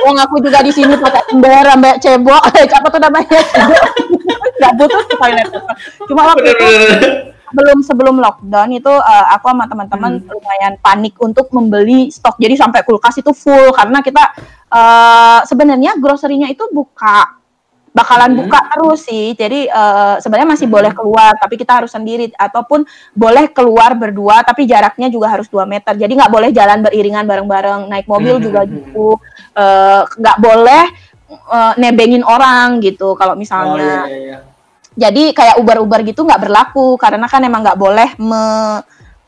Wong 0.00 0.16
aku 0.16 0.40
juga 0.40 0.64
di 0.64 0.72
sini 0.72 0.96
pakai 0.96 1.22
ember 1.32 1.64
sampai 1.66 1.92
cebok, 2.00 2.42
eh 2.56 2.64
apa 2.64 2.88
tuh 2.88 3.00
namanya? 3.00 3.40
Nggak 4.56 4.72
butuh 4.80 5.00
toilet 5.12 5.46
paper. 5.52 5.74
Cuma 6.08 6.20
waktu 6.32 6.48
itu 6.52 6.66
belum 7.54 7.78
sebelum 7.84 8.18
lockdown 8.18 8.74
itu 8.74 8.90
uh, 8.90 9.26
aku 9.38 9.46
sama 9.54 9.64
teman-teman 9.70 10.18
hmm. 10.18 10.28
lumayan 10.32 10.74
panik 10.82 11.14
untuk 11.22 11.46
membeli 11.54 12.10
stok. 12.10 12.40
Jadi 12.40 12.58
sampai 12.58 12.82
kulkas 12.82 13.20
itu 13.20 13.30
full 13.30 13.70
karena 13.76 14.02
kita 14.02 14.24
uh, 14.72 15.40
sebenarnya 15.46 15.94
groserinya 16.00 16.50
itu 16.50 16.66
buka 16.72 17.45
bakalan 17.96 18.36
hmm. 18.36 18.40
buka 18.44 18.60
terus 18.68 19.08
sih. 19.08 19.32
Jadi 19.32 19.72
uh, 19.72 20.20
sebenarnya 20.20 20.48
masih 20.52 20.68
hmm. 20.68 20.76
boleh 20.76 20.92
keluar, 20.92 21.32
tapi 21.40 21.56
kita 21.56 21.80
harus 21.80 21.96
sendiri 21.96 22.28
ataupun 22.36 22.84
boleh 23.16 23.48
keluar 23.48 23.96
berdua, 23.96 24.44
tapi 24.44 24.68
jaraknya 24.68 25.08
juga 25.08 25.32
harus 25.32 25.48
dua 25.48 25.64
meter. 25.64 25.96
Jadi 25.96 26.12
nggak 26.12 26.28
boleh 26.28 26.52
jalan 26.52 26.84
beriringan 26.84 27.24
bareng-bareng. 27.24 27.88
Naik 27.88 28.04
mobil 28.04 28.36
hmm. 28.36 28.44
juga 28.44 28.60
gitu. 28.68 29.16
Eh, 29.56 30.02
nggak 30.04 30.36
uh, 30.36 30.42
boleh 30.44 30.84
uh, 31.48 31.72
nebengin 31.80 32.20
orang 32.20 32.84
gitu. 32.84 33.16
Kalau 33.16 33.32
misalnya. 33.32 34.04
Oh, 34.04 34.10
iya, 34.12 34.20
iya. 34.20 34.20
iya. 34.36 34.38
jadi 34.96 35.36
kayak 35.36 35.60
Uber-Uber 35.60 36.08
gitu 36.08 36.24
nggak 36.24 36.48
berlaku 36.48 36.96
karena 36.96 37.28
kan 37.28 37.44
emang 37.44 37.60
nggak 37.60 37.76
boleh 37.76 38.16
me, 38.16 38.44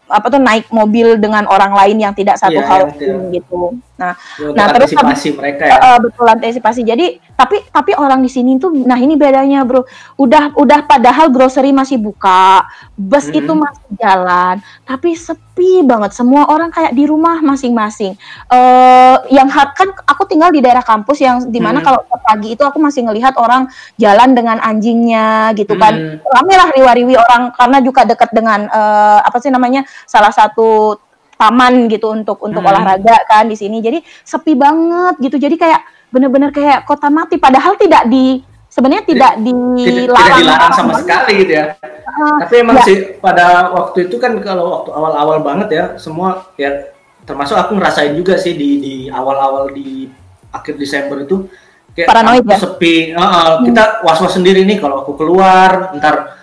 apa 0.09 0.27
tuh 0.33 0.41
naik 0.41 0.73
mobil 0.73 1.21
dengan 1.21 1.45
orang 1.45 1.77
lain 1.77 2.01
yang 2.01 2.17
tidak 2.17 2.41
satu 2.41 2.57
Iya, 2.57 2.65
housing 2.65 3.05
yang 3.05 3.37
gitu. 3.37 3.77
Nah, 3.99 4.15
Untuk 4.39 4.55
nah 4.55 4.67
terus 4.71 4.95
antisipasi 4.95 5.29
mereka 5.35 5.63
ya. 5.67 5.77
Uh, 5.83 5.99
betul 6.07 6.27
antisipasi. 6.31 6.81
Jadi 6.87 7.19
tapi 7.35 7.67
tapi 7.67 7.93
orang 7.99 8.23
di 8.23 8.31
sini 8.31 8.55
tuh 8.63 8.71
nah 8.87 8.95
ini 8.95 9.19
bedanya, 9.19 9.67
Bro. 9.67 9.83
Udah 10.15 10.55
udah 10.55 10.87
padahal 10.87 11.35
grocery 11.35 11.75
masih 11.75 11.99
buka, 11.99 12.63
bus 12.95 13.27
Mhm. 13.27 13.39
itu 13.43 13.53
masih 13.59 13.89
jalan, 13.99 14.55
tapi 14.87 15.19
sepi 15.19 15.83
banget. 15.83 16.15
Semua 16.15 16.47
orang 16.47 16.71
kayak 16.71 16.95
di 16.95 17.11
rumah 17.11 17.43
masing-masing. 17.43 18.15
Eh 18.55 19.17
yang 19.35 19.51
kan 19.51 19.91
aku 20.07 20.31
tinggal 20.31 20.55
di 20.55 20.63
daerah 20.63 20.87
kampus 20.87 21.19
yang 21.19 21.51
di 21.51 21.59
mana 21.59 21.83
Mhm. 21.83 21.87
kalau 21.91 22.01
pagi 22.23 22.55
itu 22.55 22.63
aku 22.63 22.79
masih 22.79 23.03
ngelihat 23.03 23.35
orang 23.35 23.67
jalan 23.99 24.31
dengan 24.31 24.63
anjingnya 24.63 25.51
gitu 25.59 25.75
kan. 25.75 26.23
Mhm. 26.23 26.23
Rame 26.23 26.55
lah 26.55 26.69
riwa-riwi 26.71 27.19
orang 27.19 27.51
karena 27.51 27.79
juga 27.83 28.07
dekat 28.07 28.31
dengan 28.31 28.71
eh, 28.71 29.21
apa 29.27 29.43
sih 29.43 29.51
namanya 29.51 29.83
salah 30.07 30.31
satu 30.31 30.95
taman 31.39 31.87
gitu 31.87 32.11
untuk 32.11 32.43
untuk 32.43 32.61
Hmm. 32.61 32.71
olahraga 32.75 33.23
kan 33.25 33.47
di 33.47 33.55
sini. 33.55 33.79
Jadi 33.79 34.03
sepi 34.03 34.53
banget 34.53 35.15
gitu. 35.23 35.39
Jadi 35.39 35.55
kayak 35.55 35.81
bener-bener 36.11 36.51
kayak 36.51 36.83
kota 36.83 37.07
mati. 37.09 37.39
Padahal 37.39 37.79
tidak 37.79 38.11
di 38.11 38.43
sebenarnya 38.67 39.07
tidak 39.07 39.33
tidak, 39.41 39.47
dilarang. 39.81 40.19
tidak 40.29 40.39
dilarang 40.43 40.73
sama 40.75 40.93
sekali 40.99 41.33
gitu 41.41 41.53
ya. 41.55 41.65
Ah, 42.05 42.43
Tapi 42.45 42.55
emang 42.59 42.77
ya. 42.77 42.85
sih 42.85 42.97
pada 43.17 43.71
waktu 43.71 44.11
itu 44.11 44.17
kan 44.19 44.35
kalau 44.43 44.83
waktu 44.83 44.91
awal-awal 44.91 45.39
banget 45.41 45.69
ya 45.71 45.85
semua 45.97 46.51
ya 46.59 46.91
termasuk 47.23 47.55
aku 47.55 47.77
ngerasain 47.77 48.13
juga 48.13 48.35
sih 48.35 48.53
di 48.53 48.71
di 48.81 48.95
awal-awal 49.07 49.71
di 49.71 50.09
akhir 50.49 50.75
Desember 50.75 51.23
itu 51.23 51.45
kayak 51.93 52.09
Paranoid 52.09 52.45
ya? 52.45 52.57
sepi. 52.57 53.13
Heeh, 53.13 53.49
Kita 53.69 53.85
was-was 54.03 54.33
sendiri 54.33 54.65
nih 54.65 54.81
kalau 54.81 55.05
aku 55.05 55.13
keluar 55.15 55.93
ntar 55.95 56.38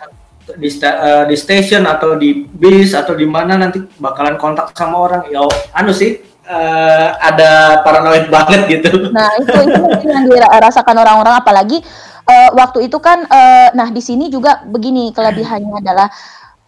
di 0.53 0.69
sta- 0.69 0.99
eh, 1.01 1.23
di 1.26 1.35
station 1.35 1.89
atau 1.89 2.13
di 2.13 2.45
bis 2.45 2.93
atau 2.93 3.17
di 3.17 3.26
mana 3.26 3.57
nanti 3.57 3.81
bakalan 3.97 4.38
kontak 4.38 4.72
sama 4.77 5.01
orang. 5.01 5.22
Ya 5.34 5.41
anu 5.73 5.89
sih 5.89 6.22
eh, 6.45 7.07
ada 7.17 7.81
paranoid 7.81 8.30
banget 8.35 8.61
gitu. 8.69 9.09
Nah, 9.09 9.30
itu 9.41 9.51
itu 9.65 9.81
mungkin 9.81 10.07
yang 10.07 10.26
dirasakan 10.30 10.95
orang-orang 11.01 11.41
apalagi 11.41 11.81
eh, 12.30 12.49
waktu 12.53 12.85
itu 12.85 12.97
kan 13.01 13.26
eh, 13.26 13.69
nah 13.73 13.89
di 13.89 14.01
sini 14.01 14.30
juga 14.30 14.61
begini 14.65 15.09
kelebihannya 15.13 15.81
adalah 15.81 16.07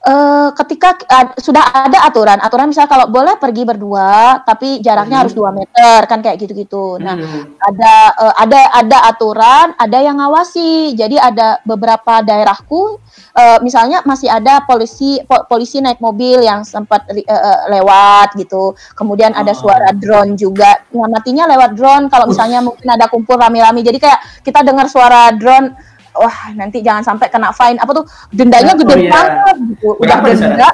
eh, 0.07 0.49
ketika 0.55 0.95
ad- 1.05 1.35
sudah 1.38 1.59
ada 1.84 1.99
aturan, 2.01 2.39
aturan 2.39 2.71
misalnya 2.71 2.88
kalau 2.88 3.05
boleh 3.07 3.35
pergi 3.35 3.61
berdua 3.61 4.39
tapi 4.41 4.79
jaraknya 4.79 5.19
Hmm. 5.19 5.23
harus 5.27 5.34
2 5.34 5.51
meter 5.51 5.99
kan 6.07 6.23
kayak 6.23 6.39
gitu-gitu. 6.39 6.95
Nah, 6.97 7.19
Hmm. 7.19 7.43
ada 7.59 7.93
eh, 8.15 8.34
ada 8.39 8.61
ada 8.73 8.97
aturan, 9.05 9.75
ada 9.75 9.97
yang 9.99 10.15
ngawasi. 10.15 10.95
Jadi 10.95 11.19
ada 11.19 11.59
beberapa 11.61 12.23
daerahku 12.23 13.03
eh, 13.35 13.59
misalnya 13.59 14.01
masih 14.01 14.31
ada 14.31 14.63
polisi 14.63 15.19
po- 15.21 15.45
polisi 15.45 15.77
naik 15.77 15.99
mobil 15.99 16.39
yang 16.39 16.63
sempat 16.63 17.05
eh, 17.11 17.25
lewat 17.69 18.34
gitu. 18.34 18.73
Kemudian 18.95 19.35
ada 19.35 19.51
Oh. 19.51 19.59
suara 19.61 19.91
drone 19.91 20.34
juga. 20.34 20.88
Ngamatinya 20.89 21.45
lewat 21.47 21.71
drone 21.75 22.05
kalau 22.07 22.25
misalnya 22.25 22.63
mungkin 22.63 22.88
ada 22.88 23.05
kumpul 23.05 23.35
rame-rame. 23.35 23.84
Jadi 23.84 23.99
kayak 23.99 24.19
kita 24.41 24.63
dengar 24.63 24.88
suara 24.88 25.29
drone 25.31 25.75
Wah, 26.18 26.38
nanti 26.53 26.80
jangan 26.80 27.03
sampai 27.03 27.27
kena 27.27 27.49
fine. 27.52 27.77
Apa 27.77 27.91
tuh 27.94 28.06
dendanya 28.30 28.73
Oh, 28.73 28.80
gede 28.80 28.95
iya. 28.99 29.10
banget 29.10 29.56
gitu. 29.69 29.88
Udah 29.95 30.18
denda. 30.19 30.69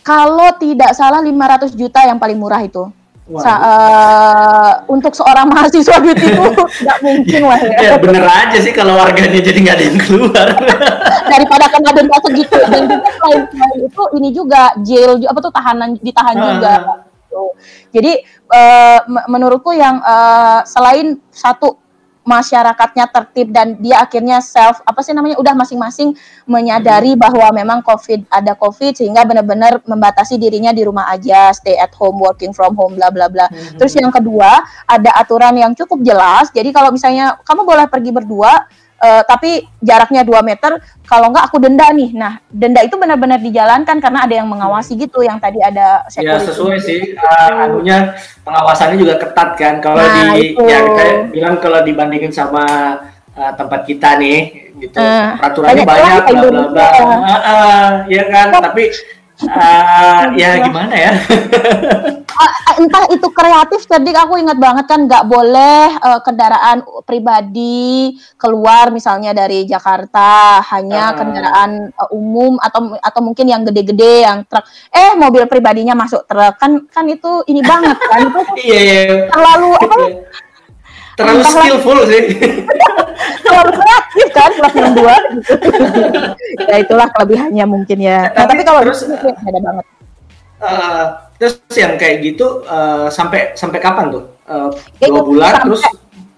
Kalau 0.00 0.48
tidak 0.56 0.90
salah 0.92 1.20
500 1.20 1.72
juta 1.72 2.00
yang 2.02 2.16
paling 2.16 2.36
murah 2.36 2.60
itu. 2.60 2.88
Wah. 3.26 3.38
Sa- 3.38 3.62
eh, 3.62 4.72
untuk 4.88 5.12
seorang 5.12 5.46
mahasiswa 5.52 5.96
duit 5.98 6.18
itu 6.18 6.34
nggak 6.82 6.98
mungkin 7.00 7.40
lah 7.44 7.60
ya. 7.60 7.78
ya 7.78 7.96
bener 7.96 8.26
aja 8.26 8.58
sih 8.58 8.74
kalau 8.74 8.98
warganya 8.98 9.38
jadi 9.38 9.54
nggak 9.56 9.76
ada 9.76 9.84
yang 9.86 9.98
keluar. 10.00 10.46
daripada 11.32 11.64
kena 11.68 11.90
denda 11.94 12.16
segitu 12.20 12.58
dan 12.58 12.90
juga 12.90 13.06
selain, 13.14 13.40
selain 13.46 13.78
itu 13.86 14.02
ini 14.18 14.28
juga 14.30 14.62
jail 14.82 15.10
apa 15.22 15.38
tuh 15.40 15.52
tahanan 15.54 15.88
ditahan 15.96 16.34
Ah. 16.34 16.42
juga 16.44 16.72
gitu. 17.22 17.42
jadi 17.94 18.12
me- 19.06 19.26
menurutku 19.30 19.70
yang 19.72 20.02
eh, 20.02 20.60
selain 20.66 21.06
satu 21.30 21.78
masyarakatnya 22.20 23.08
tertib 23.08 23.48
dan 23.48 23.80
dia 23.80 24.04
akhirnya 24.04 24.44
self 24.44 24.84
apa 24.84 25.00
sih 25.00 25.16
namanya 25.16 25.40
udah 25.40 25.56
masing-masing 25.56 26.12
menyadari 26.44 27.16
bahwa 27.16 27.48
memang 27.50 27.80
covid 27.80 28.28
ada 28.28 28.52
covid 28.54 28.92
sehingga 28.92 29.24
benar-benar 29.24 29.80
membatasi 29.88 30.36
dirinya 30.36 30.70
di 30.70 30.84
rumah 30.84 31.08
aja 31.08 31.50
stay 31.56 31.80
at 31.80 31.90
home 31.96 32.20
working 32.20 32.52
from 32.52 32.76
home 32.76 32.92
bla 32.94 33.08
bla 33.08 33.32
bla. 33.32 33.48
Terus 33.80 33.96
yang 33.96 34.12
kedua, 34.12 34.60
ada 34.84 35.10
aturan 35.16 35.56
yang 35.56 35.72
cukup 35.72 36.04
jelas. 36.04 36.52
Jadi 36.52 36.70
kalau 36.70 36.92
misalnya 36.92 37.40
kamu 37.42 37.64
boleh 37.64 37.86
pergi 37.88 38.10
berdua, 38.12 38.52
eh, 39.00 39.22
tapi 39.24 39.64
jaraknya 39.80 40.22
2 40.22 40.44
meter, 40.44 40.76
kalau 41.04 41.32
enggak 41.32 41.48
aku 41.48 41.56
denda 41.58 41.88
nih. 41.90 42.12
Nah, 42.12 42.38
denda 42.46 42.84
itu 42.84 42.94
benar-benar 42.94 43.40
dijalankan 43.40 43.96
karena 43.98 44.28
ada 44.28 44.34
yang 44.36 44.46
mengawasi 44.46 44.94
gitu, 44.94 45.24
yang 45.24 45.40
tadi 45.40 45.58
ada 45.58 46.04
Ya 46.06 46.36
security. 46.36 46.46
sesuai 46.52 46.76
sih 46.78 47.00
uh, 47.16 47.64
anunya 47.64 48.12
pengawasannya 48.44 48.96
juga 49.00 49.16
ketat 49.18 49.48
kan. 49.56 49.74
Kalau 49.80 49.96
Nah, 49.98 50.36
di 50.36 50.52
itu. 50.52 50.62
ya 50.68 50.78
kita 50.84 51.04
bilang 51.32 51.56
kalau 51.58 51.80
dibandingin 51.80 52.30
sama 52.30 52.64
uh, 53.34 53.52
tempat 53.56 53.88
kita 53.88 54.20
nih 54.20 54.40
gitu 54.80 54.96
Eh, 54.96 55.28
peraturannya 55.36 55.84
banyak 55.84 56.22
banyak 56.24 56.24
bla 56.40 56.50
bla 56.50 56.64
bla. 56.72 56.88
Uh, 56.88 57.32
uh, 57.36 57.86
ya 58.08 58.24
kan 58.28 58.48
tapi 58.54 58.88
uh, 59.44 60.22
ya 60.36 60.50
gimana 60.64 60.94
ya? 60.94 61.12
Ah, 62.40 62.80
entah 62.80 63.04
itu 63.12 63.28
kreatif 63.36 63.84
tadi 63.84 64.16
aku 64.16 64.40
ingat 64.40 64.56
banget 64.56 64.88
kan 64.88 65.04
nggak 65.04 65.28
boleh 65.28 65.92
eh, 65.92 66.20
kendaraan 66.24 66.80
pribadi 67.04 68.16
keluar 68.40 68.88
misalnya 68.88 69.36
dari 69.36 69.68
Jakarta 69.68 70.64
hanya 70.72 71.12
Ah. 71.12 71.16
kendaraan 71.20 71.70
eh, 71.92 72.08
umum 72.16 72.56
atau 72.56 72.96
atau 72.96 73.20
mungkin 73.20 73.44
yang 73.44 73.60
gede-gede 73.68 74.24
yang 74.24 74.48
truk 74.48 74.64
eh 74.88 75.12
mobil 75.20 75.44
pribadinya 75.44 75.92
masuk 75.92 76.24
truk 76.24 76.56
kan 76.56 76.80
kan 76.88 77.04
itu 77.12 77.44
ini 77.44 77.60
banget 77.60 78.00
kan 78.00 78.20
itu 78.24 78.40
Iya 78.64 78.78
iya. 78.80 79.04
terlalu 79.28 79.70
apa 79.76 79.94
Terlalu 81.18 81.42
skillful 81.46 81.98
sih. 82.06 82.22
terlalu 83.44 83.72
kreatif 83.76 84.26
kan 84.32 84.50
dua 84.96 85.16
gitu. 85.36 85.54
ya 86.70 86.76
itulah 86.80 87.06
kelebihannya 87.12 87.64
mungkin 87.68 87.98
ya 88.00 88.30
nah, 88.32 88.46
Tapi 88.46 88.48
tapi 88.48 88.62
kalau 88.64 88.80
terus, 88.86 89.04
sini 89.04 89.16
beda 89.20 89.60
banget 89.60 89.86
Uh, 90.60 91.16
terus 91.40 91.56
yang 91.72 91.96
kayak 91.96 92.20
gitu 92.20 92.60
uh, 92.68 93.08
sampai 93.08 93.56
sampai 93.56 93.80
kapan 93.80 94.12
tuh? 94.12 94.28
Uh, 94.44 94.68
dua 95.00 95.08
itu 95.08 95.20
bulan 95.24 95.56
sampai- 95.56 95.64
terus 95.72 95.82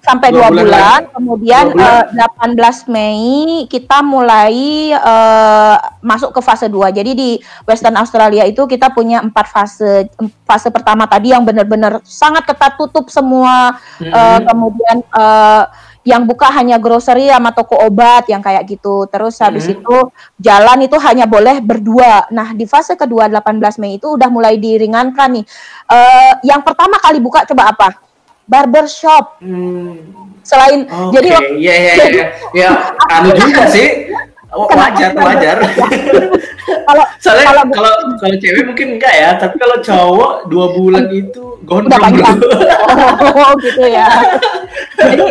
sampai 0.03 0.29
Dua 0.29 0.37
dua 0.37 0.49
bulan 0.51 0.65
bulan, 0.67 0.83
lagi. 0.99 1.13
kemudian 1.15 1.65
Dua 1.71 2.03
bulan. 2.11 2.59
eh, 2.59 2.75
18 2.83 2.91
Mei 2.91 3.23
kita 3.67 3.99
mulai 4.03 4.57
eh, 4.91 5.77
masuk 6.01 6.31
ke 6.31 6.41
fase 6.41 6.67
2 6.67 6.91
jadi 6.91 7.11
di 7.13 7.39
Western 7.63 7.95
Australia 7.95 8.43
itu 8.43 8.67
kita 8.67 8.91
punya 8.91 9.23
empat 9.23 9.47
fase 9.47 10.11
fase 10.43 10.69
pertama 10.69 11.07
tadi 11.07 11.31
yang 11.31 11.43
benar-benar 11.43 12.03
sangat 12.03 12.45
ketat 12.45 12.75
tutup 12.75 13.07
semua 13.09 13.79
eh, 13.97 14.11
Mhm. 14.11 14.43
kemudian 14.43 14.97
eh, 15.07 15.65
yang 16.03 16.27
buka 16.27 16.51
hanya 16.51 16.83
grocery 16.83 17.31
sama 17.31 17.55
toko 17.55 17.79
obat 17.79 18.27
yang 18.27 18.43
kayak 18.43 18.67
gitu 18.67 19.07
terus 19.07 19.39
habis 19.39 19.71
Mhm. 19.71 19.75
itu 19.79 19.97
jalan 20.37 20.83
itu 20.83 20.99
hanya 20.99 21.31
boleh 21.31 21.63
berdua 21.63 22.27
nah 22.29 22.51
di 22.51 22.67
fase 22.67 22.99
kedua 22.99 23.31
18 23.31 23.79
Mei 23.79 24.03
itu 24.03 24.11
udah 24.11 24.27
mulai 24.27 24.59
diringankan 24.59 25.31
nih 25.31 25.47
Eh, 25.87 26.35
yang 26.43 26.65
pertama 26.65 26.97
kali 26.97 27.21
buka 27.21 27.45
coba 27.45 27.69
apa 27.69 27.89
barbershop 28.53 29.41
Hmm, 29.41 30.13
selain 30.45 30.85
Oke, 30.85 31.17
jadi 31.17 31.29
iya 31.57 31.75
iya 31.81 31.93
iya. 32.13 32.27
Ya, 32.61 32.69
anu 33.09 33.33
juga 33.33 33.65
sih. 33.73 34.13
Oh, 34.53 34.69
wajar, 34.69 35.11
wajar. 35.15 35.57
kalau 36.89 37.05
Soalnya 37.19 37.45
kalau 37.49 37.63
kalau 37.73 37.93
kalau 38.21 38.37
cewek 38.37 38.65
mungkin 38.65 39.01
enggak 39.01 39.15
ya, 39.15 39.31
tapi 39.35 39.57
kalau 39.57 39.77
cowok 39.81 40.33
dua 40.47 40.67
bulan 40.73 41.09
itu 41.09 41.57
gondrong 41.63 42.13
gitu. 42.13 42.47
oh 43.39 43.53
gitu 43.57 43.87
ya 43.87 44.11
jadi 44.99 45.25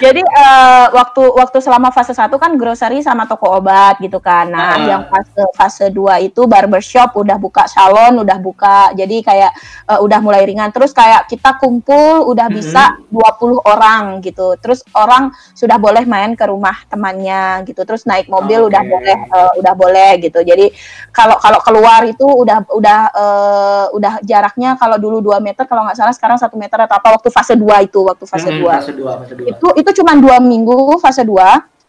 jadi 0.00 0.20
eh, 0.24 0.86
waktu 0.90 1.22
waktu 1.28 1.60
selama 1.60 1.92
fase 1.92 2.16
satu 2.16 2.40
kan 2.40 2.56
grocery 2.56 3.04
sama 3.04 3.28
toko 3.28 3.52
obat 3.52 4.00
gitu 4.00 4.16
kan 4.16 4.48
nah 4.48 4.74
Ah. 4.74 4.80
yang 4.80 5.02
fase 5.06 5.44
fase 5.52 5.84
2 5.92 6.24
itu 6.24 6.48
barbershop 6.48 7.12
udah 7.14 7.36
buka 7.36 7.68
salon 7.68 8.16
udah 8.16 8.38
buka 8.40 8.96
jadi 8.96 9.16
kayak 9.20 9.52
eh, 9.86 10.00
udah 10.00 10.18
mulai 10.24 10.48
ringan 10.48 10.72
terus 10.72 10.96
kayak 10.96 11.28
kita 11.28 11.60
kumpul 11.60 12.32
udah 12.32 12.48
Mhm. 12.48 12.56
bisa 12.56 12.96
20 13.12 13.60
orang 13.60 14.24
gitu 14.24 14.56
terus 14.56 14.80
orang 14.96 15.30
sudah 15.52 15.76
boleh 15.76 16.08
main 16.08 16.32
ke 16.32 16.48
rumah 16.48 16.80
temannya 16.88 17.60
gitu 17.68 17.84
terus 17.84 18.08
naik 18.08 18.26
mobil 18.26 18.63
udah 18.66 18.80
Oke. 18.80 18.90
boleh 18.90 19.16
eh, 19.20 19.50
udah 19.58 19.74
boleh 19.74 20.10
gitu. 20.18 20.40
Jadi 20.40 20.66
kalau 21.10 21.36
kalau 21.38 21.60
keluar 21.60 22.00
itu 22.04 22.24
udah 22.24 22.64
udah 22.70 22.98
eh, 23.12 23.84
udah 23.92 24.12
jaraknya 24.20 24.74
kalau 24.74 24.96
dulu 24.96 25.20
2 25.20 25.38
meter 25.38 25.64
kalau 25.64 25.84
nggak 25.84 25.96
salah 25.96 26.12
sekarang 26.12 26.36
satu 26.36 26.54
meter 26.54 26.76
atau 26.80 26.96
apa 26.96 27.08
waktu 27.14 27.28
fase 27.28 27.54
2 27.54 27.64
itu 27.84 28.00
waktu 28.00 28.24
fase 28.24 28.48
Hmm, 28.48 28.60
2 28.60 28.70
Fase 28.74 28.92
dua, 28.92 29.12
fase 29.20 29.34
dua. 29.34 29.46
itu 29.48 29.66
itu 29.76 29.90
cuma 29.98 30.12
dua 30.14 30.36
minggu 30.38 30.98
fase 30.98 31.22
2 31.22 31.36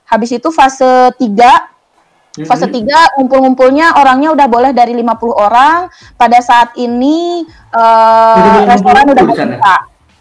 habis 0.06 0.30
itu 0.32 0.50
fase 0.50 1.12
3 1.18 1.74
Mhm. 2.36 2.46
fase 2.46 2.68
3 2.68 3.16
ngumpul-ngumpulnya 3.16 3.96
orangnya 3.96 4.36
udah 4.36 4.44
boleh 4.46 4.72
dari 4.76 4.92
50 4.92 5.32
orang. 5.32 5.88
Pada 6.14 6.36
saat 6.40 6.76
ini 6.76 7.48
Udah 7.72 8.52
boleh 8.60 8.68
restoran 8.68 9.06
udah 9.08 9.24
buka. 9.24 9.44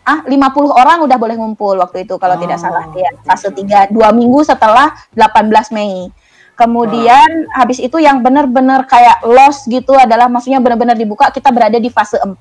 Ah 0.05 0.21
50 0.23 0.69
orang 0.71 1.01
udah 1.01 1.17
boleh 1.17 1.35
ngumpul 1.35 1.75
waktu 1.75 2.05
itu 2.05 2.15
kalau 2.15 2.37
tidak 2.37 2.61
Oh, 2.61 2.63
salah 2.63 2.87
ya 2.93 3.09
fase 3.25 3.49
3 3.49 3.89
dua 3.89 4.13
minggu 4.13 4.45
setelah 4.45 4.93
18 5.11 5.73
Mei 5.73 6.07
Kemudian 6.55 7.51
habis 7.51 7.83
itu 7.83 7.99
yang 7.99 8.23
benar-benar 8.23 8.87
kayak 8.87 9.27
loss 9.27 9.67
gitu 9.67 9.91
adalah 9.99 10.31
maksudnya 10.31 10.63
benar-benar 10.63 10.95
dibuka 10.95 11.27
kita 11.35 11.51
berada 11.51 11.83
di 11.83 11.91
fase 11.91 12.15
4. 12.23 12.39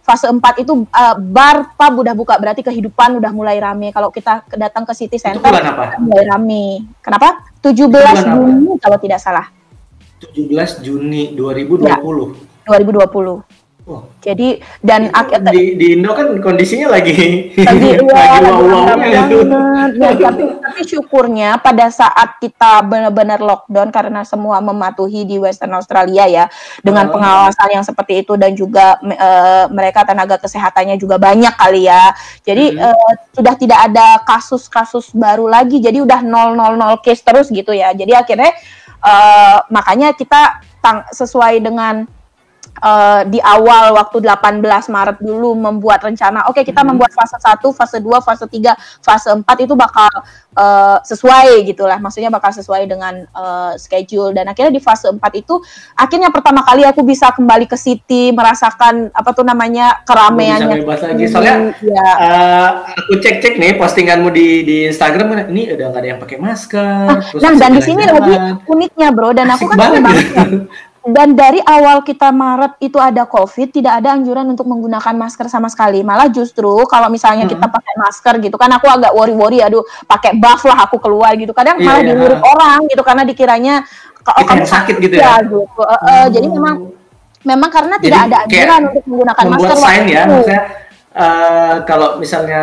Fase 0.00 0.24
4 0.32 0.64
itu 0.64 0.72
uh, 0.88 1.14
bar 1.20 1.76
pub 1.76 2.00
udah 2.00 2.14
buka 2.16 2.40
berarti 2.40 2.64
kehidupan 2.64 3.20
udah 3.20 3.32
mulai 3.36 3.60
rame. 3.60 3.92
Kalau 3.92 4.08
kita 4.08 4.40
datang 4.56 4.88
ke 4.88 4.96
city 4.96 5.20
center 5.20 5.52
mulai 6.00 6.24
rame. 6.24 6.88
Kenapa? 7.04 7.44
17 7.60 7.92
Juni 8.24 8.80
kalau 8.80 8.96
tidak 8.96 9.20
salah. 9.20 9.52
17 10.24 10.80
Juni 10.80 11.36
2020. 11.36 11.84
Ya, 11.84 12.00
2020. 12.00 13.65
Oh. 13.86 14.02
Jadi 14.18 14.58
dan 14.82 15.14
akhirnya 15.14 15.54
di, 15.54 15.78
di 15.78 15.86
Indo 15.94 16.10
kan 16.10 16.34
kondisinya 16.42 16.98
lagi 16.98 17.54
lagi, 17.54 17.94
ya, 17.94 18.02
lagi 18.02 18.50
wow 18.58 18.98
ya, 18.98 20.10
tapi 20.18 20.42
tapi 20.58 20.80
syukurnya 20.82 21.62
pada 21.62 21.86
saat 21.94 22.34
kita 22.42 22.82
benar-benar 22.82 23.38
lockdown 23.38 23.94
karena 23.94 24.26
semua 24.26 24.58
mematuhi 24.58 25.22
di 25.22 25.38
Western 25.38 25.70
Australia 25.78 26.26
ya 26.26 26.44
dengan 26.82 27.06
oh. 27.06 27.14
pengawasan 27.14 27.78
yang 27.78 27.86
seperti 27.86 28.26
itu 28.26 28.34
dan 28.34 28.58
juga 28.58 28.98
uh, 28.98 29.70
mereka 29.70 30.02
tenaga 30.02 30.42
kesehatannya 30.42 30.98
juga 30.98 31.22
banyak 31.22 31.54
kali 31.54 31.86
ya. 31.86 32.10
Jadi 32.42 32.74
hmm. 32.74 32.82
uh, 32.82 33.12
sudah 33.38 33.54
tidak 33.54 33.86
ada 33.86 34.18
kasus-kasus 34.26 35.14
baru 35.14 35.46
lagi. 35.46 35.78
Jadi 35.78 36.02
udah 36.02 36.26
nol 36.26 36.58
nol 36.58 36.74
nol 36.74 36.98
case 37.06 37.22
terus 37.22 37.54
gitu 37.54 37.70
ya. 37.70 37.94
Jadi 37.94 38.18
akhirnya 38.18 38.50
uh, 38.98 39.62
makanya 39.70 40.10
kita 40.10 40.58
tang 40.82 41.06
sesuai 41.14 41.62
dengan 41.62 42.15
uh, 42.82 43.22
di 43.28 43.38
awal 43.40 43.96
waktu 43.96 44.24
18 44.24 44.60
Maret 44.64 45.18
dulu 45.22 45.56
membuat 45.56 46.04
rencana 46.04 46.48
oke 46.48 46.60
okay, 46.60 46.64
kita 46.66 46.82
hmm. 46.82 46.96
membuat 46.96 47.12
fase 47.16 47.36
1, 47.38 47.62
fase 47.72 47.98
2, 48.02 48.20
fase 48.20 48.44
3, 48.48 48.76
fase 49.04 49.28
4 49.32 49.64
itu 49.64 49.74
bakal 49.76 50.10
uh, 50.56 50.98
sesuai 51.04 51.62
gitulah. 51.68 52.00
Maksudnya 52.00 52.32
bakal 52.32 52.50
sesuai 52.50 52.88
dengan 52.88 53.24
uh, 53.36 53.76
schedule. 53.76 54.32
Dan 54.32 54.48
akhirnya 54.48 54.72
di 54.72 54.82
fase 54.82 55.12
4 55.12 55.20
itu 55.36 55.60
akhirnya 55.94 56.32
pertama 56.32 56.64
kali 56.64 56.82
aku 56.88 57.04
bisa 57.04 57.30
kembali 57.30 57.68
ke 57.68 57.76
city 57.76 58.32
merasakan 58.32 59.12
apa 59.12 59.30
tuh 59.36 59.44
namanya 59.44 60.02
keramaiannya. 60.08 60.80
Bisa 60.80 60.82
bebas 60.82 61.00
lagi. 61.04 61.24
Soalnya 61.28 61.56
ya. 61.84 62.08
uh, 62.16 62.68
aku 62.96 63.12
cek-cek 63.20 63.60
nih 63.60 63.76
postinganmu 63.76 64.28
di 64.32 64.64
di 64.64 64.76
Instagram 64.88 65.52
ini 65.52 65.76
udah 65.76 65.86
gak 65.92 66.00
ada 66.00 66.08
yang 66.16 66.20
pakai 66.20 66.38
masker 66.40 67.06
ah, 67.06 67.20
nah 67.20 67.52
dan 67.58 67.70
di 67.76 67.82
sini 67.84 68.02
lagi 68.08 68.34
uniknya 68.66 69.08
bro. 69.12 69.30
Dan 69.36 69.52
Asik 69.52 69.68
aku 69.68 69.76
kan 69.76 69.78
banget 70.00 70.26
dan 71.06 71.38
dari 71.38 71.62
awal 71.62 72.02
kita 72.02 72.34
Maret 72.34 72.82
itu 72.82 72.98
ada 72.98 73.22
COVID, 73.30 73.70
tidak 73.70 74.02
ada 74.02 74.18
anjuran 74.18 74.42
untuk 74.50 74.66
menggunakan 74.66 75.14
masker 75.14 75.46
sama 75.46 75.70
sekali. 75.70 76.02
Malah 76.02 76.26
justru 76.34 76.82
kalau 76.90 77.06
misalnya 77.06 77.46
hmm. 77.46 77.52
kita 77.54 77.66
pakai 77.70 77.94
masker 77.94 78.34
gitu 78.42 78.58
kan 78.58 78.66
aku 78.74 78.90
agak 78.90 79.14
worry-worry, 79.14 79.62
aduh 79.62 79.86
pakai 80.10 80.34
buff 80.34 80.66
lah 80.66 80.82
aku 80.82 80.98
keluar 80.98 81.30
gitu. 81.38 81.54
Kadang 81.54 81.78
yeah, 81.78 81.86
malah 81.86 82.02
yeah. 82.02 82.10
diurut 82.10 82.42
orang 82.42 82.80
gitu 82.90 83.02
karena 83.06 83.22
dikiranya 83.22 83.74
kalau 84.26 84.42
kamu 84.42 84.66
sakit 84.66 84.96
gitu 84.98 85.14
ya. 85.14 85.38
ya 85.38 85.46
gitu. 85.46 85.62
Uh, 85.78 85.94
uh, 85.94 86.24
Jadi 86.26 86.46
memang 86.50 86.74
memang 87.46 87.70
karena 87.70 87.94
jadi, 88.02 88.04
tidak 88.10 88.20
ada 88.26 88.36
anjuran 88.42 88.80
untuk 88.90 89.04
menggunakan 89.06 89.44
masker. 89.54 89.76
Sign 89.78 90.04
ya, 90.10 90.22
maksudnya 90.26 90.62
uh, 91.14 91.74
kalau 91.86 92.08
misalnya 92.18 92.62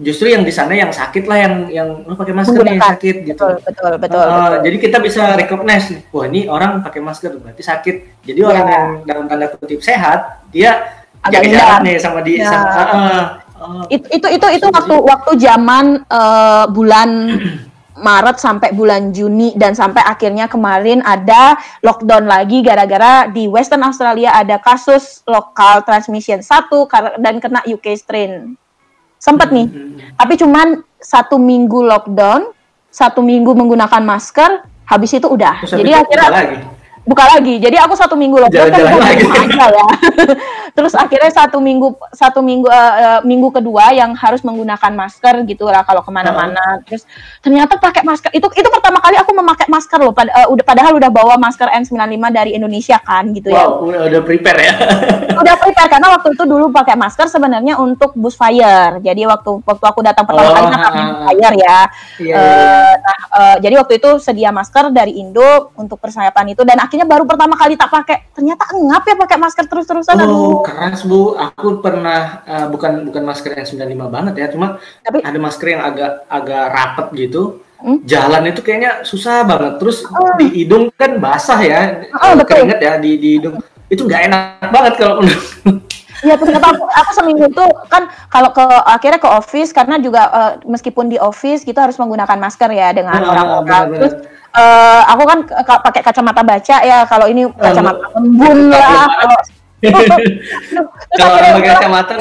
justru 0.00 0.32
yang 0.32 0.42
di 0.42 0.50
sana 0.50 0.72
yang 0.72 0.90
sakit 0.90 1.28
lah 1.28 1.38
yang 1.38 1.54
yang 1.68 1.88
oh, 2.08 2.16
pakai 2.16 2.32
masker 2.32 2.64
nih 2.64 2.80
sakit 2.80 3.16
gitu. 3.28 3.36
Betul, 3.36 3.52
betul, 3.62 3.92
betul, 4.00 4.24
uh, 4.24 4.32
betul. 4.32 4.52
Jadi 4.66 4.76
kita 4.80 4.98
bisa 4.98 5.22
recognize, 5.36 5.86
wah 6.10 6.24
ini 6.24 6.48
orang 6.48 6.80
pakai 6.80 7.00
masker 7.04 7.36
berarti 7.36 7.62
sakit. 7.62 7.96
Jadi 8.24 8.40
orang 8.40 8.66
ya. 8.66 8.72
yang 8.72 8.86
dalam 9.04 9.24
tanda 9.28 9.46
kutip 9.52 9.84
sehat, 9.84 10.40
dia 10.48 11.04
jaga 11.28 11.48
jarak 11.48 11.78
nih 11.84 11.96
sama 12.00 12.20
dia. 12.24 12.36
Ya. 12.40 12.48
Sama, 12.48 12.68
uh, 12.72 13.24
uh, 13.60 13.84
itu 13.92 14.06
itu 14.08 14.26
itu 14.32 14.46
itu 14.56 14.66
waktu 14.72 14.96
waktu 15.04 15.30
zaman 15.36 15.84
uh, 16.08 16.64
bulan 16.72 17.10
Maret 18.00 18.40
sampai 18.40 18.72
bulan 18.72 19.12
Juni 19.12 19.52
dan 19.60 19.76
sampai 19.76 20.00
akhirnya 20.00 20.48
kemarin 20.48 21.04
ada 21.04 21.60
lockdown 21.84 22.24
lagi 22.24 22.64
gara-gara 22.64 23.28
di 23.28 23.44
Western 23.44 23.84
Australia 23.84 24.32
ada 24.32 24.56
kasus 24.56 25.20
lokal 25.28 25.84
transmission 25.84 26.40
satu 26.40 26.88
dan 27.20 27.36
kena 27.36 27.60
UK 27.68 27.92
strain. 28.00 28.56
Sempat 29.20 29.52
nih, 29.52 29.68
hmm. 29.68 30.16
tapi 30.16 30.34
cuman 30.40 30.80
satu 30.96 31.36
minggu 31.36 31.84
lockdown, 31.84 32.56
satu 32.88 33.20
minggu 33.20 33.52
menggunakan 33.52 34.00
masker, 34.00 34.64
habis 34.88 35.12
itu 35.12 35.28
udah. 35.28 35.60
Terus 35.60 35.76
Jadi 35.76 35.92
akhirnya 35.92 36.30
lagi 36.32 36.79
buka 37.04 37.24
lagi. 37.36 37.56
Jadi 37.58 37.76
aku 37.80 37.94
satu 37.96 38.14
minggu 38.14 38.36
lockdown 38.38 38.68
kan 38.70 38.80
lagi. 39.00 39.24
aja 39.24 39.66
ya. 39.72 39.86
Terus 40.76 40.94
akhirnya 40.94 41.32
satu 41.32 41.58
minggu 41.58 41.98
satu 42.14 42.40
minggu 42.44 42.70
uh, 42.70 43.20
minggu 43.26 43.50
kedua 43.50 43.90
yang 43.90 44.14
harus 44.14 44.40
menggunakan 44.46 44.92
masker 44.94 45.42
gitu 45.48 45.66
lah 45.66 45.82
kalau 45.82 46.04
ke 46.04 46.10
mana-mana. 46.12 46.80
Uh. 46.80 46.84
Terus 46.86 47.02
ternyata 47.42 47.80
pakai 47.80 48.06
masker 48.06 48.30
itu 48.36 48.46
itu 48.54 48.68
pertama 48.70 49.02
kali 49.02 49.16
aku 49.18 49.32
memakai 49.34 49.66
masker 49.66 49.98
loh. 49.98 50.14
Pad, 50.14 50.30
uh, 50.30 50.46
udah 50.52 50.64
padahal 50.64 50.92
udah 50.96 51.10
bawa 51.10 51.34
masker 51.40 51.68
N95 51.72 52.24
dari 52.30 52.50
Indonesia 52.54 52.96
kan 53.02 53.28
gitu 53.34 53.50
ya. 53.50 53.66
Wow, 53.66 53.90
udah, 53.90 54.00
udah 54.06 54.20
prepare 54.22 54.58
ya. 54.60 54.72
udah 55.42 55.54
prepare 55.58 55.88
karena 55.90 56.08
waktu 56.14 56.28
itu 56.36 56.44
dulu 56.46 56.70
pakai 56.70 56.94
masker 56.94 57.26
sebenarnya 57.26 57.80
untuk 57.80 58.14
bus 58.14 58.38
fire. 58.38 59.02
Jadi 59.02 59.26
waktu 59.26 59.50
waktu 59.64 59.84
aku 59.84 60.00
datang 60.04 60.24
pertama 60.28 60.48
oh, 60.48 60.54
kali 60.54 60.66
kan 60.70 60.80
pakai 60.84 61.04
fire 61.26 61.54
ya. 61.58 61.78
Iya, 62.20 62.36
uh, 62.38 62.94
Nah, 63.00 63.18
uh, 63.32 63.56
jadi 63.58 63.74
waktu 63.80 63.98
itu 63.98 64.10
sedia 64.20 64.50
masker 64.52 64.92
dari 64.92 65.18
Indo 65.18 65.72
untuk 65.74 65.98
persiapan 65.98 66.52
itu 66.52 66.62
dan 66.62 66.78
akhirnya 66.90 67.06
baru 67.06 67.22
pertama 67.22 67.54
kali 67.54 67.78
tak 67.78 67.86
pakai 67.86 68.34
ternyata 68.34 68.66
ngap 68.74 69.06
ya 69.06 69.14
pakai 69.14 69.38
masker 69.38 69.64
terus-terusan 69.70 70.18
oh 70.18 70.26
aduh. 70.26 70.58
keras 70.66 71.06
bu 71.06 71.38
aku 71.38 71.78
pernah 71.78 72.42
uh, 72.42 72.66
bukan 72.66 73.06
bukan 73.06 73.22
masker 73.22 73.54
yang 73.54 73.86
95 73.86 74.10
banget 74.10 74.34
ya 74.34 74.46
cuma 74.50 74.82
Tapi, 75.06 75.22
ada 75.22 75.38
masker 75.38 75.66
yang 75.70 75.86
agak 75.86 76.26
agak 76.26 76.64
rapet 76.74 77.06
gitu 77.14 77.62
hmm? 77.78 78.02
jalan 78.02 78.42
itu 78.50 78.58
kayaknya 78.66 79.06
susah 79.06 79.46
banget 79.46 79.78
terus 79.78 80.02
oh. 80.02 80.34
di 80.34 80.50
hidung 80.50 80.90
kan 80.98 81.22
basah 81.22 81.62
ya 81.62 82.10
oh, 82.10 82.34
betul. 82.34 82.58
keringet 82.58 82.82
ya 82.82 82.92
di, 82.98 83.10
di 83.22 83.28
hidung 83.38 83.62
itu 83.86 84.02
nggak 84.02 84.22
enak 84.26 84.66
banget 84.74 84.94
kalau 84.98 85.22
Iya 86.20 86.36
ternyata 86.36 86.66
aku, 86.76 86.84
aku 86.84 87.10
seminggu 87.16 87.44
itu 87.48 87.66
kan 87.88 88.12
kalau 88.28 88.52
ke 88.52 88.64
akhirnya 88.84 89.20
ke 89.20 89.28
office 89.28 89.72
karena 89.72 89.96
juga 89.96 90.22
uh, 90.28 90.52
meskipun 90.68 91.08
di 91.08 91.16
office 91.16 91.64
kita 91.64 91.88
harus 91.88 91.96
menggunakan 91.96 92.36
masker 92.36 92.68
ya 92.72 92.92
dengan 92.92 93.24
orang-orang. 93.24 93.84
Terus 93.96 94.14
uh, 94.56 95.02
aku 95.08 95.22
kan 95.24 95.38
pakai 95.80 96.02
kacamata 96.04 96.42
baca 96.44 96.76
ya 96.82 97.08
kalau 97.08 97.26
ini 97.30 97.48
kacamata 97.56 98.06
embun 98.18 98.68
lah 98.68 99.08
kalau 101.16 101.36
pakai 101.56 101.70
kacamata 101.72 102.14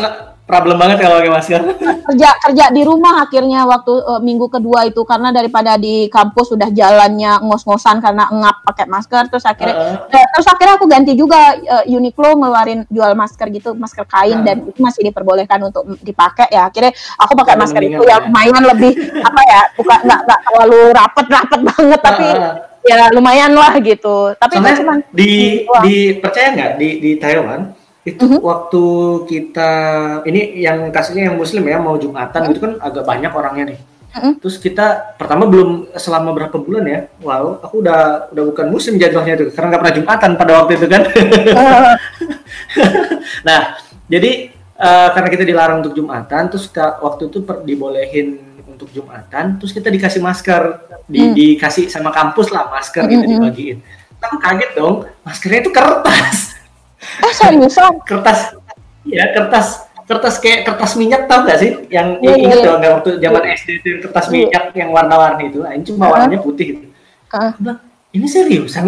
problem 0.50 0.82
banget 0.82 0.98
kalau 1.06 1.22
pakai 1.22 1.30
masker. 1.30 1.62
Kerja 2.10 2.30
kerja 2.42 2.66
di 2.74 2.82
rumah 2.82 3.22
akhirnya 3.22 3.70
waktu 3.70 3.94
uh, 4.02 4.18
minggu 4.18 4.50
kedua 4.50 4.90
itu 4.90 5.06
karena 5.06 5.30
daripada 5.30 5.78
di 5.78 6.10
kampus 6.10 6.58
sudah 6.58 6.74
jalannya 6.74 7.38
ngos-ngosan 7.46 8.02
karena 8.02 8.26
ngap 8.26 8.66
pakai 8.66 8.90
masker 8.90 9.30
terus 9.30 9.46
akhirnya 9.46 9.78
uh, 9.78 10.10
uh. 10.10 10.28
terus 10.34 10.50
akhirnya 10.50 10.82
aku 10.82 10.90
ganti 10.90 11.14
juga 11.14 11.54
uh, 11.54 11.86
Uniqlo 11.86 12.34
ngeluarin 12.34 12.90
jual 12.90 13.14
masker 13.14 13.54
gitu 13.54 13.78
masker 13.78 14.10
kain 14.10 14.42
uh. 14.42 14.46
dan 14.46 14.66
itu 14.66 14.82
masih 14.82 15.06
diperbolehkan 15.06 15.62
untuk 15.62 15.86
dipakai 16.02 16.50
ya 16.50 16.66
akhirnya 16.66 16.98
aku 17.22 17.38
pakai 17.38 17.56
masker 17.62 17.82
itu 17.86 18.02
yang 18.10 18.26
lumayan 18.26 18.64
lebih 18.66 18.94
apa 19.30 19.42
ya 19.46 19.62
bukan 19.78 20.00
nggak 20.02 20.20
nggak 20.26 20.40
terlalu 20.50 20.82
rapet-rapet 20.98 21.60
banget 21.62 22.00
tapi 22.02 22.26
uh. 22.26 22.56
ya 22.90 23.00
lumayan 23.14 23.54
lah 23.54 23.78
gitu 23.78 24.34
tapi 24.34 24.58
itu 24.58 24.82
cuma 24.82 24.94
di 25.14 25.32
di 25.86 25.96
percaya 26.18 26.58
nggak 26.58 26.72
di 26.82 26.90
di 26.98 27.12
Taiwan 27.22 27.79
itu 28.16 28.24
mm 28.26 28.32
-hmm. 28.38 28.42
waktu 28.42 28.84
kita 29.30 29.72
ini 30.26 30.62
yang 30.62 30.90
kasusnya 30.90 31.30
yang 31.30 31.38
muslim 31.38 31.64
ya 31.66 31.78
mau 31.78 31.96
jumatan 31.96 32.30
mm 32.30 32.46
-hmm. 32.46 32.54
itu 32.54 32.60
kan 32.60 32.74
agak 32.82 33.04
banyak 33.06 33.32
orangnya 33.32 33.66
nih 33.76 33.80
mm 33.80 34.20
-hmm. 34.20 34.34
terus 34.42 34.56
kita 34.58 35.16
pertama 35.16 35.46
belum 35.46 35.94
selama 35.94 36.34
berapa 36.34 36.58
bulan 36.58 36.84
ya 36.90 37.00
wow 37.22 37.62
aku 37.62 37.86
udah 37.86 38.32
udah 38.34 38.44
bukan 38.50 38.68
muslim 38.74 38.98
jadwalnya 38.98 39.38
itu 39.38 39.54
karena 39.54 39.68
nggak 39.76 39.82
pernah 39.86 39.96
jumatan 40.02 40.32
pada 40.36 40.52
waktu 40.64 40.72
itu 40.76 40.88
kan 40.90 41.02
nah 43.48 43.60
jadi 44.10 44.32
uh, 44.80 45.10
karena 45.14 45.30
kita 45.30 45.44
dilarang 45.46 45.78
untuk 45.86 45.94
jumatan 45.94 46.44
terus 46.50 46.66
waktu 46.76 47.30
itu 47.30 47.46
per, 47.46 47.62
dibolehin 47.62 48.42
untuk 48.66 48.90
jumatan 48.96 49.62
terus 49.62 49.76
kita 49.76 49.92
dikasih 49.92 50.24
masker 50.24 50.64
di, 51.06 51.20
mm. 51.20 51.34
dikasih 51.36 51.92
sama 51.92 52.10
kampus 52.10 52.50
lah 52.50 52.72
masker 52.74 53.06
mm 53.06 53.10
-hmm. 53.10 53.14
gitu 53.22 53.26
dibagiin 53.38 53.78
aku 54.20 54.36
kaget 54.40 54.72
dong 54.76 54.96
maskernya 55.24 55.60
itu 55.64 55.72
kertas 55.72 56.49
Eh 57.20 57.34
seriusan? 57.36 58.00
kertas, 58.08 58.56
ya 59.04 59.30
kertas 59.36 59.90
kertas 60.10 60.42
kayak 60.42 60.66
kertas 60.66 60.98
minyak 60.98 61.30
tau 61.30 61.46
gak 61.46 61.62
sih? 61.62 61.86
Yang 61.94 62.08
yeah, 62.26 62.36
ingat 62.42 62.58
yeah, 62.58 62.66
dong 62.66 62.82
yeah. 62.82 62.92
waktu 62.98 63.10
zaman 63.22 63.42
yeah. 63.46 63.58
SD 63.62 63.70
itu 63.86 63.90
kertas 64.10 64.26
yeah. 64.26 64.34
minyak 64.34 64.66
yang 64.74 64.90
warna-warni 64.90 65.54
itu. 65.54 65.62
Nah, 65.62 65.72
ini 65.78 65.84
cuma 65.86 66.10
uh. 66.10 66.10
warnanya 66.18 66.40
putih 66.42 66.66
gitu. 66.74 66.82
Uh. 67.30 67.54
bilang, 67.62 67.80
ini 68.10 68.26
seriusan 68.26 68.86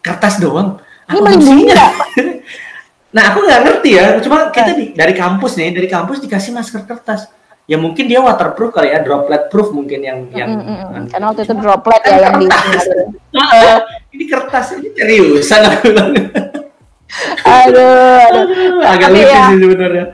kertas 0.00 0.40
doang. 0.40 0.80
Ini 1.12 1.20
melindungi 1.20 1.64
nah 3.16 3.28
aku 3.28 3.44
nggak 3.44 3.60
ngerti 3.68 3.90
ya. 3.92 4.04
Cuma 4.24 4.48
kita 4.48 4.72
di, 4.72 4.96
dari 4.96 5.12
kampus 5.12 5.60
nih, 5.60 5.76
dari 5.76 5.88
kampus 5.92 6.24
dikasih 6.24 6.56
masker 6.56 6.88
kertas. 6.88 7.28
Ya 7.68 7.76
mungkin 7.76 8.08
dia 8.08 8.24
waterproof 8.24 8.72
kali 8.72 8.96
ya, 8.96 9.04
droplet 9.04 9.52
proof 9.52 9.76
mungkin 9.76 10.00
yang 10.00 10.18
yang. 10.32 10.50
Mm 10.56 10.64
-hmm. 10.64 11.04
Karena 11.12 11.24
waktu 11.28 11.44
itu 11.44 11.54
droplet 11.60 12.00
ya 12.08 12.16
yang 12.16 12.40
di. 12.40 12.48
ini 14.16 14.24
kertas 14.24 14.72
ini 14.80 14.88
seriusan 14.96 15.60
aduh, 17.44 18.24
aduh. 18.24 18.44
agak 18.88 19.08
lucu 19.12 19.28
ya, 19.28 19.44
sih 19.52 19.58
sebenarnya 19.60 20.04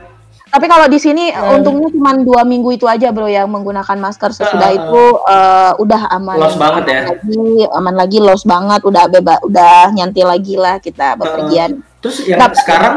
Tapi 0.49 0.65
kalau 0.65 0.89
di 0.89 0.97
sini 0.97 1.29
uh, 1.29 1.53
untungnya 1.61 1.93
cuma 1.93 2.17
dua 2.17 2.41
minggu 2.41 2.73
itu 2.73 2.89
aja 2.89 3.13
bro 3.13 3.29
yang 3.29 3.45
menggunakan 3.53 3.97
masker. 4.01 4.33
Sesudah 4.33 4.73
uh, 4.73 4.77
itu 4.81 5.03
uh, 5.29 5.73
udah 5.77 6.01
aman. 6.09 6.41
Los 6.41 6.57
banget 6.57 6.83
aman 6.89 6.93
ya. 6.93 7.01
Lagi, 7.05 7.45
aman 7.69 7.95
lagi, 7.95 8.17
los 8.17 8.43
banget. 8.49 8.81
Udah 8.81 9.05
bebas, 9.13 9.37
udah 9.45 9.93
nyanti 9.93 10.25
lagi 10.25 10.57
lah 10.57 10.81
kita 10.81 11.13
bepergian. 11.21 11.85
Uh, 11.85 12.01
terus 12.01 12.25
yang 12.25 12.41
nah, 12.41 12.49
sekarang 12.49 12.93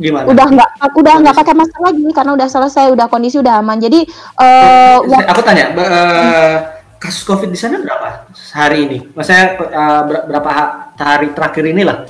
gimana? 0.00 0.24
Udah 0.24 0.46
nggak, 0.48 0.70
udah 0.96 1.14
nggak 1.20 1.36
pakai 1.36 1.54
masker 1.60 1.80
lagi 1.84 2.06
karena 2.16 2.32
udah 2.32 2.48
selesai, 2.48 2.86
udah 2.96 3.06
kondisi 3.12 3.36
udah 3.36 3.60
aman. 3.60 3.76
Jadi, 3.76 4.00
uh, 4.40 5.04
aku 5.04 5.40
tanya, 5.44 5.76
uh, 5.76 6.56
kasus 6.96 7.28
COVID 7.28 7.52
di 7.52 7.60
sana 7.60 7.76
berapa 7.84 8.24
hari 8.56 8.88
ini? 8.88 8.98
Maksudnya 9.12 9.60
uh, 9.68 10.02
berapa 10.08 10.50
hari 10.96 11.36
terakhir 11.36 11.68
inilah? 11.68 12.08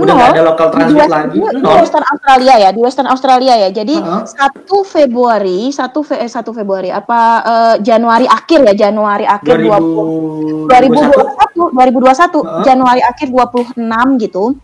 Udah 0.00 0.14
nggak 0.16 0.30
ada 0.32 0.42
local 0.42 0.68
transit 0.72 0.96
di 0.96 1.12
lagi 1.12 1.38
di 1.38 1.60
Western 1.62 2.06
Australia 2.08 2.54
ya 2.56 2.70
di 2.72 2.80
Western 2.80 3.08
Australia 3.08 3.54
ya 3.56 3.68
jadi 3.70 3.96
satu 4.24 4.76
uh 4.80 4.82
-huh. 4.82 4.88
Februari 4.88 5.60
satu 5.70 6.00
Fe, 6.00 6.16
eh, 6.18 6.30
satu 6.30 6.50
Februari 6.56 6.88
apa 6.88 7.20
uh, 7.44 7.74
Januari 7.78 8.24
akhir 8.24 8.64
ya 8.72 8.88
Januari 8.88 9.28
akhir 9.28 9.60
20, 9.60 10.66
2021 10.66 11.76
2021 11.76 11.76
uh 11.76 12.42
-huh. 12.42 12.64
Januari 12.64 13.02
akhir 13.04 13.28
26 13.28 14.24
gitu 14.24 14.56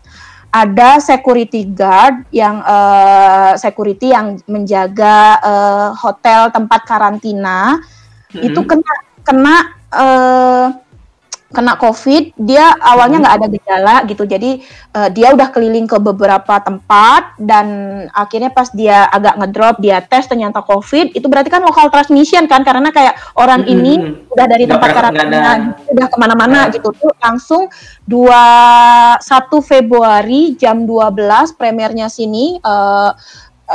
ada 0.47 0.97
security 1.03 1.67
guard 1.69 2.23
yang 2.33 2.63
uh, 2.63 3.53
security 3.59 4.15
yang 4.15 4.39
menjaga 4.47 5.37
uh, 5.43 5.89
hotel 5.93 6.49
tempat 6.49 6.81
karantina 6.87 7.77
-hmm. 7.77 8.47
itu 8.47 8.59
kena 8.63 8.93
kena 9.27 9.55
uh, 9.91 10.86
kena 11.47 11.79
COVID, 11.79 12.35
dia 12.35 12.75
awalnya 12.83 13.23
nggak 13.23 13.35
ada 13.39 13.47
gejala 13.47 13.95
gitu, 14.03 14.27
jadi 14.27 14.59
uh, 14.91 15.07
dia 15.07 15.31
udah 15.31 15.47
keliling 15.55 15.87
ke 15.87 15.95
beberapa 15.95 16.59
tempat 16.59 17.39
dan 17.39 17.67
akhirnya 18.11 18.51
pas 18.51 18.67
dia 18.75 19.07
agak 19.07 19.39
ngedrop, 19.39 19.75
dia 19.79 20.03
tes 20.03 20.27
ternyata 20.27 20.59
COVID, 20.59 21.15
itu 21.15 21.23
berarti 21.31 21.47
kan 21.47 21.63
local 21.63 21.87
transmission 21.87 22.51
kan, 22.51 22.67
karena 22.67 22.91
kayak 22.91 23.15
orang 23.39 23.63
hmm. 23.63 23.73
ini 23.73 23.93
udah 24.27 24.45
dari 24.45 24.67
tempat 24.67 24.89
karantina, 24.91 25.71
udah 25.87 26.07
ke 26.11 26.17
mana-mana 26.19 26.67
nah. 26.67 26.73
gitu, 26.73 26.91
tuh 26.91 27.15
langsung 27.23 27.71
dua 28.03 28.43
satu 29.23 29.63
Februari 29.63 30.59
jam 30.59 30.83
12 30.83 31.55
premiernya 31.55 32.11
sini. 32.11 32.59
Uh, 32.59 33.15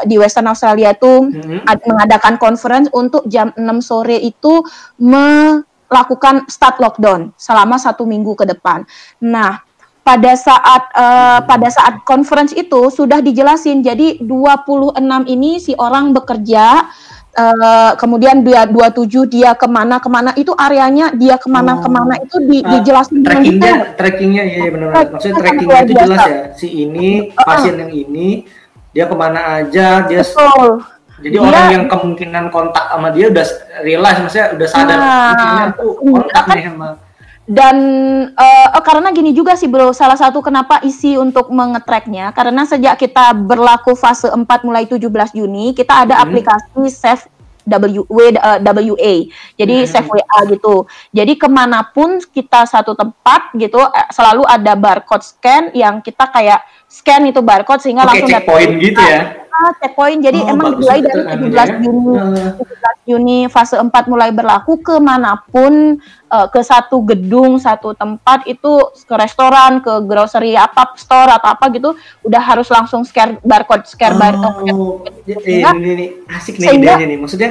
di 0.08 0.16
Western 0.16 0.48
Australia 0.48 0.96
tuh 0.96 1.28
mm 1.28 1.60
-hmm. 1.68 1.84
mengadakan 1.84 2.40
conference 2.40 2.88
untuk 2.96 3.28
jam 3.28 3.52
6 3.52 3.60
sore 3.84 4.16
itu 4.16 4.64
me 4.96 5.60
lakukan 5.92 6.48
start 6.48 6.80
lockdown 6.80 7.36
selama 7.36 7.76
satu 7.76 8.08
minggu 8.08 8.32
ke 8.32 8.48
depan. 8.48 8.88
Nah, 9.20 9.60
pada 10.02 10.34
saat 10.34 10.82
uh, 10.98 11.40
pada 11.46 11.68
saat 11.70 12.02
conference 12.02 12.50
itu 12.56 12.90
sudah 12.90 13.22
dijelasin. 13.22 13.86
Jadi 13.86 14.18
26 14.24 14.98
ini 15.30 15.62
si 15.62 15.72
orang 15.78 16.10
bekerja 16.10 16.90
uh, 17.38 17.92
kemudian 17.96 18.42
dia 18.42 18.66
27 18.66 19.30
dia 19.30 19.54
ke 19.54 19.66
mana 19.70 20.02
ke 20.02 20.08
mana 20.10 20.30
itu 20.34 20.52
areanya 20.58 21.14
dia 21.14 21.38
ke 21.38 21.48
mana 21.48 21.78
ke 21.78 21.88
mana 21.88 22.18
itu 22.18 22.36
di, 22.44 22.58
uh, 22.60 22.68
dijelasin 22.78 23.22
trackingnya 23.22 23.72
trackingnya 23.94 24.42
iya, 24.42 24.58
iya 24.66 24.70
benar-benar. 24.74 25.08
Maksudnya 25.16 25.34
trackingnya 25.38 25.80
itu 25.86 25.94
jelas 25.94 26.20
ya. 26.26 26.36
Si 26.58 26.68
ini 26.68 27.08
pasien 27.32 27.74
yang 27.78 27.92
ini 27.94 28.28
dia 28.92 29.08
ke 29.08 29.16
mana 29.16 29.62
aja 29.62 30.04
dia 30.04 30.20
Betul 30.20 30.82
jadi 31.22 31.36
dia, 31.38 31.46
orang 31.46 31.66
yang 31.70 31.84
kemungkinan 31.86 32.44
kontak 32.50 32.84
sama 32.90 33.08
dia 33.14 33.30
udah 33.30 33.46
realize, 33.86 34.18
maksudnya 34.18 34.48
udah 34.58 34.68
sadar 34.68 34.98
nah, 34.98 35.66
kontak 35.78 36.44
nih 36.52 36.64
sama 36.68 36.88
dan 37.42 37.76
uh, 38.38 38.70
karena 38.86 39.10
gini 39.10 39.34
juga 39.34 39.58
sih 39.58 39.66
bro, 39.66 39.90
salah 39.90 40.14
satu 40.14 40.38
kenapa 40.38 40.78
isi 40.86 41.18
untuk 41.18 41.50
mengetracknya 41.50 42.30
karena 42.30 42.62
sejak 42.62 42.94
kita 42.94 43.34
berlaku 43.34 43.98
fase 43.98 44.30
4 44.30 44.46
mulai 44.62 44.86
17 44.86 45.02
Juni 45.34 45.74
kita 45.74 46.06
ada 46.06 46.16
hmm. 46.16 46.22
aplikasi 46.22 46.82
Safe 46.86 47.26
W, 47.62 48.18
uh, 48.38 48.58
WA, 48.58 49.14
jadi 49.54 49.74
hmm. 49.82 49.90
Safe 49.90 50.10
WA 50.10 50.38
gitu. 50.50 50.86
Jadi 51.14 51.38
ke 51.38 51.46
mana 51.46 51.86
pun 51.86 52.18
kita 52.18 52.66
satu 52.66 52.98
tempat 52.98 53.54
gitu 53.54 53.78
eh, 53.78 54.08
selalu 54.10 54.42
ada 54.42 54.74
barcode 54.74 55.22
scan 55.22 55.70
yang 55.70 56.02
kita 56.02 56.26
kayak 56.26 56.58
scan 56.92 57.24
itu 57.24 57.40
barcode 57.40 57.80
sehingga 57.80 58.04
okay, 58.04 58.20
langsung 58.20 58.36
dapat 58.36 58.68
gitu 58.76 59.00
ya 59.00 59.42
checkpoint. 59.78 60.20
Jadi 60.24 60.38
oh, 60.42 60.52
emang 60.52 60.74
mulai 60.78 60.98
dari 61.04 61.22
17 61.22 61.54
ya. 61.54 61.64
Juni, 61.78 62.14
17 62.58 63.08
Juni 63.08 63.38
fase 63.46 63.76
4 63.78 63.90
mulai 64.10 64.30
berlaku 64.34 64.78
ke 64.82 64.98
mana 64.98 65.38
pun 65.50 65.98
uh, 66.30 66.46
ke 66.50 66.60
satu 66.62 67.02
gedung, 67.06 67.58
satu 67.62 67.94
tempat 67.94 68.46
itu 68.50 68.90
ke 69.06 69.14
restoran, 69.14 69.78
ke 69.78 69.92
grocery 70.06 70.58
apa 70.58 70.94
store 70.98 71.38
atau 71.38 71.54
apa 71.54 71.70
gitu 71.70 71.94
udah 72.26 72.42
harus 72.42 72.66
langsung 72.70 73.06
scan 73.06 73.38
barcode, 73.42 73.86
scan 73.86 74.16
oh, 74.16 74.18
barcode. 74.18 74.58
Ini, 75.26 75.62
ini, 75.62 75.90
ini 75.94 76.06
asik 76.30 76.58
nih 76.58 76.78
idenya 76.78 77.06
nih. 77.06 77.18
Maksudnya 77.20 77.50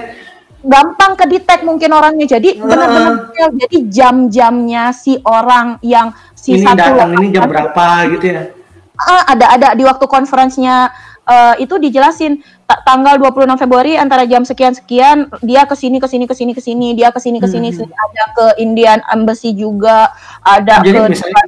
gampang 0.61 1.18
ke 1.18 1.26
detect 1.26 1.65
mungkin 1.65 1.89
orangnya 1.89 2.38
jadi 2.38 2.61
uh, 2.61 2.69
benar-benar 2.69 3.13
jadi 3.34 3.77
jam-jamnya 3.89 4.93
si 4.93 5.18
orang 5.26 5.81
yang 5.81 6.13
si 6.38 6.53
ini 6.53 6.61
satu 6.61 6.77
datang 6.77 7.18
ini 7.18 7.34
jam 7.34 7.49
berapa 7.49 8.05
gitu 8.13 8.26
ya 8.30 8.60
uh, 9.07 9.23
ada 9.30 9.45
ada 9.53 9.68
di 9.73 9.84
waktu 9.86 10.06
konferensinya 10.06 10.90
uh, 11.26 11.56
itu 11.57 11.78
dijelasin 11.78 12.41
tanggal 12.88 13.19
26 13.19 13.60
Februari 13.60 13.99
antara 13.99 14.23
jam 14.23 14.48
sekian 14.48 14.72
sekian 14.72 15.28
dia 15.44 15.68
ke 15.68 15.76
sini 15.76 15.99
ke 15.99 16.07
sini 16.07 16.23
ke 16.23 16.36
sini 16.36 16.52
ke 16.56 16.61
sini 16.64 16.88
dia 16.95 17.11
ke 17.11 17.19
sini 17.19 17.38
ke 17.44 17.48
sini. 17.52 17.76
Hmm. 17.76 17.91
ada 17.91 18.23
ke 18.32 18.45
Indian 18.64 19.03
Embassy 19.11 19.52
juga 19.52 20.15
ada 20.40 20.80
Jadi 20.80 20.95
ke 20.95 21.02
misalnya 21.11 21.44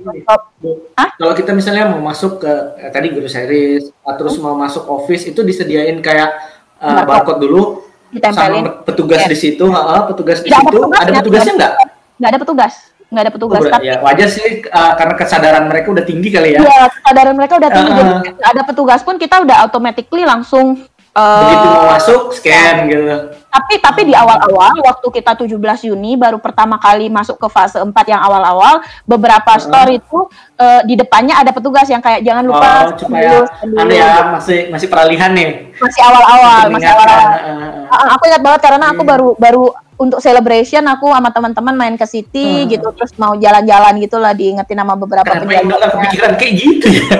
kalau 1.15 1.33
kita 1.33 1.51
misalnya 1.55 1.95
mau 1.95 2.03
masuk 2.11 2.43
ke 2.43 2.53
eh, 2.83 2.91
tadi 2.91 3.07
guru 3.15 3.31
series 3.31 3.87
terus 4.19 4.35
mau 4.43 4.55
masuk 4.59 4.83
office 4.91 5.31
itu 5.31 5.39
disediain 5.47 5.95
kayak 6.03 6.35
uh, 6.83 7.07
barcode 7.07 7.39
dulu 7.39 7.87
sama 8.19 8.83
petugas 8.85 9.25
yeah. 9.25 9.31
di 9.31 9.37
situ, 9.39 9.65
uh, 9.65 10.05
petugas 10.05 10.45
di 10.45 10.53
situ. 10.53 10.77
Ada 10.93 11.11
petugasnya 11.17 11.53
nggak? 11.57 11.73
Nggak 12.21 12.29
ada 12.29 12.39
petugas 12.45 12.92
nggak 13.13 13.23
ada 13.29 13.33
petugas. 13.33 13.61
Oh, 13.61 13.69
tapi 13.69 13.85
ya, 13.85 14.01
wajar 14.01 14.27
sih 14.27 14.65
uh, 14.65 14.93
karena 14.97 15.13
kesadaran 15.13 15.63
mereka 15.69 15.87
udah 15.93 16.03
tinggi 16.03 16.29
kali 16.33 16.57
ya. 16.57 16.59
Iya, 16.65 16.89
kesadaran 16.89 17.35
mereka 17.37 17.53
udah 17.61 17.69
tinggi. 17.69 17.91
Uh, 17.93 18.01
jadi 18.01 18.29
ada 18.41 18.61
petugas 18.65 19.01
pun 19.05 19.15
kita 19.21 19.45
udah 19.45 19.57
automatically 19.61 20.25
langsung 20.25 20.81
uh, 21.13 21.41
begitu 21.45 21.67
mau 21.69 21.85
masuk 21.93 22.21
scan 22.33 22.89
gitu. 22.89 23.05
Tapi 23.53 23.73
tapi 23.77 24.01
di 24.09 24.13
awal-awal 24.17 24.81
waktu 24.81 25.07
kita 25.13 25.37
17 25.37 25.85
Juni 25.85 26.17
baru 26.17 26.41
pertama 26.41 26.81
kali 26.81 27.05
masuk 27.05 27.37
ke 27.37 27.47
fase 27.53 27.77
4 27.77 27.93
yang 28.09 28.21
awal-awal 28.25 28.81
beberapa 29.05 29.53
uh, 29.53 29.61
store 29.61 30.01
itu 30.01 30.19
uh, 30.57 30.81
di 30.81 30.97
depannya 30.97 31.37
ada 31.37 31.53
petugas 31.53 31.85
yang 31.85 32.01
kayak 32.01 32.25
jangan 32.25 32.43
lupa 32.49 32.69
oh, 32.89 32.97
supaya 32.97 33.45
anu 33.61 33.93
ya 33.93 34.33
masih 34.33 34.73
masih 34.73 34.87
peralihan 34.89 35.29
nih. 35.37 35.69
Masih 35.77 36.01
awal-awal, 36.01 36.63
masih 36.73 36.89
awal-awal. 36.89 37.29
Uh, 37.29 37.93
uh, 37.93 38.07
aku 38.17 38.23
ingat 38.33 38.41
banget 38.41 38.61
karena 38.65 38.85
aku 38.89 39.01
hmm. 39.05 39.11
baru 39.13 39.29
baru 39.37 39.65
untuk 39.97 40.19
celebration 40.19 40.83
aku 40.89 41.11
sama 41.13 41.29
teman-teman 41.29 41.75
main 41.77 41.95
ke 41.95 42.05
city 42.09 42.65
hmm. 42.65 42.69
gitu 42.73 42.87
terus 42.97 43.13
mau 43.21 43.37
jalan-jalan 43.37 43.93
gitulah 44.01 44.33
diingetin 44.33 44.79
sama 44.79 44.97
beberapa 44.97 45.27
penjaga. 45.27 45.61
Kenapa 45.61 45.87
kepikiran 45.97 46.33
kayak 46.37 46.53
gitu 46.57 46.87
ya? 46.89 47.15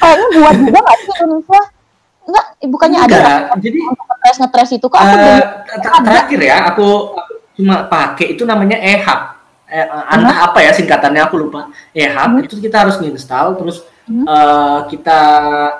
Kayaknya 0.00 0.26
buat 0.40 0.56
juga 0.56 0.78
nggak 0.80 0.96
sih 0.96 1.12
Indonesia? 1.20 1.62
Enggak, 2.24 2.46
bukannya 2.64 3.00
Enggak. 3.04 3.20
ada 3.20 3.60
jadi 3.60 3.78
ngetres 4.24 4.36
ngetres 4.40 4.70
itu 4.80 4.86
kok 4.88 4.96
aku 4.96 5.12
uh, 5.12 6.00
terakhir 6.00 6.40
ya 6.40 6.56
aku, 6.72 6.88
aku 7.12 7.32
cuma 7.60 7.84
pakai 7.84 8.32
itu 8.32 8.42
namanya 8.48 8.80
ehab 8.80 9.36
eh, 9.68 9.84
entah 9.84 10.48
apa 10.48 10.64
ya 10.64 10.72
singkatannya 10.72 11.20
aku 11.20 11.36
lupa 11.36 11.68
ehab 11.92 12.40
hmm. 12.40 12.48
itu 12.48 12.56
kita 12.64 12.88
harus 12.88 12.96
install 13.04 13.60
terus 13.60 13.84
hmm. 14.08 14.24
uh, 14.24 14.80
kita 14.88 15.20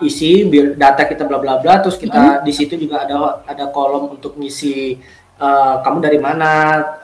isi 0.04 0.44
data 0.76 1.08
kita 1.08 1.24
bla 1.24 1.40
bla 1.40 1.56
bla 1.64 1.80
terus 1.80 1.96
kita 1.96 2.20
hmm. 2.20 2.42
di 2.44 2.52
situ 2.52 2.76
juga 2.76 3.08
ada 3.08 3.40
ada 3.48 3.72
kolom 3.72 4.12
untuk 4.12 4.36
ngisi 4.36 5.00
uh, 5.44 5.74
kamu 5.84 5.98
dari 6.00 6.18
mana, 6.18 6.50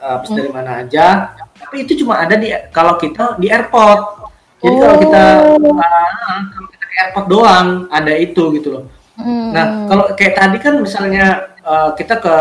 uh, 0.01 0.17
hmm. 0.25 0.33
dari 0.33 0.49
mana 0.49 0.71
aja. 0.81 1.37
Tapi 1.37 1.85
itu 1.85 2.01
cuma 2.01 2.17
ada 2.17 2.33
di 2.33 2.49
kalau 2.73 2.97
kita 2.97 3.37
di 3.37 3.47
airport. 3.53 4.33
Jadi 4.61 4.75
oh. 4.77 4.81
kalau 4.81 4.97
kita 4.97 5.23
uh, 5.61 6.41
kalau 6.49 6.67
kita 6.73 6.85
ke 6.85 6.95
airport 7.05 7.27
doang 7.29 7.67
ada 7.93 8.13
itu 8.17 8.43
gitu 8.57 8.69
loh. 8.73 8.83
Hmm. 9.21 9.53
Nah 9.53 9.65
kalau 9.85 10.03
kayak 10.17 10.33
tadi 10.33 10.57
kan 10.57 10.73
misalnya 10.81 11.25
uh, 11.61 11.93
kita 11.93 12.17
ke 12.17 12.35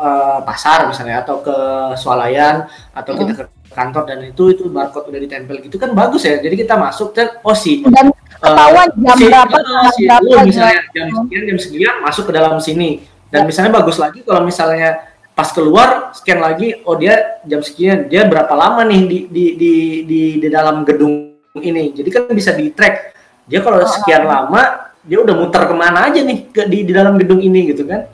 uh, 0.00 0.38
pasar 0.44 0.88
misalnya 0.88 1.20
atau 1.20 1.44
ke 1.44 1.56
swalayan 2.00 2.64
atau 2.96 3.12
hmm. 3.12 3.20
kita 3.20 3.32
ke 3.36 3.44
kantor 3.76 4.08
dan 4.08 4.24
itu 4.24 4.56
itu 4.56 4.62
barcode 4.72 5.12
udah 5.12 5.20
ditempel 5.20 5.60
gitu 5.60 5.76
kan 5.76 5.92
bagus 5.92 6.24
ya. 6.24 6.40
Jadi 6.40 6.64
kita 6.64 6.80
masuk 6.80 7.12
dan 7.12 7.36
oh 7.44 7.52
sih 7.52 7.84
dan 7.84 8.08
ketahuan 8.36 8.88
uh, 8.88 8.96
jam 9.00 9.16
si, 9.16 9.24
berapa, 9.28 9.56
uh, 9.56 9.90
si, 9.92 10.02
berapa 10.08 10.44
misalnya 10.44 10.80
jam 10.92 11.06
sekian 11.12 11.42
jam 11.44 11.58
sekian 11.60 11.94
masuk 12.04 12.24
ke 12.28 12.32
dalam 12.32 12.56
sini 12.60 13.04
dan 13.32 13.44
ya. 13.44 13.46
misalnya 13.48 13.72
bagus 13.74 13.96
lagi 13.98 14.20
kalau 14.22 14.42
misalnya 14.44 15.15
pas 15.36 15.52
keluar 15.52 16.16
scan 16.16 16.40
lagi 16.40 16.80
oh 16.88 16.96
dia 16.96 17.44
jam 17.44 17.60
sekian 17.60 18.08
dia 18.08 18.24
berapa 18.24 18.56
lama 18.56 18.88
nih 18.88 19.02
di 19.04 19.18
di 19.28 19.44
di 19.60 19.72
di, 20.08 20.20
di 20.40 20.48
dalam 20.48 20.80
gedung 20.88 21.36
ini 21.60 21.92
jadi 21.92 22.08
kan 22.08 22.32
bisa 22.32 22.56
di 22.56 22.72
track 22.72 23.12
dia 23.44 23.60
kalau 23.60 23.84
sekian 23.84 24.24
lama 24.24 24.88
dia 25.04 25.20
udah 25.20 25.36
muter 25.36 25.68
ke 25.68 25.74
mana 25.76 26.08
aja 26.08 26.24
nih 26.24 26.48
ke 26.48 26.64
di 26.64 26.88
di 26.88 26.92
dalam 26.96 27.20
gedung 27.20 27.44
ini 27.44 27.68
gitu 27.68 27.84
kan 27.84 28.08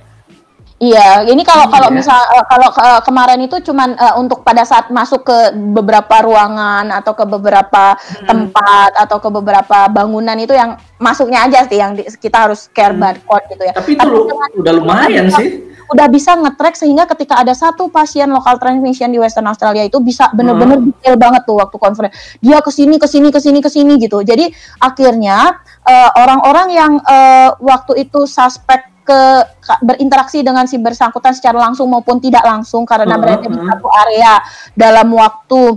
Iya, 0.83 1.31
ini 1.31 1.47
kalau 1.47 1.71
kalau 1.71 1.95
iya. 1.95 2.03
misal 2.03 2.19
uh, 2.19 2.43
kalau 2.51 2.75
uh, 2.75 2.99
kemarin 3.07 3.39
itu 3.39 3.55
cuman 3.63 3.95
uh, 3.95 4.19
untuk 4.19 4.43
pada 4.43 4.67
saat 4.67 4.91
masuk 4.91 5.23
ke 5.23 5.55
beberapa 5.55 6.27
ruangan 6.27 6.91
atau 6.91 7.15
ke 7.15 7.23
beberapa 7.23 7.95
hmm. 7.95 8.27
tempat 8.27 8.91
atau 8.99 9.23
ke 9.23 9.31
beberapa 9.31 9.87
bangunan 9.87 10.35
itu 10.43 10.59
yang 10.59 10.75
masuknya 10.99 11.47
aja 11.47 11.71
sih 11.71 11.79
yang 11.79 11.95
di, 11.95 12.03
kita 12.19 12.51
harus 12.51 12.67
care 12.75 12.91
hmm. 12.91 12.99
barcode 12.99 13.47
gitu 13.55 13.63
ya. 13.63 13.79
Tapi 13.79 13.95
itu 13.95 14.03
Tapi 14.03 14.11
lu, 14.11 14.27
udah 14.59 14.73
lumayan 14.75 15.31
sih. 15.31 15.71
Udah 15.91 16.07
bisa 16.07 16.39
nge-track 16.39 16.79
sehingga 16.79 17.05
ketika 17.11 17.43
ada 17.43 17.57
satu 17.57 17.91
pasien 17.91 18.31
lokal 18.31 18.61
transmission 18.61 19.11
di 19.11 19.19
Western 19.19 19.49
Australia 19.51 19.83
itu 19.83 19.99
bisa 19.99 20.31
bener-bener 20.31 20.79
hmm. 20.79 20.89
detail 20.95 21.17
banget 21.19 21.43
tuh 21.49 21.59
waktu 21.59 21.77
konferensi. 21.81 22.15
Dia 22.39 22.63
ke 22.63 22.71
sini 22.71 23.01
ke 23.01 23.09
sini 23.11 23.29
ke 23.35 23.41
sini 23.43 23.59
ke 23.59 23.71
sini 23.73 23.93
gitu. 23.99 24.23
Jadi 24.23 24.53
akhirnya 24.79 25.59
orang-orang 26.19 26.69
uh, 26.71 26.75
yang 26.75 26.93
uh, 27.03 27.51
waktu 27.59 28.07
itu 28.07 28.29
suspek 28.29 28.93
ke 29.03 29.21
berinteraksi 29.83 30.47
dengan 30.47 30.71
si 30.71 30.79
bersangkutan 30.79 31.35
secara 31.35 31.59
langsung 31.59 31.91
maupun 31.91 32.23
tidak 32.23 32.47
langsung 32.47 32.87
karena 32.87 33.19
uh, 33.19 33.21
berada 33.21 33.47
di 33.51 33.59
satu 33.59 33.89
area 34.07 34.39
dalam 34.79 35.11
waktu 35.11 35.75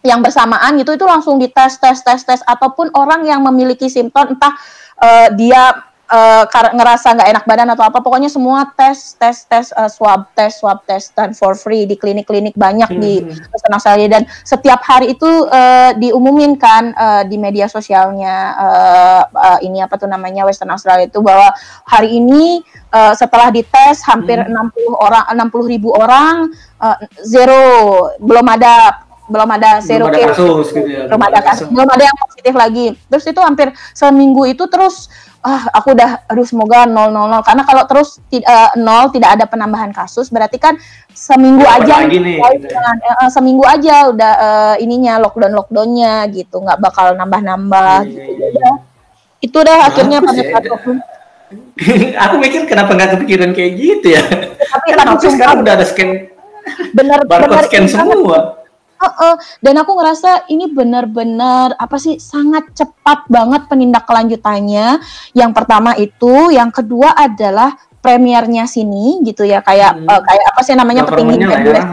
yang 0.00 0.20
bersamaan 0.24 0.80
gitu 0.80 0.96
itu 0.96 1.04
langsung 1.04 1.36
dites 1.36 1.76
tes 1.76 2.00
tes 2.00 2.20
tes 2.24 2.40
ataupun 2.44 2.92
orang 2.96 3.24
yang 3.24 3.40
memiliki 3.44 3.88
simptom 3.88 4.36
entah 4.36 4.52
uh, 5.00 5.28
dia 5.36 5.89
uh, 6.10 6.44
ngerasa 6.50 7.14
nggak 7.14 7.28
enak 7.30 7.44
badan 7.46 7.70
atau 7.72 7.86
apa 7.86 8.02
pokoknya 8.02 8.26
semua 8.26 8.66
tes 8.74 9.14
tes 9.16 9.46
tes 9.46 9.70
uh, 9.78 9.86
swab 9.86 10.26
tes 10.34 10.58
swab 10.58 10.82
tes 10.84 11.14
dan 11.14 11.32
for 11.32 11.54
free 11.54 11.86
di 11.86 11.94
klinik-klinik 11.94 12.58
banyak 12.58 12.90
hmm. 12.90 13.00
di 13.00 13.22
Western 13.24 13.74
Australia 13.78 14.08
dan 14.18 14.22
setiap 14.42 14.82
hari 14.82 15.14
itu 15.14 15.30
uh, 15.46 15.94
diumumin 15.96 16.58
kan 16.58 16.92
uh, 16.98 17.22
di 17.24 17.38
media 17.38 17.70
sosialnya 17.70 18.36
uh, 18.58 19.22
uh, 19.30 19.58
ini 19.62 19.80
apa 19.80 19.96
tuh 19.96 20.10
namanya 20.10 20.44
Western 20.44 20.74
Australia 20.74 21.06
itu 21.06 21.22
bahwa 21.22 21.54
hari 21.86 22.18
ini 22.18 22.60
uh, 22.90 23.14
setelah 23.14 23.54
dites 23.54 24.02
hampir 24.04 24.42
hmm. 24.42 24.74
60 24.74 25.06
orang 25.06 25.24
60 25.30 25.72
ribu 25.72 25.94
orang 25.94 26.50
uh, 26.82 26.98
zero 27.22 28.10
belum 28.18 28.46
ada 28.50 29.06
belum 29.30 29.48
ada 29.54 29.78
zero 29.78 30.10
belum 30.10 30.18
ada 30.18 30.34
kasus 30.34 30.66
gitu 30.74 30.88
ya 30.90 31.02
belum 31.06 31.22
ada 31.22 31.38
kasus 31.40 31.66
belum 31.70 31.88
ada 31.88 32.02
yang 32.02 32.18
positif 32.26 32.54
lagi 32.58 32.86
terus 33.06 33.24
itu 33.30 33.40
hampir 33.40 33.68
seminggu 33.94 34.42
itu 34.50 34.66
terus 34.66 35.06
ah 35.40 35.72
aku 35.72 35.96
udah 35.96 36.28
aduh 36.28 36.44
semoga 36.44 36.84
nol 36.84 37.08
nol 37.08 37.26
nol. 37.28 37.42
Karena 37.44 37.64
kalau 37.64 37.84
terus 37.88 38.20
uh, 38.32 38.70
nol 38.76 39.08
tidak 39.12 39.40
ada 39.40 39.44
penambahan 39.48 39.90
kasus 39.90 40.28
berarti 40.28 40.60
kan 40.60 40.76
seminggu 41.10 41.64
ya, 41.64 41.80
aja 41.80 41.94
nih, 42.06 42.38
gitu. 42.38 42.76
uh, 42.76 43.28
seminggu 43.32 43.64
aja 43.66 44.12
udah 44.12 44.32
uh, 44.38 44.74
ininya 44.78 45.18
lockdown 45.18 45.56
lockdownnya 45.56 46.28
gitu. 46.30 46.60
Nggak 46.60 46.78
bakal 46.78 47.16
nambah 47.16 47.40
nambah 47.40 47.98
ya, 48.04 48.10
gitu 48.10 48.32
ya, 48.36 48.48
ya. 48.52 48.72
itu 49.40 49.58
dah 49.64 49.78
akhirnya 49.88 50.18
pada 50.20 50.40
saat 50.44 50.64
aku 52.28 52.34
mikir 52.38 52.62
kenapa 52.70 52.94
nggak 52.94 53.10
kepikiran 53.18 53.50
kayak 53.56 53.72
gitu 53.74 54.06
ya? 54.14 54.22
Tapi 54.70 54.86
kan 54.94 55.18
sekarang 55.18 55.66
udah 55.66 55.74
ada 55.74 55.86
scan 55.88 56.30
benar 56.94 57.24
barcode 57.26 57.66
scan 57.66 57.86
semua 57.88 58.59
Uh, 59.00 59.08
uh, 59.08 59.34
dan 59.64 59.80
aku 59.80 59.96
ngerasa 59.96 60.44
ini 60.52 60.68
benar-benar 60.68 61.72
apa 61.80 61.96
sih 61.96 62.20
sangat 62.20 62.68
cepat 62.76 63.24
banget 63.32 63.64
penindak 63.64 64.04
kelanjutannya. 64.04 65.00
Yang 65.32 65.52
pertama 65.56 65.96
itu, 65.96 66.52
yang 66.52 66.68
kedua 66.68 67.16
adalah 67.16 67.80
premiernya 68.00 68.64
sini 68.64 69.20
gitu 69.24 69.44
ya 69.44 69.60
kayak 69.60 69.92
hmm. 69.92 70.08
uh, 70.08 70.20
kayak 70.24 70.44
apa 70.56 70.60
sih 70.64 70.72
namanya 70.72 71.04
petinggi 71.04 71.36
ya. 71.44 71.84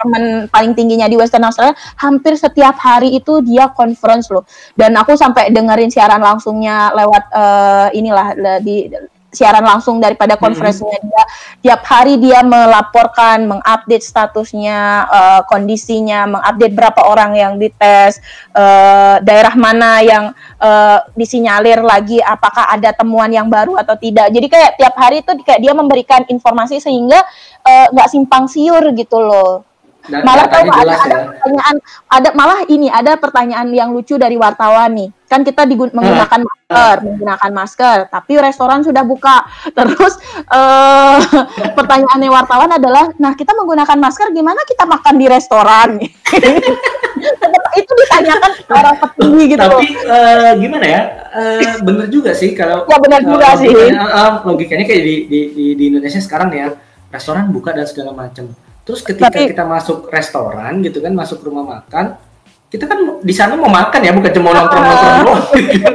teman 0.00 0.48
paling 0.48 0.72
tingginya 0.72 1.04
di 1.04 1.20
Western 1.20 1.44
Australia 1.44 1.76
hampir 2.00 2.40
setiap 2.40 2.72
hari 2.80 3.12
itu 3.12 3.44
dia 3.44 3.68
conference 3.68 4.32
loh 4.32 4.48
dan 4.80 4.96
aku 4.96 5.12
sampai 5.12 5.52
dengerin 5.52 5.92
siaran 5.92 6.24
langsungnya 6.24 6.96
lewat 6.96 7.24
uh, 7.36 7.88
inilah 7.92 8.32
di 8.64 8.88
siaran 9.32 9.64
langsung 9.64 9.98
daripada 9.98 10.36
konferensinya 10.36 11.00
hmm. 11.00 11.08
dia. 11.08 11.24
Tiap 11.64 11.82
hari 11.88 12.20
dia 12.20 12.44
melaporkan 12.44 13.48
mengupdate 13.48 14.04
statusnya 14.04 15.08
uh, 15.08 15.40
kondisinya 15.48 16.28
mengupdate 16.28 16.76
berapa 16.76 17.00
orang 17.08 17.32
yang 17.34 17.52
dites 17.56 18.20
uh, 18.52 19.18
daerah 19.24 19.56
mana 19.56 20.04
yang 20.04 20.24
uh, 20.60 21.00
disinyalir 21.16 21.80
lagi 21.80 22.20
apakah 22.20 22.68
ada 22.68 22.92
temuan 22.92 23.32
yang 23.32 23.48
baru 23.48 23.80
atau 23.80 23.96
tidak. 23.96 24.28
Jadi 24.28 24.46
kayak 24.52 24.72
tiap 24.76 24.94
hari 25.00 25.24
itu 25.24 25.32
kayak 25.42 25.64
dia 25.64 25.72
memberikan 25.72 26.22
informasi 26.28 26.78
sehingga 26.78 27.24
nggak 27.64 28.08
uh, 28.08 28.12
simpang 28.12 28.44
siur 28.46 28.84
gitu 28.92 29.16
loh 29.16 29.71
dan 30.10 30.26
malah 30.26 30.46
tahu 30.50 30.66
ada, 30.66 30.94
ada 30.98 31.14
ya. 31.14 31.22
pertanyaan 31.30 31.76
ada 32.10 32.28
malah 32.34 32.60
ini 32.66 32.88
ada 32.90 33.12
pertanyaan 33.14 33.68
yang 33.70 33.94
lucu 33.94 34.18
dari 34.18 34.34
wartawan 34.34 34.90
nih. 34.98 35.08
Kan 35.30 35.46
kita 35.46 35.62
digun 35.64 35.94
menggunakan 35.94 36.42
uh, 36.42 36.46
masker 36.50 36.96
menggunakan 37.06 37.50
masker 37.54 37.98
tapi 38.10 38.32
restoran 38.42 38.82
sudah 38.82 39.06
buka. 39.06 39.46
Terus 39.78 40.18
uh, 40.50 41.22
pertanyaannya 41.78 42.30
wartawan 42.34 42.70
adalah 42.74 43.14
nah 43.22 43.38
kita 43.38 43.54
menggunakan 43.54 43.94
masker 43.94 44.34
gimana 44.34 44.58
kita 44.66 44.84
makan 44.90 45.14
di 45.22 45.26
restoran? 45.30 45.88
Itu 47.72 47.92
ditanyakan 47.94 48.50
orang 48.68 48.96
petinggi 48.98 49.44
gitu 49.54 49.62
tapi 49.62 49.86
uh, 50.10 50.52
gimana 50.58 50.86
ya? 50.86 51.02
Uh, 51.32 51.78
bener 51.86 52.06
juga 52.10 52.34
sih 52.34 52.52
kalau 52.52 52.84
ya 52.90 52.98
benar 52.98 53.22
juga 53.22 53.54
uh, 53.54 53.56
sih 53.56 53.70
uh, 53.70 54.42
logikanya 54.44 54.84
kayak 54.84 55.02
di, 55.06 55.14
di, 55.30 55.40
di, 55.54 55.66
di 55.78 55.84
Indonesia 55.88 56.20
sekarang 56.20 56.50
ya 56.52 56.74
restoran 57.08 57.48
buka 57.48 57.72
dan 57.72 57.86
segala 57.88 58.12
macam 58.12 58.52
Terus 58.82 59.00
ketika 59.06 59.30
Tapi, 59.30 59.54
kita 59.54 59.62
masuk 59.62 60.10
restoran 60.10 60.82
gitu 60.82 60.98
kan, 60.98 61.14
masuk 61.14 61.38
rumah 61.46 61.78
makan, 61.78 62.18
kita 62.66 62.88
kan 62.90 62.98
di 63.22 63.34
sana 63.36 63.54
mau 63.54 63.70
makan 63.70 64.00
ya, 64.02 64.10
bukan 64.16 64.32
cuma 64.34 64.50
nongkrong 64.56 64.84
nongkrong 64.84 65.16
doang. 65.22 65.44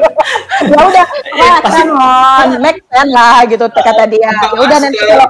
ya 0.71 0.77
udah, 0.87 1.05
ya, 1.41 1.53
pasti 1.59 1.81
on, 1.89 2.49
make 2.63 2.79
sense 2.87 3.11
lah 3.11 3.43
gitu 3.49 3.65
kata 3.67 4.03
dia. 4.07 4.31
Ya. 4.31 4.31
Udah 4.55 4.77
nanti 4.79 4.99
kalau 5.03 5.27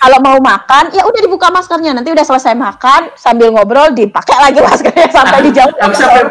kalau 0.00 0.18
mau 0.20 0.38
makan 0.38 0.92
ya 0.92 1.02
udah 1.08 1.20
dibuka 1.24 1.48
maskernya. 1.50 1.96
Nanti 1.96 2.12
udah 2.12 2.22
selesai 2.22 2.54
makan 2.54 3.16
sambil 3.16 3.50
ngobrol 3.50 3.90
dipakai 3.90 4.36
lagi 4.38 4.60
maskernya 4.68 5.08
sampai 5.10 5.38
dijauh. 5.50 5.72
aku 5.80 5.94
sampai 5.96 6.22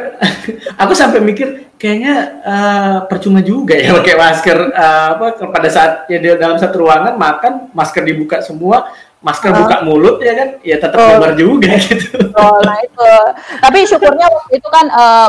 aku 0.77 0.93
sampai 0.95 1.19
mikir 1.25 1.47
kayaknya 1.81 2.15
uh, 2.45 2.97
percuma 3.09 3.41
juga 3.41 3.73
ya 3.73 3.97
pakai 3.99 4.15
masker. 4.15 4.57
Uh, 4.69 5.07
apa 5.17 5.25
pada 5.49 5.69
saat 5.73 5.91
ya 6.07 6.21
dalam 6.37 6.55
satu 6.61 6.87
ruangan 6.87 7.17
makan 7.17 7.53
masker 7.73 8.05
dibuka 8.05 8.39
semua 8.45 8.89
masker 9.19 9.51
uh. 9.51 9.57
buka 9.63 9.77
mulut 9.83 10.17
ya 10.23 10.33
kan 10.35 10.49
ya 10.63 10.75
tetap 10.79 10.99
lebar 10.99 11.35
juga 11.35 11.75
gitu. 11.87 12.31
Oh, 12.35 12.59
nah 12.63 12.79
itu. 12.79 13.11
Tapi 13.59 13.77
syukurnya 13.83 14.27
waktu 14.31 14.51
itu 14.59 14.67
kan 14.71 14.85
uh, 14.91 15.27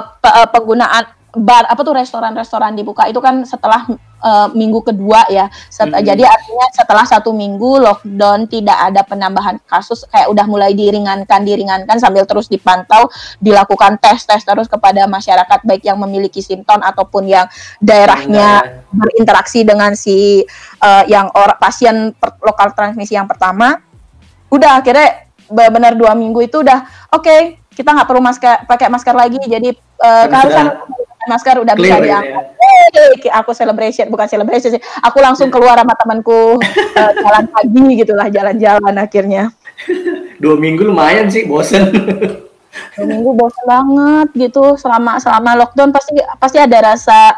penggunaan 0.51 1.05
bar 1.37 1.65
apa 1.71 1.81
tuh 1.87 1.95
restoran-restoran 1.95 2.75
dibuka 2.75 3.07
itu 3.07 3.23
kan 3.23 3.47
setelah 3.47 3.87
uh, 4.23 4.49
minggu 4.53 4.83
kedua 4.85 5.27
ya. 5.31 5.47
Set, 5.73 5.89
mm 5.89 5.95
-hmm. 5.95 6.07
Jadi 6.07 6.23
artinya 6.27 6.67
setelah 6.75 7.05
satu 7.07 7.31
minggu 7.33 7.81
lockdown 7.81 8.47
tidak 8.51 8.79
ada 8.79 9.01
penambahan 9.07 9.57
kasus 9.65 10.05
kayak 10.09 10.29
udah 10.31 10.47
mulai 10.47 10.77
diringankan 10.77 11.41
diringankan 11.43 11.97
sambil 11.99 12.27
terus 12.29 12.47
dipantau 12.47 13.09
dilakukan 13.41 13.97
tes 13.99 14.27
tes 14.27 14.43
terus 14.43 14.69
kepada 14.69 15.07
masyarakat 15.09 15.61
baik 15.65 15.83
yang 15.87 15.99
memiliki 15.99 16.43
simptom 16.45 16.83
ataupun 16.83 17.27
yang 17.27 17.47
daerahnya 17.81 18.63
mm-hmm. 18.63 18.97
berinteraksi 18.97 19.65
dengan 19.65 19.95
si 19.95 20.45
uh, 20.83 21.05
yang 21.09 21.31
orang 21.35 21.59
pasien 21.59 21.97
per, 22.15 22.37
lokal 22.45 22.75
transmisi 22.75 23.17
yang 23.17 23.31
pertama. 23.31 23.81
Udah 24.51 24.83
akhirnya 24.83 25.31
benar 25.51 25.99
dua 25.99 26.15
minggu 26.15 26.47
itu 26.47 26.63
udah 26.63 27.11
oke 27.11 27.27
okay, 27.27 27.41
kita 27.75 27.91
nggak 27.91 28.07
perlu 28.07 28.23
masker 28.23 28.71
pakai 28.71 28.87
masker 28.87 29.15
lagi 29.19 29.41
jadi 29.51 29.75
uh, 29.99 30.27
keharusan 30.31 30.67
masker 31.29 31.57
udah 31.61 31.75
Clear, 31.77 32.01
bisa 32.01 32.07
diangkat. 32.07 32.45
Ya. 32.49 32.61
Hey, 33.21 33.31
aku 33.35 33.51
celebration 33.53 34.07
bukan 34.09 34.27
celebration 34.31 34.71
sih. 34.79 34.83
Aku 35.05 35.21
langsung 35.21 35.53
keluar 35.53 35.77
sama 35.77 35.93
temanku 35.99 36.57
uh, 36.61 37.13
jalan 37.25 37.45
pagi 37.51 37.85
gitulah 38.01 38.29
jalan-jalan 38.33 38.95
akhirnya. 38.97 39.43
Dua 40.41 40.57
minggu 40.57 40.89
lumayan 40.89 41.29
sih 41.29 41.45
bosen. 41.45 41.93
Dua 42.97 43.07
minggu 43.07 43.31
bosen 43.37 43.65
banget 43.69 44.29
gitu 44.49 44.79
selama 44.81 45.21
selama 45.21 45.61
lockdown 45.61 45.93
pasti 45.93 46.17
pasti 46.41 46.59
ada 46.61 46.95
rasa 46.95 47.37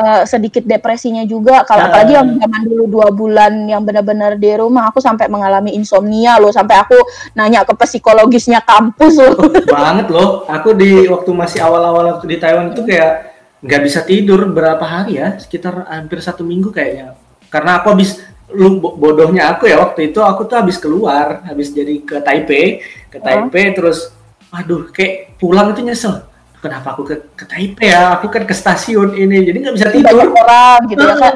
uh, 0.00 0.22
sedikit 0.24 0.64
depresinya 0.64 1.22
juga. 1.28 1.62
Kalau 1.68 1.84
uh. 1.84 1.88
apalagi 1.92 2.16
yang 2.16 2.28
zaman 2.40 2.62
dulu 2.64 2.84
dua 2.88 3.08
bulan 3.12 3.52
yang 3.68 3.84
benar-benar 3.84 4.40
di 4.40 4.50
rumah 4.56 4.88
aku 4.88 4.98
sampai 4.98 5.28
mengalami 5.28 5.76
insomnia 5.76 6.40
loh. 6.40 6.48
Sampai 6.48 6.80
aku 6.80 6.96
nanya 7.36 7.68
ke 7.68 7.76
psikologisnya 7.76 8.64
kampus 8.64 9.20
loh. 9.20 9.36
Banget 9.68 10.08
loh. 10.08 10.48
Aku 10.48 10.72
di 10.72 11.04
waktu 11.06 11.30
masih 11.36 11.60
awal-awal 11.60 12.16
waktu 12.16 12.26
di 12.32 12.36
Taiwan 12.40 12.72
itu 12.72 12.82
kayak 12.88 13.36
nggak 13.60 13.82
bisa 13.84 14.00
tidur 14.08 14.40
berapa 14.48 14.82
hari 14.82 15.20
ya? 15.20 15.36
Sekitar 15.36 15.84
hampir 15.92 16.24
satu 16.24 16.40
minggu 16.40 16.72
kayaknya. 16.72 17.20
Karena 17.52 17.84
aku 17.84 17.92
habis 17.92 18.16
lu 18.50 18.82
bodohnya 18.82 19.54
aku 19.54 19.70
ya 19.70 19.78
waktu 19.78 20.10
itu 20.10 20.18
aku 20.18 20.42
tuh 20.50 20.58
habis 20.58 20.74
keluar 20.74 21.44
habis 21.44 21.70
jadi 21.70 22.00
ke 22.00 22.24
Taipei. 22.24 22.80
Ke 23.12 23.20
Taipei 23.20 23.70
uh. 23.70 23.74
terus 23.76 24.10
aduh 24.50 24.90
kayak 24.90 25.38
pulang 25.38 25.70
itu 25.70 25.86
nyesel 25.86 26.26
kenapa 26.60 26.92
aku 26.92 27.02
ke, 27.08 27.16
ke 27.34 27.44
Taipei 27.48 27.88
ya? 27.90 28.20
Aku 28.20 28.28
kan 28.28 28.44
ke 28.44 28.52
stasiun 28.52 29.16
ini 29.16 29.48
jadi 29.48 29.58
nggak 29.64 29.74
bisa 29.80 29.88
tidur. 29.88 30.28
orang 30.28 30.80
gitu 30.92 31.00
ya 31.00 31.16
kan 31.16 31.34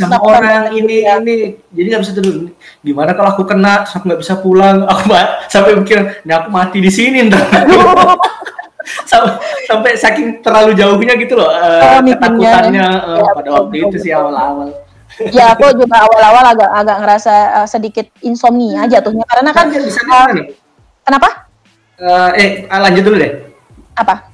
sama 0.00 0.18
orang 0.24 0.72
ini 0.72 1.04
ya. 1.04 1.20
ini. 1.20 1.60
Jadi 1.70 1.86
nggak 1.92 2.02
bisa 2.02 2.12
tidur. 2.16 2.34
Gimana 2.80 3.12
kalau 3.12 3.36
aku 3.36 3.44
kena 3.44 3.84
terus 3.84 3.94
aku 4.00 4.04
nggak 4.08 4.22
bisa 4.24 4.34
pulang? 4.40 4.82
Aku 4.90 5.12
sampai 5.46 5.76
mikir 5.76 6.24
ini 6.24 6.32
aku 6.32 6.48
mati 6.48 6.78
di 6.80 6.90
sini 6.90 7.28
ntar. 7.28 7.44
Sampai, 9.06 9.36
sampai 9.68 9.92
saking 9.94 10.40
terlalu 10.40 10.72
jauhnya 10.74 11.14
gitu 11.14 11.36
loh 11.36 11.52
uh, 11.52 12.00
oh, 12.00 12.02
ketakutannya 12.02 12.88
uh, 12.88 13.22
ya, 13.22 13.30
pada 13.36 13.50
waktu 13.60 13.74
itu 13.86 13.96
sih 14.02 14.10
awal-awal. 14.10 14.72
Ya 15.30 15.52
aku 15.52 15.68
juga 15.84 16.00
awal-awal 16.00 16.44
agak 16.56 16.70
agak 16.74 16.96
ngerasa 17.04 17.34
uh, 17.60 17.68
sedikit 17.68 18.08
insomnia 18.24 18.88
jatuhnya 18.88 19.22
karena 19.30 19.52
kan 19.52 19.68
di 19.68 19.92
sana 19.92 20.32
uh, 20.32 20.48
kenapa? 21.06 21.28
Uh, 22.00 22.30
eh 22.34 22.66
lanjut 22.66 23.04
dulu 23.04 23.16
deh. 23.20 23.32
Apa 23.94 24.29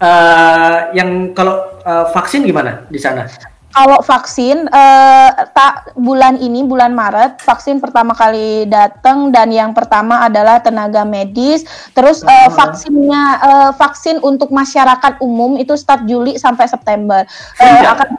uh, 0.00 0.90
yang 0.92 1.32
kalau 1.32 1.80
uh, 1.84 2.08
vaksin 2.12 2.44
gimana 2.44 2.84
di 2.88 3.00
sana? 3.00 3.28
Kalau 3.76 4.00
vaksin 4.00 4.72
uh, 4.72 5.30
tak 5.52 5.92
bulan 6.00 6.40
ini 6.40 6.64
bulan 6.64 6.96
Maret 6.96 7.44
vaksin 7.44 7.76
pertama 7.76 8.16
kali 8.16 8.64
datang 8.64 9.28
dan 9.28 9.52
yang 9.52 9.76
pertama 9.76 10.24
adalah 10.24 10.64
tenaga 10.64 11.04
medis. 11.04 11.68
Terus 11.92 12.24
uh, 12.24 12.48
vaksinnya 12.56 13.22
uh, 13.44 13.70
vaksin 13.76 14.24
untuk 14.24 14.48
masyarakat 14.48 15.20
umum 15.20 15.60
itu 15.60 15.76
start 15.76 16.08
Juli 16.08 16.40
sampai 16.40 16.64
September. 16.72 17.28
Uh, 17.60 17.84
akan 17.84 18.16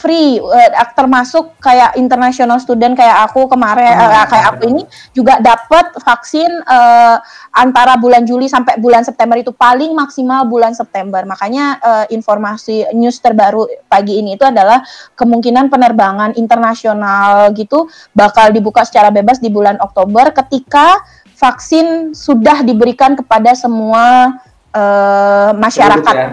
free 0.00 0.40
uh, 0.40 0.88
termasuk 0.96 1.60
kayak 1.60 1.94
international 2.00 2.56
student 2.56 2.96
kayak 2.96 3.28
aku 3.28 3.44
kemarin 3.52 3.92
uh, 4.00 4.24
kayak 4.24 4.56
aku 4.56 4.72
ini 4.72 4.82
juga 5.12 5.36
dapat 5.44 5.92
vaksin 6.00 6.48
uh, 6.64 7.20
antara 7.52 8.00
bulan 8.00 8.24
Juli 8.24 8.48
sampai 8.48 8.80
bulan 8.80 9.04
September 9.04 9.36
itu 9.36 9.52
paling 9.52 9.92
maksimal 9.92 10.48
bulan 10.48 10.72
September. 10.72 11.20
Makanya 11.28 11.64
uh, 11.84 12.04
informasi 12.08 12.88
news 12.96 13.20
terbaru 13.20 13.68
pagi 13.92 14.24
ini 14.24 14.40
itu 14.40 14.48
adalah 14.48 14.80
kemungkinan 15.14 15.68
penerbangan 15.68 16.32
internasional 16.40 17.52
gitu 17.52 17.86
bakal 18.16 18.48
dibuka 18.48 18.82
secara 18.88 19.12
bebas 19.12 19.38
di 19.38 19.52
bulan 19.52 19.76
Oktober 19.84 20.32
ketika 20.32 20.96
vaksin 21.36 22.12
sudah 22.12 22.60
diberikan 22.64 23.16
kepada 23.16 23.56
semua 23.56 24.36
uh, 24.74 25.50
masyarakat 25.54 26.14
ya? 26.14 26.28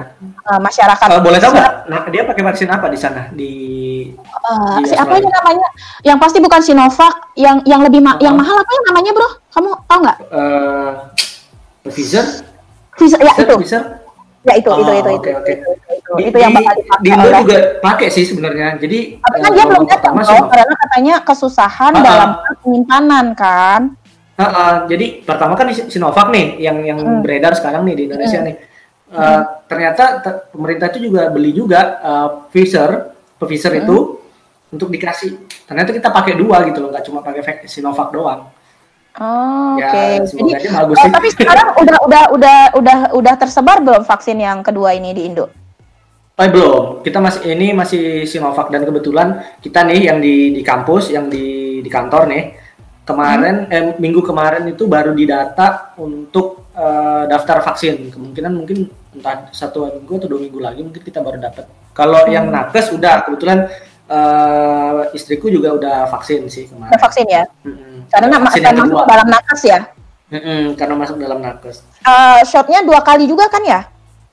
uh, 0.48 0.60
masyarakat. 0.62 1.08
Uh, 1.08 1.22
boleh 1.22 1.40
tahu 1.42 1.52
nggak? 1.54 1.74
Nah, 1.90 2.02
dia 2.10 2.22
pakai 2.26 2.44
vaksin 2.46 2.70
apa 2.70 2.88
di 2.90 3.00
sana 3.00 3.30
di? 3.34 3.52
Uh, 4.48 4.78
di 4.82 4.94
apa 4.94 5.14
ini 5.18 5.30
namanya? 5.30 5.68
Yang 6.06 6.18
pasti 6.22 6.38
bukan 6.42 6.62
Sinovac. 6.62 7.14
Yang 7.38 7.58
yang 7.70 7.82
lebih 7.86 8.02
ma 8.02 8.14
uh 8.14 8.14
-huh. 8.16 8.26
yang 8.26 8.36
mahal 8.38 8.56
apa 8.58 8.72
yang 8.72 8.86
namanya 8.94 9.12
bro? 9.14 9.30
Kamu 9.54 9.70
tahu 9.86 10.00
nggak? 10.06 10.18
Uh, 10.30 10.92
Pfizer. 11.88 12.26
Pfizer 12.98 13.20
ya 13.22 13.34
itu. 13.38 13.56
Pfizer. 13.62 13.84
Ya 14.48 14.56
itu, 14.56 14.72
oh, 14.72 14.80
itu, 14.80 14.92
itu, 14.96 15.12
okay, 15.12 15.12
itu, 15.12 15.40
okay. 15.44 15.56
itu, 15.60 16.12
di, 16.16 16.24
itu 16.32 16.38
yang 16.40 16.56
bakal 16.56 16.72
dipakai 16.80 17.04
di 17.04 17.10
Indo 17.12 17.30
juga 17.44 17.60
pakai 17.84 18.08
sih 18.08 18.24
sebenarnya. 18.24 18.80
Jadi 18.80 19.20
kan 19.20 19.44
uh, 19.44 19.52
dia 19.52 19.66
belum 19.68 19.84
datang 19.92 20.14
karena 20.24 20.76
katanya 20.88 21.16
kesusahan 21.20 21.92
uh, 21.92 22.00
dalam 22.00 22.30
penyimpanan 22.64 23.26
kan. 23.36 23.82
Uh, 24.38 24.44
uh, 24.46 24.74
jadi 24.86 25.26
pertama 25.26 25.58
kan 25.58 25.66
Sinovac 25.74 26.30
nih 26.30 26.62
yang 26.62 26.86
yang 26.86 27.02
hmm. 27.02 27.26
beredar 27.26 27.58
sekarang 27.58 27.82
nih 27.90 27.96
di 27.98 28.04
Indonesia 28.06 28.38
hmm. 28.38 28.46
nih. 28.46 28.56
Uh, 29.10 29.18
hmm. 29.18 29.44
Ternyata 29.66 30.04
pemerintah 30.54 30.94
itu 30.94 31.10
juga 31.10 31.34
beli 31.34 31.52
juga 31.58 31.98
uh, 32.06 32.30
Pfizer, 32.54 33.18
Pfizer 33.42 33.74
hmm. 33.74 33.82
itu 33.82 33.98
untuk 34.70 34.94
dikasih. 34.94 35.42
Ternyata 35.66 35.90
kita 35.90 36.14
pakai 36.14 36.38
dua 36.38 36.62
gitu 36.70 36.86
loh, 36.86 36.94
nggak 36.94 37.06
cuma 37.10 37.26
pakai 37.26 37.66
Sinovac 37.66 38.14
doang. 38.14 38.54
Oh, 39.18 39.74
ya, 39.82 39.90
Oke. 39.90 40.30
Okay. 40.30 40.54
Jadi, 40.54 40.70
bagus 40.70 40.98
oh, 41.02 41.10
tapi 41.10 41.28
sekarang 41.34 41.68
udah 41.82 41.98
udah 42.06 42.24
udah 42.38 42.58
udah 42.78 42.98
udah 43.18 43.34
tersebar 43.42 43.82
belum 43.82 44.06
vaksin 44.06 44.38
yang 44.38 44.62
kedua 44.62 44.94
ini 44.94 45.18
di 45.18 45.26
Indo? 45.26 45.50
Oh, 46.38 46.46
belum. 46.46 47.02
Kita 47.02 47.18
masih 47.18 47.58
ini 47.58 47.74
masih 47.74 48.30
Sinovac 48.30 48.70
dan 48.70 48.86
kebetulan 48.86 49.42
kita 49.66 49.82
nih 49.82 50.14
yang 50.14 50.22
di 50.22 50.54
di 50.54 50.62
kampus, 50.62 51.10
yang 51.10 51.26
di 51.26 51.82
di 51.82 51.90
kantor 51.90 52.30
nih 52.30 52.67
kemarin 53.08 53.56
hmm. 53.66 53.74
eh, 53.74 53.84
minggu 53.96 54.20
kemarin 54.20 54.68
itu 54.68 54.84
baru 54.84 55.16
didata 55.16 55.96
untuk 55.96 56.68
uh, 56.76 57.24
daftar 57.24 57.64
vaksin. 57.64 58.12
Kemungkinan 58.12 58.52
mungkin 58.52 58.92
entah 59.16 59.48
satu 59.56 59.88
minggu 59.88 60.14
atau 60.20 60.28
dua 60.28 60.42
minggu 60.44 60.60
lagi 60.60 60.84
mungkin 60.84 61.00
kita 61.00 61.24
baru 61.24 61.40
dapat. 61.40 61.72
Kalau 61.96 62.28
hmm. 62.28 62.34
yang 62.36 62.46
nakes 62.52 62.92
udah. 62.92 63.24
Kebetulan 63.24 63.72
uh, 64.12 65.08
istriku 65.16 65.48
juga 65.48 65.72
udah 65.80 65.98
vaksin 66.12 66.52
sih 66.52 66.68
kemarin. 66.68 66.92
Udah 66.92 67.02
vaksin 67.02 67.26
ya? 67.32 67.44
Hmm. 67.64 68.04
karena 68.08 68.40
vaksin 68.40 68.64
masuk 68.64 69.04
dalam 69.08 69.28
nakes 69.28 69.62
ya? 69.64 69.80
Hmm, 70.28 70.76
karena 70.76 70.96
masuk 71.00 71.16
dalam 71.16 71.40
nakes. 71.40 71.88
Uh, 72.04 72.44
shotnya 72.44 72.84
dua 72.84 73.00
kali 73.00 73.28
juga 73.28 73.48
kan 73.48 73.64
ya 73.64 73.88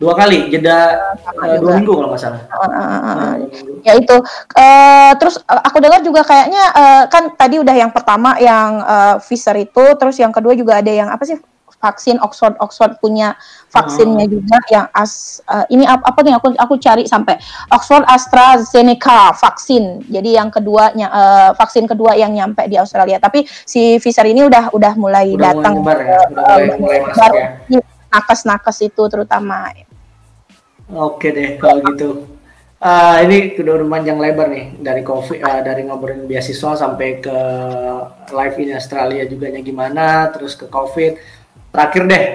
dua 0.04 0.12
kali 0.12 0.52
jeda 0.52 1.00
uh, 1.40 1.56
dua 1.56 1.80
minggu 1.80 1.92
kalau 1.96 2.08
nggak 2.12 2.20
salah. 2.20 2.40
Uh, 2.52 2.64
uh, 2.68 2.96
uh, 3.08 3.32
ya 3.80 3.92
itu. 3.96 4.16
Uh, 4.52 5.12
terus 5.16 5.40
uh, 5.48 5.62
aku 5.64 5.80
dengar 5.80 6.04
juga 6.04 6.20
kayaknya 6.28 6.60
uh, 6.76 7.02
kan 7.08 7.32
tadi 7.32 7.56
udah 7.56 7.72
yang 7.72 7.88
pertama 7.88 8.36
yang 8.36 8.84
uh, 8.84 9.16
Pfizer 9.16 9.56
itu, 9.56 9.84
terus 9.96 10.20
yang 10.20 10.28
kedua 10.28 10.52
juga 10.52 10.84
ada 10.84 10.92
yang 10.92 11.08
apa 11.08 11.24
sih 11.24 11.40
vaksin 11.80 12.16
Oxford 12.20 12.56
Oxford 12.64 12.96
punya 13.00 13.36
vaksinnya 13.68 14.24
uh. 14.24 14.30
juga 14.32 14.56
yang 14.72 14.86
as 14.92 15.44
uh, 15.48 15.68
ini 15.68 15.84
apa, 15.84 16.00
apa 16.00 16.20
nih 16.24 16.36
aku 16.36 16.48
aku 16.56 16.74
cari 16.80 17.04
sampai 17.08 17.40
Oxford 17.72 18.04
AstraZeneca 18.04 19.32
vaksin. 19.36 20.04
Jadi 20.08 20.36
yang 20.36 20.52
keduanya 20.52 21.08
uh, 21.08 21.50
vaksin 21.56 21.88
kedua 21.88 22.16
yang 22.16 22.32
nyampe 22.32 22.64
di 22.68 22.76
Australia. 22.76 23.16
Tapi 23.16 23.48
si 23.64 23.96
Pfizer 23.96 24.28
ini 24.28 24.44
udah 24.44 24.72
udah 24.76 24.92
mulai 25.00 25.32
udah 25.32 25.52
datang 25.56 25.80
mulai 25.80 25.96
ya? 26.04 26.20
udah 26.28 26.28
mulai, 26.28 26.68
uh, 26.68 26.76
mulai 26.76 26.98
masuk 27.08 27.32
ya 27.72 27.80
nakes-nakes 28.14 28.78
itu 28.86 29.02
terutama. 29.10 29.74
Oke 30.92 31.32
deh 31.32 31.56
kalau 31.56 31.80
gitu. 31.92 32.28
Uh, 32.84 33.16
ini 33.24 33.56
udah 33.56 33.80
panjang 33.88 34.20
lebar 34.20 34.52
nih 34.52 34.76
dari 34.76 35.00
covid 35.00 35.40
uh, 35.40 35.64
dari 35.64 35.88
ngobrolin 35.88 36.28
beasiswa 36.28 36.76
sampai 36.76 37.16
ke 37.16 37.38
live 38.28 38.56
in 38.60 38.76
Australia 38.76 39.24
juga 39.24 39.48
nya 39.48 39.64
gimana 39.64 40.28
terus 40.28 40.52
ke 40.52 40.68
covid. 40.68 41.16
Terakhir 41.72 42.02
deh. 42.04 42.26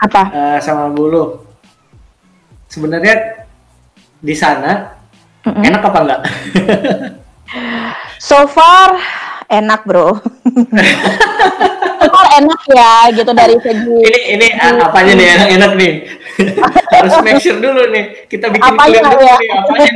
Apa? 0.00 0.22
Uh, 0.32 0.58
sama 0.64 0.88
bulu 0.88 1.44
sebenarnya 2.70 3.44
di 4.22 4.32
sana 4.32 4.96
mm 5.44 5.52
-hmm. 5.52 5.68
enak 5.68 5.82
apa 5.84 5.98
enggak? 6.00 6.20
So 8.20 8.46
far 8.46 8.94
enak 9.50 9.82
bro. 9.88 10.14
Kok 12.00 12.28
enak 12.36 12.60
ya 12.70 12.92
gitu 13.16 13.32
dari 13.32 13.56
segi 13.58 13.96
ini 14.06 14.20
ini 14.38 14.46
apanya 14.60 15.12
nih? 15.16 15.26
Enak 15.34 15.48
enak 15.56 15.72
nih 15.74 15.92
harus 16.96 17.14
make 17.24 17.40
sure 17.40 17.58
dulu 17.58 17.82
nih 17.90 18.26
kita 18.28 18.50
bikin 18.50 18.66
apanya 18.66 19.00
dulu 19.06 19.22
ya? 19.22 19.36
nih 19.38 19.50
apanya 19.52 19.90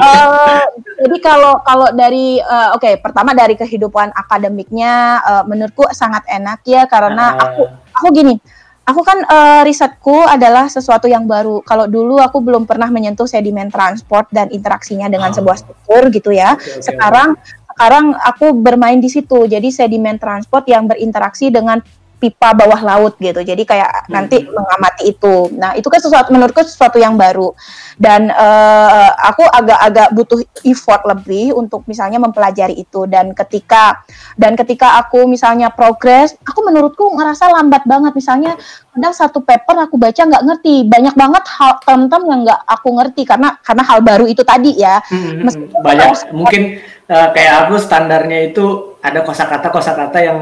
uh, 0.00 0.62
jadi 1.06 1.16
kalau 1.22 1.54
kalau 1.64 1.88
dari 1.94 2.40
uh, 2.42 2.76
oke 2.76 2.84
okay, 2.84 2.94
pertama 2.98 3.32
dari 3.32 3.54
kehidupan 3.56 4.12
akademiknya 4.12 5.22
uh, 5.24 5.42
menurutku 5.46 5.88
sangat 5.94 6.26
enak 6.28 6.60
ya 6.66 6.84
karena 6.90 7.36
uh. 7.36 7.44
aku 7.44 7.62
aku 7.96 8.06
gini 8.12 8.34
aku 8.82 9.00
kan 9.06 9.18
uh, 9.24 9.62
risetku 9.62 10.26
adalah 10.26 10.66
sesuatu 10.66 11.06
yang 11.06 11.24
baru. 11.30 11.62
Kalau 11.62 11.86
dulu 11.86 12.18
aku 12.18 12.42
belum 12.42 12.66
pernah 12.66 12.90
menyentuh 12.90 13.30
sedimen 13.30 13.70
transport 13.70 14.26
dan 14.34 14.50
interaksinya 14.50 15.06
dengan 15.06 15.30
oh. 15.30 15.36
sebuah 15.38 15.56
struktur 15.58 16.10
gitu 16.10 16.30
ya. 16.34 16.58
Okay, 16.58 16.82
okay, 16.82 16.82
Sekarang 16.82 17.38
sekarang 17.72 18.04
aku 18.18 18.52
bermain 18.58 19.00
di 19.00 19.08
situ. 19.08 19.48
Jadi 19.48 19.72
sedimen 19.72 20.18
transport 20.20 20.66
yang 20.68 20.90
berinteraksi 20.90 21.48
dengan 21.48 21.80
pipa 22.22 22.54
bawah 22.54 22.78
laut 22.78 23.18
gitu. 23.18 23.42
Jadi 23.42 23.66
kayak 23.66 24.06
hmm. 24.06 24.14
nanti 24.14 24.46
mengamati 24.46 25.10
itu. 25.10 25.50
Nah, 25.58 25.74
itu 25.74 25.90
kan 25.90 25.98
sesuatu 25.98 26.30
menurutku 26.30 26.62
sesuatu 26.62 27.02
yang 27.02 27.18
baru. 27.18 27.50
Dan 27.98 28.30
uh, 28.30 29.10
aku 29.26 29.42
agak-agak 29.42 30.14
butuh 30.14 30.38
effort 30.62 31.02
lebih 31.02 31.58
untuk 31.58 31.82
misalnya 31.90 32.22
mempelajari 32.22 32.78
itu 32.78 33.10
dan 33.10 33.34
ketika 33.34 34.06
dan 34.38 34.54
ketika 34.54 35.02
aku 35.02 35.26
misalnya 35.26 35.74
progres, 35.74 36.38
aku 36.46 36.62
menurutku 36.62 37.10
ngerasa 37.10 37.50
lambat 37.50 37.82
banget 37.90 38.14
misalnya 38.14 38.54
kadang 38.94 39.14
satu 39.16 39.42
paper 39.42 39.90
aku 39.90 39.98
baca 39.98 40.22
nggak 40.22 40.44
ngerti. 40.46 40.86
Banyak 40.86 41.18
banget 41.18 41.44
hal 41.58 41.82
term-term 41.82 42.22
yang 42.30 42.40
nggak 42.46 42.60
aku 42.70 42.88
ngerti 43.02 43.22
karena 43.26 43.58
karena 43.66 43.82
hal 43.82 43.98
baru 43.98 44.30
itu 44.30 44.46
tadi 44.46 44.78
ya. 44.78 45.02
Hmm, 45.10 45.50
banyak 45.82 46.30
mungkin 46.30 46.78
uh, 47.10 47.28
kayak 47.34 47.66
aku 47.66 47.74
standarnya 47.82 48.54
itu 48.54 48.94
ada 49.02 49.26
kosakata 49.26 49.68
kosakata 49.74 50.18
yang 50.22 50.38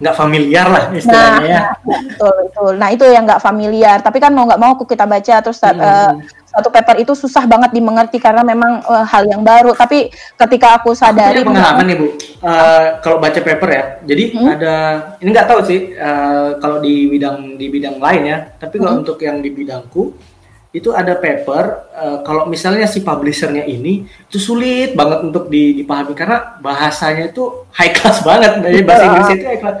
nggak 0.00 0.16
familiar 0.18 0.66
lah 0.66 0.84
istilahnya 0.90 1.46
ya. 1.46 1.62
nah, 1.62 1.74
ya. 1.86 2.00
Betul, 2.10 2.32
betul. 2.48 2.72
Nah 2.80 2.88
itu 2.90 3.04
yang 3.06 3.24
nggak 3.28 3.42
familiar. 3.42 3.98
Tapi 4.02 4.18
kan 4.18 4.32
mau 4.34 4.44
nggak 4.48 4.60
mau 4.60 4.74
aku 4.74 4.84
kita 4.88 5.06
baca 5.06 5.34
terus 5.38 5.58
hmm. 5.62 5.78
uh, 5.78 6.12
satu 6.52 6.68
paper 6.68 7.00
itu 7.00 7.12
susah 7.16 7.48
banget 7.48 7.72
dimengerti 7.72 8.20
karena 8.20 8.42
memang 8.44 8.82
uh, 8.84 9.06
hal 9.06 9.24
yang 9.30 9.46
baru. 9.46 9.72
Tapi 9.72 10.10
ketika 10.12 10.80
aku 10.80 10.92
sadari. 10.92 11.40
Aku 11.40 11.54
pengalaman 11.54 11.84
nih 11.86 11.96
bu, 11.96 12.06
uh, 12.42 12.98
kalau 12.98 13.22
baca 13.22 13.40
paper 13.40 13.68
ya. 13.70 13.84
Jadi 14.02 14.24
hmm? 14.34 14.48
ada 14.48 14.74
ini 15.22 15.28
nggak 15.30 15.48
tahu 15.48 15.60
sih 15.64 15.80
uh, 15.94 16.58
kalau 16.58 16.82
di 16.82 17.06
bidang 17.06 17.54
di 17.54 17.66
bidang 17.70 17.96
lain 18.02 18.22
ya. 18.26 18.38
Tapi 18.58 18.82
kalau 18.82 18.98
hmm? 18.98 19.02
untuk 19.06 19.18
yang 19.22 19.38
di 19.38 19.50
bidangku 19.54 20.31
itu 20.72 20.88
ada 20.88 21.12
paper 21.20 21.64
uh, 21.92 22.18
kalau 22.24 22.48
misalnya 22.48 22.88
si 22.88 23.04
publishernya 23.04 23.68
ini 23.68 24.08
itu 24.08 24.40
sulit 24.40 24.96
banget 24.96 25.20
untuk 25.20 25.52
dipahami 25.52 26.16
karena 26.16 26.56
bahasanya 26.64 27.28
itu 27.28 27.68
high 27.76 27.92
class 27.92 28.24
banget 28.28 28.56
dari 28.64 28.80
bahasa 28.80 29.04
Inggris 29.04 29.28
itu 29.36 29.46
high 29.46 29.60
class. 29.60 29.76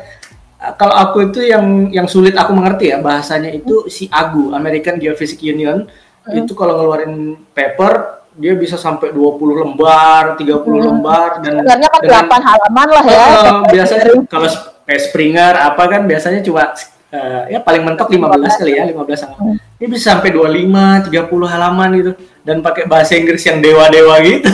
Uh, 0.60 0.72
kalau 0.76 0.92
aku 0.92 1.32
itu 1.32 1.48
yang 1.48 1.88
yang 1.88 2.04
sulit 2.04 2.36
aku 2.36 2.52
mengerti 2.52 2.92
ya 2.92 3.00
bahasanya 3.00 3.48
itu 3.56 3.88
si 3.88 4.04
AGU 4.12 4.52
American 4.52 5.00
Geophysics 5.00 5.40
Union 5.40 5.88
hmm. 6.28 6.44
itu 6.44 6.52
kalau 6.52 6.76
ngeluarin 6.76 7.40
paper 7.56 8.22
dia 8.32 8.56
bisa 8.56 8.80
sampai 8.80 9.12
20 9.12 9.60
lembar, 9.60 10.40
30 10.40 10.56
hmm. 10.56 10.72
lembar 10.88 11.28
dan 11.44 11.52
sebenarnya 11.60 11.88
kan 11.92 12.00
dengan, 12.00 12.24
8 12.32 12.48
halaman 12.48 12.88
lah 12.88 13.04
ya. 13.04 13.26
Uh, 13.28 13.60
biasanya 13.68 14.04
kalau 14.28 14.48
Springer 14.92 15.54
apa 15.56 15.82
kan 15.88 16.04
biasanya 16.04 16.40
cuma 16.44 16.74
uh, 17.12 17.42
ya 17.46 17.60
paling 17.60 17.84
mentok 17.84 18.08
15 18.10 18.60
kali 18.60 18.72
ya 18.80 18.84
15 18.88 19.24
halaman 19.28 19.56
ini 19.82 19.98
bisa 19.98 20.14
sampai 20.14 20.30
25 20.30 21.10
30 21.10 21.26
halaman 21.50 21.88
gitu. 21.98 22.12
Dan 22.46 22.62
pakai 22.62 22.86
bahasa 22.86 23.18
Inggris 23.18 23.42
yang 23.42 23.58
dewa-dewa 23.58 24.14
gitu. 24.22 24.46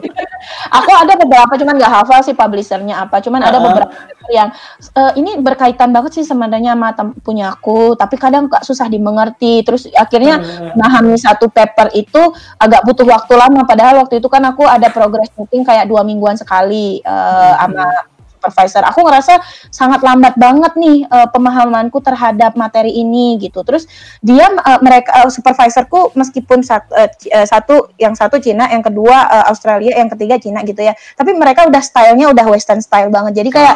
Aku 0.80 0.90
ada 0.96 1.12
beberapa 1.12 1.60
cuman 1.60 1.76
nggak 1.76 1.92
hafal 1.92 2.24
sih 2.24 2.32
publishernya 2.32 3.04
apa. 3.04 3.20
Cuman 3.20 3.44
ada 3.44 3.60
beberapa 3.60 3.92
yang 4.32 4.48
uh, 4.96 5.12
ini 5.12 5.36
berkaitan 5.44 5.92
banget 5.92 6.16
sih 6.16 6.24
sebenarnya 6.24 6.72
sama 6.72 6.96
punya 7.20 7.52
aku. 7.52 8.00
Tapi 8.00 8.16
kadang 8.16 8.48
gak 8.48 8.64
susah 8.64 8.88
dimengerti. 8.88 9.60
Terus 9.60 9.92
akhirnya 9.92 10.40
memahami 10.72 11.20
satu 11.20 11.52
paper 11.52 11.92
itu 11.92 12.32
agak 12.56 12.80
butuh 12.88 13.04
waktu 13.04 13.36
lama. 13.36 13.68
Padahal 13.68 14.00
waktu 14.00 14.24
itu 14.24 14.28
kan 14.32 14.40
aku 14.48 14.64
ada 14.64 14.88
progress 14.88 15.28
meeting 15.36 15.68
kayak 15.68 15.84
dua 15.84 16.00
mingguan 16.00 16.40
sekali 16.40 17.04
uh, 17.04 17.60
sama 17.60 18.15
supervisor. 18.46 18.86
Aku 18.86 19.02
ngerasa 19.02 19.42
sangat 19.74 20.00
lambat 20.06 20.38
banget 20.38 20.72
nih 20.78 21.02
uh, 21.10 21.26
pemahamanku 21.34 21.98
terhadap 21.98 22.54
materi 22.54 22.94
ini 22.94 23.42
gitu. 23.42 23.66
Terus 23.66 23.90
dia 24.22 24.46
uh, 24.46 24.78
mereka 24.78 25.26
uh, 25.26 25.30
supervisorku 25.30 26.14
meskipun 26.14 26.62
satu, 26.62 26.94
uh, 26.94 27.46
satu 27.46 27.90
yang 27.98 28.14
satu 28.14 28.38
Cina, 28.38 28.70
yang 28.70 28.86
kedua 28.86 29.26
uh, 29.26 29.44
Australia, 29.50 29.98
yang 29.98 30.06
ketiga 30.14 30.38
Cina 30.38 30.62
gitu 30.62 30.78
ya. 30.78 30.94
Tapi 31.18 31.34
mereka 31.34 31.66
udah 31.66 31.82
stylenya 31.82 32.30
udah 32.30 32.46
western 32.46 32.78
style 32.78 33.10
banget. 33.10 33.42
Jadi 33.42 33.50
kayak 33.50 33.74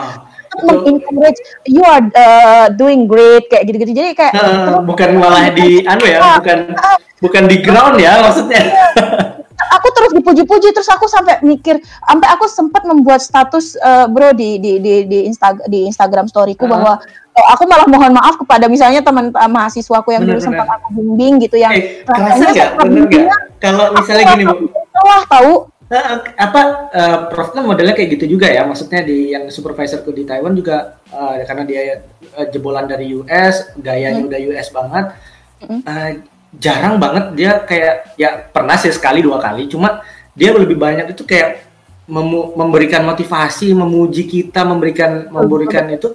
uh, 0.55 0.63
mengencourage 0.63 1.41
you 1.67 1.83
are 1.83 2.07
uh, 2.15 2.67
doing 2.71 3.11
great 3.11 3.51
kayak 3.51 3.67
gitu-gitu. 3.67 3.93
Jadi 3.93 4.11
kayak 4.15 4.33
uh, 4.39 4.79
bukan 4.87 5.19
malah 5.19 5.51
di 5.51 5.83
anu 5.91 6.05
ya, 6.07 6.39
bukan 6.39 6.59
bukan 7.19 7.43
di 7.51 7.57
ground 7.59 7.99
ya 7.99 8.23
maksudnya. 8.23 8.63
Aku 9.79 9.89
terus 9.93 10.13
dipuji-puji 10.17 10.73
terus 10.73 10.89
aku 10.89 11.07
sampai 11.07 11.41
mikir 11.45 11.79
sampai 11.83 12.29
aku 12.33 12.45
sempat 12.49 12.83
membuat 12.89 13.21
status 13.21 13.77
uh, 13.81 14.09
bro 14.09 14.33
di 14.33 14.59
di 14.59 14.81
di 14.81 14.95
di, 15.07 15.19
Insta, 15.29 15.55
di 15.69 15.87
Instagram 15.87 16.27
storyku 16.27 16.65
uh. 16.67 16.71
bahwa 16.71 16.93
oh, 17.37 17.47
aku 17.55 17.65
malah 17.69 17.87
mohon 17.87 18.13
maaf 18.13 18.37
kepada 18.41 18.67
misalnya 18.67 19.01
teman 19.05 19.31
uh, 19.33 19.51
mahasiswaku 19.51 20.15
yang 20.17 20.25
dulu 20.27 20.41
sempat 20.41 20.67
aku 20.67 20.97
bimbing 20.97 21.41
gitu 21.43 21.61
yang 21.61 21.73
eh, 21.75 22.03
rasanya 22.07 22.75
kalau 23.61 23.93
misalnya 23.95 24.25
gini 24.35 24.45
bu. 24.49 24.67
wah 25.05 25.25
tahu? 25.29 25.53
Uh, 25.91 26.23
apa 26.39 26.63
uh, 26.95 27.19
Prof 27.35 27.51
kan 27.51 27.67
modelnya 27.67 27.99
kayak 27.99 28.15
gitu 28.15 28.39
juga 28.39 28.47
ya? 28.47 28.63
Maksudnya 28.63 29.03
di 29.03 29.35
yang 29.35 29.51
supervisorku 29.51 30.15
di 30.15 30.23
Taiwan 30.23 30.55
juga 30.55 31.03
uh, 31.11 31.35
karena 31.43 31.67
dia 31.67 32.07
uh, 32.39 32.47
jebolan 32.47 32.87
dari 32.87 33.11
US 33.19 33.75
gayanya 33.75 34.23
hmm. 34.23 34.29
udah 34.31 34.39
US 34.55 34.69
banget. 34.71 35.05
Hmm. 35.67 35.83
uh, 35.83 36.11
jarang 36.59 36.99
banget 36.99 37.25
dia 37.39 37.53
kayak 37.63 38.19
ya 38.19 38.43
pernah 38.51 38.75
sih 38.75 38.91
sekali 38.91 39.23
dua 39.23 39.39
kali. 39.39 39.71
Cuma 39.71 40.03
dia 40.35 40.51
lebih 40.51 40.75
banyak 40.75 41.15
itu 41.15 41.23
kayak 41.23 41.71
memberikan 42.55 43.07
motivasi 43.07 43.71
memuji 43.71 44.27
kita 44.27 44.67
memberikan 44.67 45.31
memberikan 45.31 45.87
itu. 45.91 46.11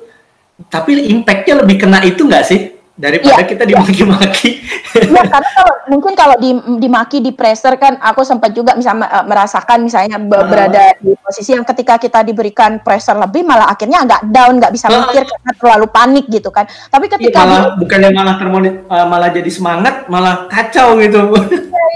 Tapi 0.67 1.11
impactnya 1.11 1.63
lebih 1.63 1.83
kena 1.83 1.99
itu 2.03 2.23
nggak 2.23 2.45
sih 2.47 2.74
daripada 2.95 3.43
ya, 3.43 3.47
kita 3.47 3.63
dimaki-maki. 3.67 4.63
Iya, 4.95 5.23
karena 5.27 5.49
kalau 5.51 5.73
mungkin 5.91 6.15
kalau 6.15 6.39
di, 6.39 6.55
dimaki 6.79 7.19
di 7.19 7.35
pressure 7.35 7.75
kan 7.75 7.99
aku 7.99 8.23
sempat 8.23 8.55
juga 8.55 8.71
misalnya 8.71 9.11
uh, 9.11 9.25
merasakan 9.27 9.83
misalnya 9.83 10.15
uh. 10.15 10.47
berada 10.47 10.95
di 11.03 11.11
posisi 11.19 11.51
yang 11.51 11.67
ketika 11.67 11.99
kita 11.99 12.23
diberikan 12.23 12.79
pressure 12.79 13.19
lebih 13.19 13.43
malah 13.43 13.67
akhirnya 13.67 14.07
agak 14.07 14.21
down, 14.31 14.63
nggak 14.63 14.71
bisa 14.71 14.87
uh. 14.87 14.95
mikir 14.95 15.27
karena 15.27 15.51
terlalu 15.59 15.85
panik 15.91 16.25
gitu 16.31 16.47
kan. 16.55 16.63
Tapi 16.87 17.11
ketika 17.11 17.43
ya, 17.43 17.47
malah 17.47 17.67
di, 17.75 17.83
bukannya 17.83 18.09
malah 18.15 18.35
termonit 18.39 18.75
uh, 18.87 19.05
malah 19.05 19.29
jadi 19.29 19.51
semangat, 19.51 20.07
malah 20.07 20.47
kacau 20.47 20.95
gitu. 21.03 21.19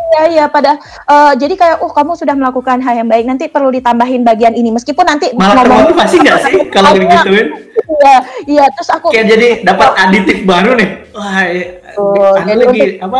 Iya, 0.09 0.23
iya, 0.35 0.45
pada 0.51 0.75
uh, 1.07 1.31
jadi 1.37 1.53
kayak 1.55 1.77
oh 1.85 1.93
kamu 1.95 2.17
sudah 2.19 2.35
melakukan 2.35 2.83
hal 2.83 2.99
yang 2.99 3.07
baik, 3.07 3.23
nanti 3.23 3.47
perlu 3.47 3.71
ditambahin 3.71 4.27
bagian 4.27 4.51
ini 4.51 4.73
meskipun 4.75 5.05
nanti 5.07 5.31
malah 5.31 5.63
termotivasi 5.63 6.15
nggak 6.19 6.39
sih 6.43 6.53
kalau 6.73 6.91
digituin? 6.91 7.47
Iya, 7.79 8.17
iya 8.49 8.65
terus 8.75 8.89
aku 8.91 9.13
kayak 9.15 9.27
jadi 9.31 9.47
dapat 9.63 9.95
aditif 9.95 10.43
baru 10.43 10.75
nih. 10.75 10.88
Hi. 11.15 11.78
Oh, 11.97 12.35
jadi 12.43 12.61
lagi 12.65 12.87
apa? 13.01 13.19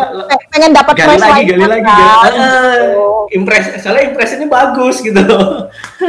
Pengen 0.53 0.71
dapat 0.75 0.93
gali 0.99 1.17
lagi, 1.17 1.41
gali 1.49 1.65
lagi, 1.65 1.81
gali 1.81 2.05
lagi. 2.11 2.37
Uh, 2.37 3.25
impres, 3.33 3.65
soalnya 3.81 4.03
impres 4.11 4.31
ini 4.35 4.45
bagus 4.45 5.01
gitu. 5.01 5.23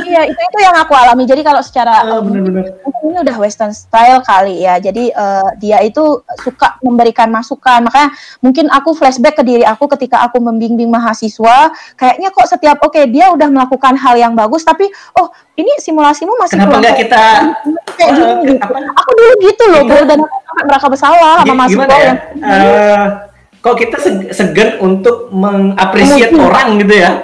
iya, 0.09 0.27
itu 0.28 0.41
itu 0.41 0.59
yang 0.61 0.77
aku 0.77 0.93
alami. 0.93 1.24
Jadi 1.24 1.41
kalau 1.41 1.62
secara 1.65 2.05
uh, 2.05 2.20
bener-bener. 2.20 2.77
ini 3.07 3.16
udah 3.20 3.37
western 3.41 3.73
style 3.73 4.20
kali 4.27 4.65
ya. 4.65 4.77
Jadi 4.82 5.15
uh, 5.15 5.49
dia 5.57 5.81
itu 5.85 6.24
suka 6.43 6.77
memberikan 6.85 7.28
masukan. 7.32 7.87
Makanya 7.87 8.11
mungkin 8.45 8.66
aku 8.69 8.93
flashback 8.93 9.41
ke 9.41 9.45
diri 9.47 9.65
aku 9.65 9.89
ketika 9.97 10.27
aku 10.27 10.43
membimbing 10.43 10.91
mahasiswa, 10.91 11.73
kayaknya 11.97 12.28
kok 12.35 12.49
setiap 12.51 12.82
oke 12.85 12.93
okay, 12.93 13.09
dia 13.09 13.31
udah 13.32 13.49
melakukan 13.49 13.95
hal 13.97 14.16
yang 14.16 14.32
bagus 14.37 14.65
tapi 14.66 14.89
oh 15.16 15.28
ini 15.61 15.73
simulasimu 15.78 16.32
masih 16.41 16.57
Kenapa 16.57 16.81
nggak 16.81 16.97
kita 17.05 17.24
kayak 18.01 18.12
gini 18.16 18.32
gitu. 18.57 18.69
Aku 18.97 19.11
dulu 19.12 19.35
gitu 19.45 19.65
loh, 19.69 19.82
bro, 19.85 20.03
dan 20.09 20.19
aku 20.24 20.61
merasa 20.65 20.87
bersalah 20.89 21.37
sama 21.45 21.55
mahasiswa 21.55 21.85
ya? 21.85 22.01
yang 22.01 22.19
uh, 22.51 23.06
kok 23.60 23.77
kita 23.78 23.97
segan 24.35 24.81
untuk 24.82 25.31
mengapresiasi 25.31 26.35
orang 26.35 26.81
gitu 26.82 26.94
ya? 26.98 27.22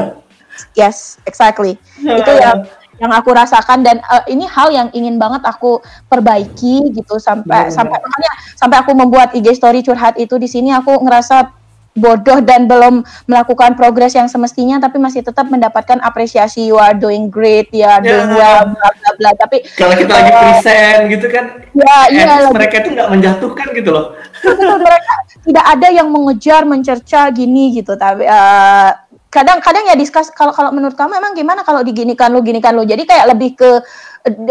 yes, 0.80 1.18
exactly. 1.26 1.80
Itu 1.98 2.32
yang 2.38 2.68
yang 3.02 3.10
aku 3.10 3.34
rasakan 3.34 3.82
dan 3.82 3.98
uh, 4.06 4.22
ini 4.30 4.46
hal 4.46 4.70
yang 4.70 4.88
ingin 4.94 5.18
banget 5.18 5.42
aku 5.42 5.82
perbaiki 6.06 6.86
gitu 6.94 7.18
sampai 7.18 7.66
sampai 7.66 7.98
makanya 7.98 8.32
sampai 8.54 8.78
aku 8.78 8.94
membuat 8.94 9.34
IG 9.34 9.58
story 9.58 9.82
curhat 9.82 10.14
itu 10.22 10.38
di 10.38 10.46
sini 10.46 10.70
aku 10.70 11.02
ngerasa 11.02 11.50
bodoh 11.92 12.40
dan 12.40 12.64
belum 12.64 13.04
melakukan 13.28 13.76
progres 13.76 14.16
yang 14.16 14.24
semestinya 14.24 14.80
tapi 14.80 14.96
masih 14.96 15.20
tetap 15.20 15.44
mendapatkan 15.52 16.00
apresiasi 16.00 16.64
you 16.64 16.80
are 16.80 16.96
doing 16.96 17.28
great 17.28 17.68
ya 17.68 18.00
yeah. 18.00 18.04
doing 18.04 18.30
well 18.32 18.64
bla 18.72 18.88
bla 18.96 19.10
bla. 19.20 19.30
Tapi 19.36 19.56
kalau 19.76 19.94
kita 20.00 20.12
uh, 20.12 20.16
lagi 20.16 20.32
present 20.32 21.00
gitu 21.12 21.26
kan 21.28 21.44
ya 21.76 21.96
iya 22.08 22.48
mereka 22.48 22.80
itu 22.80 22.88
nggak 22.96 23.10
menjatuhkan 23.12 23.66
gitu 23.76 23.90
loh. 23.92 24.16
Mereka 24.56 25.12
tidak 25.44 25.64
ada 25.68 25.88
yang 25.92 26.08
mengejar 26.08 26.64
mencerca 26.64 27.28
gini 27.28 27.76
gitu 27.76 27.92
tapi 28.00 28.24
uh, 28.24 28.90
kadang-kadang 29.28 29.88
ya 29.92 29.96
diskus 29.96 30.28
kalau 30.32 30.52
kalau 30.52 30.72
menurut 30.72 30.96
kamu 30.96 31.16
emang 31.16 31.32
gimana 31.36 31.60
kalau 31.60 31.84
diginikan 31.84 32.32
lu 32.32 32.40
ginikan 32.40 32.72
lu? 32.72 32.88
Jadi 32.88 33.04
kayak 33.04 33.36
lebih 33.36 33.52
ke 33.52 33.70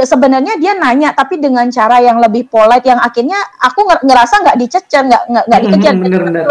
sebenarnya 0.03 0.59
dia 0.59 0.75
nanya 0.75 1.15
tapi 1.15 1.39
dengan 1.39 1.63
cara 1.71 2.03
yang 2.03 2.19
lebih 2.19 2.45
polite 2.51 2.85
yang 2.85 2.99
akhirnya 2.99 3.39
aku 3.61 3.87
ngerasa 4.03 4.43
nggak 4.45 4.57
dicecer 4.61 5.01
nggak 5.09 5.23
nggak 5.47 5.59
dikejar. 5.63 5.93
bener, 5.97 6.21
bener 6.27 6.45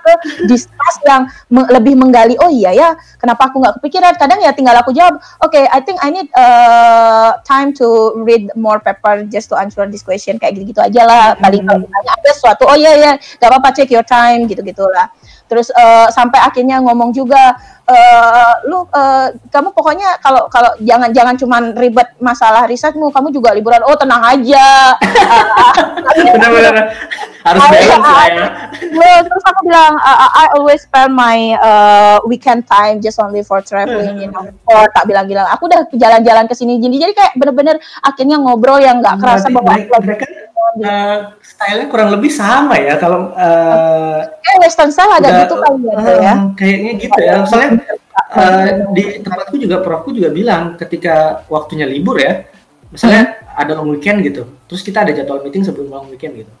ke 0.00 0.12
discuss 0.48 0.96
yang 1.06 1.28
me 1.52 1.64
lebih 1.68 1.94
menggali 1.96 2.34
oh 2.40 2.50
iya 2.50 2.72
ya 2.72 2.88
kenapa 3.20 3.48
aku 3.52 3.60
nggak 3.60 3.74
kepikiran 3.80 4.14
kadang 4.16 4.40
ya 4.40 4.50
tinggal 4.56 4.76
aku 4.76 4.90
jawab 4.90 5.20
oke 5.44 5.52
okay, 5.52 5.68
I 5.70 5.80
think 5.84 6.00
I 6.00 6.08
need 6.10 6.28
uh, 6.34 7.36
time 7.44 7.76
to 7.80 8.16
read 8.24 8.50
more 8.56 8.80
paper 8.80 9.24
just 9.28 9.52
to 9.52 9.56
answer 9.60 9.84
this 9.86 10.04
question 10.04 10.40
kayak 10.40 10.56
gitu-gitu 10.56 10.80
aja 10.80 11.02
lah. 11.04 11.24
Paling 11.38 11.62
kalau 11.66 11.80
ditanya 11.84 12.12
ada 12.16 12.30
sesuatu 12.32 12.64
oh 12.66 12.76
iya 12.76 12.92
ya 12.96 13.12
nggak 13.16 13.50
apa-apa 13.50 13.68
check 13.76 13.90
your 13.92 14.06
time 14.06 14.48
gitu 14.48 14.60
gitulah 14.64 15.08
terus 15.50 15.74
uh, 15.74 16.06
sampai 16.14 16.38
akhirnya 16.38 16.78
ngomong 16.78 17.10
juga 17.10 17.58
uh, 17.90 18.54
lu 18.70 18.86
uh, 18.86 19.34
kamu 19.50 19.74
pokoknya 19.74 20.22
kalau 20.22 20.46
kalau 20.46 20.70
jangan 20.78 21.10
jangan 21.10 21.34
cuman 21.34 21.74
ribet 21.74 22.06
masalah 22.22 22.70
risetmu 22.70 23.10
kamu 23.10 23.34
juga 23.34 23.50
liburan. 23.50 23.82
Oh 23.82 23.98
tenang 23.98 24.22
aja. 24.22 24.94
Benar-benar. 26.38 26.74
Harus 27.40 27.60
balance 27.72 28.04
lah 28.04 28.26
ya. 28.28 28.46
terus 29.24 29.44
aku 29.48 29.60
bilang 29.64 29.96
I 30.04 30.52
always 30.54 30.84
spend 30.84 31.16
my 31.16 31.56
uh, 31.56 32.16
weekend 32.28 32.68
time 32.68 33.00
just 33.00 33.16
only 33.18 33.42
for 33.42 33.64
traveling 33.64 34.20
you 34.20 34.30
know. 34.30 34.46
Or 34.70 34.86
tak 34.94 35.10
bilang-bilang. 35.10 35.50
Aku 35.56 35.66
udah 35.66 35.88
jalan-jalan 35.90 36.46
ke 36.46 36.54
sini 36.54 36.78
jadi 36.78 37.08
jadi 37.08 37.12
kayak 37.16 37.32
bener-bener 37.40 37.76
akhirnya 38.04 38.38
ngobrol 38.38 38.78
yang 38.78 39.02
nggak 39.02 39.18
kerasa 39.18 39.48
bahwa 39.50 39.74
mereka 40.04 40.28
uh, 40.80 41.16
stylenya 41.42 41.86
kurang 41.90 42.10
lebih 42.14 42.30
sama 42.30 42.76
ya 42.78 42.96
kalau 43.00 43.32
uh, 43.34 44.20
eh 44.24 44.56
western 44.60 44.90
style 44.94 45.12
ada 45.16 45.44
gitu 45.44 45.56
ya, 45.58 45.68
uh, 45.96 46.18
ya? 46.20 46.34
kayaknya 46.54 46.92
gitu 47.00 47.20
ya. 47.20 47.34
Soalnya 47.44 47.70
uh, 48.34 48.90
di 48.94 49.22
tempatku 49.24 49.56
juga 49.58 49.82
profku 49.82 50.12
juga 50.12 50.30
bilang 50.30 50.76
ketika 50.76 51.44
waktunya 51.50 51.84
libur 51.84 52.20
ya 52.20 52.46
misalnya 52.90 53.38
hmm. 53.38 53.60
ada 53.60 53.72
long 53.78 53.90
weekend 53.94 54.26
gitu 54.26 54.42
terus 54.70 54.82
kita 54.86 55.02
ada 55.02 55.10
jadwal 55.14 55.42
meeting 55.42 55.66
sebelum 55.66 55.90
long 55.90 56.06
weekend 56.10 56.46
gitu. 56.46 56.52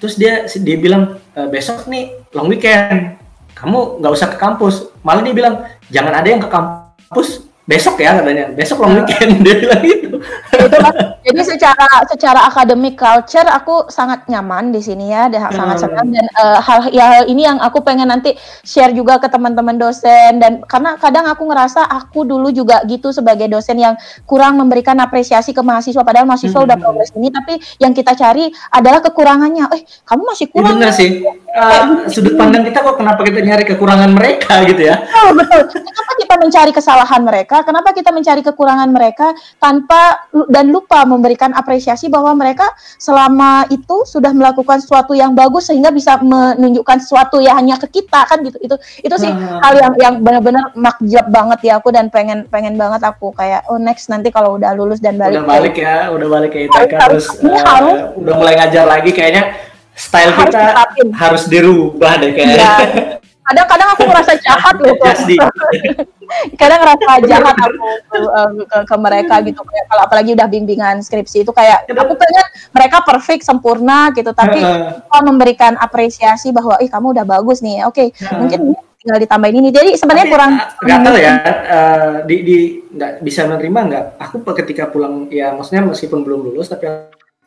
Terus 0.00 0.14
dia 0.16 0.48
dia 0.48 0.76
bilang 0.80 1.20
e, 1.36 1.40
besok 1.52 1.84
nih 1.90 2.14
long 2.32 2.48
weekend 2.48 3.20
kamu 3.52 4.00
nggak 4.00 4.12
usah 4.16 4.28
ke 4.32 4.38
kampus. 4.40 4.88
Malah 5.04 5.20
dia 5.20 5.34
bilang 5.36 5.54
jangan 5.92 6.14
ada 6.16 6.28
yang 6.30 6.40
ke 6.40 6.48
kampus 6.48 7.49
besok 7.70 8.02
ya 8.02 8.18
katanya. 8.18 8.50
Besok 8.50 8.82
long 8.82 8.98
weekend 8.98 9.38
dia 9.46 9.54
bilang 9.62 9.82
gitu. 9.86 10.18
Itu 10.50 10.78
jadi 11.22 11.40
secara 11.46 11.86
secara 12.10 12.40
akademik 12.50 12.98
culture 12.98 13.46
aku 13.46 13.86
sangat 13.86 14.26
nyaman 14.26 14.74
di 14.74 14.82
sini 14.82 15.14
ya 15.14 15.30
dan 15.30 15.54
sangat 15.54 15.76
hmm. 15.78 15.84
senang. 15.86 16.06
Dan 16.10 16.26
uh, 16.34 16.58
hal 16.58 16.90
ya 16.90 17.04
hal 17.06 17.24
ini 17.30 17.46
yang 17.46 17.62
aku 17.62 17.78
pengen 17.86 18.10
nanti 18.10 18.34
share 18.66 18.90
juga 18.90 19.22
ke 19.22 19.30
teman-teman 19.30 19.78
dosen. 19.78 20.42
Dan 20.42 20.66
karena 20.66 20.98
kadang 20.98 21.30
aku 21.30 21.46
ngerasa 21.46 21.86
aku 21.86 22.26
dulu 22.26 22.50
juga 22.50 22.82
gitu 22.90 23.14
sebagai 23.14 23.46
dosen 23.46 23.78
yang 23.78 23.94
kurang 24.26 24.58
memberikan 24.58 24.98
apresiasi 24.98 25.54
ke 25.54 25.62
mahasiswa. 25.62 26.02
Padahal 26.02 26.26
mahasiswa 26.26 26.58
hmm. 26.58 26.66
udah 26.66 26.76
progres 26.82 27.14
ini 27.14 27.30
tapi 27.30 27.62
yang 27.78 27.94
kita 27.94 28.18
cari 28.18 28.50
adalah 28.74 28.98
kekurangannya. 28.98 29.70
Eh 29.78 29.82
kamu 30.02 30.22
masih 30.26 30.50
kurang 30.50 30.74
ya, 30.74 30.90
benar 30.90 30.92
sih 30.92 31.22
uh, 31.54 32.06
sudut 32.10 32.34
pandang 32.34 32.66
kita 32.66 32.82
kok 32.82 32.96
kenapa 32.98 33.20
kita 33.26 33.40
nyari 33.42 33.64
kekurangan 33.66 34.10
mereka 34.14 34.62
gitu 34.66 34.82
ya? 34.86 34.96
Oh, 35.22 35.34
betul. 35.34 35.66
Kenapa 35.70 36.12
kita 36.18 36.34
mencari 36.38 36.72
kesalahan 36.74 37.22
mereka 37.22 37.59
mereka, 37.60 37.68
kenapa 37.68 37.88
kita 37.92 38.10
mencari 38.10 38.40
kekurangan 38.40 38.88
mereka 38.88 39.36
tanpa 39.60 40.24
dan 40.48 40.72
lupa 40.72 41.04
memberikan 41.04 41.52
apresiasi 41.52 42.08
bahwa 42.08 42.32
mereka 42.32 42.72
selama 42.96 43.68
itu 43.68 44.08
sudah 44.08 44.32
melakukan 44.32 44.80
sesuatu 44.80 45.12
yang 45.12 45.36
bagus 45.36 45.68
sehingga 45.68 45.92
bisa 45.92 46.16
menunjukkan 46.24 47.04
sesuatu 47.04 47.44
ya 47.44 47.52
hanya 47.60 47.76
ke 47.76 48.00
kita 48.00 48.24
kan 48.24 48.40
gitu. 48.40 48.56
Itu 48.64 48.76
itu 49.04 49.16
sih 49.20 49.28
hmm. 49.28 49.60
hal 49.60 49.74
yang 49.76 49.94
yang 50.00 50.14
benar-benar 50.24 50.72
makjab 50.72 51.28
banget 51.28 51.68
ya 51.68 51.76
aku 51.76 51.92
dan 51.92 52.08
pengen 52.08 52.48
pengen 52.48 52.80
banget 52.80 53.04
aku 53.04 53.36
kayak 53.36 53.68
oh 53.68 53.76
next 53.76 54.08
nanti 54.08 54.32
kalau 54.32 54.56
udah 54.56 54.72
lulus 54.72 55.04
dan 55.04 55.20
balik. 55.20 55.44
Udah 55.44 55.48
balik 55.48 55.74
ya, 55.76 56.08
udah 56.08 56.28
balik 56.32 56.50
ke 56.56 56.58
ITK 56.66 56.92
terus 56.96 57.26
uh, 57.44 58.16
udah 58.16 58.34
mulai 58.40 58.56
ngajar 58.56 58.88
lagi 58.88 59.12
kayaknya 59.12 59.52
style 59.92 60.32
harus 60.32 60.48
kita 60.48 60.60
dipapin. 60.72 61.06
harus 61.12 61.42
dirubah 61.44 62.12
deh 62.16 62.30
kayaknya. 62.32 62.56
Ya. 62.56 62.76
Kadang-kadang 63.40 63.88
aku 63.96 64.02
merasa 64.06 64.32
jahat 64.38 64.76
loh. 64.78 64.94
kadang 66.54 66.78
ngerasa 66.82 67.26
jahat 67.26 67.56
aku 67.58 67.88
ke, 68.06 68.18
ke, 68.62 68.78
ke 68.86 68.96
mereka 69.02 69.34
gitu 69.42 69.60
kayak 69.66 69.84
kalau 69.90 70.02
apalagi 70.06 70.30
udah 70.38 70.46
bimbingan 70.46 71.02
skripsi 71.02 71.42
itu 71.42 71.50
kayak 71.50 71.90
aku 71.90 72.14
pengen 72.14 72.46
mereka 72.70 73.02
perfect 73.02 73.42
sempurna 73.42 74.14
gitu 74.14 74.30
tapi 74.30 74.62
uh, 74.62 75.22
memberikan 75.26 75.74
apresiasi 75.82 76.54
bahwa 76.54 76.78
ih 76.78 76.90
kamu 76.90 77.18
udah 77.18 77.26
bagus 77.26 77.60
nih. 77.60 77.82
Oke 77.86 78.14
okay, 78.14 78.38
mungkin 78.38 78.78
tinggal 79.00 79.18
ditambahin 79.18 79.56
ini. 79.58 79.70
Jadi 79.72 79.90
sebenarnya 79.96 80.26
kurang 80.30 80.52
nggak 80.86 80.98
tahu 81.02 81.16
ya 81.18 81.32
uh, 81.66 82.14
di 82.28 82.36
di 82.46 82.58
nggak 82.94 83.12
bisa 83.24 83.50
menerima 83.50 83.80
nggak? 83.90 84.04
Aku 84.30 84.36
ketika 84.54 84.86
pulang 84.86 85.26
ya 85.32 85.50
maksudnya 85.56 85.82
meskipun 85.82 86.22
belum 86.22 86.52
lulus 86.52 86.70
tapi 86.70 86.86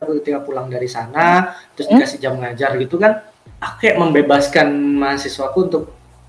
ketika 0.04 0.44
pulang 0.44 0.68
dari 0.68 0.92
sana 0.92 1.56
terus 1.72 1.88
hmm? 1.88 1.96
dikasih 1.96 2.20
jam 2.20 2.36
ngajar 2.36 2.76
gitu 2.76 3.00
kan 3.00 3.24
aku 3.64 3.88
kayak 3.88 3.98
membebaskan 4.00 4.68
mahasiswaku 5.00 5.72
untuk 5.72 5.84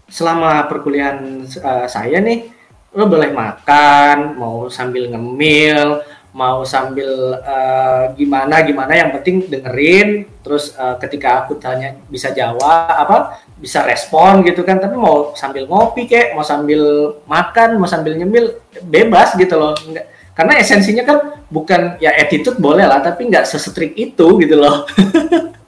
selama 0.06 0.70
perkuliahan 0.70 1.42
uh, 1.58 1.86
saya 1.90 2.22
nih 2.22 2.46
lo 2.94 3.10
boleh 3.10 3.34
makan 3.34 4.38
mau 4.38 4.70
sambil 4.70 5.10
ngemil 5.10 5.98
mau 6.34 6.66
sambil 6.66 7.38
uh, 7.42 8.10
gimana 8.18 8.62
gimana 8.66 8.94
yang 8.94 9.10
penting 9.14 9.46
dengerin 9.46 10.26
terus 10.42 10.74
uh, 10.74 10.98
ketika 10.98 11.46
aku 11.46 11.58
tanya 11.58 11.94
bisa 12.10 12.34
jawab 12.34 12.90
apa 12.90 13.38
bisa 13.58 13.86
respon 13.86 14.42
gitu 14.42 14.66
kan 14.66 14.82
tapi 14.82 14.98
mau 14.98 15.30
sambil 15.38 15.66
ngopi 15.70 16.10
kek 16.10 16.34
mau 16.34 16.42
sambil 16.42 17.14
makan 17.26 17.78
mau 17.78 17.86
sambil 17.86 18.18
nyemil 18.18 18.58
bebas 18.82 19.38
gitu 19.38 19.54
loh. 19.54 19.78
Enggak, 19.86 20.10
karena 20.34 20.52
esensinya 20.58 21.02
kan 21.06 21.18
bukan 21.46 22.02
ya 22.02 22.10
attitude 22.18 22.58
boleh 22.58 22.82
lah 22.82 22.98
tapi 22.98 23.30
nggak 23.30 23.46
sestrik 23.46 23.94
itu 23.94 24.26
gitu 24.42 24.58
loh 24.58 24.82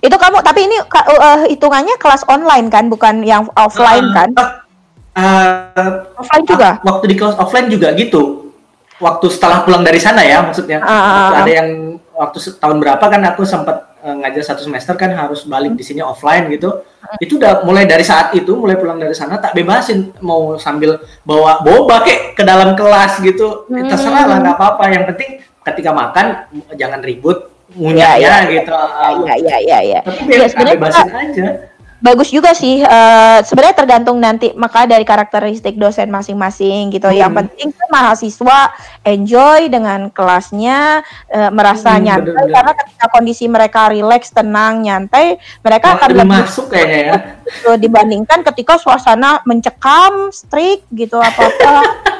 itu 0.00 0.16
kamu 0.16 0.38
tapi 0.44 0.68
ini 0.68 0.76
uh, 0.80 1.46
hitungannya 1.48 1.96
kelas 1.98 2.22
online 2.28 2.68
kan 2.68 2.86
bukan 2.86 3.24
yang 3.24 3.48
offline 3.56 4.10
uh, 4.10 4.14
kan 4.14 4.30
uh, 5.16 5.94
offline 6.20 6.44
juga? 6.44 6.70
waktu 6.84 7.04
di 7.10 7.16
kelas 7.16 7.36
offline 7.40 7.68
juga 7.72 7.96
gitu. 7.96 8.52
Waktu 8.96 9.28
setelah 9.28 9.60
pulang 9.60 9.84
dari 9.84 10.00
sana 10.00 10.24
ya 10.24 10.40
maksudnya. 10.40 10.80
Uh, 10.80 11.44
ada 11.44 11.52
yang 11.52 12.00
waktu 12.16 12.40
tahun 12.56 12.80
berapa 12.80 13.04
kan 13.04 13.20
aku 13.28 13.44
sempat 13.44 13.92
uh, 14.00 14.16
ngajar 14.24 14.40
satu 14.40 14.64
semester 14.64 14.96
kan 14.96 15.12
harus 15.12 15.44
balik 15.44 15.76
di 15.76 15.84
sini 15.84 16.00
offline 16.00 16.48
gitu. 16.48 16.80
Uh, 17.04 17.16
itu 17.20 17.36
udah 17.36 17.60
mulai 17.68 17.84
dari 17.84 18.00
saat 18.00 18.32
itu 18.32 18.56
mulai 18.56 18.80
pulang 18.80 18.96
dari 18.96 19.12
sana 19.12 19.36
tak 19.36 19.52
bebasin. 19.52 20.16
Mau 20.24 20.56
sambil 20.56 20.96
bawa 21.28 21.60
boba 21.60 22.08
kek 22.08 22.40
ke 22.40 22.42
dalam 22.44 22.72
kelas 22.72 23.20
gitu. 23.20 23.68
Hmm. 23.68 23.84
terserah 23.84 24.24
lah 24.24 24.36
nggak 24.40 24.56
apa-apa. 24.56 24.84
Yang 24.88 25.04
penting 25.12 25.30
ketika 25.60 25.90
makan 25.92 26.26
jangan 26.72 27.00
ribut 27.04 27.55
ngunyahnya 27.74 28.22
ya, 28.22 28.36
ya, 28.46 28.52
gitu. 28.52 28.74
Ya 29.26 29.34
ya 29.42 29.56
ya 29.58 29.78
ya, 29.82 30.00
tapi 30.06 30.30
ya, 30.38 30.74
bebasin 30.78 31.08
aja. 31.10 31.46
bagus 31.96 32.28
juga 32.30 32.52
sih 32.54 32.84
uh, 32.84 33.40
sebenarnya 33.42 33.76
tergantung 33.82 34.20
nanti 34.20 34.52
maka 34.54 34.86
dari 34.86 35.02
karakteristik 35.02 35.74
dosen 35.74 36.06
masing-masing 36.12 36.94
gitu. 36.94 37.10
Hmm. 37.10 37.18
yang 37.18 37.32
penting 37.34 37.74
kan 37.74 37.88
mahasiswa 37.90 38.70
enjoy 39.02 39.66
dengan 39.66 40.12
kelasnya 40.12 41.02
uh, 41.32 41.50
merasa 41.50 41.96
hmm, 41.96 42.02
nyantai. 42.06 42.30
bener 42.30 42.38
-bener. 42.38 42.54
karena 42.54 42.72
ketika 42.78 43.06
kondisi 43.10 43.44
mereka 43.50 43.80
rileks 43.90 44.30
tenang 44.30 44.86
nyantai 44.86 45.40
mereka 45.64 45.86
oh, 45.90 45.94
akan 45.98 46.08
lebih 46.14 46.30
masuk 46.38 46.66
kayaknya 46.70 47.00
ya. 47.02 47.16
gitu, 47.50 47.70
dibandingkan 47.82 48.46
ketika 48.52 48.78
suasana 48.78 49.42
mencekam 49.42 50.30
strict 50.30 50.86
gitu 50.94 51.18
apa 51.18 51.50
apa 51.50 51.74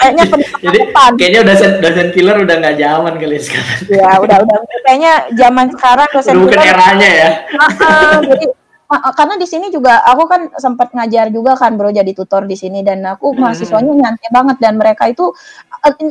kayaknya 0.00 0.24
jadi 0.64 0.78
kayaknya 1.18 1.40
dosen 1.44 1.70
dosen 1.84 2.08
killer 2.16 2.36
udah 2.40 2.54
nggak 2.60 2.76
zaman 2.80 3.12
kali 3.20 3.36
sekarang. 3.38 3.78
Ya 3.88 4.10
udah 4.16 4.36
udah. 4.44 4.56
Kayaknya 4.86 5.12
zaman 5.36 5.66
sekarang 5.76 6.08
dosen 6.10 6.32
udah 6.34 6.42
bukan 6.48 6.58
eranya 6.64 7.10
ya. 7.10 7.28
Uh, 7.60 8.18
jadi 8.24 8.44
karena 8.90 9.34
di 9.38 9.46
sini 9.46 9.70
juga 9.70 10.02
aku 10.02 10.26
kan 10.26 10.50
sempat 10.58 10.90
ngajar 10.90 11.30
juga 11.30 11.54
kan 11.54 11.78
bro 11.78 11.94
jadi 11.94 12.10
tutor 12.10 12.48
di 12.48 12.56
sini. 12.58 12.82
Dan 12.82 13.04
aku 13.06 13.30
hmm. 13.30 13.38
mahasiswanya 13.38 13.92
nyantai 13.92 14.28
banget. 14.32 14.56
Dan 14.58 14.74
mereka 14.80 15.06
itu 15.06 15.30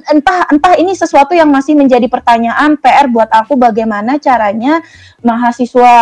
entah 0.10 0.50
entah 0.50 0.74
ini 0.82 0.98
sesuatu 0.98 1.38
yang 1.38 1.50
masih 1.54 1.78
menjadi 1.78 2.10
pertanyaan 2.10 2.74
PR 2.82 3.06
buat 3.06 3.30
aku 3.30 3.54
bagaimana 3.54 4.18
caranya 4.18 4.82
mahasiswa 5.22 5.94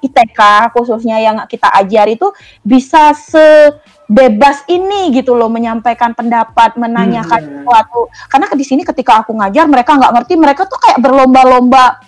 ITK 0.00 0.40
khususnya 0.72 1.20
yang 1.20 1.36
kita 1.44 1.68
ajar 1.76 2.08
itu 2.08 2.32
bisa 2.64 3.12
se 3.12 3.76
bebas 4.10 4.66
ini 4.68 5.14
gitu 5.14 5.32
loh 5.32 5.48
menyampaikan 5.48 6.12
pendapat 6.12 6.74
menanyakan 6.76 7.40
hmm. 7.40 7.52
sesuatu 7.62 8.00
karena 8.28 8.46
di 8.52 8.64
sini 8.66 8.82
ketika 8.82 9.22
aku 9.24 9.32
ngajar 9.38 9.64
mereka 9.70 9.96
nggak 9.96 10.12
ngerti 10.20 10.34
mereka 10.36 10.62
tuh 10.66 10.78
kayak 10.82 10.98
berlomba-lomba 11.00 12.02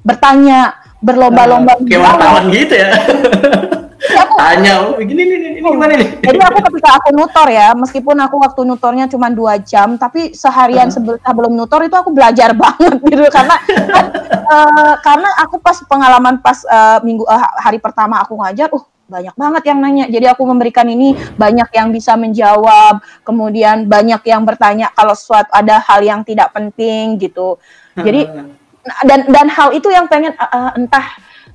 bertanya 0.00 0.80
berlomba-lomba 1.00 1.80
uh, 1.80 1.84
kayak 1.84 2.02
wartawan 2.04 2.44
gitu 2.52 2.74
ya. 2.76 2.90
ya 4.08 4.24
aku, 4.24 4.34
Tanya, 4.40 4.74
oh, 4.80 4.96
begini 4.96 5.22
nih, 5.28 5.36
ini 5.52 5.58
gimana 5.60 5.92
nih? 6.00 6.08
Jadi 6.24 6.38
aku 6.40 6.58
ketika 6.72 6.90
aku 6.96 7.08
nutor 7.12 7.48
ya, 7.52 7.68
meskipun 7.76 8.16
aku 8.16 8.36
waktu 8.40 8.60
nutornya 8.64 9.04
cuma 9.12 9.28
dua 9.28 9.60
jam, 9.60 10.00
tapi 10.00 10.32
seharian 10.32 10.88
uh. 10.88 10.94
sebelum 11.20 11.52
nutor 11.52 11.84
itu 11.84 11.92
aku 11.92 12.10
belajar 12.14 12.56
banget 12.62 12.96
gitu 13.04 13.24
karena 13.28 13.56
uh, 14.48 14.94
karena 15.04 15.28
aku 15.44 15.60
pas 15.60 15.76
pengalaman 15.84 16.40
pas 16.40 16.56
uh, 16.64 16.98
minggu 17.04 17.28
uh, 17.28 17.60
hari 17.60 17.76
pertama 17.76 18.24
aku 18.24 18.40
ngajar, 18.40 18.72
uh 18.72 18.84
banyak 19.10 19.34
banget 19.34 19.62
yang 19.66 19.78
nanya. 19.82 20.06
Jadi 20.06 20.26
aku 20.30 20.46
memberikan 20.46 20.86
ini 20.86 21.18
banyak 21.34 21.66
yang 21.74 21.90
bisa 21.90 22.14
menjawab, 22.14 23.02
kemudian 23.26 23.90
banyak 23.90 24.22
yang 24.22 24.46
bertanya 24.46 24.94
kalau 24.94 25.18
suatu 25.18 25.50
ada 25.50 25.82
hal 25.82 25.98
yang 26.06 26.22
tidak 26.22 26.54
penting 26.54 27.18
gitu. 27.18 27.58
Jadi 27.98 28.30
dan 29.04 29.28
dan 29.28 29.46
hal 29.50 29.74
itu 29.76 29.90
yang 29.90 30.06
pengen 30.06 30.32
uh, 30.38 30.72
entah 30.78 31.04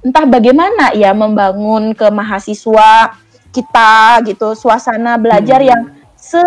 entah 0.05 0.25
bagaimana 0.29 0.93
ya 0.93 1.09
membangun 1.17 1.97
ke 1.97 2.05
mahasiswa 2.13 3.17
kita 3.49 4.21
gitu 4.29 4.53
suasana 4.53 5.17
belajar 5.17 5.57
hmm. 5.65 5.69
yang 5.73 5.81
se 6.13 6.45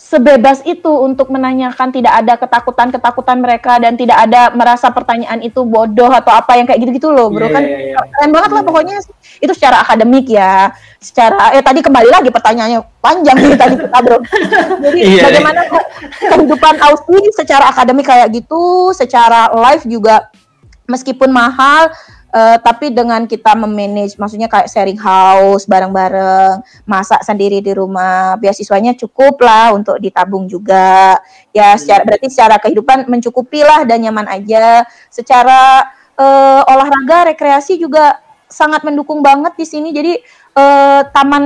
sebebas 0.00 0.64
itu 0.64 0.88
untuk 0.88 1.28
menanyakan 1.28 1.92
tidak 1.92 2.24
ada 2.24 2.34
ketakutan-ketakutan 2.40 3.36
mereka 3.36 3.76
dan 3.76 4.00
tidak 4.00 4.16
ada 4.16 4.48
merasa 4.56 4.88
pertanyaan 4.88 5.44
itu 5.44 5.60
bodoh 5.60 6.08
atau 6.08 6.32
apa 6.32 6.56
yang 6.56 6.64
kayak 6.64 6.80
gitu-gitu 6.82 7.12
loh 7.12 7.28
bro 7.28 7.44
yeah, 7.44 7.52
kan 7.52 7.62
yeah, 7.68 7.80
yeah. 7.92 8.04
keren 8.16 8.32
banget 8.32 8.50
lah 8.56 8.62
pokoknya 8.64 8.96
itu 9.44 9.52
secara 9.52 9.84
akademik 9.84 10.24
ya 10.32 10.72
secara 10.98 11.52
eh 11.52 11.60
tadi 11.60 11.84
kembali 11.84 12.08
lagi 12.08 12.32
pertanyaannya 12.32 12.80
panjang 13.04 13.36
nih 13.44 13.54
tadi 13.60 13.74
kita 13.76 13.98
bro 14.00 14.18
jadi 14.88 14.98
yeah, 14.98 15.24
bagaimana 15.28 15.60
yeah. 15.68 15.84
kehidupan 16.32 16.74
Aussie 16.80 17.30
secara 17.36 17.64
akademik 17.68 18.08
kayak 18.08 18.32
gitu 18.32 18.96
secara 18.96 19.52
live 19.52 19.84
juga 19.84 20.32
meskipun 20.88 21.28
mahal 21.28 21.92
Uh, 22.30 22.54
tapi 22.62 22.94
dengan 22.94 23.26
kita 23.26 23.58
memanage, 23.58 24.14
maksudnya 24.14 24.46
kayak 24.46 24.70
sharing 24.70 24.98
house 24.98 25.66
bareng-bareng, 25.66 26.62
masak 26.86 27.26
sendiri 27.26 27.58
di 27.58 27.74
rumah, 27.74 28.38
beasiswanya 28.38 28.94
cukup 28.94 29.42
lah 29.42 29.74
untuk 29.74 29.98
ditabung 29.98 30.46
juga. 30.46 31.18
Ya, 31.50 31.74
secara 31.74 32.06
berarti 32.06 32.30
secara 32.30 32.62
kehidupan 32.62 33.10
mencukupi 33.10 33.66
lah 33.66 33.82
dan 33.82 34.06
nyaman 34.06 34.30
aja. 34.30 34.86
Secara 35.10 35.90
uh, 36.14 36.62
olahraga, 36.70 37.34
rekreasi 37.34 37.82
juga 37.82 38.22
sangat 38.46 38.86
mendukung 38.86 39.26
banget 39.26 39.58
di 39.58 39.66
sini. 39.66 39.90
Jadi 39.90 40.14
uh, 40.54 41.02
taman 41.10 41.42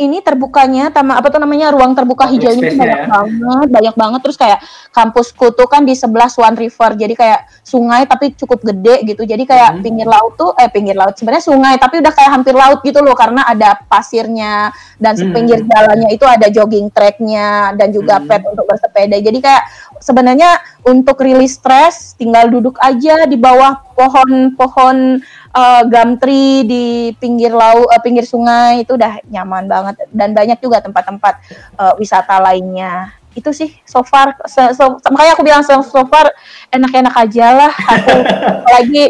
ini 0.00 0.24
terbukanya 0.24 0.88
taman 0.88 1.20
apa 1.20 1.28
tuh 1.28 1.36
namanya 1.36 1.68
ruang 1.76 1.92
terbuka 1.92 2.24
hijaunya 2.24 2.72
itu 2.72 2.76
banyak 2.80 3.00
ya. 3.04 3.20
banget 3.20 3.68
banyak 3.68 3.94
banget 4.00 4.20
terus 4.24 4.38
kayak 4.40 4.58
kampusku 4.96 5.52
tuh 5.52 5.68
kan 5.68 5.84
di 5.84 5.92
sebelah 5.92 6.32
Swan 6.32 6.56
River 6.56 6.96
jadi 6.96 7.12
kayak 7.12 7.40
sungai 7.60 8.08
tapi 8.08 8.32
cukup 8.32 8.64
gede 8.64 9.04
gitu 9.04 9.28
jadi 9.28 9.44
kayak 9.44 9.70
hmm. 9.76 9.82
pinggir 9.84 10.08
laut 10.08 10.40
tuh 10.40 10.56
eh 10.56 10.72
pinggir 10.72 10.96
laut 10.96 11.12
sebenarnya 11.20 11.44
sungai 11.44 11.76
tapi 11.76 12.00
udah 12.00 12.12
kayak 12.16 12.30
hampir 12.32 12.56
laut 12.56 12.80
gitu 12.80 13.04
loh 13.04 13.12
karena 13.12 13.44
ada 13.44 13.76
pasirnya 13.84 14.72
dan 14.96 15.12
hmm. 15.14 15.20
sepinggir 15.20 15.60
jalannya 15.68 16.08
itu 16.16 16.24
ada 16.24 16.48
jogging 16.48 16.88
tracknya 16.88 17.76
dan 17.76 17.92
juga 17.92 18.16
hmm. 18.18 18.26
pet 18.26 18.42
untuk 18.48 18.64
bersepeda 18.64 19.16
jadi 19.20 19.38
kayak 19.38 19.64
sebenarnya 20.00 20.50
untuk 20.88 21.20
rilis 21.20 21.60
stres 21.60 22.16
tinggal 22.16 22.48
duduk 22.48 22.80
aja 22.80 23.28
di 23.28 23.36
bawah 23.36 23.84
pohon-pohon 23.92 25.20
uh, 25.54 25.82
gum 25.86 26.16
tree 26.18 26.66
di 26.66 26.84
pinggir 27.18 27.50
laut, 27.54 27.86
uh, 27.90 28.00
pinggir 28.02 28.26
sungai 28.26 28.82
itu 28.82 28.94
udah 28.96 29.22
nyaman 29.28 29.66
banget. 29.66 29.94
Dan 30.10 30.34
banyak 30.34 30.58
juga 30.58 30.82
tempat-tempat 30.82 31.34
uh, 31.78 31.94
wisata 31.98 32.38
lainnya 32.42 33.19
itu 33.38 33.50
sih 33.54 33.70
so 33.86 34.02
far 34.02 34.34
so, 34.50 34.74
so, 34.74 34.98
makanya 35.06 35.38
aku 35.38 35.46
bilang 35.46 35.62
so, 35.62 35.78
so 35.86 36.02
far 36.10 36.34
enak-enak 36.70 37.14
aja 37.14 37.46
lah. 37.54 37.72
Aku 37.74 38.10
lagi 38.78 39.04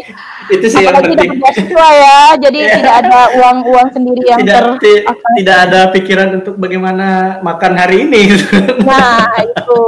itu 0.49 0.65
sih 0.67 0.83
yang 0.83 0.97
penting. 0.97 1.37
ya. 1.77 2.35
Jadi 2.37 2.59
yeah. 2.59 2.73
tidak 2.81 2.95
ada 3.05 3.19
uang-uang 3.37 3.87
sendiri 3.93 4.23
yang 4.25 4.41
tidak, 4.41 4.81
ter 4.81 4.95
tidak 5.41 5.57
ada 5.69 5.79
pikiran 5.93 6.29
untuk 6.41 6.57
bagaimana 6.57 7.39
makan 7.45 7.73
hari 7.77 8.05
ini. 8.05 8.23
Nah 8.81 9.29
itu. 9.41 9.81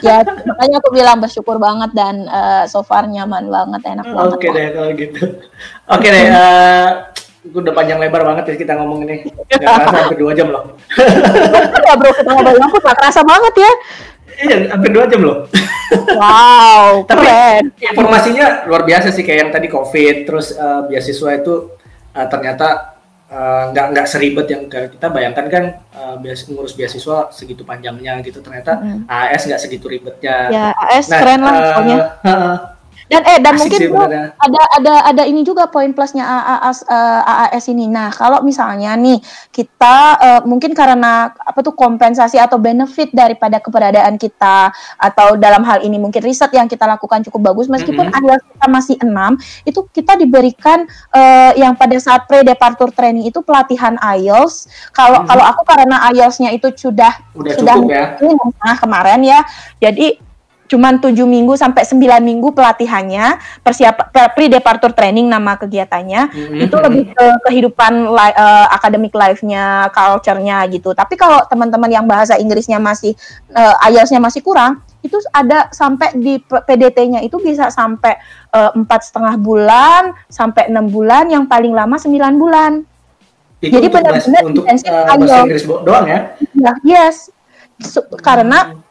Ya 0.00 0.22
makanya 0.46 0.78
aku 0.78 0.88
bilang 0.94 1.18
bersyukur 1.18 1.58
banget 1.58 1.90
dan 1.92 2.24
uh, 2.30 2.64
so 2.70 2.86
far 2.86 3.04
nyaman 3.04 3.50
banget 3.50 3.82
enak 3.98 4.06
banget 4.06 4.30
oke 4.30 4.38
okay 4.38 4.50
deh 4.54 4.66
kalau 4.72 4.90
gitu. 4.94 5.22
Oke 5.90 6.06
okay 6.06 6.10
deh 6.14 6.24
uh, 6.30 6.88
udah 7.46 7.72
panjang 7.72 7.98
lebar 8.02 8.22
banget 8.26 8.44
ya 8.50 8.54
kita 8.58 8.72
ngomong 8.74 9.06
ini 9.06 9.30
nggak 9.48 9.58
kerasa 9.62 9.96
hampir 10.04 10.18
dua 10.18 10.32
jam 10.34 10.50
loh 10.50 10.74
ya 11.86 11.94
bro 11.94 12.10
kita 12.10 12.30
ngobrol 12.34 12.58
aku 12.58 12.76
nggak 12.82 12.98
kerasa 12.98 13.20
banget 13.22 13.54
ya 13.54 13.72
iya 14.42 14.56
hampir 14.74 14.90
dua 14.90 15.04
jam 15.06 15.20
loh 15.22 15.36
wow 16.18 17.02
tapi 17.08 17.26
keren. 17.26 17.64
informasinya 17.78 18.66
luar 18.66 18.82
biasa 18.82 19.14
sih 19.14 19.22
kayak 19.22 19.38
yang 19.46 19.50
tadi 19.54 19.68
covid 19.70 20.26
terus 20.26 20.50
uh, 20.58 20.84
beasiswa 20.90 21.30
itu 21.38 21.54
uh, 22.14 22.26
ternyata 22.26 22.98
nggak 23.76 23.86
uh, 23.86 23.90
nggak 23.92 24.06
seribet 24.08 24.46
yang 24.48 24.72
kita 24.72 25.12
bayangkan 25.12 25.46
kan 25.52 25.64
uh, 25.92 26.16
bias, 26.16 26.48
ngurus 26.48 26.72
beasiswa 26.72 27.28
segitu 27.28 27.60
panjangnya 27.60 28.24
gitu 28.24 28.40
ternyata 28.40 28.80
mm. 28.80 29.04
AS 29.04 29.44
nggak 29.44 29.60
segitu 29.60 29.84
ribetnya. 29.84 30.48
Ya 30.48 30.66
AS 30.72 31.12
nah, 31.12 31.20
keren 31.20 31.40
lah 31.44 31.52
pokoknya. 31.60 31.98
Uh, 32.24 32.56
dan 33.08 33.22
eh 33.24 33.38
dan 33.40 33.56
Asik 33.56 33.62
mungkin 33.64 33.80
sih, 33.80 33.88
ada 34.36 34.62
ada 34.76 34.94
ada 35.08 35.22
ini 35.24 35.40
juga 35.40 35.64
poin 35.72 35.88
plusnya 35.96 36.28
AAS 36.28 36.84
uh, 36.84 37.24
AAS 37.24 37.64
ini. 37.72 37.88
Nah, 37.88 38.12
kalau 38.12 38.44
misalnya 38.44 38.92
nih 39.00 39.16
kita 39.48 39.96
uh, 40.20 40.40
mungkin 40.44 40.76
karena 40.76 41.32
apa 41.32 41.58
tuh 41.64 41.72
kompensasi 41.72 42.36
atau 42.36 42.60
benefit 42.60 43.08
daripada 43.16 43.64
keberadaan 43.64 44.20
kita 44.20 44.68
atau 45.00 45.40
dalam 45.40 45.64
hal 45.64 45.80
ini 45.80 45.96
mungkin 45.96 46.20
riset 46.20 46.52
yang 46.52 46.68
kita 46.68 46.84
lakukan 46.84 47.24
cukup 47.24 47.52
bagus 47.52 47.72
meskipun 47.72 48.12
mm 48.12 48.12
-hmm. 48.12 48.24
IELTS 48.28 48.44
kita 48.44 48.66
masih 48.68 48.96
enam, 49.00 49.32
itu 49.64 49.80
kita 49.88 50.12
diberikan 50.20 50.84
uh, 51.16 51.56
yang 51.56 51.72
pada 51.80 51.96
saat 51.96 52.28
pre 52.28 52.44
departure 52.44 52.92
training 52.92 53.24
itu 53.24 53.40
pelatihan 53.40 53.96
IELTS. 54.04 54.68
Kalau 54.92 55.24
mm 55.24 55.24
-hmm. 55.24 55.30
kalau 55.32 55.44
aku 55.48 55.62
karena 55.64 55.96
IELTS-nya 56.12 56.52
itu 56.52 56.68
sudah 56.76 57.16
Udah 57.32 57.56
sudah 57.56 57.74
cukup 57.80 58.52
ya. 58.52 58.60
nah 58.60 58.76
kemarin 58.76 59.20
ya. 59.24 59.40
Jadi 59.80 60.27
cuman 60.68 61.00
tujuh 61.00 61.24
minggu 61.24 61.56
sampai 61.56 61.82
sembilan 61.82 62.20
minggu 62.20 62.52
pelatihannya 62.52 63.40
persiap 63.64 64.12
pre 64.12 64.46
departure 64.52 64.92
training 64.92 65.26
nama 65.26 65.56
kegiatannya 65.56 66.28
mm-hmm. 66.28 66.64
itu 66.68 66.76
lebih 66.76 67.04
ke 67.16 67.26
kehidupan 67.48 67.92
li, 68.12 68.28
uh, 68.36 68.68
academic 68.68 69.16
life-nya 69.16 69.88
culture-nya 69.90 70.68
gitu 70.68 70.92
tapi 70.92 71.16
kalau 71.16 71.40
teman-teman 71.48 71.88
yang 71.88 72.04
bahasa 72.04 72.36
Inggrisnya 72.36 72.76
masih 72.76 73.16
uh, 73.56 73.74
IELTS-nya 73.88 74.20
masih 74.20 74.44
kurang 74.44 74.84
itu 75.00 75.16
ada 75.32 75.72
sampai 75.72 76.12
di 76.18 76.42
PDT-nya 76.42 77.22
itu 77.22 77.38
bisa 77.38 77.70
sampai 77.70 78.18
eh, 78.50 78.70
empat 78.74 79.06
setengah 79.06 79.38
bulan 79.38 80.10
sampai 80.26 80.66
enam 80.66 80.90
bulan 80.90 81.30
yang 81.30 81.46
paling 81.46 81.70
lama 81.70 81.94
sembilan 81.94 82.34
bulan 82.34 82.82
itu 83.62 83.78
jadi 83.78 83.86
benar-benar 83.94 84.42
untuk 84.42 84.66
uh, 84.66 85.06
bahasa 85.18 85.38
Inggris 85.46 85.66
doang 85.66 86.06
ya? 86.06 86.34
Ya, 86.54 86.72
yes. 86.82 87.30
So, 87.78 88.06
karena 88.22 88.74
hmm 88.74 88.78
karena 88.78 88.87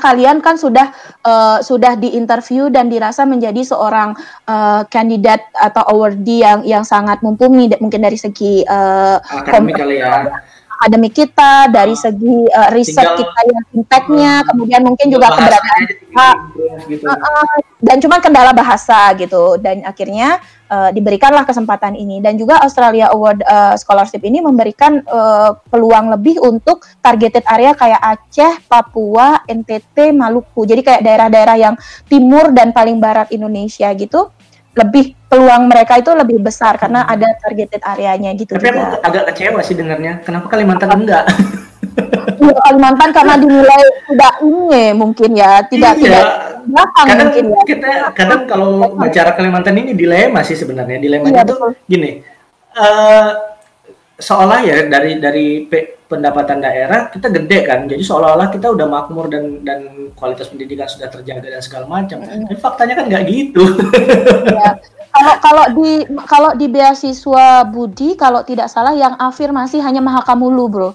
kalian 0.00 0.40
kan 0.40 0.56
sudah 0.56 0.88
uh, 1.28 1.60
sudah 1.60 2.00
diinterview 2.00 2.72
dan 2.72 2.88
dirasa 2.88 3.28
menjadi 3.28 3.60
seorang 3.60 4.16
uh, 4.48 4.82
kandidat 4.88 5.44
atau 5.52 5.84
awardee 5.92 6.40
yang 6.40 6.60
yang 6.64 6.84
sangat 6.84 7.20
mumpuni 7.20 7.68
mungkin 7.76 8.00
dari 8.00 8.16
segi 8.16 8.64
uh, 8.64 9.20
akademik 9.20 9.76
kali 9.76 10.00
ya 10.00 10.40
akademik 10.80 11.12
kita, 11.12 11.68
dari 11.68 11.92
ah. 11.92 12.00
segi 12.00 12.40
uh, 12.48 12.72
riset 12.72 13.04
Tinggal, 13.04 13.20
kita 13.20 13.40
yang 13.52 13.64
impactnya, 13.76 14.32
uh, 14.40 14.46
kemudian 14.48 14.80
mungkin 14.80 15.06
juga 15.12 15.28
keberadaan 15.28 15.82
kita, 15.92 16.28
gitu. 16.88 17.04
uh, 17.04 17.12
uh, 17.12 17.54
dan 17.84 18.00
cuma 18.00 18.16
kendala 18.24 18.56
bahasa 18.56 19.12
gitu, 19.20 19.60
dan 19.60 19.84
akhirnya 19.84 20.40
uh, 20.72 20.88
diberikanlah 20.88 21.44
kesempatan 21.44 22.00
ini, 22.00 22.24
dan 22.24 22.40
juga 22.40 22.64
Australia 22.64 23.12
Award 23.12 23.44
uh, 23.44 23.76
Scholarship 23.76 24.24
ini 24.24 24.40
memberikan 24.40 25.04
uh, 25.04 25.52
peluang 25.68 26.16
lebih 26.16 26.40
untuk 26.40 26.80
targeted 27.04 27.44
area 27.44 27.76
kayak 27.76 28.00
Aceh, 28.00 28.64
Papua, 28.64 29.44
NTT, 29.44 30.16
Maluku, 30.16 30.64
jadi 30.64 30.80
kayak 30.80 31.04
daerah-daerah 31.04 31.56
yang 31.60 31.74
timur 32.08 32.56
dan 32.56 32.72
paling 32.72 32.96
barat 32.96 33.28
Indonesia 33.36 33.92
gitu 33.92 34.32
lebih 34.70 35.18
peluang 35.26 35.66
mereka 35.66 35.98
itu 35.98 36.10
lebih 36.14 36.38
besar 36.42 36.78
karena 36.78 37.02
ada 37.06 37.26
targeted 37.42 37.82
areanya 37.82 38.30
gitu 38.38 38.54
Tapi 38.54 38.70
juga. 38.70 38.94
aku 38.94 38.96
agak 39.02 39.24
kecewa 39.34 39.60
sih 39.66 39.74
dengarnya. 39.74 40.22
Kenapa 40.22 40.46
Kalimantan 40.50 40.90
enggak? 40.94 41.24
Iya 42.40 42.56
Kalimantan 42.56 43.10
karena 43.12 43.34
dinilai 43.36 43.80
tidak 44.08 44.34
ini 44.40 44.84
mungkin 44.96 45.30
ya, 45.36 45.60
tidak 45.68 45.92
iya. 46.00 46.00
tidak 46.00 46.26
belakang 46.64 47.06
kadang 47.12 47.28
mungkin 47.28 47.44
ya. 47.44 47.62
Kita 47.68 47.92
kadang 48.16 48.40
kalau 48.48 48.70
bicara 48.96 49.30
Kalimantan 49.36 49.76
ini 49.76 49.92
dilema 49.92 50.40
sih 50.40 50.56
sebenarnya. 50.56 50.96
Dilemanya 50.96 51.44
iya, 51.44 51.44
itu 51.44 51.56
gini. 51.84 52.10
Uh, 52.72 53.28
seolah 54.20 54.60
ya 54.62 54.86
dari 54.86 55.16
dari 55.16 55.46
pendapatan 56.10 56.60
daerah 56.60 57.08
kita 57.08 57.30
gede 57.30 57.58
kan. 57.64 57.86
Jadi 57.86 58.02
seolah-olah 58.02 58.50
kita 58.50 58.70
udah 58.74 58.86
makmur 58.86 59.30
dan 59.30 59.64
dan 59.64 60.10
kualitas 60.18 60.50
pendidikan 60.50 60.90
sudah 60.90 61.08
terjaga 61.08 61.48
dan 61.48 61.62
segala 61.62 61.86
macam. 61.88 62.20
Tapi 62.20 62.56
faktanya 62.58 62.94
kan 63.00 63.04
nggak 63.08 63.24
gitu. 63.30 63.64
Ya. 64.50 64.76
kalau 65.10 65.34
kalau 65.42 65.64
di 65.74 65.90
kalau 66.26 66.50
di 66.54 66.66
beasiswa 66.70 67.66
Budi 67.66 68.14
kalau 68.14 68.46
tidak 68.46 68.70
salah 68.70 68.94
yang 68.94 69.18
afirmasi 69.18 69.80
hanya 69.80 70.02
Mahakamulu 70.02 70.66
bro. 70.70 70.90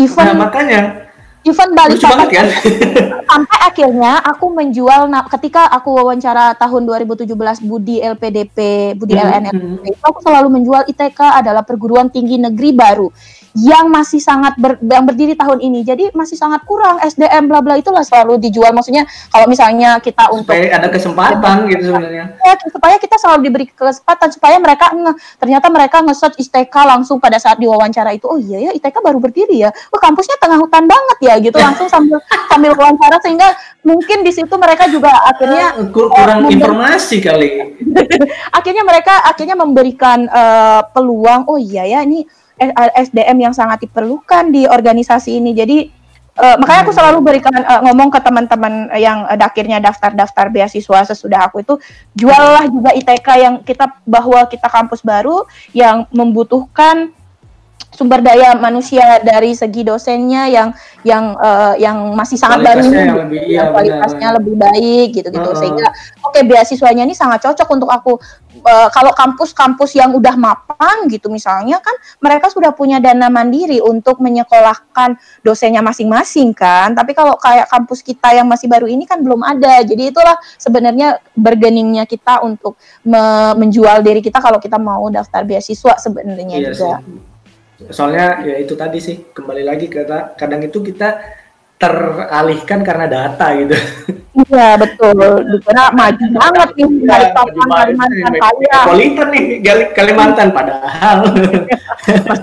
Even 0.00 0.24
nah, 0.32 0.48
makanya 0.48 1.09
Even 1.40 1.72
Bali 1.72 1.96
kan? 1.96 2.46
sampai 3.30 3.58
akhirnya 3.62 4.18
aku 4.26 4.50
menjual 4.50 5.06
ketika 5.38 5.70
aku 5.70 6.02
wawancara 6.02 6.52
tahun 6.58 6.82
2017 6.84 7.30
Budi 7.62 8.02
LPDP 8.02 8.58
Budi 8.98 9.14
hmm, 9.14 9.24
LNLP 9.24 9.86
hmm. 9.86 10.02
aku 10.02 10.18
selalu 10.20 10.48
menjual 10.50 10.82
ITK 10.90 11.20
adalah 11.38 11.62
perguruan 11.62 12.10
tinggi 12.10 12.36
negeri 12.36 12.74
baru 12.74 13.08
yang 13.58 13.90
masih 13.90 14.22
sangat 14.22 14.54
ber, 14.54 14.78
yang 14.78 15.02
berdiri 15.02 15.34
tahun 15.34 15.58
ini. 15.58 15.82
Jadi 15.82 16.14
masih 16.14 16.38
sangat 16.38 16.62
kurang 16.62 17.02
SDM 17.02 17.50
bla 17.50 17.58
bla 17.58 17.74
itulah 17.74 18.06
selalu 18.06 18.38
dijual. 18.38 18.70
Maksudnya 18.70 19.06
kalau 19.30 19.50
misalnya 19.50 19.98
kita 19.98 20.30
untuk 20.30 20.54
supaya 20.54 20.78
ada 20.78 20.88
kesempatan 20.90 21.66
gitu 21.66 21.90
sebenarnya. 21.90 22.24
Ya, 22.38 22.54
supaya 22.70 22.96
kita 23.02 23.16
selalu 23.18 23.50
diberi 23.50 23.66
kesempatan 23.66 24.28
supaya 24.30 24.56
mereka 24.62 24.94
nge, 24.94 25.12
ternyata 25.42 25.66
mereka 25.66 25.96
nge-search 26.06 26.38
ITK 26.38 26.74
langsung 26.86 27.18
pada 27.18 27.42
saat 27.42 27.58
diwawancara 27.58 28.14
itu. 28.14 28.30
Oh 28.30 28.38
iya 28.38 28.70
ya 28.70 28.72
ITK 28.74 29.02
baru 29.02 29.18
berdiri 29.18 29.66
ya. 29.66 29.74
Oh 29.90 29.98
kampusnya 29.98 30.38
tengah 30.38 30.62
hutan 30.62 30.86
banget 30.86 31.18
ya 31.18 31.29
gitu 31.38 31.54
langsung 31.60 31.86
sambil 31.86 32.18
sambil 32.50 32.74
wawancara 32.74 33.22
sehingga 33.22 33.54
mungkin 33.86 34.26
di 34.26 34.32
situ 34.34 34.50
mereka 34.58 34.90
juga 34.90 35.12
akhirnya 35.30 35.78
uh, 35.78 35.88
kurang 35.92 36.48
uh, 36.48 36.50
informasi 36.50 37.16
kali. 37.22 37.78
akhirnya 38.58 38.82
mereka 38.82 39.22
akhirnya 39.22 39.54
memberikan 39.54 40.26
uh, 40.26 40.82
peluang 40.90 41.46
oh 41.46 41.60
iya 41.60 41.86
ya 41.86 42.02
ini 42.02 42.26
SDM 42.92 43.50
yang 43.50 43.54
sangat 43.56 43.88
diperlukan 43.88 44.52
di 44.52 44.68
organisasi 44.68 45.40
ini. 45.40 45.56
Jadi 45.56 45.78
uh, 46.36 46.56
makanya 46.60 46.80
aku 46.84 46.92
selalu 46.92 47.18
berikan 47.24 47.54
uh, 47.56 47.80
ngomong 47.88 48.12
ke 48.12 48.20
teman-teman 48.20 48.92
yang 48.96 49.24
uh, 49.24 49.38
akhirnya 49.40 49.80
daftar-daftar 49.80 50.52
beasiswa 50.52 51.08
sesudah 51.08 51.48
aku 51.48 51.64
itu 51.64 51.74
juallah 52.16 52.68
juga 52.68 52.90
ITK 52.96 53.28
yang 53.40 53.54
kita 53.64 53.88
bahwa 54.04 54.44
kita 54.48 54.68
kampus 54.68 55.00
baru 55.00 55.44
yang 55.72 56.04
membutuhkan 56.12 57.12
sumber 58.00 58.24
daya 58.24 58.56
manusia 58.56 59.20
dari 59.20 59.52
segi 59.52 59.84
dosennya 59.84 60.48
yang 60.48 60.72
yang 61.04 61.36
uh, 61.36 61.76
yang 61.76 62.16
masih 62.16 62.40
sangat 62.40 62.64
baru 62.64 62.80
yang 62.88 63.28
lebih, 63.28 63.40
iya, 63.44 63.68
kualitasnya 63.68 64.28
benar, 64.32 64.38
lebih 64.40 64.54
baik 64.56 65.08
gitu 65.20 65.28
gitu 65.28 65.50
uh, 65.52 65.56
sehingga 65.60 65.92
oke 66.24 66.32
okay, 66.32 66.48
beasiswanya 66.48 67.04
ini 67.04 67.12
sangat 67.12 67.44
cocok 67.44 67.68
untuk 67.68 67.92
aku. 67.92 68.16
Uh, 68.60 68.90
kalau 68.90 69.14
kampus-kampus 69.14 69.94
yang 69.94 70.10
udah 70.10 70.34
mapan 70.34 71.06
gitu 71.06 71.30
misalnya 71.30 71.78
kan 71.80 71.94
mereka 72.18 72.50
sudah 72.50 72.74
punya 72.74 72.98
dana 72.98 73.30
mandiri 73.30 73.78
untuk 73.78 74.18
menyekolahkan 74.18 75.16
dosennya 75.46 75.80
masing-masing 75.80 76.50
kan. 76.52 76.92
Tapi 76.92 77.14
kalau 77.14 77.38
kayak 77.38 77.70
kampus 77.70 78.02
kita 78.02 78.34
yang 78.34 78.50
masih 78.50 78.66
baru 78.66 78.90
ini 78.90 79.06
kan 79.06 79.22
belum 79.22 79.40
ada. 79.46 79.80
Jadi 79.86 80.12
itulah 80.12 80.34
sebenarnya 80.58 81.22
bergeningnya 81.32 82.04
kita 82.04 82.42
untuk 82.42 82.74
me 83.06 83.54
menjual 83.54 84.02
diri 84.02 84.18
kita 84.20 84.42
kalau 84.42 84.58
kita 84.58 84.76
mau 84.76 85.06
daftar 85.08 85.46
beasiswa 85.46 85.96
sebenarnya 85.96 86.56
iya 86.58 86.68
juga. 86.74 87.00
sih 87.00 87.29
soalnya 87.88 88.44
ya 88.44 88.60
itu 88.60 88.76
tadi 88.76 89.00
sih 89.00 89.32
kembali 89.32 89.64
lagi 89.64 89.88
kata 89.88 90.36
kadang 90.36 90.60
itu 90.60 90.84
kita 90.84 91.16
teralihkan 91.80 92.84
karena 92.84 93.08
data 93.08 93.46
gitu. 93.56 93.76
Iya 94.30 94.76
betul, 94.76 95.16
dikira 95.48 95.90
maju 95.96 96.24
banget 96.36 96.68
nih 96.76 96.88
dari 97.08 97.26
Papua 97.32 97.64
Kalimantan 97.66 98.32
kaya. 98.36 98.78
Kalimantan 98.84 99.28
nih, 99.32 99.44
Kalimantan 99.96 100.48
padahal. 100.52 101.18
Mas 102.28 102.40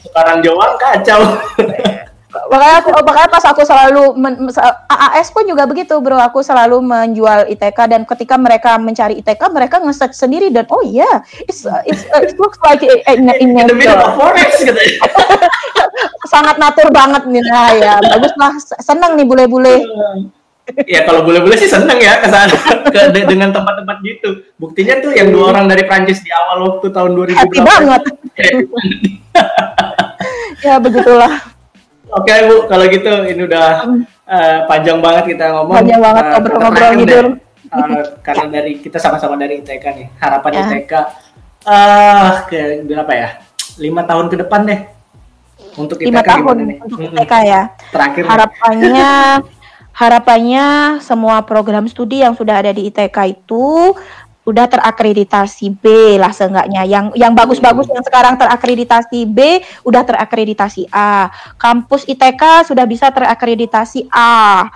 Sekarang 0.00 0.38
Jawa 0.40 0.66
kacau. 0.80 1.20
makanya 2.30 2.76
aku 2.82 2.90
makanya 3.02 3.28
pas 3.30 3.44
aku 3.50 3.62
selalu 3.66 4.02
men, 4.14 4.34
AAS 4.86 5.34
pun 5.34 5.44
juga 5.46 5.66
begitu 5.66 5.98
bro. 5.98 6.18
Aku 6.18 6.40
selalu 6.40 6.78
menjual 6.82 7.50
ITK 7.50 7.78
dan 7.90 8.02
ketika 8.06 8.38
mereka 8.38 8.78
mencari 8.78 9.18
ITK 9.18 9.42
mereka 9.50 9.82
nge-search 9.82 10.14
sendiri 10.14 10.48
dan 10.54 10.66
oh 10.70 10.82
iya 10.86 11.06
yeah, 11.06 11.16
it's, 11.50 11.66
it's 11.86 12.06
uh, 12.14 12.22
it 12.22 12.38
looks 12.38 12.58
like 12.62 12.82
in, 12.82 13.02
in, 13.10 13.26
in, 13.38 13.50
in 13.58 13.66
the 13.66 13.74
middle 13.74 13.98
of 13.98 14.14
forest 14.14 14.62
gitu. 14.62 14.78
Sangat 16.32 16.56
natur 16.62 16.88
banget 16.94 17.26
nih 17.26 17.42
nah 17.42 17.70
ya. 17.74 17.94
Bagus 17.98 18.34
lah 18.38 18.52
seneng 18.78 19.18
nih 19.18 19.26
bule-bule. 19.26 19.76
Ya 20.86 21.02
kalau 21.02 21.26
bule-bule 21.26 21.58
sih 21.58 21.66
seneng 21.66 21.98
ya 21.98 22.22
ke 22.22 22.30
sana 22.30 22.54
ke, 22.86 23.00
dengan 23.26 23.50
tempat-tempat 23.50 23.96
gitu. 24.06 24.46
Buktinya 24.54 25.02
tuh 25.02 25.10
yang 25.10 25.34
dua 25.34 25.50
orang 25.50 25.66
dari 25.66 25.82
Prancis 25.82 26.22
di 26.22 26.30
awal 26.30 26.62
waktu 26.70 26.86
tahun 26.94 27.10
2000 27.18 27.34
happy 27.34 27.58
banget. 27.58 28.02
Ya 30.60 30.76
begitulah 30.76 31.40
oke 32.14 32.34
bu 32.46 32.56
kalau 32.66 32.84
gitu 32.90 33.12
ini 33.26 33.42
udah 33.46 33.66
uh, 34.26 34.58
panjang 34.66 34.98
banget 34.98 35.36
kita 35.36 35.44
ngomong. 35.54 35.76
Panjang 35.82 36.00
banget 36.02 36.24
uh, 36.24 36.30
ngobrol-ngobrol 36.36 36.92
gitu 37.02 37.18
uh, 37.70 38.02
karena 38.26 38.46
dari 38.50 38.72
kita 38.78 38.98
sama-sama 38.98 39.38
dari 39.38 39.62
ITK 39.62 39.84
nih 39.96 40.08
harapan 40.18 40.50
ya. 40.52 40.60
ITK 40.66 40.92
uh, 41.66 42.30
ke 42.50 42.84
berapa 42.84 43.12
ya? 43.14 43.28
Lima 43.78 44.02
tahun 44.04 44.26
ke 44.28 44.36
depan 44.44 44.60
deh 44.66 44.80
untuk 45.78 45.96
ITK 46.02 46.10
lima 46.10 46.22
tahun 46.22 46.56
nih? 46.66 46.78
untuk 46.84 46.98
ITK 47.00 47.32
ya. 47.46 47.62
Terakhir 47.94 48.22
harapannya 48.26 49.10
harapannya 49.90 50.66
semua 51.04 51.42
program 51.44 51.84
studi 51.90 52.22
yang 52.22 52.32
sudah 52.32 52.62
ada 52.62 52.72
di 52.72 52.88
ITK 52.88 53.18
itu 53.36 53.94
udah 54.48 54.66
terakreditasi 54.66 55.76
B 55.76 56.16
lah 56.16 56.32
seenggaknya. 56.32 56.88
Yang 56.88 57.12
yang 57.16 57.32
bagus-bagus 57.36 57.86
yang 57.92 58.04
sekarang 58.04 58.40
terakreditasi 58.40 59.28
B 59.28 59.60
udah 59.84 60.02
terakreditasi 60.04 60.88
A. 60.88 61.28
Kampus 61.60 62.08
ITK 62.08 62.64
sudah 62.64 62.88
bisa 62.88 63.12
terakreditasi 63.12 64.08
A 64.08 64.68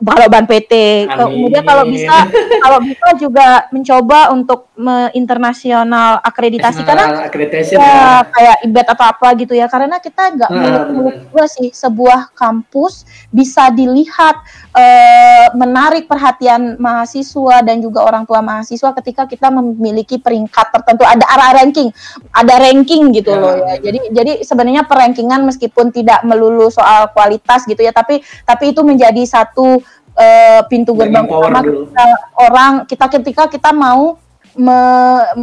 kalau 0.00 0.26
ban 0.32 0.48
PT. 0.48 1.04
Kemudian 1.12 1.64
kalau 1.64 1.84
bisa 1.84 2.16
kalau 2.64 2.78
bisa 2.80 3.08
juga 3.20 3.68
mencoba 3.68 4.32
untuk 4.32 4.72
internasional 5.12 6.24
akreditasi 6.24 6.80
karena 6.88 7.28
ya, 7.28 7.60
ya 7.76 8.24
kayak 8.24 8.56
IBET 8.64 8.86
atau 8.88 9.04
apa 9.04 9.28
gitu 9.36 9.52
ya. 9.52 9.68
Karena 9.68 10.00
kita 10.00 10.22
nggak 10.32 10.50
nah, 10.50 10.88
muluk 10.88 11.44
sih 11.52 11.68
sebuah 11.68 12.32
kampus 12.32 13.04
bisa 13.28 13.68
dilihat 13.68 14.40
eh, 14.72 15.52
menarik 15.52 16.08
perhatian 16.08 16.80
mahasiswa 16.80 17.60
dan 17.60 17.84
juga 17.84 18.00
orang 18.00 18.24
tua 18.24 18.40
mahasiswa 18.40 18.90
ketika 18.96 19.09
kita 19.14 19.50
memiliki 19.50 20.18
peringkat 20.18 20.70
tertentu 20.74 21.02
ada 21.06 21.24
arah 21.26 21.62
ranking, 21.62 21.90
ada 22.30 22.54
ranking 22.60 23.10
gitu 23.14 23.34
loh 23.34 23.58
ya. 23.58 23.80
Jadi 23.80 23.98
jadi 24.14 24.32
sebenarnya 24.46 24.86
perankingan 24.86 25.42
meskipun 25.46 25.90
tidak 25.90 26.22
melulu 26.22 26.70
soal 26.70 27.10
kualitas 27.10 27.66
gitu 27.66 27.80
ya, 27.80 27.90
tapi 27.90 28.22
tapi 28.46 28.76
itu 28.76 28.80
menjadi 28.86 29.22
satu 29.26 29.82
uh, 30.14 30.60
pintu 30.70 30.94
gerbang 30.94 31.26
utama 31.26 31.60
kita, 31.64 32.06
orang 32.38 32.72
kita 32.86 33.06
ketika 33.18 33.42
kita 33.50 33.70
mau 33.74 34.20
me, 34.58 34.78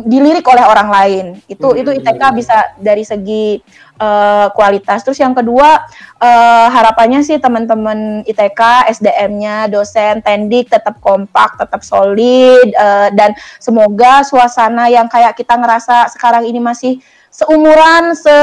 dilirik 0.03 0.43
oleh 0.47 0.63
orang 0.65 0.89
lain 0.89 1.25
itu 1.47 1.67
hmm. 1.67 1.79
itu 1.79 1.89
ITK 2.01 2.21
bisa 2.35 2.75
dari 2.79 3.03
segi 3.07 3.61
uh, 3.99 4.47
kualitas 4.51 5.03
terus 5.03 5.19
yang 5.19 5.33
kedua 5.35 5.85
uh, 6.19 6.67
harapannya 6.71 7.23
sih 7.23 7.39
teman-teman 7.39 8.23
ITK 8.27 8.91
SDM-nya 8.97 9.71
dosen 9.71 10.19
tendik 10.23 10.71
tetap 10.71 10.99
kompak 10.99 11.55
tetap 11.59 11.81
solid 11.83 12.73
uh, 12.75 13.09
dan 13.13 13.31
semoga 13.61 14.25
suasana 14.25 14.89
yang 14.91 15.07
kayak 15.07 15.35
kita 15.37 15.55
ngerasa 15.55 16.11
sekarang 16.11 16.43
ini 16.47 16.59
masih 16.59 16.99
seumuran, 17.31 18.17
se 18.17 18.33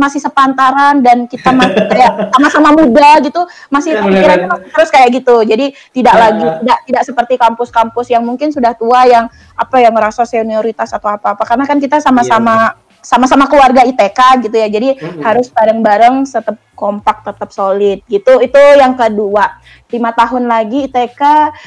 masih 0.00 0.20
sepantaran 0.22 1.04
dan 1.04 1.28
kita 1.28 1.52
masih 1.52 1.84
kayak 1.92 2.32
sama-sama 2.32 2.70
muda 2.72 3.20
gitu, 3.20 3.42
masih 3.68 3.98
pikirannya 3.98 4.48
terus 4.72 4.88
kayak 4.88 5.08
gitu. 5.20 5.44
Jadi 5.44 5.76
tidak 5.92 6.14
ya. 6.16 6.20
lagi 6.20 6.46
tidak 6.64 6.78
tidak 6.88 7.02
seperti 7.04 7.34
kampus-kampus 7.36 8.06
yang 8.08 8.24
mungkin 8.24 8.48
sudah 8.54 8.72
tua 8.72 9.04
yang 9.04 9.26
apa 9.54 9.76
yang 9.82 9.92
merasa 9.92 10.24
senioritas 10.24 10.94
atau 10.96 11.12
apa-apa. 11.12 11.44
Karena 11.44 11.64
kan 11.68 11.78
kita 11.82 12.00
sama-sama 12.00 12.72
ya. 12.72 13.00
sama-sama 13.02 13.50
keluarga 13.50 13.84
ITK 13.84 14.48
gitu 14.48 14.56
ya. 14.56 14.68
Jadi 14.70 14.88
mm-hmm. 14.96 15.22
harus 15.22 15.50
bareng-bareng 15.52 16.24
tetap 16.24 16.56
kompak, 16.72 17.26
tetap 17.26 17.50
solid 17.52 18.00
gitu. 18.08 18.40
Itu 18.40 18.58
yang 18.78 18.96
kedua. 18.96 19.60
Lima 19.92 20.14
tahun 20.16 20.48
lagi 20.48 20.88
ITK. 20.88 21.22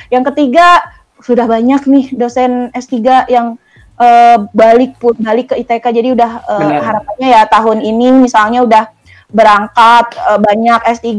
Yang 0.09 0.23
ketiga 0.33 0.81
sudah 1.21 1.47
banyak 1.47 1.81
nih 1.87 2.05
dosen 2.13 2.69
S3 2.75 3.29
yang 3.31 3.55
uh, 3.99 4.37
balik 4.51 4.99
pun 4.99 5.15
balik 5.19 5.53
ke 5.53 5.55
ITK 5.61 5.85
jadi 5.91 6.09
udah 6.15 6.31
uh, 6.47 6.79
harapannya 6.83 7.27
ya 7.31 7.41
tahun 7.47 7.83
ini 7.83 8.07
misalnya 8.23 8.63
udah 8.63 8.83
berangkat 9.31 10.15
uh, 10.21 10.39
banyak 10.39 10.79
S3 10.95 11.11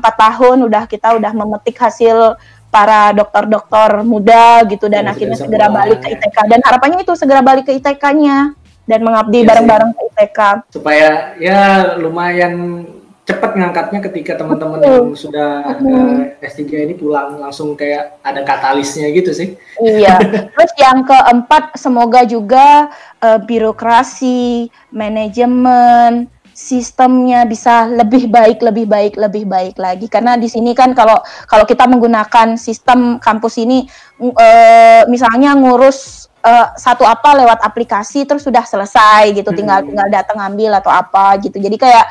empat 0.00 0.14
tahun 0.18 0.68
udah 0.68 0.84
kita 0.90 1.16
udah 1.16 1.32
memetik 1.32 1.78
hasil 1.78 2.36
para 2.68 3.14
dokter-dokter 3.14 4.02
muda 4.02 4.66
gitu 4.66 4.90
dan 4.90 5.06
ya, 5.06 5.14
akhirnya 5.14 5.38
segera 5.38 5.70
balik 5.70 6.02
ke 6.02 6.10
ITK 6.18 6.36
dan 6.50 6.60
harapannya 6.66 7.06
itu 7.06 7.14
segera 7.14 7.38
balik 7.38 7.70
ke 7.70 7.72
ITK-nya 7.78 8.50
dan 8.84 9.00
mengabdi 9.00 9.46
iya 9.46 9.48
bareng-bareng 9.54 9.90
ya, 9.90 9.96
ke 9.96 10.02
ITK 10.10 10.38
supaya 10.74 11.08
ya 11.38 11.62
lumayan 11.96 12.82
cepat 13.24 13.56
ngangkatnya 13.56 14.00
ketika 14.04 14.36
teman-teman 14.36 14.84
yang 14.84 15.16
sudah 15.16 15.80
uh, 15.80 16.44
S3 16.44 16.84
ini 16.84 16.92
pulang 16.92 17.40
langsung 17.40 17.72
kayak 17.72 18.20
ada 18.20 18.44
katalisnya 18.44 19.08
gitu 19.16 19.32
sih. 19.32 19.56
Iya. 19.80 20.20
Terus 20.52 20.72
yang 20.76 21.08
keempat 21.08 21.72
semoga 21.80 22.28
juga 22.28 22.92
uh, 23.24 23.40
birokrasi, 23.40 24.68
manajemen, 24.92 26.28
sistemnya 26.52 27.48
bisa 27.48 27.88
lebih 27.88 28.28
baik, 28.28 28.60
lebih 28.60 28.84
baik, 28.84 29.16
lebih 29.16 29.44
baik 29.48 29.80
lagi. 29.80 30.06
Karena 30.12 30.36
di 30.36 30.52
sini 30.52 30.76
kan 30.76 30.92
kalau 30.92 31.16
kalau 31.48 31.64
kita 31.64 31.88
menggunakan 31.88 32.60
sistem 32.60 33.16
kampus 33.16 33.56
ini, 33.56 33.88
uh, 34.20 35.08
misalnya 35.08 35.56
ngurus 35.56 36.28
uh, 36.44 36.76
satu 36.76 37.08
apa 37.08 37.40
lewat 37.40 37.64
aplikasi 37.64 38.28
terus 38.28 38.44
sudah 38.44 38.68
selesai 38.68 39.32
gitu, 39.32 39.48
tinggal 39.56 39.80
tinggal 39.80 40.12
datang 40.12 40.44
ambil 40.44 40.76
atau 40.76 40.92
apa 40.92 41.40
gitu. 41.40 41.56
Jadi 41.56 41.80
kayak 41.80 42.06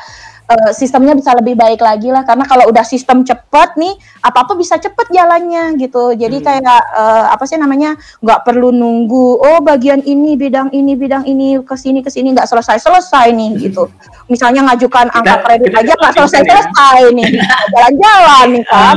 uh, 0.48 0.72
sistemnya 0.72 1.16
bisa 1.16 1.32
lebih 1.36 1.56
baik 1.56 1.80
lagi 1.80 2.12
lah. 2.12 2.22
Karena 2.24 2.44
kalau 2.44 2.68
udah 2.68 2.84
sistem 2.84 3.24
cepet 3.24 3.76
nih 3.80 3.94
apa 4.24 4.44
apa 4.44 4.52
bisa 4.56 4.76
cepet 4.76 5.06
jalannya 5.12 5.76
gitu. 5.80 6.12
Jadi 6.16 6.40
hmm. 6.40 6.44
kayak 6.44 6.82
uh, 6.96 7.24
apa 7.32 7.44
sih 7.48 7.56
namanya 7.56 7.96
nggak 8.20 8.40
perlu 8.44 8.72
nunggu 8.72 9.40
oh 9.40 9.58
bagian 9.64 10.00
ini 10.04 10.36
bidang 10.36 10.72
ini 10.72 10.92
bidang 10.96 11.24
ini 11.28 11.60
ke 11.64 11.76
sini 11.76 12.00
ke 12.04 12.10
sini 12.12 12.32
nggak 12.32 12.48
selesai 12.48 12.80
selesai 12.80 13.32
nih 13.32 13.50
gitu. 13.70 13.88
Misalnya 14.28 14.64
ngajukan 14.72 15.12
kita, 15.12 15.16
angka 15.20 15.34
kredit 15.44 15.72
aja 15.72 15.92
nggak 15.96 16.14
selesai 16.16 16.40
selesai 16.44 17.00
nih. 17.12 17.30
Jalan-jalan 17.74 18.46
nih 18.52 18.64
kan. 18.68 18.96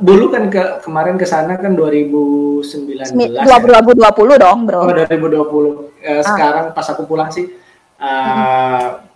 Uh, 0.00 0.28
kan 0.30 0.44
ke 0.46 0.62
kemarin 0.86 1.18
ke 1.18 1.26
sana 1.26 1.58
kan 1.58 1.74
2019 1.74 3.12
2020 3.16 3.42
ya? 3.42 4.36
dong 4.38 4.58
bro. 4.62 4.86
Oh 4.86 4.92
2020 4.94 5.10
uh, 5.10 6.22
ah. 6.22 6.22
sekarang 6.22 6.66
pas 6.70 6.86
aku 6.86 7.02
pulang 7.04 7.28
sih 7.34 7.50
uh, 7.98 8.06
hmm 8.06 9.09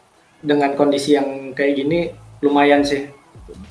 dengan 0.45 0.77
kondisi 0.77 1.17
yang 1.17 1.57
kayak 1.57 1.73
gini 1.81 2.13
lumayan 2.45 2.85
sih 2.85 3.09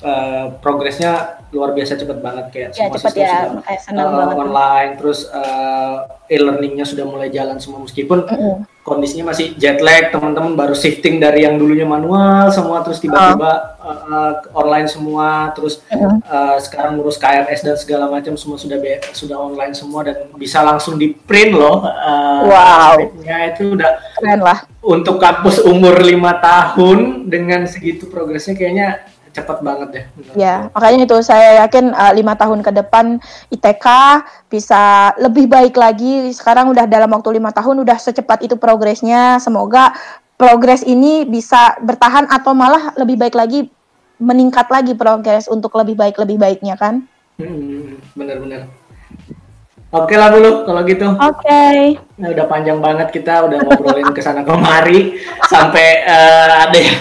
uh, 0.02 0.58
progresnya 0.58 1.42
luar 1.54 1.70
biasa 1.70 1.94
cepet 1.94 2.18
banget 2.18 2.46
kayak 2.50 2.68
ya, 2.74 2.90
semua 2.90 2.98
sistem 2.98 3.22
ya, 3.62 3.78
sudah 3.78 4.06
uh, 4.10 4.34
online 4.34 4.90
terus 4.98 5.30
uh, 5.30 6.10
e-learningnya 6.26 6.82
sudah 6.82 7.06
mulai 7.06 7.30
jalan 7.30 7.62
semua 7.62 7.78
meskipun 7.86 8.26
mm 8.26 8.34
-hmm. 8.34 8.54
kondisinya 8.82 9.30
masih 9.30 9.54
jet 9.54 9.78
lag 9.78 10.10
teman-teman 10.10 10.58
baru 10.58 10.74
shifting 10.74 11.22
dari 11.22 11.46
yang 11.46 11.54
dulunya 11.54 11.86
manual 11.86 12.50
semua 12.50 12.82
terus 12.82 12.98
tiba-tiba 12.98 13.78
uh. 13.78 13.86
uh, 13.86 14.32
online 14.50 14.90
semua 14.90 15.54
terus 15.54 15.78
mm 15.86 15.94
-hmm. 15.94 16.18
uh, 16.26 16.58
sekarang 16.58 16.98
ngurus 16.98 17.22
KRS 17.22 17.60
dan 17.62 17.76
segala 17.78 18.10
macam 18.10 18.34
semua 18.34 18.58
sudah 18.58 18.78
sudah 19.14 19.38
online 19.38 19.78
semua 19.78 20.02
dan 20.02 20.26
bisa 20.34 20.58
langsung 20.58 20.98
di 20.98 21.14
print 21.14 21.54
loh 21.54 21.86
uh, 21.86 22.40
wow 22.50 22.98
ya 23.22 23.54
itu 23.54 23.78
udah 23.78 24.13
keren 24.24 24.40
lah 24.40 24.64
untuk 24.80 25.20
kampus 25.20 25.60
umur 25.60 26.00
lima 26.00 26.40
tahun 26.40 27.28
dengan 27.28 27.68
segitu 27.68 28.08
progresnya 28.08 28.56
kayaknya 28.56 29.04
cepat 29.34 29.60
banget 29.60 29.88
deh. 29.90 30.04
Ya, 30.38 30.70
makanya 30.70 31.10
itu 31.10 31.18
saya 31.26 31.66
yakin 31.66 31.90
uh, 31.90 32.14
lima 32.14 32.38
tahun 32.38 32.62
ke 32.62 32.70
depan 32.70 33.18
ITK 33.50 33.86
bisa 34.46 35.12
lebih 35.18 35.50
baik 35.50 35.74
lagi. 35.74 36.30
Sekarang 36.30 36.70
udah 36.70 36.86
dalam 36.86 37.10
waktu 37.10 37.42
lima 37.42 37.50
tahun 37.50 37.82
udah 37.82 37.98
secepat 37.98 38.46
itu 38.46 38.54
progresnya. 38.54 39.42
Semoga 39.42 39.90
progres 40.38 40.86
ini 40.86 41.26
bisa 41.26 41.74
bertahan 41.82 42.30
atau 42.30 42.54
malah 42.54 42.94
lebih 42.94 43.18
baik 43.18 43.34
lagi, 43.34 43.66
meningkat 44.22 44.70
lagi 44.70 44.94
progres 44.94 45.50
untuk 45.50 45.74
lebih 45.82 45.98
baik 45.98 46.14
lebih 46.22 46.38
baiknya 46.38 46.78
kan? 46.78 47.02
Hmm, 47.34 47.98
benar-benar. 48.14 48.70
Oke 49.94 50.18
lah 50.18 50.26
dulu 50.34 50.66
kalau 50.66 50.82
gitu. 50.82 51.06
Oke. 51.06 51.46
Okay. 51.46 51.94
Nah, 52.18 52.34
udah 52.34 52.46
panjang 52.50 52.82
banget 52.82 53.14
kita 53.14 53.46
udah 53.46 53.62
ngobrolin 53.62 54.10
ke 54.10 54.18
sana 54.18 54.42
kemari 54.42 55.22
sampai 55.46 56.02
uh, 56.02 56.66
ada 56.66 56.78
yang 56.82 56.98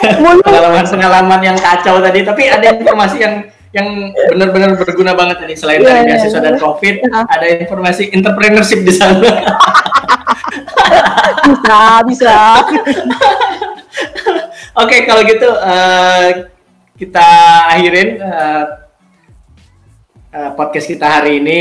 pengalaman-pengalaman 0.44 1.40
yang 1.40 1.56
kacau 1.56 1.96
tadi, 2.04 2.28
tapi 2.28 2.44
ada 2.52 2.76
informasi 2.76 3.16
yang 3.24 3.34
yang 3.72 4.12
benar-benar 4.32 4.76
berguna 4.76 5.12
banget 5.12 5.36
tadi 5.44 5.54
selain 5.56 5.84
yeah, 5.84 6.00
dari 6.00 6.00
iya, 6.00 6.08
beasiswa 6.16 6.36
yeah, 6.36 6.44
dan 6.44 6.54
covid 6.60 6.94
yeah. 6.96 7.24
ada 7.28 7.46
informasi 7.60 8.02
entrepreneurship 8.12 8.80
di 8.84 8.92
sana. 8.92 9.20
bisa, 11.48 11.80
bisa. 12.04 12.36
Oke, 14.76 14.92
okay, 14.92 15.00
kalau 15.08 15.24
gitu 15.24 15.48
uh, 15.48 16.52
kita 17.00 17.28
akhirin 17.72 18.20
uh, 18.20 18.64
uh, 20.36 20.50
podcast 20.52 20.88
kita 20.88 21.08
hari 21.20 21.40
ini 21.40 21.60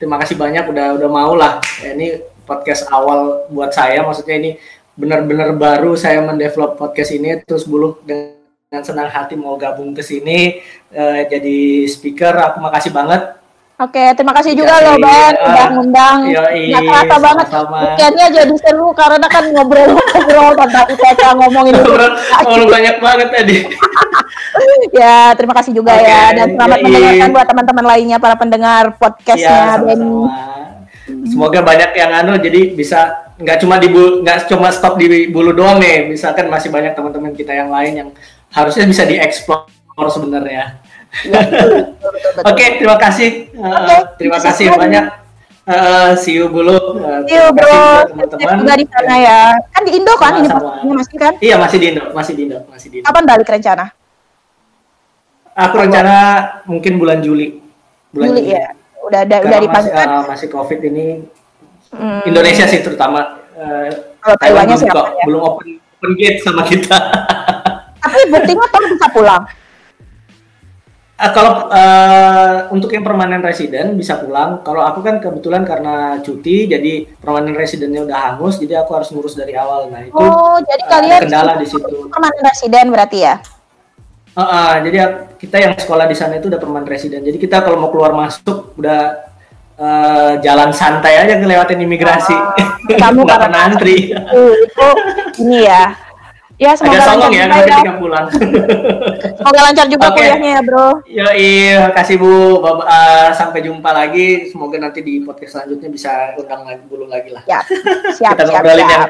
terima 0.00 0.16
kasih 0.16 0.40
banyak 0.40 0.64
udah 0.64 0.96
udah 0.96 1.08
mau 1.12 1.36
lah 1.36 1.60
ya, 1.84 1.92
ini 1.92 2.24
podcast 2.48 2.88
awal 2.88 3.44
buat 3.52 3.70
saya 3.76 4.00
maksudnya 4.00 4.36
ini 4.40 4.50
benar-benar 4.96 5.52
baru 5.54 5.94
saya 5.94 6.24
mendevelop 6.24 6.80
podcast 6.80 7.12
ini 7.12 7.38
terus 7.44 7.68
bulu 7.68 8.00
dengan 8.02 8.40
dengan 8.70 8.86
senang 8.86 9.10
hati 9.10 9.34
mau 9.34 9.58
gabung 9.58 9.90
ke 9.90 9.98
sini 9.98 10.62
uh, 10.94 11.26
jadi 11.26 11.90
speaker. 11.90 12.30
Aku 12.38 12.62
makasih 12.62 12.94
banget 12.94 13.34
Oke, 13.80 14.12
terima 14.12 14.36
kasih 14.36 14.52
juga 14.52 14.76
loh 14.84 15.00
Ben 15.00 15.32
uh, 15.40 15.48
udah 15.48 15.66
ngundang. 15.72 16.18
Nggak 16.28 16.82
kerasa 16.84 17.16
banget 17.16 17.46
weekendnya 17.48 18.26
jadi 18.28 18.54
seru 18.60 18.92
karena 18.92 19.24
kan 19.24 19.44
ngobrol-ngobrol 19.48 20.52
tentang 20.52 20.86
ITK 20.92 21.22
ngomongin 21.40 21.74
ngobrol 21.80 22.12
banyak 22.68 22.96
banget 23.00 23.28
tadi. 23.32 23.56
ya, 25.00 25.32
terima 25.32 25.56
kasih 25.56 25.72
juga 25.72 25.96
okay, 25.96 26.12
ya 26.12 26.22
dan 26.36 26.48
selamat 26.60 26.76
yoi. 26.76 26.84
mendengarkan 26.84 27.28
buat 27.32 27.46
teman-teman 27.48 27.84
lainnya 27.88 28.16
para 28.20 28.36
pendengar 28.36 28.84
podcastnya 29.00 29.48
ya, 29.48 29.80
Ben. 29.80 30.00
Semoga 31.24 31.64
banyak 31.64 31.90
yang 31.96 32.10
anu 32.20 32.36
jadi 32.36 32.76
bisa 32.76 33.32
nggak 33.40 33.64
cuma 33.64 33.80
di 33.80 33.88
nggak 33.88 34.44
cuma 34.52 34.68
stop 34.68 35.00
di 35.00 35.32
bulu 35.32 35.56
doang 35.56 35.80
nih, 35.80 36.04
misalkan 36.04 36.52
masih 36.52 36.68
banyak 36.68 36.92
teman-teman 36.92 37.32
kita 37.32 37.56
yang 37.56 37.72
lain 37.72 37.92
yang 37.96 38.08
harusnya 38.52 38.84
bisa 38.84 39.08
dieksplor 39.08 39.64
sebenarnya. 39.96 40.89
Oke, 42.46 42.64
terima 42.78 42.96
kasih. 42.96 43.50
Uh, 43.58 44.02
terima 44.16 44.38
kasih 44.38 44.70
banyak. 44.70 45.04
Uh, 45.70 46.16
see 46.18 46.34
you 46.34 46.50
dulu. 46.50 46.98
Uh, 46.98 47.22
see 47.28 47.36
you 47.36 47.46
bro. 47.52 48.06
Teman-teman. 48.10 48.56
Juga 48.64 48.74
di 48.74 48.86
sana 48.88 49.14
ya. 49.20 49.40
Kan 49.70 49.82
di 49.86 49.92
Indo 49.94 50.14
kan 50.18 50.32
Sama 50.42 50.82
ini 50.82 50.92
masih 50.96 51.16
kan? 51.20 51.32
Iya 51.38 51.56
masih 51.60 51.76
di 51.78 51.86
Indo, 51.94 52.02
masih 52.10 52.32
di 52.34 52.42
Indo, 52.48 52.58
masih 52.66 52.88
di 52.90 52.96
Indo. 52.98 53.06
Kapan 53.06 53.24
balik 53.28 53.48
rencana? 53.50 53.86
Aku 55.54 55.74
rencana 55.76 56.16
mungkin 56.64 56.96
bulan 56.96 57.20
Juli. 57.20 57.60
Bulan 58.10 58.34
Juli, 58.34 58.40
Juli. 58.48 58.56
ya. 58.56 58.66
Udah 59.04 59.20
ada 59.26 59.36
udah 59.44 59.58
dipanggil. 59.60 59.92
Masih, 59.94 60.10
uh, 60.10 60.24
masih 60.26 60.48
COVID 60.48 60.80
ini. 60.90 61.06
Hmm. 61.90 62.22
Indonesia 62.24 62.64
sih 62.64 62.80
terutama. 62.80 63.42
Uh, 63.54 63.90
Kalau 64.22 64.36
Taiwannya 64.40 64.76
siapa 64.78 65.12
ya? 65.22 65.24
Belum 65.28 65.42
open 65.44 65.76
open 65.76 66.10
gate 66.16 66.40
sama 66.40 66.64
kita. 66.64 66.96
Tapi 68.00 68.20
buktinya 68.32 68.66
toh 68.72 68.80
bisa 68.88 69.06
pulang. 69.12 69.44
Uh, 71.20 71.32
kalau 71.36 71.68
uh, 71.68 72.72
untuk 72.72 72.96
yang 72.96 73.04
permanen 73.04 73.44
residen 73.44 73.92
bisa 73.92 74.16
pulang. 74.16 74.64
Kalau 74.64 74.80
aku 74.80 75.04
kan 75.04 75.20
kebetulan 75.20 75.68
karena 75.68 76.16
cuti, 76.24 76.64
jadi 76.64 77.04
permanen 77.20 77.52
residennya 77.52 78.08
udah 78.08 78.18
hangus, 78.32 78.56
jadi 78.56 78.80
aku 78.80 78.96
harus 78.96 79.12
ngurus 79.12 79.36
dari 79.36 79.52
awal. 79.52 79.92
Nah 79.92 80.08
itu 80.08 80.16
oh, 80.16 80.56
jadi 80.64 80.80
uh, 80.80 80.88
kalian 80.88 81.20
kendala 81.28 81.52
di 81.60 81.68
situ. 81.68 82.08
Permanen 82.08 82.40
residen 82.40 82.88
berarti 82.88 83.18
ya? 83.20 83.36
Uh, 84.32 84.40
uh, 84.40 84.72
jadi 84.80 84.96
kita 85.36 85.56
yang 85.60 85.72
sekolah 85.76 86.08
di 86.08 86.16
sana 86.16 86.40
itu 86.40 86.48
udah 86.48 86.56
permanen 86.56 86.88
residen. 86.88 87.20
Jadi 87.20 87.36
kita 87.36 87.60
kalau 87.68 87.76
mau 87.76 87.92
keluar 87.92 88.16
masuk 88.16 88.72
udah 88.80 89.28
uh, 89.76 90.32
jalan 90.40 90.72
santai 90.72 91.20
aja 91.20 91.36
ngelewatin 91.36 91.84
imigrasi. 91.84 92.32
Uh, 92.32 92.96
kamu 92.96 93.28
karena 93.44 93.68
antri. 93.68 94.16
Uh, 94.16 94.56
itu 94.56 94.86
ini 95.44 95.68
ya 95.68 95.92
Ya, 96.60 96.76
semoga 96.76 97.00
Agak 97.00 97.08
lancar 97.16 97.32
ya 97.32 97.44
ketika 97.48 97.94
pulang. 97.96 98.26
semoga 99.40 99.60
lancar 99.64 99.86
juga 99.88 100.12
okay. 100.12 100.16
kuliahnya 100.28 100.50
ya, 100.52 100.60
Bro. 100.60 100.88
Ya, 101.08 101.28
iya, 101.32 101.82
kasih 101.96 102.20
Bu. 102.20 102.60
Uh, 102.60 103.32
sampai 103.32 103.64
jumpa 103.64 103.88
lagi. 103.96 104.52
Semoga 104.52 104.76
nanti 104.76 105.00
di 105.00 105.24
podcast 105.24 105.56
selanjutnya 105.56 105.88
bisa 105.88 106.36
undang 106.36 106.68
lagi 106.68 106.84
dulu 106.84 107.08
lagi 107.08 107.32
lah. 107.32 107.48
Ya, 107.48 107.64
siap, 108.20 108.36
Kita 108.36 108.44
siap, 108.44 108.60
ngobrolin 108.60 108.84
siap. 108.84 108.92
yang 108.92 109.04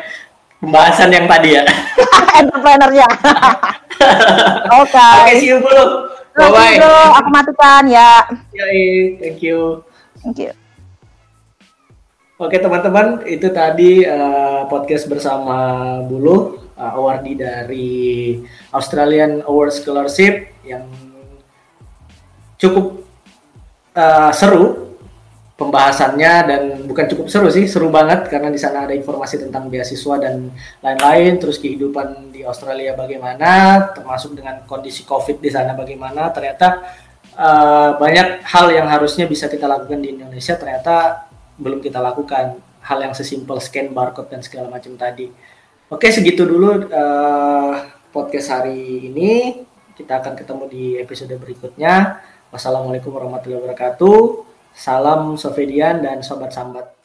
pembahasan 0.62 1.10
yang 1.10 1.26
tadi 1.26 1.58
ya. 1.58 1.62
Entrepreneurnya. 2.38 3.08
Oke. 3.10 4.94
Okay. 4.94 5.10
Oke, 5.10 5.22
okay, 5.26 5.34
see 5.42 5.50
you 5.50 5.58
dulu. 5.58 5.84
Bye 6.38 6.50
bye. 6.54 6.76
Bro, 6.78 7.02
aku 7.18 7.28
matikan 7.34 7.84
ya. 7.90 8.30
Ya, 8.54 8.66
thank 9.18 9.42
you. 9.42 9.82
Thank 10.22 10.38
you. 10.38 10.54
Oke 12.38 12.62
teman-teman, 12.62 13.26
itu 13.26 13.50
tadi 13.50 14.06
uh, 14.06 14.64
podcast 14.70 15.10
bersama 15.10 15.98
Bulu 16.06 16.69
uh, 16.80 16.96
awardee 16.96 17.36
dari 17.36 17.90
Australian 18.72 19.44
Award 19.44 19.76
Scholarship 19.76 20.56
yang 20.64 20.88
cukup 22.56 23.04
uh, 23.92 24.32
seru 24.32 24.96
pembahasannya 25.60 26.32
dan 26.48 26.62
bukan 26.88 27.04
cukup 27.12 27.28
seru 27.28 27.52
sih 27.52 27.68
seru 27.68 27.92
banget 27.92 28.32
karena 28.32 28.48
di 28.48 28.56
sana 28.56 28.88
ada 28.88 28.96
informasi 28.96 29.44
tentang 29.44 29.68
beasiswa 29.68 30.16
dan 30.16 30.48
lain-lain 30.80 31.36
terus 31.36 31.60
kehidupan 31.60 32.32
di 32.32 32.40
Australia 32.48 32.96
bagaimana 32.96 33.84
termasuk 33.92 34.32
dengan 34.32 34.64
kondisi 34.64 35.04
COVID 35.04 35.36
di 35.36 35.52
sana 35.52 35.76
bagaimana 35.76 36.32
ternyata 36.32 36.96
uh, 37.36 38.00
banyak 38.00 38.40
hal 38.40 38.72
yang 38.72 38.88
harusnya 38.88 39.28
bisa 39.28 39.52
kita 39.52 39.68
lakukan 39.68 40.00
di 40.00 40.16
Indonesia 40.16 40.56
ternyata 40.56 41.28
belum 41.60 41.84
kita 41.84 42.00
lakukan 42.00 42.56
hal 42.80 42.98
yang 43.04 43.12
sesimpel 43.12 43.60
scan 43.60 43.92
barcode 43.92 44.32
dan 44.32 44.40
segala 44.40 44.72
macam 44.72 44.96
tadi. 44.96 45.28
Oke, 45.90 46.06
segitu 46.14 46.46
dulu 46.46 46.86
uh, 46.86 47.74
podcast 48.14 48.54
hari 48.54 49.10
ini. 49.10 49.66
Kita 49.98 50.22
akan 50.22 50.38
ketemu 50.38 50.64
di 50.70 50.84
episode 51.02 51.34
berikutnya. 51.34 52.22
Wassalamualaikum 52.54 53.10
warahmatullahi 53.10 53.58
wabarakatuh. 53.58 54.46
Salam 54.70 55.34
Sofedian 55.34 55.98
dan 55.98 56.22
Sobat 56.22 56.54
Sambat. 56.54 56.99